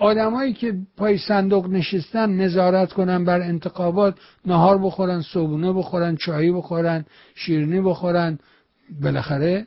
آدمایی 0.00 0.52
که 0.52 0.74
پای 0.96 1.18
صندوق 1.18 1.66
نشستن 1.66 2.30
نظارت 2.30 2.92
کنن 2.92 3.24
بر 3.24 3.40
انتخابات 3.40 4.18
نهار 4.46 4.78
بخورن 4.78 5.22
صبونه 5.22 5.72
بخورن 5.72 6.16
چایی 6.16 6.52
بخورن 6.52 7.04
شیرینی 7.34 7.80
بخورن 7.80 8.38
بالاخره 9.02 9.66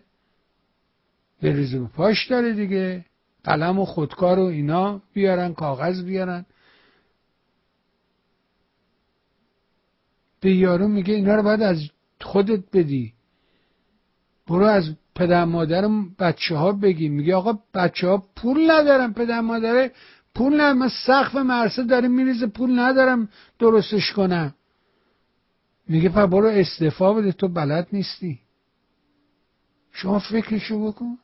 بریز 1.41 1.76
و 1.76 1.88
پاش 1.88 2.27
داره 2.27 2.53
دیگه. 2.53 3.05
قلم 3.43 3.80
و 3.80 3.85
خودکار 3.85 4.39
و 4.39 4.43
اینا 4.43 5.01
بیارن 5.14 5.53
کاغذ 5.53 6.03
بیارن. 6.03 6.45
به 10.39 10.55
یارو 10.55 10.88
میگه 10.88 11.14
اینا 11.14 11.35
رو 11.35 11.43
باید 11.43 11.61
از 11.61 11.89
خودت 12.22 12.64
بدی. 12.73 13.14
برو 14.47 14.65
از 14.65 14.95
پدر 15.15 15.45
مادر 15.45 15.89
بچه 16.19 16.55
ها 16.55 16.72
بگی. 16.72 17.10
میگه 17.10 17.35
آقا 17.35 17.60
بچه 17.73 18.07
ها 18.07 18.23
پول 18.35 18.72
ندارن 18.72 19.14
پدر 19.14 19.41
مادره. 19.41 19.91
پول 20.35 20.73
نه 20.73 20.89
سقف 20.89 21.35
مرسه 21.35 21.84
داره 21.84 22.07
میریزه 22.07 22.47
پول 22.47 22.80
ندارم 22.80 23.30
درستش 23.60 24.11
کنم. 24.11 24.55
میگه 25.88 26.10
پر 26.10 26.26
برو 26.26 26.47
استعفا 26.47 27.14
بده 27.14 27.31
تو 27.31 27.47
بلد 27.47 27.88
نیستی. 27.91 28.39
شما 29.91 30.19
فکرشو 30.19 30.88
بکن. 30.88 31.18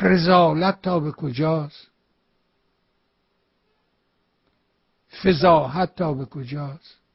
رزالت 0.00 0.82
تا 0.82 1.00
به 1.00 1.12
کجاست؟ 1.12 1.90
فضاحت 5.22 5.96
تا 5.96 6.14
به 6.14 6.24
کجاست؟ 6.24 7.05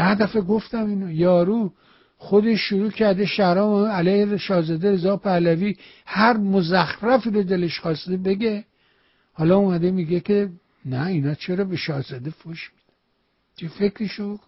ده 0.00 0.14
دفعه 0.14 0.42
گفتم 0.42 0.86
اینو. 0.86 1.10
یارو 1.10 1.72
خودش 2.18 2.60
شروع 2.60 2.90
کرده 2.90 3.26
شهرام 3.26 3.84
علیه 3.84 4.36
شاهزاده 4.36 4.92
رضا 4.92 5.16
پهلوی 5.16 5.76
هر 6.06 6.36
مزخرفی 6.36 7.30
رو 7.30 7.42
دلش 7.42 7.80
خواسته 7.80 8.16
بگه. 8.16 8.64
حالا 9.32 9.56
اومده 9.56 9.90
میگه 9.90 10.20
که 10.20 10.50
نه 10.84 11.06
اینا 11.06 11.34
چرا 11.34 11.64
به 11.64 11.76
شاهزاده 11.76 12.30
فوش 12.30 12.70
میده 12.70 12.92
چه 13.56 13.68
فکرشو 13.78 14.38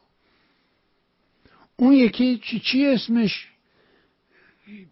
اون 1.76 1.92
یکی 1.92 2.40
چی, 2.44 2.60
چی 2.60 2.86
اسمش؟ 2.86 3.48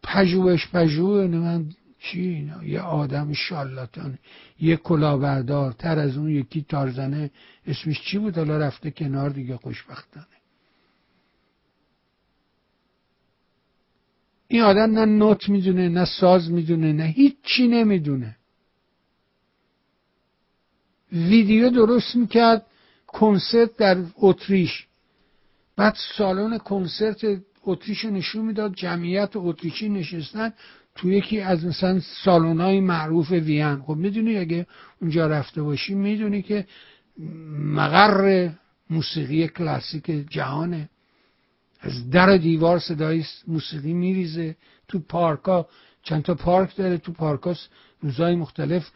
پژوهش 0.03 0.69
پژوه 0.73 1.27
من 1.27 1.67
چی 1.99 2.21
اینا؟ 2.21 2.65
یه 2.65 2.81
آدم 2.81 3.33
شالاتان 3.33 4.19
یه 4.61 4.77
کلاهبردار 4.77 5.73
تر 5.73 5.99
از 5.99 6.17
اون 6.17 6.31
یکی 6.31 6.63
تارزنه. 6.69 7.31
اسمش 7.67 8.01
چی 8.01 8.19
بود؟ 8.19 8.39
حالا 8.39 8.59
رفته 8.59 8.91
کنار 8.91 9.31
دیگه 9.31 9.57
خوشبختانه. 9.57 10.40
این 14.53 14.63
آدم 14.63 14.99
نه 14.99 15.05
نوت 15.05 15.49
می‌دونه 15.49 15.89
نه 15.89 16.05
ساز 16.05 16.51
می‌دونه 16.51 16.93
نه 16.93 17.05
هیچی 17.05 17.69
نمی‌دونه. 17.69 18.37
ویدیو 21.13 21.71
درست 21.71 22.17
می‌کرد 22.17 22.67
کنسرت 23.07 23.77
در 23.77 23.97
اتریش. 24.17 24.87
بعد 25.77 25.97
سالن 26.17 26.59
کنسرت 26.59 27.21
اتریش 27.63 28.05
نشون 28.05 28.45
می‌داد 28.45 28.75
جمعیت 28.75 29.31
اتریشی 29.35 29.89
نشستن 29.89 30.53
تو 30.95 31.11
یکی 31.11 31.41
از 31.41 31.65
مثلا 31.65 32.01
سالن 32.25 32.81
معروف 32.81 33.31
وین. 33.31 33.77
خب 33.77 33.95
می‌دونی 33.95 34.37
اگه 34.39 34.67
اونجا 35.01 35.27
رفته 35.27 35.63
باشی 35.63 35.95
می‌دونی 35.95 36.43
که 36.43 36.67
مقر 37.79 38.51
موسیقی 38.91 39.49
کلاسیک 39.49 40.05
جهانه. 40.31 40.89
از 41.81 42.11
در 42.11 42.37
دیوار 42.37 42.79
صدای 42.79 43.25
موسیقی 43.47 43.93
میریزه. 43.93 44.57
تو 44.89 44.99
پارکا 44.99 45.67
چند 46.03 46.23
تا 46.23 46.35
پارک 46.35 46.77
داره. 46.77 46.99
تو 46.99 47.13
پارکا 47.13 47.55
روزای 48.01 48.35
مختلف 48.35 48.91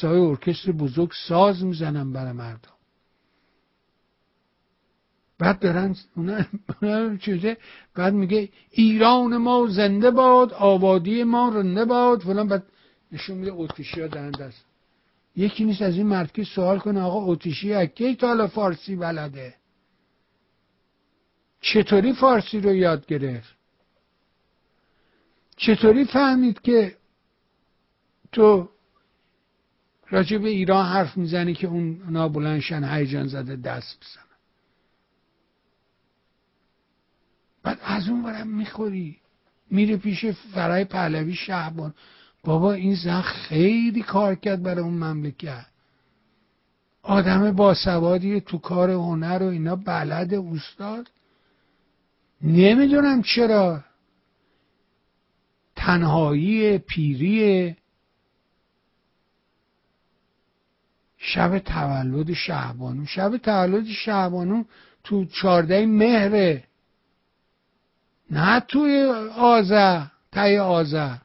سای 0.00 0.18
ارکستر 0.18 0.72
بزرگ 0.72 1.10
ساز 1.28 1.64
می‌زنن 1.64 2.12
برای 2.12 2.32
مردم. 2.32 2.72
بعد 5.38 5.58
دارن 5.58 5.96
اونا 6.16 7.16
چیزه 7.16 7.56
بعد 7.94 8.14
میگه 8.14 8.48
ایران 8.70 9.36
ما 9.36 9.66
زنده 9.70 10.10
باد 10.10 10.52
آبادی 10.52 11.24
ما 11.24 11.48
رنده 11.48 11.84
باد. 11.84 12.20
فلان 12.20 12.48
بعد 12.48 12.62
نشون 13.12 13.38
میده 13.38 13.50
اوتیشی 13.50 14.00
ها 14.00 14.06
دهند 14.06 14.42
است 14.42 14.64
یکی 15.36 15.64
نیست 15.64 15.82
از 15.82 15.96
این 15.96 16.06
مرد 16.06 16.32
که 16.32 16.44
سوال 16.44 16.78
کنه 16.78 17.00
آقا 17.00 17.24
اوتیشی 17.24 17.74
اکی 17.74 18.16
تا 18.16 18.46
فارسی 18.46 18.96
بلده؟ 18.96 19.54
چطوری 21.62 22.12
فارسی 22.12 22.60
رو 22.60 22.74
یاد 22.74 23.06
گرفت؟ 23.06 23.54
چطوری 25.56 26.04
فهمید 26.04 26.60
که 26.60 26.96
تو 28.32 28.68
راجع 30.08 30.38
به 30.38 30.48
ایران 30.48 30.86
حرف 30.86 31.16
می‌زنی 31.16 31.54
که 31.54 31.66
اون 31.66 32.02
نابلندشن 32.08 32.84
هیجان 32.84 33.26
زده 33.26 33.56
دست 33.56 33.98
بزن 34.00 34.28
بعد 37.62 37.78
از 37.82 38.08
اون 38.08 38.22
برم 38.22 38.48
می‌خوری 38.48 39.16
میره 39.70 39.96
پیش 39.96 40.26
فرای 40.26 40.84
پهلوی 40.84 41.34
شهبان. 41.34 41.94
بابا 42.44 42.72
این 42.72 42.94
زن 42.94 43.20
خیلی 43.20 44.02
کار 44.02 44.34
کرد 44.34 44.62
برای 44.62 44.84
اون 44.84 44.94
مملکت. 44.94 45.66
آدم 47.02 47.52
باسوادی 47.52 48.40
تو 48.40 48.58
کار 48.58 48.90
هنر 48.90 49.42
و 49.42 49.46
اینا 49.46 49.76
بلد 49.76 50.34
استاد. 50.34 51.10
نمی‌دونم 52.42 53.22
چرا. 53.22 53.84
تنهایی 55.76 56.78
پیری 56.78 57.76
شب 61.18 61.58
تولد 61.58 62.32
شهبانو 62.32 63.06
شب 63.06 63.36
تولد 63.36 63.86
شهبانو 63.86 64.64
تو 65.04 65.24
چارده 65.24 65.86
مهره. 65.86 66.64
نه 68.30 68.60
توی 68.60 69.02
آزه 69.36 70.10
تای 70.32 70.58
آزه 70.58 71.20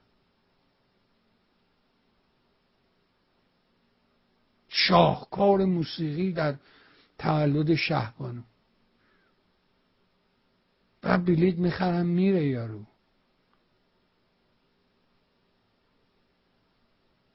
شاهکار 4.70 5.66
موسیقی 5.66 6.32
در 6.32 6.56
تولد 7.20 7.76
شهبانو 7.76 8.42
و 11.08 11.18
بلیت 11.18 11.58
می‌خرم 11.58 12.06
میره 12.06 12.46
یارو. 12.46 12.84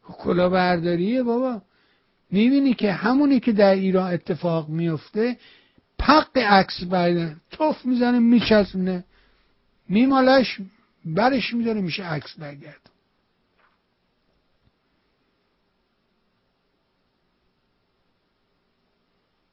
کلا 0.02 0.48
برداریه 0.48 1.22
بابا. 1.22 1.62
می‌بینی 2.30 2.74
که 2.74 2.92
همونی 2.92 3.40
که 3.40 3.52
در 3.52 3.74
ایران 3.74 4.12
اتفاق 4.12 4.68
میفته 4.68 5.36
پق 5.98 6.38
عکس 6.38 6.84
بعد 6.84 7.36
توف 7.50 7.86
می‌زنه 7.86 8.18
میچسبونه. 8.18 9.04
میمالش 9.88 10.60
برش 11.04 11.54
میداره 11.54 11.80
میشه 11.80 12.04
عکس 12.04 12.38
برگرد. 12.38 12.90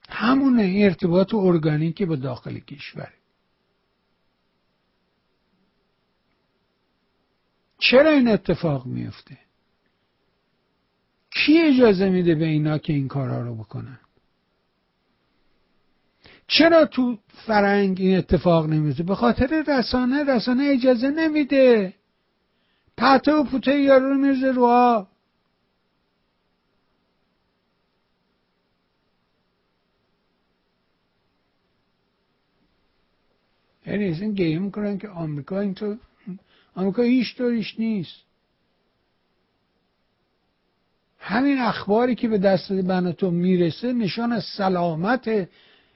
همون 0.10 0.60
ارتباط 0.60 1.34
ارگانیک 1.34 2.04
با 2.04 2.16
داخل 2.16 2.60
کشور. 2.60 3.14
چرا 7.80 8.10
این 8.10 8.28
اتفاق 8.28 8.86
میفته؟ 8.86 9.38
کی 11.32 11.58
اجازه 11.58 12.10
میده 12.10 12.36
به 12.36 12.46
اینا 12.46 12.78
که 12.78 12.94
این 12.94 13.08
کارها 13.08 13.42
رو 13.42 13.56
بکنن؟ 13.56 14.00
چرا 16.48 16.86
تو 16.86 17.18
فرنگ 17.48 18.02
این 18.02 18.18
اتفاق 18.18 18.66
نمیفته؟ 18.66 19.04
به 19.04 19.16
خاطر 19.16 19.64
رسانه 19.68 20.24
رسانه 20.24 20.64
اجازه 20.64 21.10
نمیده. 21.10 21.94
پته 22.98 23.32
و 23.32 23.44
پوته 23.44 23.80
یارو 23.80 24.10
رو 24.10 24.18
میرزه 24.18 24.52
یعنی 33.86 34.04
این 34.04 34.34
گیم 34.34 34.62
می‌کنن 34.62 34.98
که 34.98 35.10
آمریکا 35.10 35.60
اینطور 35.60 35.98
آمریکا 36.76 37.02
هیچ 37.02 37.38
طوریش 37.38 37.80
نیست. 37.80 38.16
همین 41.20 41.58
اخباری 41.58 42.16
که 42.16 42.28
به 42.28 42.38
دست 42.38 42.72
من 42.72 43.12
تو 43.12 43.32
می‌رسه 43.32 43.94
نشان 43.94 44.32
از 44.32 44.44
سلامت 44.44 45.50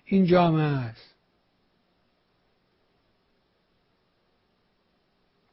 این 0.06 0.26
جامعه 0.26 0.64
است. 0.64 1.14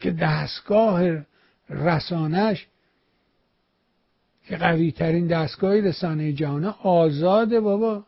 که 0.00 0.10
دستگاه 0.10 1.02
رسانش 1.68 2.66
که 4.44 4.56
قوی 4.56 4.92
ترین 4.92 5.26
دستگاه 5.26 5.80
رسانه 5.80 6.32
جهانه 6.32 6.74
آزاده 6.82 7.60
بابا. 7.60 8.04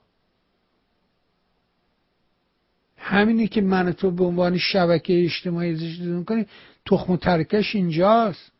همینی 3.04 3.48
که 3.48 3.60
من 3.60 3.92
تو 3.92 4.10
به 4.10 4.24
عنوان 4.24 4.58
شبکه 4.58 5.24
اجتماعی 5.24 5.72
ازش 5.72 5.98
می‌کنیم 5.98 6.46
تخم 6.86 7.12
و 7.12 7.16
ترکش 7.16 7.74
اینجاست. 7.74 8.52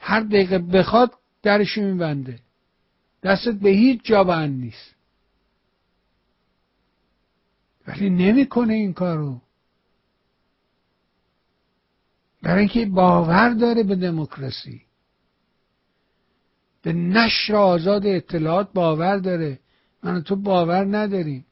هر 0.00 0.20
دقیقه 0.20 0.58
بخواد 0.58 1.12
درش 1.42 1.78
میبنده. 1.78 2.38
دستت 3.22 3.54
به 3.54 3.70
هیچ 3.70 4.00
جا 4.04 4.24
بند 4.24 4.60
نیست. 4.60 4.94
ولی 7.86 8.10
نمی‌کنه 8.10 8.74
این 8.74 8.92
کارو. 8.92 9.40
برای 12.42 12.58
اینکه 12.58 12.86
باور 12.86 13.48
داره 13.48 13.82
به 13.82 13.96
دموکراسی. 13.96 14.82
به 16.82 16.92
نشر 16.92 17.56
آزاد 17.56 18.06
اطلاعات 18.06 18.72
باور 18.72 19.16
داره. 19.16 19.60
من 20.02 20.22
تو 20.22 20.36
باور 20.36 20.96
نداریم. 20.96 21.46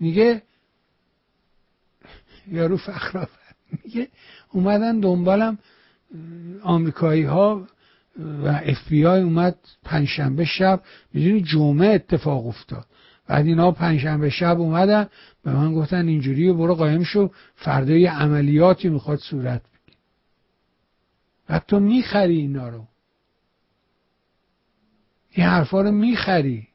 میگه 0.00 0.42
یارو 2.48 2.76
فخرآور. 2.76 3.28
میگه 3.84 4.08
اومدن 4.52 5.00
دنبالم 5.00 5.58
آمریکایی 6.62 7.22
ها 7.22 7.66
و 8.44 8.48
اف 8.48 8.88
بی 8.88 9.06
آی 9.06 9.20
اومد 9.22 9.58
پنجشنبه 9.84 10.44
شب. 10.44 10.82
می‌دونی 11.14 11.40
جمعه 11.40 11.88
اتفاق 11.88 12.46
افتاد. 12.46 12.86
بعد 13.26 13.46
اینا 13.46 13.70
پنجشنبه 13.70 14.30
شب 14.30 14.60
اومدن 14.60 15.08
به 15.44 15.52
من 15.52 15.74
گفتن 15.74 16.08
اینجوری 16.08 16.52
برو 16.52 16.74
قایم 16.74 17.04
شو 17.04 17.30
فردا 17.56 17.92
یه 17.94 18.12
عملیاتی 18.12 18.88
می‌خواد 18.88 19.18
صورت 19.18 19.62
بگیر 19.62 19.96
بعد 21.48 21.64
تو 21.68 21.80
می‌خری 21.80 22.36
اینا 22.36 22.68
رو. 22.68 22.86
این 25.30 25.46
حرفا 25.46 25.82
رو 25.82 25.90
می‌خری. 25.90 26.68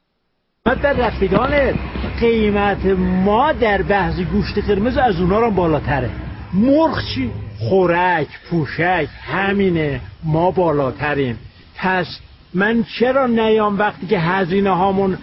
در 0.65 0.93
رفیقانت. 0.93 1.94
قیمت 2.19 2.85
ما 3.25 3.51
در 3.51 3.81
بحث 3.81 4.19
گوشت 4.19 4.57
قرمز 4.57 4.97
از 4.97 5.21
اونا 5.21 5.39
رو 5.39 5.51
بالاتره. 5.51 6.09
مرغ 6.53 7.01
چی؟ 7.15 7.31
خورک 7.59 8.27
پوشک 8.49 9.07
همینه. 9.21 10.01
ما 10.23 10.51
بالاتریم. 10.51 11.39
پس 11.77 12.19
من 12.53 12.85
چرا 12.99 13.27
نیام 13.27 13.79
وقتی 13.79 14.07
که 14.07 14.19
هزینه 14.19 14.69
هامون 14.69 15.17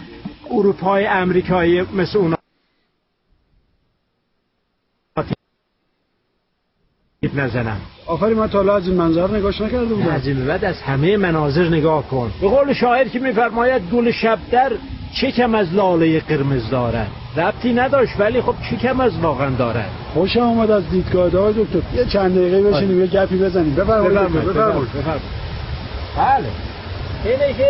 اروپای 0.51 1.07
امریکایی 1.07 1.81
مثل 1.81 2.19
اونا؟ 2.19 2.37
نزنم. 7.35 7.81
آفرین 8.07 8.39
من 8.39 8.49
تا 8.49 8.77
از 8.77 8.89
این 8.89 8.97
منظر 8.97 9.37
نگاش 9.37 9.61
نکرده 9.61 9.95
بودم. 9.95 10.09
از 10.09 10.27
این 10.27 10.47
بعد 10.47 10.65
از 10.65 10.83
همه 10.83 11.17
مناظر 11.17 11.69
نگاه 11.69 12.09
کن. 12.09 12.33
به 12.41 12.49
قول 12.49 12.73
شاعر 12.73 13.09
که 13.09 13.19
میفرماید 13.19 13.83
گل 13.83 14.11
شبدر 14.11 14.69
چه 14.71 14.77
کم 15.21 15.55
از 15.55 15.75
لاله 15.75 16.21
قرمز 16.21 16.71
دارد. 16.71 17.11
ربطی 17.37 17.73
نداشت 17.73 18.13
ولی 18.19 18.41
خب 18.41 18.55
چه 18.71 18.77
کم 18.77 19.01
از 19.01 19.19
واقعا 19.19 19.51
دارد. 19.51 19.91
خوشم 20.15 20.41
آمد 20.41 20.71
از 20.71 20.91
دیدگاه 20.91 21.29
دار 21.29 21.53
دکتر. 21.53 21.79
یه 21.95 22.05
چند 22.05 22.35
دقیقه 22.35 22.63
بشینیم 22.63 23.01
یه 23.01 23.07
گپی 23.07 23.37
بزنیم. 23.37 23.75
بفرمایید 23.75 24.33
بفرمایید 24.33 24.89
بله. 26.17 26.49
اینه 27.25 27.55
که 27.59 27.69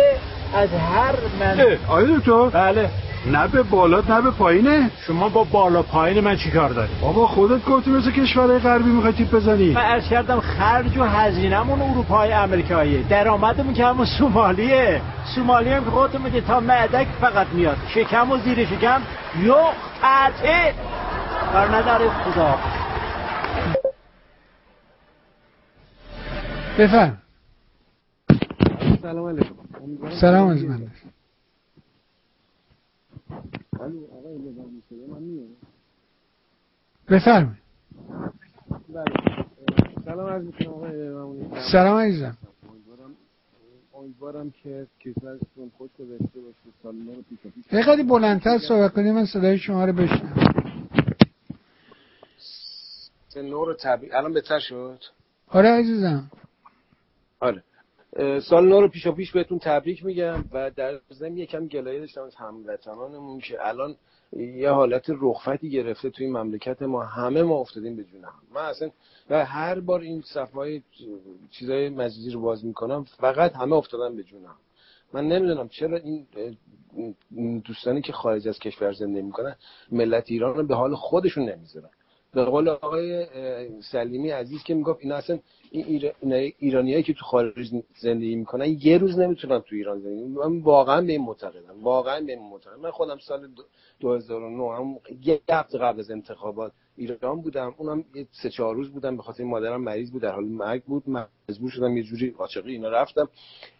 از 0.55 0.69
هر 0.69 1.15
من 1.39 1.77
آیا 1.87 2.17
دکتر؟ 2.17 2.49
بله. 2.49 2.89
نه 3.25 3.47
به 3.47 3.63
بالا 3.63 4.01
نه 4.09 4.21
به 4.21 4.31
پایینه. 4.31 4.91
شما 5.07 5.29
با 5.29 5.43
بالا 5.43 5.81
پایین 5.81 6.23
من 6.23 6.35
چیکار 6.35 6.69
داری 6.69 6.91
بابا 7.01 7.27
خودت 7.27 7.65
گفتی 7.65 7.91
مثل 7.91 8.11
کشورهای 8.11 8.59
غربی 8.59 8.89
می‌خوای 8.89 9.13
تیپ 9.13 9.31
بزنی. 9.31 9.71
من 9.73 9.81
عرض 9.81 10.09
کردم 10.09 10.39
خرج 10.39 10.97
و 10.97 11.03
هزینه‌مون 11.03 11.81
اروپای 11.81 12.33
امریکاییه 12.33 13.07
درآمدمون 13.09 13.73
که 13.73 13.85
همون 13.85 14.05
سومالیه 14.05 15.01
سومالی 15.35 15.69
هم 15.69 15.85
که 15.85 15.89
خودت 15.89 16.19
میگه 16.19 16.41
تا 16.41 16.59
معدک 16.59 17.07
فقط 17.21 17.47
میاد. 17.47 17.77
شکم 17.87 18.31
و 18.31 18.37
زیر 18.37 18.65
شکم. 18.65 19.01
یو 19.41 19.55
قطعه. 20.03 20.73
بر 21.53 21.67
نداره 21.67 22.09
خدا. 22.09 22.57
بفرم. 26.79 27.17
سلام 29.01 29.27
علیکم. 29.27 29.53
سلام 30.09 30.47
از 30.47 30.63
من 30.63 30.79
بفرمایید. 37.09 37.63
سلام 40.05 40.27
عرض 40.29 40.43
می‌کنم 40.43 40.73
آقای 40.73 41.11
سلام 41.71 41.97
عزیزم. 41.97 42.37
امیدوارم 43.95 44.51
که 44.63 44.87
کشورتون 45.01 45.71
خوش 45.77 45.89
گذشته 45.99 46.39
باشه. 46.41 46.57
سال 46.83 46.95
نو 46.95 47.15
رو 47.15 47.21
پیش 47.21 47.39
پیش 47.39 47.73
یه 47.73 47.81
خیلی 47.81 48.03
بلندتر 48.03 48.57
صحبت 48.67 48.93
کنید 48.93 49.13
من 49.13 49.25
صدای 49.25 49.57
شما 49.57 49.85
رو 49.85 49.93
بشنوم. 49.93 50.53
سال 53.27 53.45
نو 53.45 53.65
رو 53.65 53.73
تبریک 53.73 54.13
الان 54.13 54.33
بهتر 54.33 54.59
شد؟ 54.59 54.99
آره 55.47 55.69
عزیزم. 55.69 56.31
آره. 57.39 57.63
سال 58.49 58.67
نو 58.67 58.81
رو 58.81 58.87
پیشا 58.87 59.11
پیش 59.11 59.31
بهتون 59.31 59.59
تبریک 59.59 60.05
میگم 60.05 60.45
و 60.51 60.71
در 60.71 60.99
ضمن 61.13 61.37
یکم 61.37 61.67
گلایه 61.67 61.99
داشتم 61.99 62.21
از 62.21 62.35
هموطنانمون 62.35 63.39
که 63.39 63.67
الان 63.67 63.95
یه 64.33 64.69
حالت 64.69 65.05
رخفتی 65.07 65.69
گرفته 65.69 66.09
توی 66.09 66.27
مملکت 66.27 66.81
ما 66.81 67.03
همه 67.03 67.43
ما 67.43 67.55
افتادیم 67.55 67.95
به 67.95 68.03
جون 68.03 68.23
هم. 68.23 68.33
من 68.55 68.61
اصلا 68.61 68.89
و 69.29 69.45
هر 69.45 69.79
بار 69.79 70.01
این 70.01 70.21
صفحه 70.21 70.81
چیزای 71.51 71.89
مجازی 71.89 72.31
رو 72.31 72.41
باز 72.41 72.65
می‌کنم 72.65 73.03
فقط 73.03 73.53
همه 73.53 73.75
افتادن 73.75 74.15
به 74.15 74.23
جون 74.23 74.45
هم. 74.45 74.55
من 75.13 75.27
نمی‌دونم 75.27 75.67
چرا 75.67 75.97
این 75.97 76.27
دوستانی 77.59 78.01
که 78.01 78.13
خارج 78.13 78.47
از 78.47 78.59
کشور 78.59 78.93
زندگی 78.93 79.21
می‌کنن 79.21 79.55
ملت 79.91 80.23
ایران 80.27 80.55
رو 80.55 80.63
به 80.63 80.75
حال 80.75 80.95
خودشون 80.95 81.49
نمی‌ذارن. 81.49 81.89
به 82.33 82.45
قول 82.45 82.69
آقای 82.69 83.25
سلیمی 83.81 84.29
عزیز 84.29 84.63
که 84.63 84.73
می‌گفت 84.73 84.99
اینا 85.01 85.15
اصلا 85.15 85.39
این 85.71 86.11
ایرانیایی 86.59 87.03
که 87.03 87.13
تو 87.13 87.25
خارج 87.25 87.71
زندگی 87.97 88.35
می‌کنن 88.35 88.77
یه 88.81 88.97
روز 88.97 89.19
نمی‌تونن 89.19 89.59
تو 89.59 89.75
ایران 89.75 89.99
زندگی 89.99 90.23
من 90.23 90.59
واقعا 90.59 91.01
به 91.01 91.11
این 91.11 91.21
معتقدم 91.21 91.83
واقعا 91.83 92.21
به 92.21 92.31
این 92.31 92.49
معتقدم. 92.49 92.79
من 92.79 92.91
خودم 92.91 93.17
سال 93.17 93.47
2009 93.99 94.75
هم 94.75 94.99
یه 95.23 95.41
هفته 95.49 95.77
قبل 95.77 95.99
از 95.99 96.11
انتخابات 96.11 96.71
ایران 96.97 97.41
بودم. 97.41 97.75
اونم 97.77 98.05
یه 98.15 98.27
سه 98.31 98.49
چهار 98.49 98.75
روز 98.75 98.91
بودم 98.91 99.17
به 99.17 99.23
خاطر 99.23 99.43
مادرم 99.43 99.81
مریض 99.81 100.11
بود 100.11 100.21
در 100.21 100.31
حال 100.31 100.45
مرگ 100.45 100.83
بود. 100.83 101.03
مجبور 101.49 101.69
شدم 101.69 101.97
یه 101.97 102.03
جوری 102.03 102.31
قاچاقی 102.31 102.71
اینا 102.71 102.89
رفتم. 102.89 103.29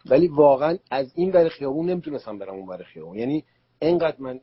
ولی 0.06 0.28
واقعا 0.28 0.78
از 0.90 1.12
این 1.14 1.32
ور 1.32 1.48
خیابون 1.48 1.90
نمی‌تونستم 1.90 2.38
برم 2.38 2.54
اون 2.54 2.68
ور 2.68 2.82
خیابون. 2.82 3.18
یعنی 3.18 3.44
انقدر 3.82 4.16
من 4.18 4.40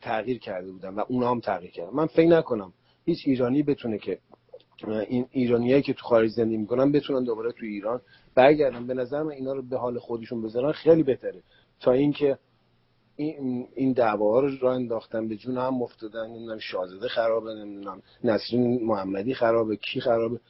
تغییر 0.00 0.38
کرده 0.38 0.72
بودم 0.72 0.96
و 0.96 1.04
اونا 1.08 1.30
هم 1.30 1.40
تغییر 1.40 1.70
کردم 1.70 1.96
من 1.96 2.06
فکر 2.06 2.28
نکنم 2.28 2.72
هیچ 3.04 3.22
ایرانی 3.24 3.62
بتونه 3.62 3.98
که 3.98 4.18
این 5.08 5.26
ایرانیایی 5.30 5.82
که 5.82 5.92
تو 5.92 6.06
خارج 6.06 6.30
زندگی 6.30 6.56
می‌کنن 6.56 6.92
بتونن 6.92 7.24
دوباره 7.24 7.52
تو 7.52 7.66
ایران 7.66 8.00
برگردن. 8.34 8.86
به 8.86 8.94
نظر 8.94 9.22
من 9.22 9.30
اینا 9.30 9.52
رو 9.52 9.62
به 9.62 9.78
حال 9.78 9.98
خودشون 9.98 10.42
بذارن 10.42 10.72
خیلی 10.72 11.02
بهتره. 11.02 11.42
تا 11.80 11.92
اینکه 11.92 12.38
این 13.16 13.68
این 13.74 13.92
دعوا 13.92 14.40
رو 14.40 14.50
راه 14.60 14.74
انداختن 14.74 15.28
به 15.28 15.36
جون 15.36 15.58
هم 15.58 15.82
افتادن 15.82 16.26
نمی‌دونم 16.26 16.58
شاهزاده 16.58 17.08
خرابه 17.08 17.54
نمی‌دونم 17.54 18.02
نسرین 18.24 18.86
محمدی 18.86 19.34
خرابه 19.34 19.76
کی 19.76 20.00
خرابه. 20.00 20.40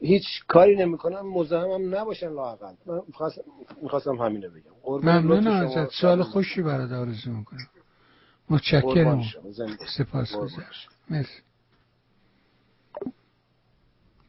هیچ 0.00 0.24
کاری 0.48 0.76
نمی‌کنن 0.76 1.20
مزاحم 1.20 1.70
هم 1.70 1.94
نباشن 1.94 2.28
لاقل 2.28 2.72
من 2.86 3.00
می‌خواستم 3.82 4.16
همینو 4.16 4.48
بگم. 4.50 5.00
ممنون 5.02 5.46
ازت 5.46 5.90
سال 6.00 6.22
خوشی 6.22 6.62
برات 6.62 6.92
آرزو 6.92 7.30
می‌کنم. 7.30 7.58
متشکرم. 8.50 9.22
سپاس 9.96 10.36
گذارم 10.36 10.70
مرسی. 11.10 11.42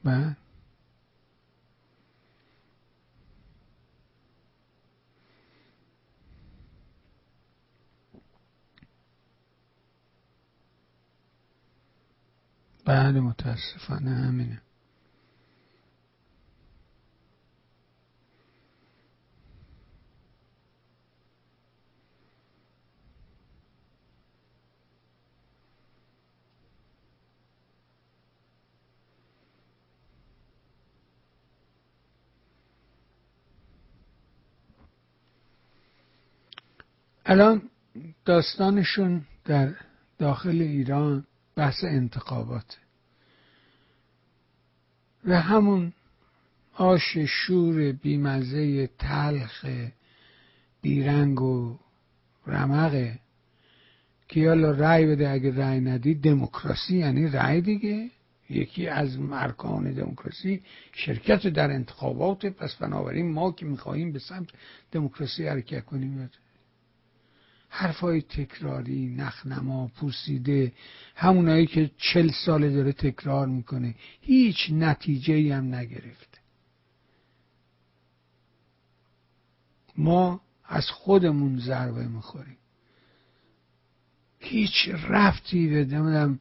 بله. 0.03 0.35
بله 12.85 13.19
متاسفانه 13.19 14.11
همینه. 14.15 14.61
الان 37.26 37.61
داستانشون 38.26 39.22
در 39.45 39.76
داخل 40.18 40.61
ایران 40.61 41.26
بحث 41.56 41.84
انتخابات 41.84 42.77
و 45.26 45.41
همون 45.41 45.93
آش 46.73 47.18
شور 47.18 47.91
بیمزه 47.91 48.88
تلخ 48.88 49.65
بیرنگ 50.81 51.41
و 51.41 51.77
رمقه 52.48 53.19
که 54.27 54.39
یالا 54.39 54.72
رأی 54.72 55.06
بده 55.06 55.30
اگه 55.30 55.56
رأی 55.56 55.80
ندی 55.80 56.15
دموکراسی 56.15 56.98
یعنی 56.98 57.27
رأی 57.27 57.61
دیگه. 57.61 58.10
یکی 58.49 58.88
از 58.88 59.19
مرکان 59.19 59.91
دموکراسی 59.91 60.61
شرکت 60.93 61.48
در 61.48 61.72
انتخابات 61.72 62.45
پس 62.45 62.76
بنابراین 62.76 63.31
ما 63.31 63.52
که 63.52 63.65
می‌خواهیم 63.65 64.11
به 64.11 64.19
سمت 64.19 64.49
دموکراسی 64.91 65.48
حرکت 65.48 65.85
کنیم. 65.85 66.30
حرفای 67.73 68.22
تکراری 68.22 69.15
نخنما 69.15 69.88
پوسیده 69.88 70.73
همونایی 71.15 71.65
که 71.65 71.91
چل 71.98 72.31
ساله 72.45 72.69
داره 72.69 72.91
تکرار 72.91 73.48
می‌کنه. 73.48 73.95
هیچ 74.22 74.72
نتیجه 74.72 75.34
ای 75.34 75.52
هم 75.52 75.76
نگرفته. 75.76 76.38
ما 79.98 80.41
از 80.65 80.89
خودمون 80.89 81.60
ضربه 81.60 82.07
می‌خوریم. 82.07 82.57
هیچ 84.39 84.89
رفتی 85.10 85.68
به 85.68 85.85
نمی‌دونم 85.85 86.39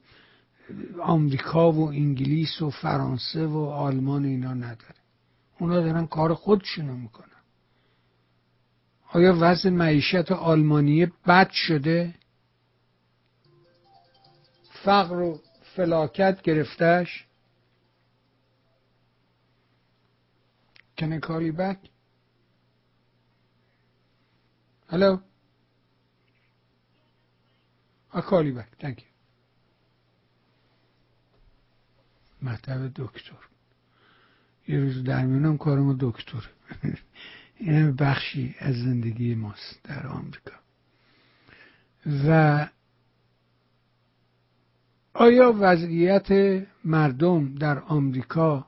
آمریکا 1.03 1.73
و 1.73 1.89
انگلیس 1.89 2.63
و 2.63 2.71
فرانسه 2.71 3.47
و 3.47 3.59
آلمان 3.59 4.25
اینا 4.25 4.55
نداره. 4.55 5.01
اونا 5.59 5.81
دارن 5.81 6.07
کار 6.07 6.35
خودشونو 6.35 6.97
می‌کنن. 6.97 7.40
آیا 9.13 9.35
وضع 9.41 9.71
معیشت 9.71 10.33
آلمانیه 10.33 11.13
بد 11.27 11.51
شده 11.51 12.15
فقر 14.85 15.17
و 15.17 15.41
فلاکت 15.77 16.43
گرفتش 16.43 17.27
you 21.41 21.53
back? 21.53 21.79
Hello? 24.91 25.21
I'll 28.13 28.23
call 28.23 28.45
you 28.45 28.55
back. 28.55 28.71
Thank 28.83 28.99
you. 29.01 29.11
دکتر 32.97 33.49
یه 34.69 34.81
روز 34.81 35.05
در 35.05 35.25
میونم 35.25 35.59
کارم 35.59 35.97
دکتر 36.01 36.49
این 37.61 37.97
بخشی 37.97 38.55
از 38.59 38.75
زندگی 38.75 39.35
ماست 39.35 39.81
در 39.85 40.07
آمریکا. 40.07 40.53
و 42.29 42.69
آیا 45.15 45.55
وضعیت 45.61 46.29
مردم 46.85 47.55
در 47.55 47.79
آمریکا 47.79 48.67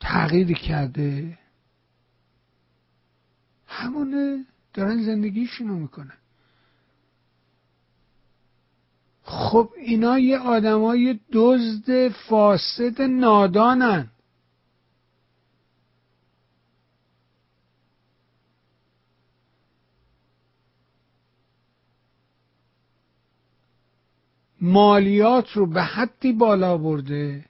تغییر 0.00 0.52
کرده؟ 0.52 1.38
همونه 3.66 4.44
دارن 4.74 5.02
زندگیشونو 5.02 5.74
می‌کنن. 5.74 6.16
خب 9.22 9.70
اینا 9.76 10.18
یه 10.18 10.38
آدمای 10.38 11.20
دزد 11.32 12.08
فاسد 12.08 13.02
نادانن. 13.02 14.10
مالیات 24.60 25.52
رو 25.52 25.66
به 25.66 25.82
حدی 25.82 26.32
بالا 26.32 26.78
برده 26.78 27.44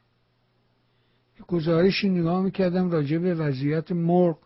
گزارشی 1.47 2.09
نگاه 2.09 2.43
می‌کردم 2.43 2.90
راجع 2.90 3.18
به 3.18 3.35
وضعیت 3.35 3.93
مرغ. 3.93 4.39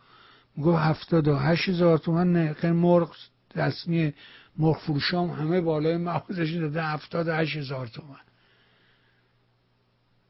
میگو 0.57 0.73
هفتاد 0.73 1.29
و 1.29 1.37
هشت 1.37 1.69
هزار 1.69 1.99
تومن 1.99 2.37
نقل 2.37 2.71
مرغ 2.71 3.17
رسمی 3.57 4.15
مرغ 4.57 4.79
فروشام 4.79 5.31
همه 5.31 5.61
بالای 5.61 5.97
مغازش 5.97 6.51
داده 6.53 6.83
هفتاد 6.83 7.29
و 7.29 7.33
هشت 7.33 7.57
هزار 7.57 7.87
تومن 7.87 8.21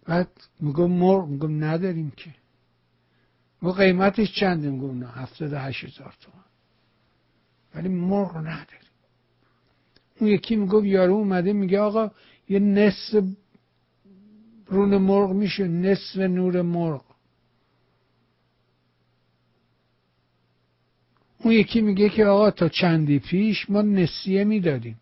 بعد 0.05 0.29
میگو 0.61 0.89
مرغ 0.89 1.29
میگو 1.29 1.49
نداریم 1.49 2.13
که. 2.17 2.35
میگو 3.63 3.75
قیمتش 3.75 4.35
چنده؟ 4.35 4.71
میگو 4.71 4.93
نه 4.93 5.09
هفتاد 5.09 5.53
و 5.53 5.59
هشت 5.59 5.85
هزار 5.85 6.15
تومن 6.21 6.45
ولی 7.75 7.89
مرغ 7.89 8.37
نداریم. 8.37 8.82
اون 10.21 10.31
یکی 10.31 10.57
میگو 10.57 10.87
یارو 10.87 11.15
اومده 11.15 11.53
میگه 11.53 11.81
آقا 11.81 12.11
یه 12.49 12.59
نصف 12.59 13.25
رون 14.67 14.97
مرغ 14.97 15.33
میشه 15.33 15.69
نصف 15.69 16.17
نور 16.17 16.63
مرغ. 16.63 17.05
اون 21.39 21.55
یکی 21.55 21.81
میگه 21.81 22.09
که 22.09 22.27
آقا 22.27 22.51
تا 22.51 22.69
چندی 22.69 23.19
پیش 23.19 23.71
ما 23.71 23.83
نسیه 23.83 24.45
می‌دادیم 24.45 25.01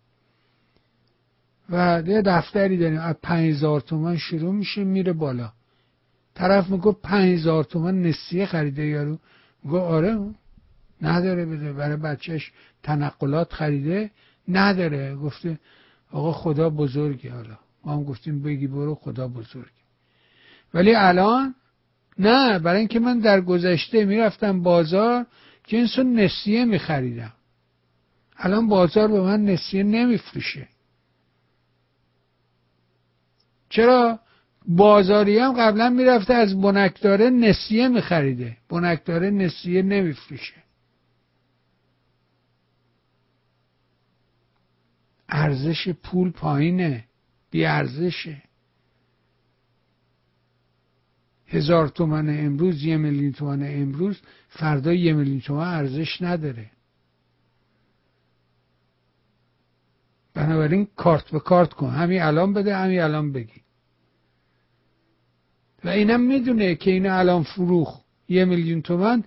و 1.70 2.02
یه 2.06 2.22
دفتری 2.22 2.76
داریم. 2.76 2.98
از 2.98 3.16
هزار 3.24 3.80
تومن 3.80 4.16
شروع 4.16 4.52
میشه 4.54 4.84
میره 4.84 5.12
بالا. 5.12 5.52
طرف 6.34 6.68
میگه 6.70 6.96
هزار 7.04 7.64
تومن 7.64 8.02
نسیه 8.02 8.46
خریده 8.46 8.86
یارو. 8.86 9.18
میگه 9.64 9.78
آره 9.78 10.18
نداره 11.02 11.46
بده 11.46 11.72
برای 11.72 11.96
بچهش 11.96 12.52
تنقلات 12.82 13.52
خریده. 13.52 14.10
نداره. 14.50 15.16
گفته 15.16 15.58
آقا 16.12 16.32
خدا 16.32 16.70
بزرگه. 16.70 17.32
حالا 17.32 17.58
ما 17.84 17.92
هم 17.92 18.04
گفتیم 18.04 18.42
بگی 18.42 18.66
برو 18.66 18.94
خدا 18.94 19.28
بزرگ. 19.28 19.70
ولی 20.74 20.94
الان 20.94 21.54
نه 22.18 22.58
برای 22.58 22.78
اینکه 22.78 22.98
من 23.00 23.18
در 23.18 23.40
گذشته 23.40 24.04
می‌رفتم 24.04 24.62
بازار 24.62 25.26
جنس 25.66 25.98
و 25.98 26.02
نسیه 26.02 26.64
میخریدم. 26.64 27.32
الان 28.36 28.68
بازار 28.68 29.08
به 29.08 29.20
من 29.20 29.44
نسیه 29.44 29.82
نمیفروشه. 29.82 30.68
چرا؟ 33.68 34.18
بازاری 34.66 35.38
هم 35.38 35.52
قبلا 35.52 35.90
می‌رفته 35.90 36.34
از 36.34 36.60
بنکداره 36.60 37.30
نسیه 37.30 37.88
میخریده. 37.88 38.56
بنکداره 38.68 39.30
نسیه 39.30 39.82
نمیفروشه. 39.82 40.54
ارزش 45.30 45.88
پول 45.88 46.30
پایینه. 46.30 47.04
بی 47.50 47.64
ارزشه. 47.64 48.42
هزار 51.46 51.88
تومن 51.88 52.44
امروز 52.46 52.84
یه 52.84 52.96
میلیون 52.96 53.32
تومن 53.32 53.62
امروز 53.62 54.20
فردا 54.48 54.92
یه 54.92 55.12
میلیون 55.12 55.40
تومن 55.40 55.74
ارزش 55.74 56.22
نداره. 56.22 56.70
بنابراین 60.34 60.88
کارت 60.96 61.30
به 61.30 61.40
کارت 61.40 61.72
کن. 61.72 61.90
همین 61.90 62.22
الان 62.22 62.52
بده 62.52 62.76
همین 62.76 63.00
الان 63.00 63.32
بگی. 63.32 63.60
و 65.84 65.88
اینم 65.88 66.20
می‌دونه 66.20 66.74
که 66.74 66.90
اینو 66.90 67.18
الان 67.18 67.42
فروخ 67.42 68.00
یه 68.28 68.44
میلیون 68.44 68.82
تومن 68.82 69.24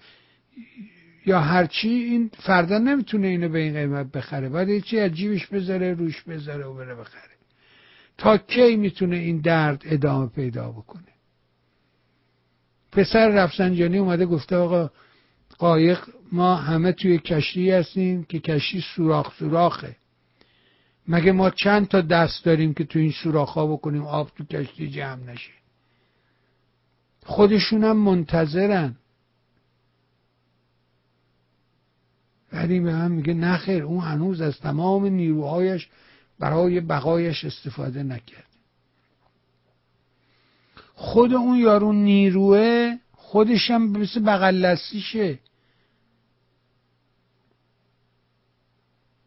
یا 1.25 1.39
هرچی 1.39 1.89
این 1.89 2.31
فردا 2.33 2.77
نمی‌تونه 2.77 3.27
اینو 3.27 3.49
به 3.49 3.59
این 3.59 3.73
قیمت 3.73 4.11
بخره. 4.11 4.49
باید 4.49 4.69
یه 4.69 4.81
چی 4.81 4.99
از 4.99 5.11
جیبش 5.11 5.47
بذاره 5.47 5.93
روش 5.93 6.21
بذاره 6.21 6.65
و 6.65 6.73
بره 6.73 6.95
بخره. 6.95 7.33
تا 8.17 8.37
کی 8.37 8.75
می‌تونه 8.75 9.15
این 9.15 9.41
درد 9.41 9.81
ادامه 9.85 10.27
پیدا 10.27 10.71
بکنه؟ 10.71 11.03
پسر 12.91 13.27
رفسنجانی 13.29 13.97
اومده 13.97 14.25
گفته 14.25 14.55
آقا 14.55 14.89
قایق 15.57 15.99
ما 16.31 16.55
همه 16.55 16.91
توی 16.91 17.17
کشتی 17.17 17.71
هستیم 17.71 18.23
که 18.23 18.39
کشتی 18.39 18.83
سوراخ 18.95 19.33
سوراخه. 19.39 19.95
مگه 21.07 21.31
ما 21.31 21.49
چند 21.49 21.87
تا 21.87 22.01
دست 22.01 22.45
داریم 22.45 22.73
که 22.73 22.83
تو 22.83 22.99
این 22.99 23.11
سوراخ 23.11 23.57
بکنیم 23.57 24.05
آب 24.05 24.31
تو 24.37 24.43
کشتی 24.43 24.89
جمع 24.89 25.23
نشه؟ 25.23 25.51
خودشونم 27.25 27.97
منتظرن. 27.97 28.95
ولی 32.53 32.79
به 32.79 32.93
من 32.93 33.11
میگه 33.11 33.33
نخیر 33.33 33.83
اون 33.83 33.99
هنوز 33.99 34.41
از 34.41 34.59
تمام 34.59 35.05
نیروهایش 35.05 35.89
برای 36.39 36.79
بقایش 36.79 37.45
استفاده 37.45 38.03
نکرد. 38.03 38.47
خود 40.95 41.33
اون 41.33 41.59
یارو 41.59 41.93
نیروه 41.93 42.95
خودش 43.11 43.71
هم 43.71 43.89
مثل 43.89 44.19
بغل 44.19 44.75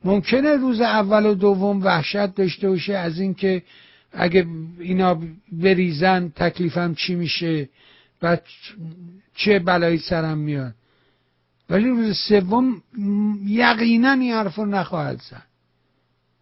ممکنه 0.04 0.56
روز 0.56 0.80
اول 0.80 1.26
و 1.26 1.34
دوم 1.34 1.82
وحشت 1.82 2.34
داشته 2.34 2.68
باشه 2.68 2.94
از 2.94 3.20
اینکه 3.20 3.62
اگه 4.12 4.46
اینا 4.78 5.20
بریزن 5.52 6.28
تکلیفم 6.28 6.94
چی 6.94 7.14
میشه 7.14 7.68
و 8.22 8.38
چه 9.34 9.58
بلایی 9.58 9.98
سرم 9.98 10.38
میاد. 10.38 10.74
ولی 11.70 11.88
روز 11.88 12.16
سوم 12.28 12.82
یقینا 13.44 14.12
این 14.12 14.32
حرف 14.32 14.54
رو 14.54 14.66
نخواهد 14.66 15.22
زد. 15.30 15.42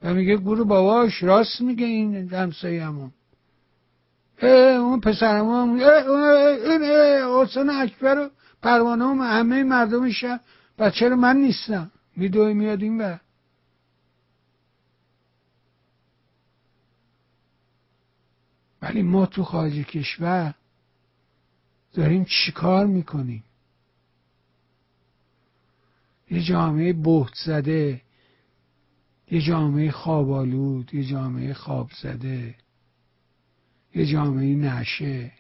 و 0.03 0.15
میگه 0.15 0.37
گروه 0.37 0.67
باباش 0.67 1.23
راست 1.23 1.61
میگه 1.61 1.87
این 1.87 2.33
همون. 2.65 3.13
اون 4.43 5.01
پسرم 5.01 5.49
هم 5.49 5.75
این 5.75 6.83
حسن 7.43 7.71
اکبر 7.71 8.19
و 8.19 8.31
پروانه 8.63 9.05
هم 9.05 9.21
همه 9.21 9.63
مردم 9.63 10.11
شهر. 10.11 10.41
و 10.79 10.91
چرا 10.91 11.17
من 11.17 11.37
نیستم؟ 11.37 11.91
میدوی 12.17 12.55
میاد 12.55 12.83
این 12.83 12.99
بر 12.99 13.21
ولی 18.83 19.03
ما 19.03 19.27
تو 19.27 19.45
خارج 19.45 19.73
کشور 19.73 20.55
داریم 21.95 22.25
چیکار 22.25 22.87
می‌کنیم؟ 22.87 23.44
یه 26.31 26.43
جامعه 26.43 26.93
بهت 26.93 27.35
زده 27.35 28.01
یه 29.31 29.41
جامعه 29.41 29.91
خوابالود 29.91 30.95
یه 30.95 31.05
جامعه 31.05 31.55
خواب 31.55 31.91
زده 32.03 32.55
یه 33.95 34.07
جامعه 34.07 34.55
نشه. 34.55 35.33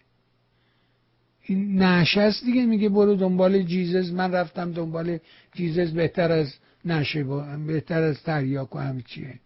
این 1.42 1.82
نشه 1.82 2.20
است 2.20 2.44
دیگه 2.44 2.66
میگه 2.66 2.88
برو 2.88 3.14
دنبال 3.16 3.62
جیزز 3.62 4.12
من 4.12 4.32
رفتم 4.32 4.72
دنبال 4.72 5.18
جیزز 5.54 5.92
بهتر 5.92 6.32
از 6.32 6.54
نشه 6.84 7.24
با... 7.24 7.56
بهتر 7.56 8.02
از 8.02 8.22
تریاک 8.22 8.76
و 8.76 8.78
همه 8.78 9.02
چیه 9.02 9.40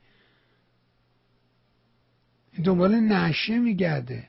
دنبال 2.64 2.94
نشه 2.94 3.58
میگرده. 3.58 4.27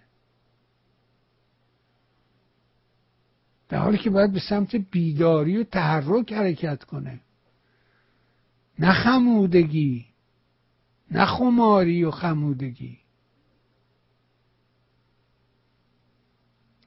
در 3.69 3.77
حالی 3.77 3.97
که 3.97 4.09
باید 4.09 4.33
به 4.33 4.39
سمت 4.39 4.75
بیداری 4.75 5.57
و 5.57 5.63
تحرک 5.63 6.33
حرکت 6.33 6.83
کنه. 6.83 7.19
نه 8.79 8.93
خمودگی 8.93 10.05
نه 11.11 11.25
خماری 11.25 12.03
و 12.03 12.11
خمودگی. 12.11 12.97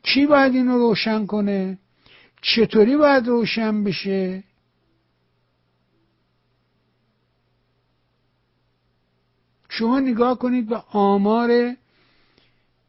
چی 0.02 0.26
باید 0.26 0.54
اینو 0.54 0.78
روشن 0.78 1.26
کنه؟ 1.26 1.78
چطوری 2.42 2.96
باید 2.96 3.26
روشن 3.26 3.84
بشه؟ 3.84 4.44
شما 9.68 10.00
نگاه 10.00 10.38
کنید 10.38 10.68
به 10.68 10.76
آمار 10.76 11.76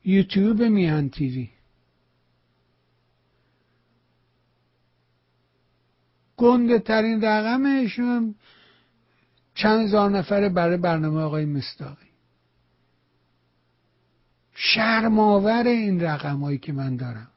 یوتیوب 0.05 0.61
میهن 0.61 1.09
تیوی. 1.09 1.49
گنده 6.37 6.79
ترین 6.79 7.21
رقمشون 7.21 8.35
چند 9.55 9.81
هزار 9.87 10.09
نفره 10.09 10.49
برای 10.49 10.77
برنامه 10.77 11.21
آقای 11.21 11.45
مستاقی. 11.45 12.07
شرماور 14.55 15.67
این 15.67 16.01
رقم 16.01 16.39
هایی 16.39 16.57
که 16.57 16.73
من 16.73 16.95
دارم. 16.95 17.27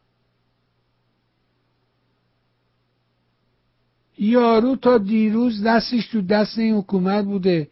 یارو 4.19 4.77
تا 4.77 4.99
دیروز 4.99 5.67
دستش 5.67 6.07
تو 6.07 6.23
دست 6.23 6.59
این 6.59 6.75
حکومت 6.75 7.25
بوده. 7.25 7.71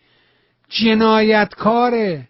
جنایتکاره 0.69 2.29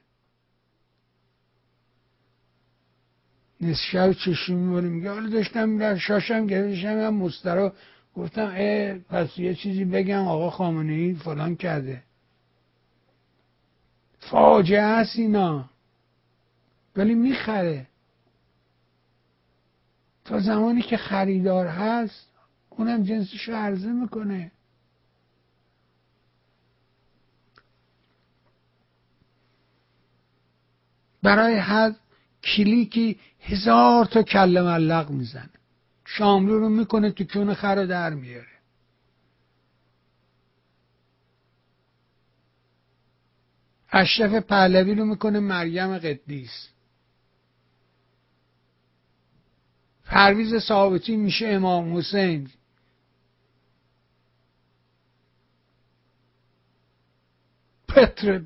نصف 3.61 3.81
شب 3.81 4.13
چشمی 4.13 4.57
میبونه 4.57 4.89
میگه 4.89 5.11
حالا 5.11 5.29
داشتم 5.29 5.69
میرم 5.69 5.99
شاشم 5.99 6.47
گرفتشم 6.47 6.89
هم 6.89 7.15
مسترا 7.15 7.73
گفتم 8.15 8.53
اه 8.57 8.95
پس 8.99 9.39
یه 9.39 9.55
چیزی 9.55 9.85
بگم 9.85 10.29
آقا 10.29 10.51
خامنه 10.51 10.93
ای 10.93 11.15
فلان 11.15 11.57
کرده. 11.57 12.03
فاجعه 14.21 14.83
است 14.83 15.19
اینا. 15.19 15.71
ولی 16.97 17.15
می‌خره. 17.15 17.87
تا 20.25 20.41
زمانی 20.41 20.83
که 20.83 20.97
خریدار 20.97 21.67
هست 21.67 22.29
اونم 22.71 23.03
جنسش 23.03 23.49
رو 23.49 23.55
عرضه 23.55 23.93
می‌کنه. 23.93 24.53
برای 31.23 31.55
هر 31.55 31.95
کلیکی 32.57 33.19
هزار 33.41 34.05
تا 34.05 34.23
کله 34.23 34.63
ملق 34.63 35.11
می‌زنه. 35.11 35.51
شاملو 36.05 36.59
رو 36.59 36.69
می‌کنه 36.69 37.11
تو 37.11 37.25
کون 37.25 37.55
خر 37.55 37.85
در 37.85 38.15
میاره. 38.15 38.47
اشرف 43.91 44.35
پهلوی 44.35 44.95
رو 44.95 45.05
می‌کنه 45.05 45.41
مریم 45.41 45.99
قدیس. 45.99 46.69
پرویز 50.05 50.59
ثابتی 50.59 51.17
میشه 51.17 51.47
امام 51.47 51.97
حسین. 51.97 52.51
پتر 57.89 58.43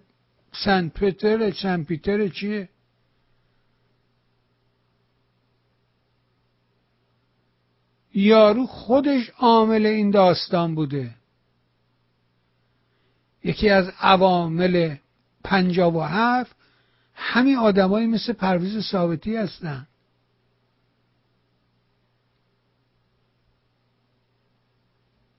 سن 0.53 0.89
پتر 0.89 1.51
سن 1.51 1.85
پیتر 1.85 2.29
چیه؟ 2.29 2.69
یارو 8.19 8.67
خودش 8.67 9.31
عامل 9.39 9.87
این 9.87 10.11
داستان 10.11 10.75
بوده. 10.75 11.15
یکی 13.45 13.69
از 13.71 13.89
عوامل 14.01 14.97
پنجاب 15.45 15.97
و 15.97 16.01
هفت 16.01 16.57
همین 17.15 17.57
آدمایی 17.57 18.07
مثل 18.07 18.33
پرویز 18.33 18.85
ثابتی 18.91 19.37
هستن. 19.37 19.87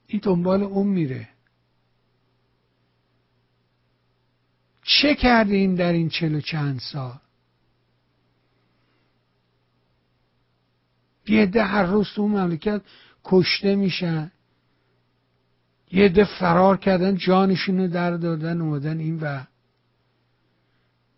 این 0.07 0.21
دنبال 0.23 0.63
اون 0.63 0.87
میره. 0.87 1.29
چه 4.83 5.15
کردیم 5.15 5.75
در 5.75 5.91
این 5.91 6.09
چل 6.09 6.35
و 6.35 6.41
چند 6.41 6.79
سال؟ 6.79 7.19
یه 11.29 11.45
ده 11.45 11.63
هر 11.63 11.83
روز 11.83 12.07
تو 12.15 12.27
مملکت 12.27 12.81
کشته 13.23 13.75
میشن. 13.75 14.31
یه 15.91 16.09
ده 16.09 16.39
فرار 16.39 16.77
کردن 16.77 17.15
جانشون 17.15 17.79
رو 17.79 17.87
در 17.87 18.11
دادن 18.11 18.61
اومدن 18.61 18.99
این 18.99 19.19
و. 19.19 19.43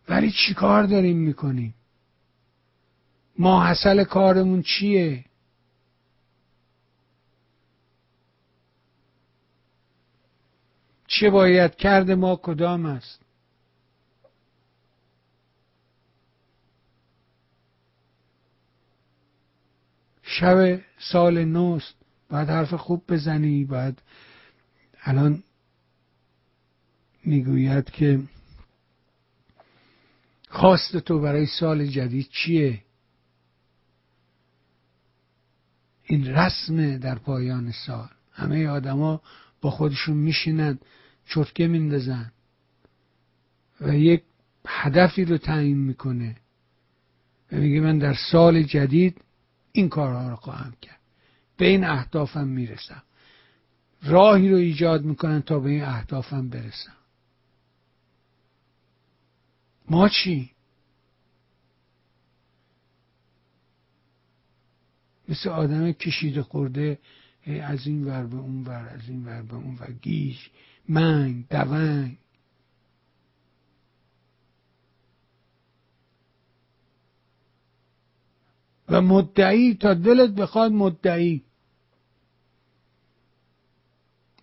ولی 0.10 0.32
چی 0.32 0.54
کار 0.54 0.84
داریم 0.84 1.18
می‌کنیم؟ 1.18 1.74
ما 3.40 3.64
حاصل 3.66 4.04
کارمون 4.04 4.62
چیه؟ 4.62 5.26
چه 11.08 11.30
باید 11.30 11.76
کرد 11.76 12.12
ما؟ 12.12 12.36
کدام 12.36 12.86
است؟ 12.86 13.21
شب 20.32 20.82
سال 21.00 21.46
نوست 21.46 21.94
باید 22.30 22.50
حرف 22.50 22.74
خوب 22.74 23.04
بزنی. 23.08 23.66
باید 23.66 24.02
الان 25.04 25.44
می‌گوید 27.24 27.92
که 27.92 28.20
خواست 30.50 30.98
تو 30.98 31.20
برای 31.20 31.46
سال 31.46 31.86
جدید 31.86 32.28
چیه؟ 32.30 32.82
این 36.04 36.28
رسم 36.28 36.98
در 36.98 37.16
پایان 37.16 37.72
سال. 37.72 38.10
همه 38.32 38.68
آدما 38.68 39.22
با 39.62 39.72
خودشون 39.72 40.18
میشینن 40.18 40.80
چرتکه 41.28 41.68
میندازن 41.68 42.32
و 43.82 43.96
یک 43.96 44.24
هدفی 44.68 45.26
رو 45.26 45.38
تعیین 45.38 45.78
می‌کنه. 45.78 46.36
و 47.52 47.56
میگه 47.56 47.80
من 47.80 47.98
در 47.98 48.14
سال 48.32 48.64
جدید 48.64 49.22
این 49.72 49.90
کارها 49.90 50.30
رو 50.30 50.36
خواهم 50.36 50.74
کرد. 50.82 51.00
به 51.58 51.68
این 51.68 51.84
اهدافم 51.84 52.48
می‌رسم. 52.48 53.04
راهی 54.04 54.50
رو 54.50 54.58
ایجاد 54.58 55.06
می‌کنن 55.06 55.42
تا 55.42 55.60
به 55.60 55.70
این 55.70 55.84
اهدافم 55.84 56.50
برسم. 56.50 56.96
ما 59.90 60.10
چی؟ 60.10 60.52
مثل 65.30 65.50
آدم 65.50 65.92
کشیده 65.92 66.44
خورده 66.44 67.00
از 67.62 67.88
این 67.88 68.04
ور 68.04 68.26
به 68.26 68.36
اون 68.38 68.64
ور 68.64 68.90
از 68.90 69.10
این 69.10 69.26
ور 69.26 69.42
به 69.42 69.56
اون 69.56 69.76
ور 69.76 69.92
گیش 69.92 70.50
منگ 70.90 71.48
دونگ 71.48 72.18
و 78.92 79.02
مدعی 79.02 79.76
تا 79.76 79.94
دلت 79.94 80.30
بخواد 80.30 80.72
مدعی. 80.72 81.44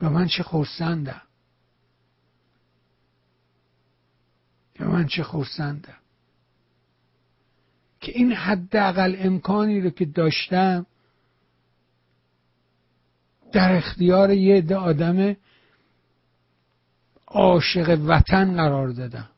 و 0.00 0.10
من 0.10 0.26
چه 0.26 0.42
خورسندم. 0.42 1.22
و 4.80 4.84
من 4.84 5.06
چه 5.06 5.22
خورسندم. 5.22 5.98
که 8.00 8.12
این 8.12 8.32
حداقل 8.32 9.16
امکانی 9.18 9.80
رو 9.80 9.90
که 9.90 10.04
داشتم 10.04 10.86
در 13.52 13.76
اختیار 13.76 14.30
یه 14.30 14.56
عده 14.56 14.76
آدم 14.76 15.36
عاشق 17.26 18.00
وطن 18.06 18.56
قرار 18.56 18.88
دادم. 18.88 19.30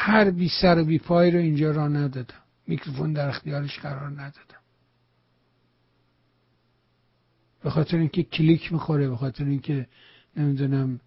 هر 0.00 0.30
بی 0.30 0.48
سر 0.62 0.78
و 0.78 0.84
بی 0.84 0.98
پای 0.98 1.30
رو 1.30 1.38
اینجا 1.38 1.70
را 1.70 1.88
ندادم. 1.88 2.42
میکروفون 2.66 3.12
در 3.12 3.28
اختیارش 3.28 3.78
قرار 3.78 4.10
ندادم. 4.10 4.62
به 7.62 7.70
خاطر 7.70 7.96
اینکه 7.96 8.22
کلیک 8.22 8.72
می‌خوره 8.72 9.08
به 9.08 9.16
خاطر 9.16 9.44
اینکه 9.44 9.88
نمی‌دونم. 10.36 11.00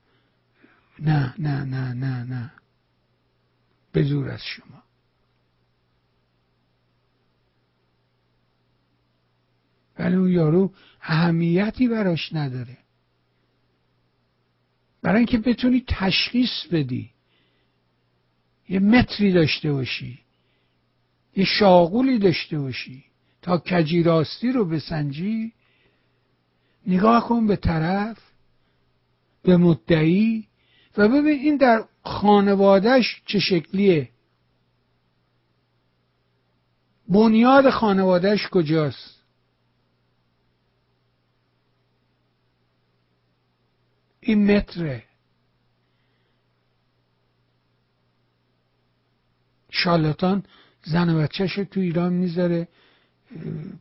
نه 0.99 1.33
نه 1.39 1.63
نه 1.63 1.93
نه 1.93 2.23
نه. 2.23 2.51
بدور 3.93 4.29
از 4.29 4.41
شما. 4.43 4.83
ولی 9.99 10.15
اون 10.15 10.29
یارو 10.29 10.73
اهمیتی 11.01 11.87
براش 11.87 12.33
نداره. 12.33 12.77
برای 15.01 15.17
اینکه 15.17 15.37
بتونی 15.37 15.83
تشخیص 15.87 16.67
بدی. 16.71 17.11
یه 18.71 18.79
متری 18.79 19.31
داشته 19.31 19.71
باشی. 19.71 20.19
یه 21.35 21.45
شاغولی 21.45 22.19
داشته 22.19 22.59
باشی. 22.59 23.03
تا 23.41 23.57
کجی 23.57 24.03
راستی 24.03 24.51
رو 24.51 24.65
بسنجی. 24.65 25.53
نگاه 26.87 27.27
کن 27.27 27.47
به 27.47 27.55
طرف 27.55 28.17
به 29.43 29.57
مدعی. 29.57 30.47
و 30.97 31.07
ببین 31.07 31.39
این 31.39 31.57
در 31.57 31.85
خانوادهش 32.03 33.21
چه 33.25 33.39
شکلیه. 33.39 34.09
بنیاد 37.09 37.69
خانوادهش 37.69 38.47
کجاست؟ 38.47 39.23
این 44.19 44.57
متره. 44.57 45.03
شالتان 49.71 50.43
زن 50.83 51.09
و 51.09 51.19
بچهش 51.19 51.55
تو 51.55 51.79
ایران 51.79 52.13
می‌ذاره 52.13 52.67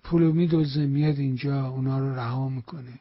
پولو 0.02 0.32
میدوزه 0.32 0.86
میاد 0.86 1.18
اینجا 1.18 1.66
اونا 1.66 1.98
رو 1.98 2.14
رها 2.14 2.48
می‌کنه. 2.48 3.00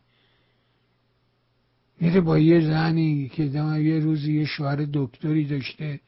میره 1.99 2.21
با 2.21 2.39
یه 2.39 2.61
زنی 2.61 3.29
که 3.29 3.43
یه 3.43 3.99
روزی 3.99 4.39
یه 4.39 4.45
شوهر 4.45 4.87
دکتری 4.93 5.45
داشته. 5.45 5.99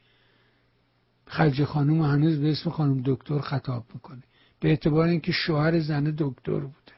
خرج 1.27 1.63
خانوم 1.63 2.01
هنوز 2.01 2.39
به 2.39 2.51
اسم 2.51 2.69
خانم 2.69 3.01
دکتر 3.05 3.39
خطاب 3.39 3.85
می‌کنه. 3.93 4.23
به 4.59 4.69
اعتبار 4.69 5.07
اینکه 5.07 5.31
شوهر 5.31 5.79
زن 5.79 6.15
دکتر 6.17 6.59
بوده. 6.59 6.91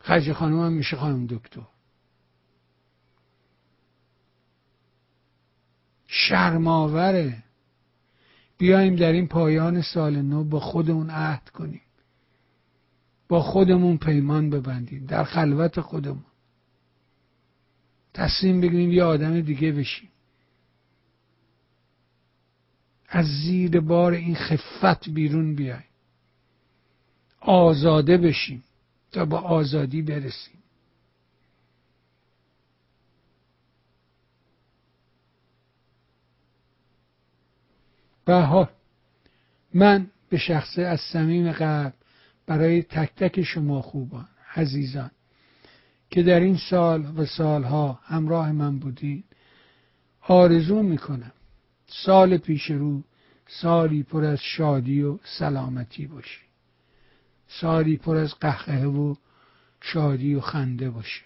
خرج 0.00 0.32
خانوم 0.32 0.66
هم 0.66 0.72
میشه 0.72 0.96
خانم 0.96 1.26
دکتر. 1.26 1.66
شرماوره 6.16 7.42
بیایم 8.58 8.96
در 8.96 9.12
این 9.12 9.28
پایان 9.28 9.82
سال 9.82 10.22
نو 10.22 10.44
با 10.44 10.60
خودمون 10.60 11.10
عهد 11.10 11.48
کنیم. 11.48 11.80
با 13.28 13.42
خودمون 13.42 13.98
پیمان 13.98 14.50
ببندیم. 14.50 15.06
در 15.06 15.24
خلوت 15.24 15.80
خودمون. 15.80 16.24
تصمیم 18.14 18.60
بگیریم 18.60 18.92
یه 18.92 19.02
آدم 19.02 19.40
دیگه 19.40 19.72
بشیم. 19.72 20.08
از 23.08 23.26
زیر 23.26 23.80
بار 23.80 24.12
این 24.12 24.34
خفت 24.34 25.08
بیرون 25.08 25.54
بیایم. 25.54 25.84
آزاده 27.40 28.16
بشیم 28.18 28.64
تا 29.12 29.24
با 29.24 29.38
آزادی 29.38 30.02
برسیم. 30.02 30.55
به 38.26 38.68
من 39.74 40.10
به 40.28 40.38
شخصه 40.38 40.82
از 40.82 41.00
صمیم 41.00 41.52
قلب 41.52 41.94
برای 42.46 42.82
تک 42.82 43.14
تک 43.14 43.42
شما 43.42 43.82
خوبان 43.82 44.28
عزیزان 44.56 45.10
که 46.10 46.22
در 46.22 46.40
این 46.40 46.56
سال 46.70 47.18
و 47.18 47.24
سالها 47.24 48.00
همراه 48.02 48.52
من 48.52 48.78
بودین 48.78 49.24
آرزو 50.20 50.82
می‌کنم 50.82 51.32
سال 51.86 52.36
پیش 52.36 52.70
رو 52.70 53.02
سالی 53.48 54.02
پر 54.02 54.24
از 54.24 54.38
شادی 54.40 55.02
و 55.02 55.18
سلامتی 55.24 56.06
باشه. 56.06 56.40
سالی 57.48 57.96
پر 57.96 58.16
از 58.16 58.34
قهقه 58.34 58.84
و 58.84 59.14
شادی 59.80 60.34
و 60.34 60.40
خنده 60.40 60.90
باشه. 60.90 61.24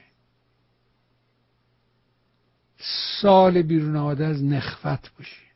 سال 3.21 3.63
بیرون 3.63 3.97
از 4.23 4.45
نخفت 4.45 5.17
باشه. 5.17 5.50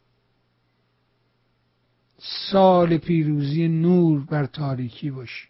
سال 2.26 2.98
پیروزی 2.98 3.68
نور 3.68 4.24
بر 4.24 4.46
تاریکی 4.46 5.10
باشه 5.10 5.48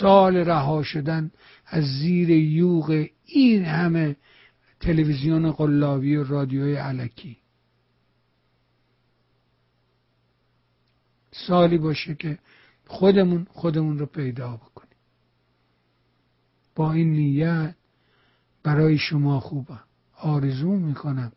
سال 0.00 0.36
رها 0.36 0.82
شدن 0.82 1.30
از 1.66 1.84
زیر 1.84 2.30
یوغ 2.30 3.06
این 3.24 3.64
همه 3.64 4.16
تلویزیون 4.80 5.50
قلابی 5.50 6.16
و 6.16 6.24
رادیوی 6.24 6.74
علکی. 6.74 7.36
سالی 11.32 11.78
باشه 11.78 12.14
که 12.14 12.38
خودمون 12.86 13.46
خودمون 13.50 13.98
رو 13.98 14.06
پیدا 14.06 14.56
بکنیم. 14.56 14.96
با 16.74 16.92
این 16.92 17.12
نیت 17.12 17.74
برای 18.62 18.98
شما 18.98 19.40
خوبم. 19.40 19.84
آرزو 20.12 20.76
می‌کنم 20.76 21.32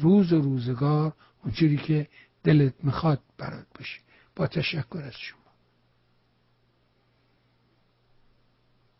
روز 0.00 0.32
و 0.32 0.40
روزگار 0.40 1.12
اونجوری 1.44 1.76
که 1.76 2.08
دلت 2.44 2.74
می‌خواد 2.82 3.20
برات 3.38 3.66
باشه. 3.78 4.00
با 4.36 4.46
تشکر 4.46 4.98
از 4.98 5.14
شما. 5.18 5.37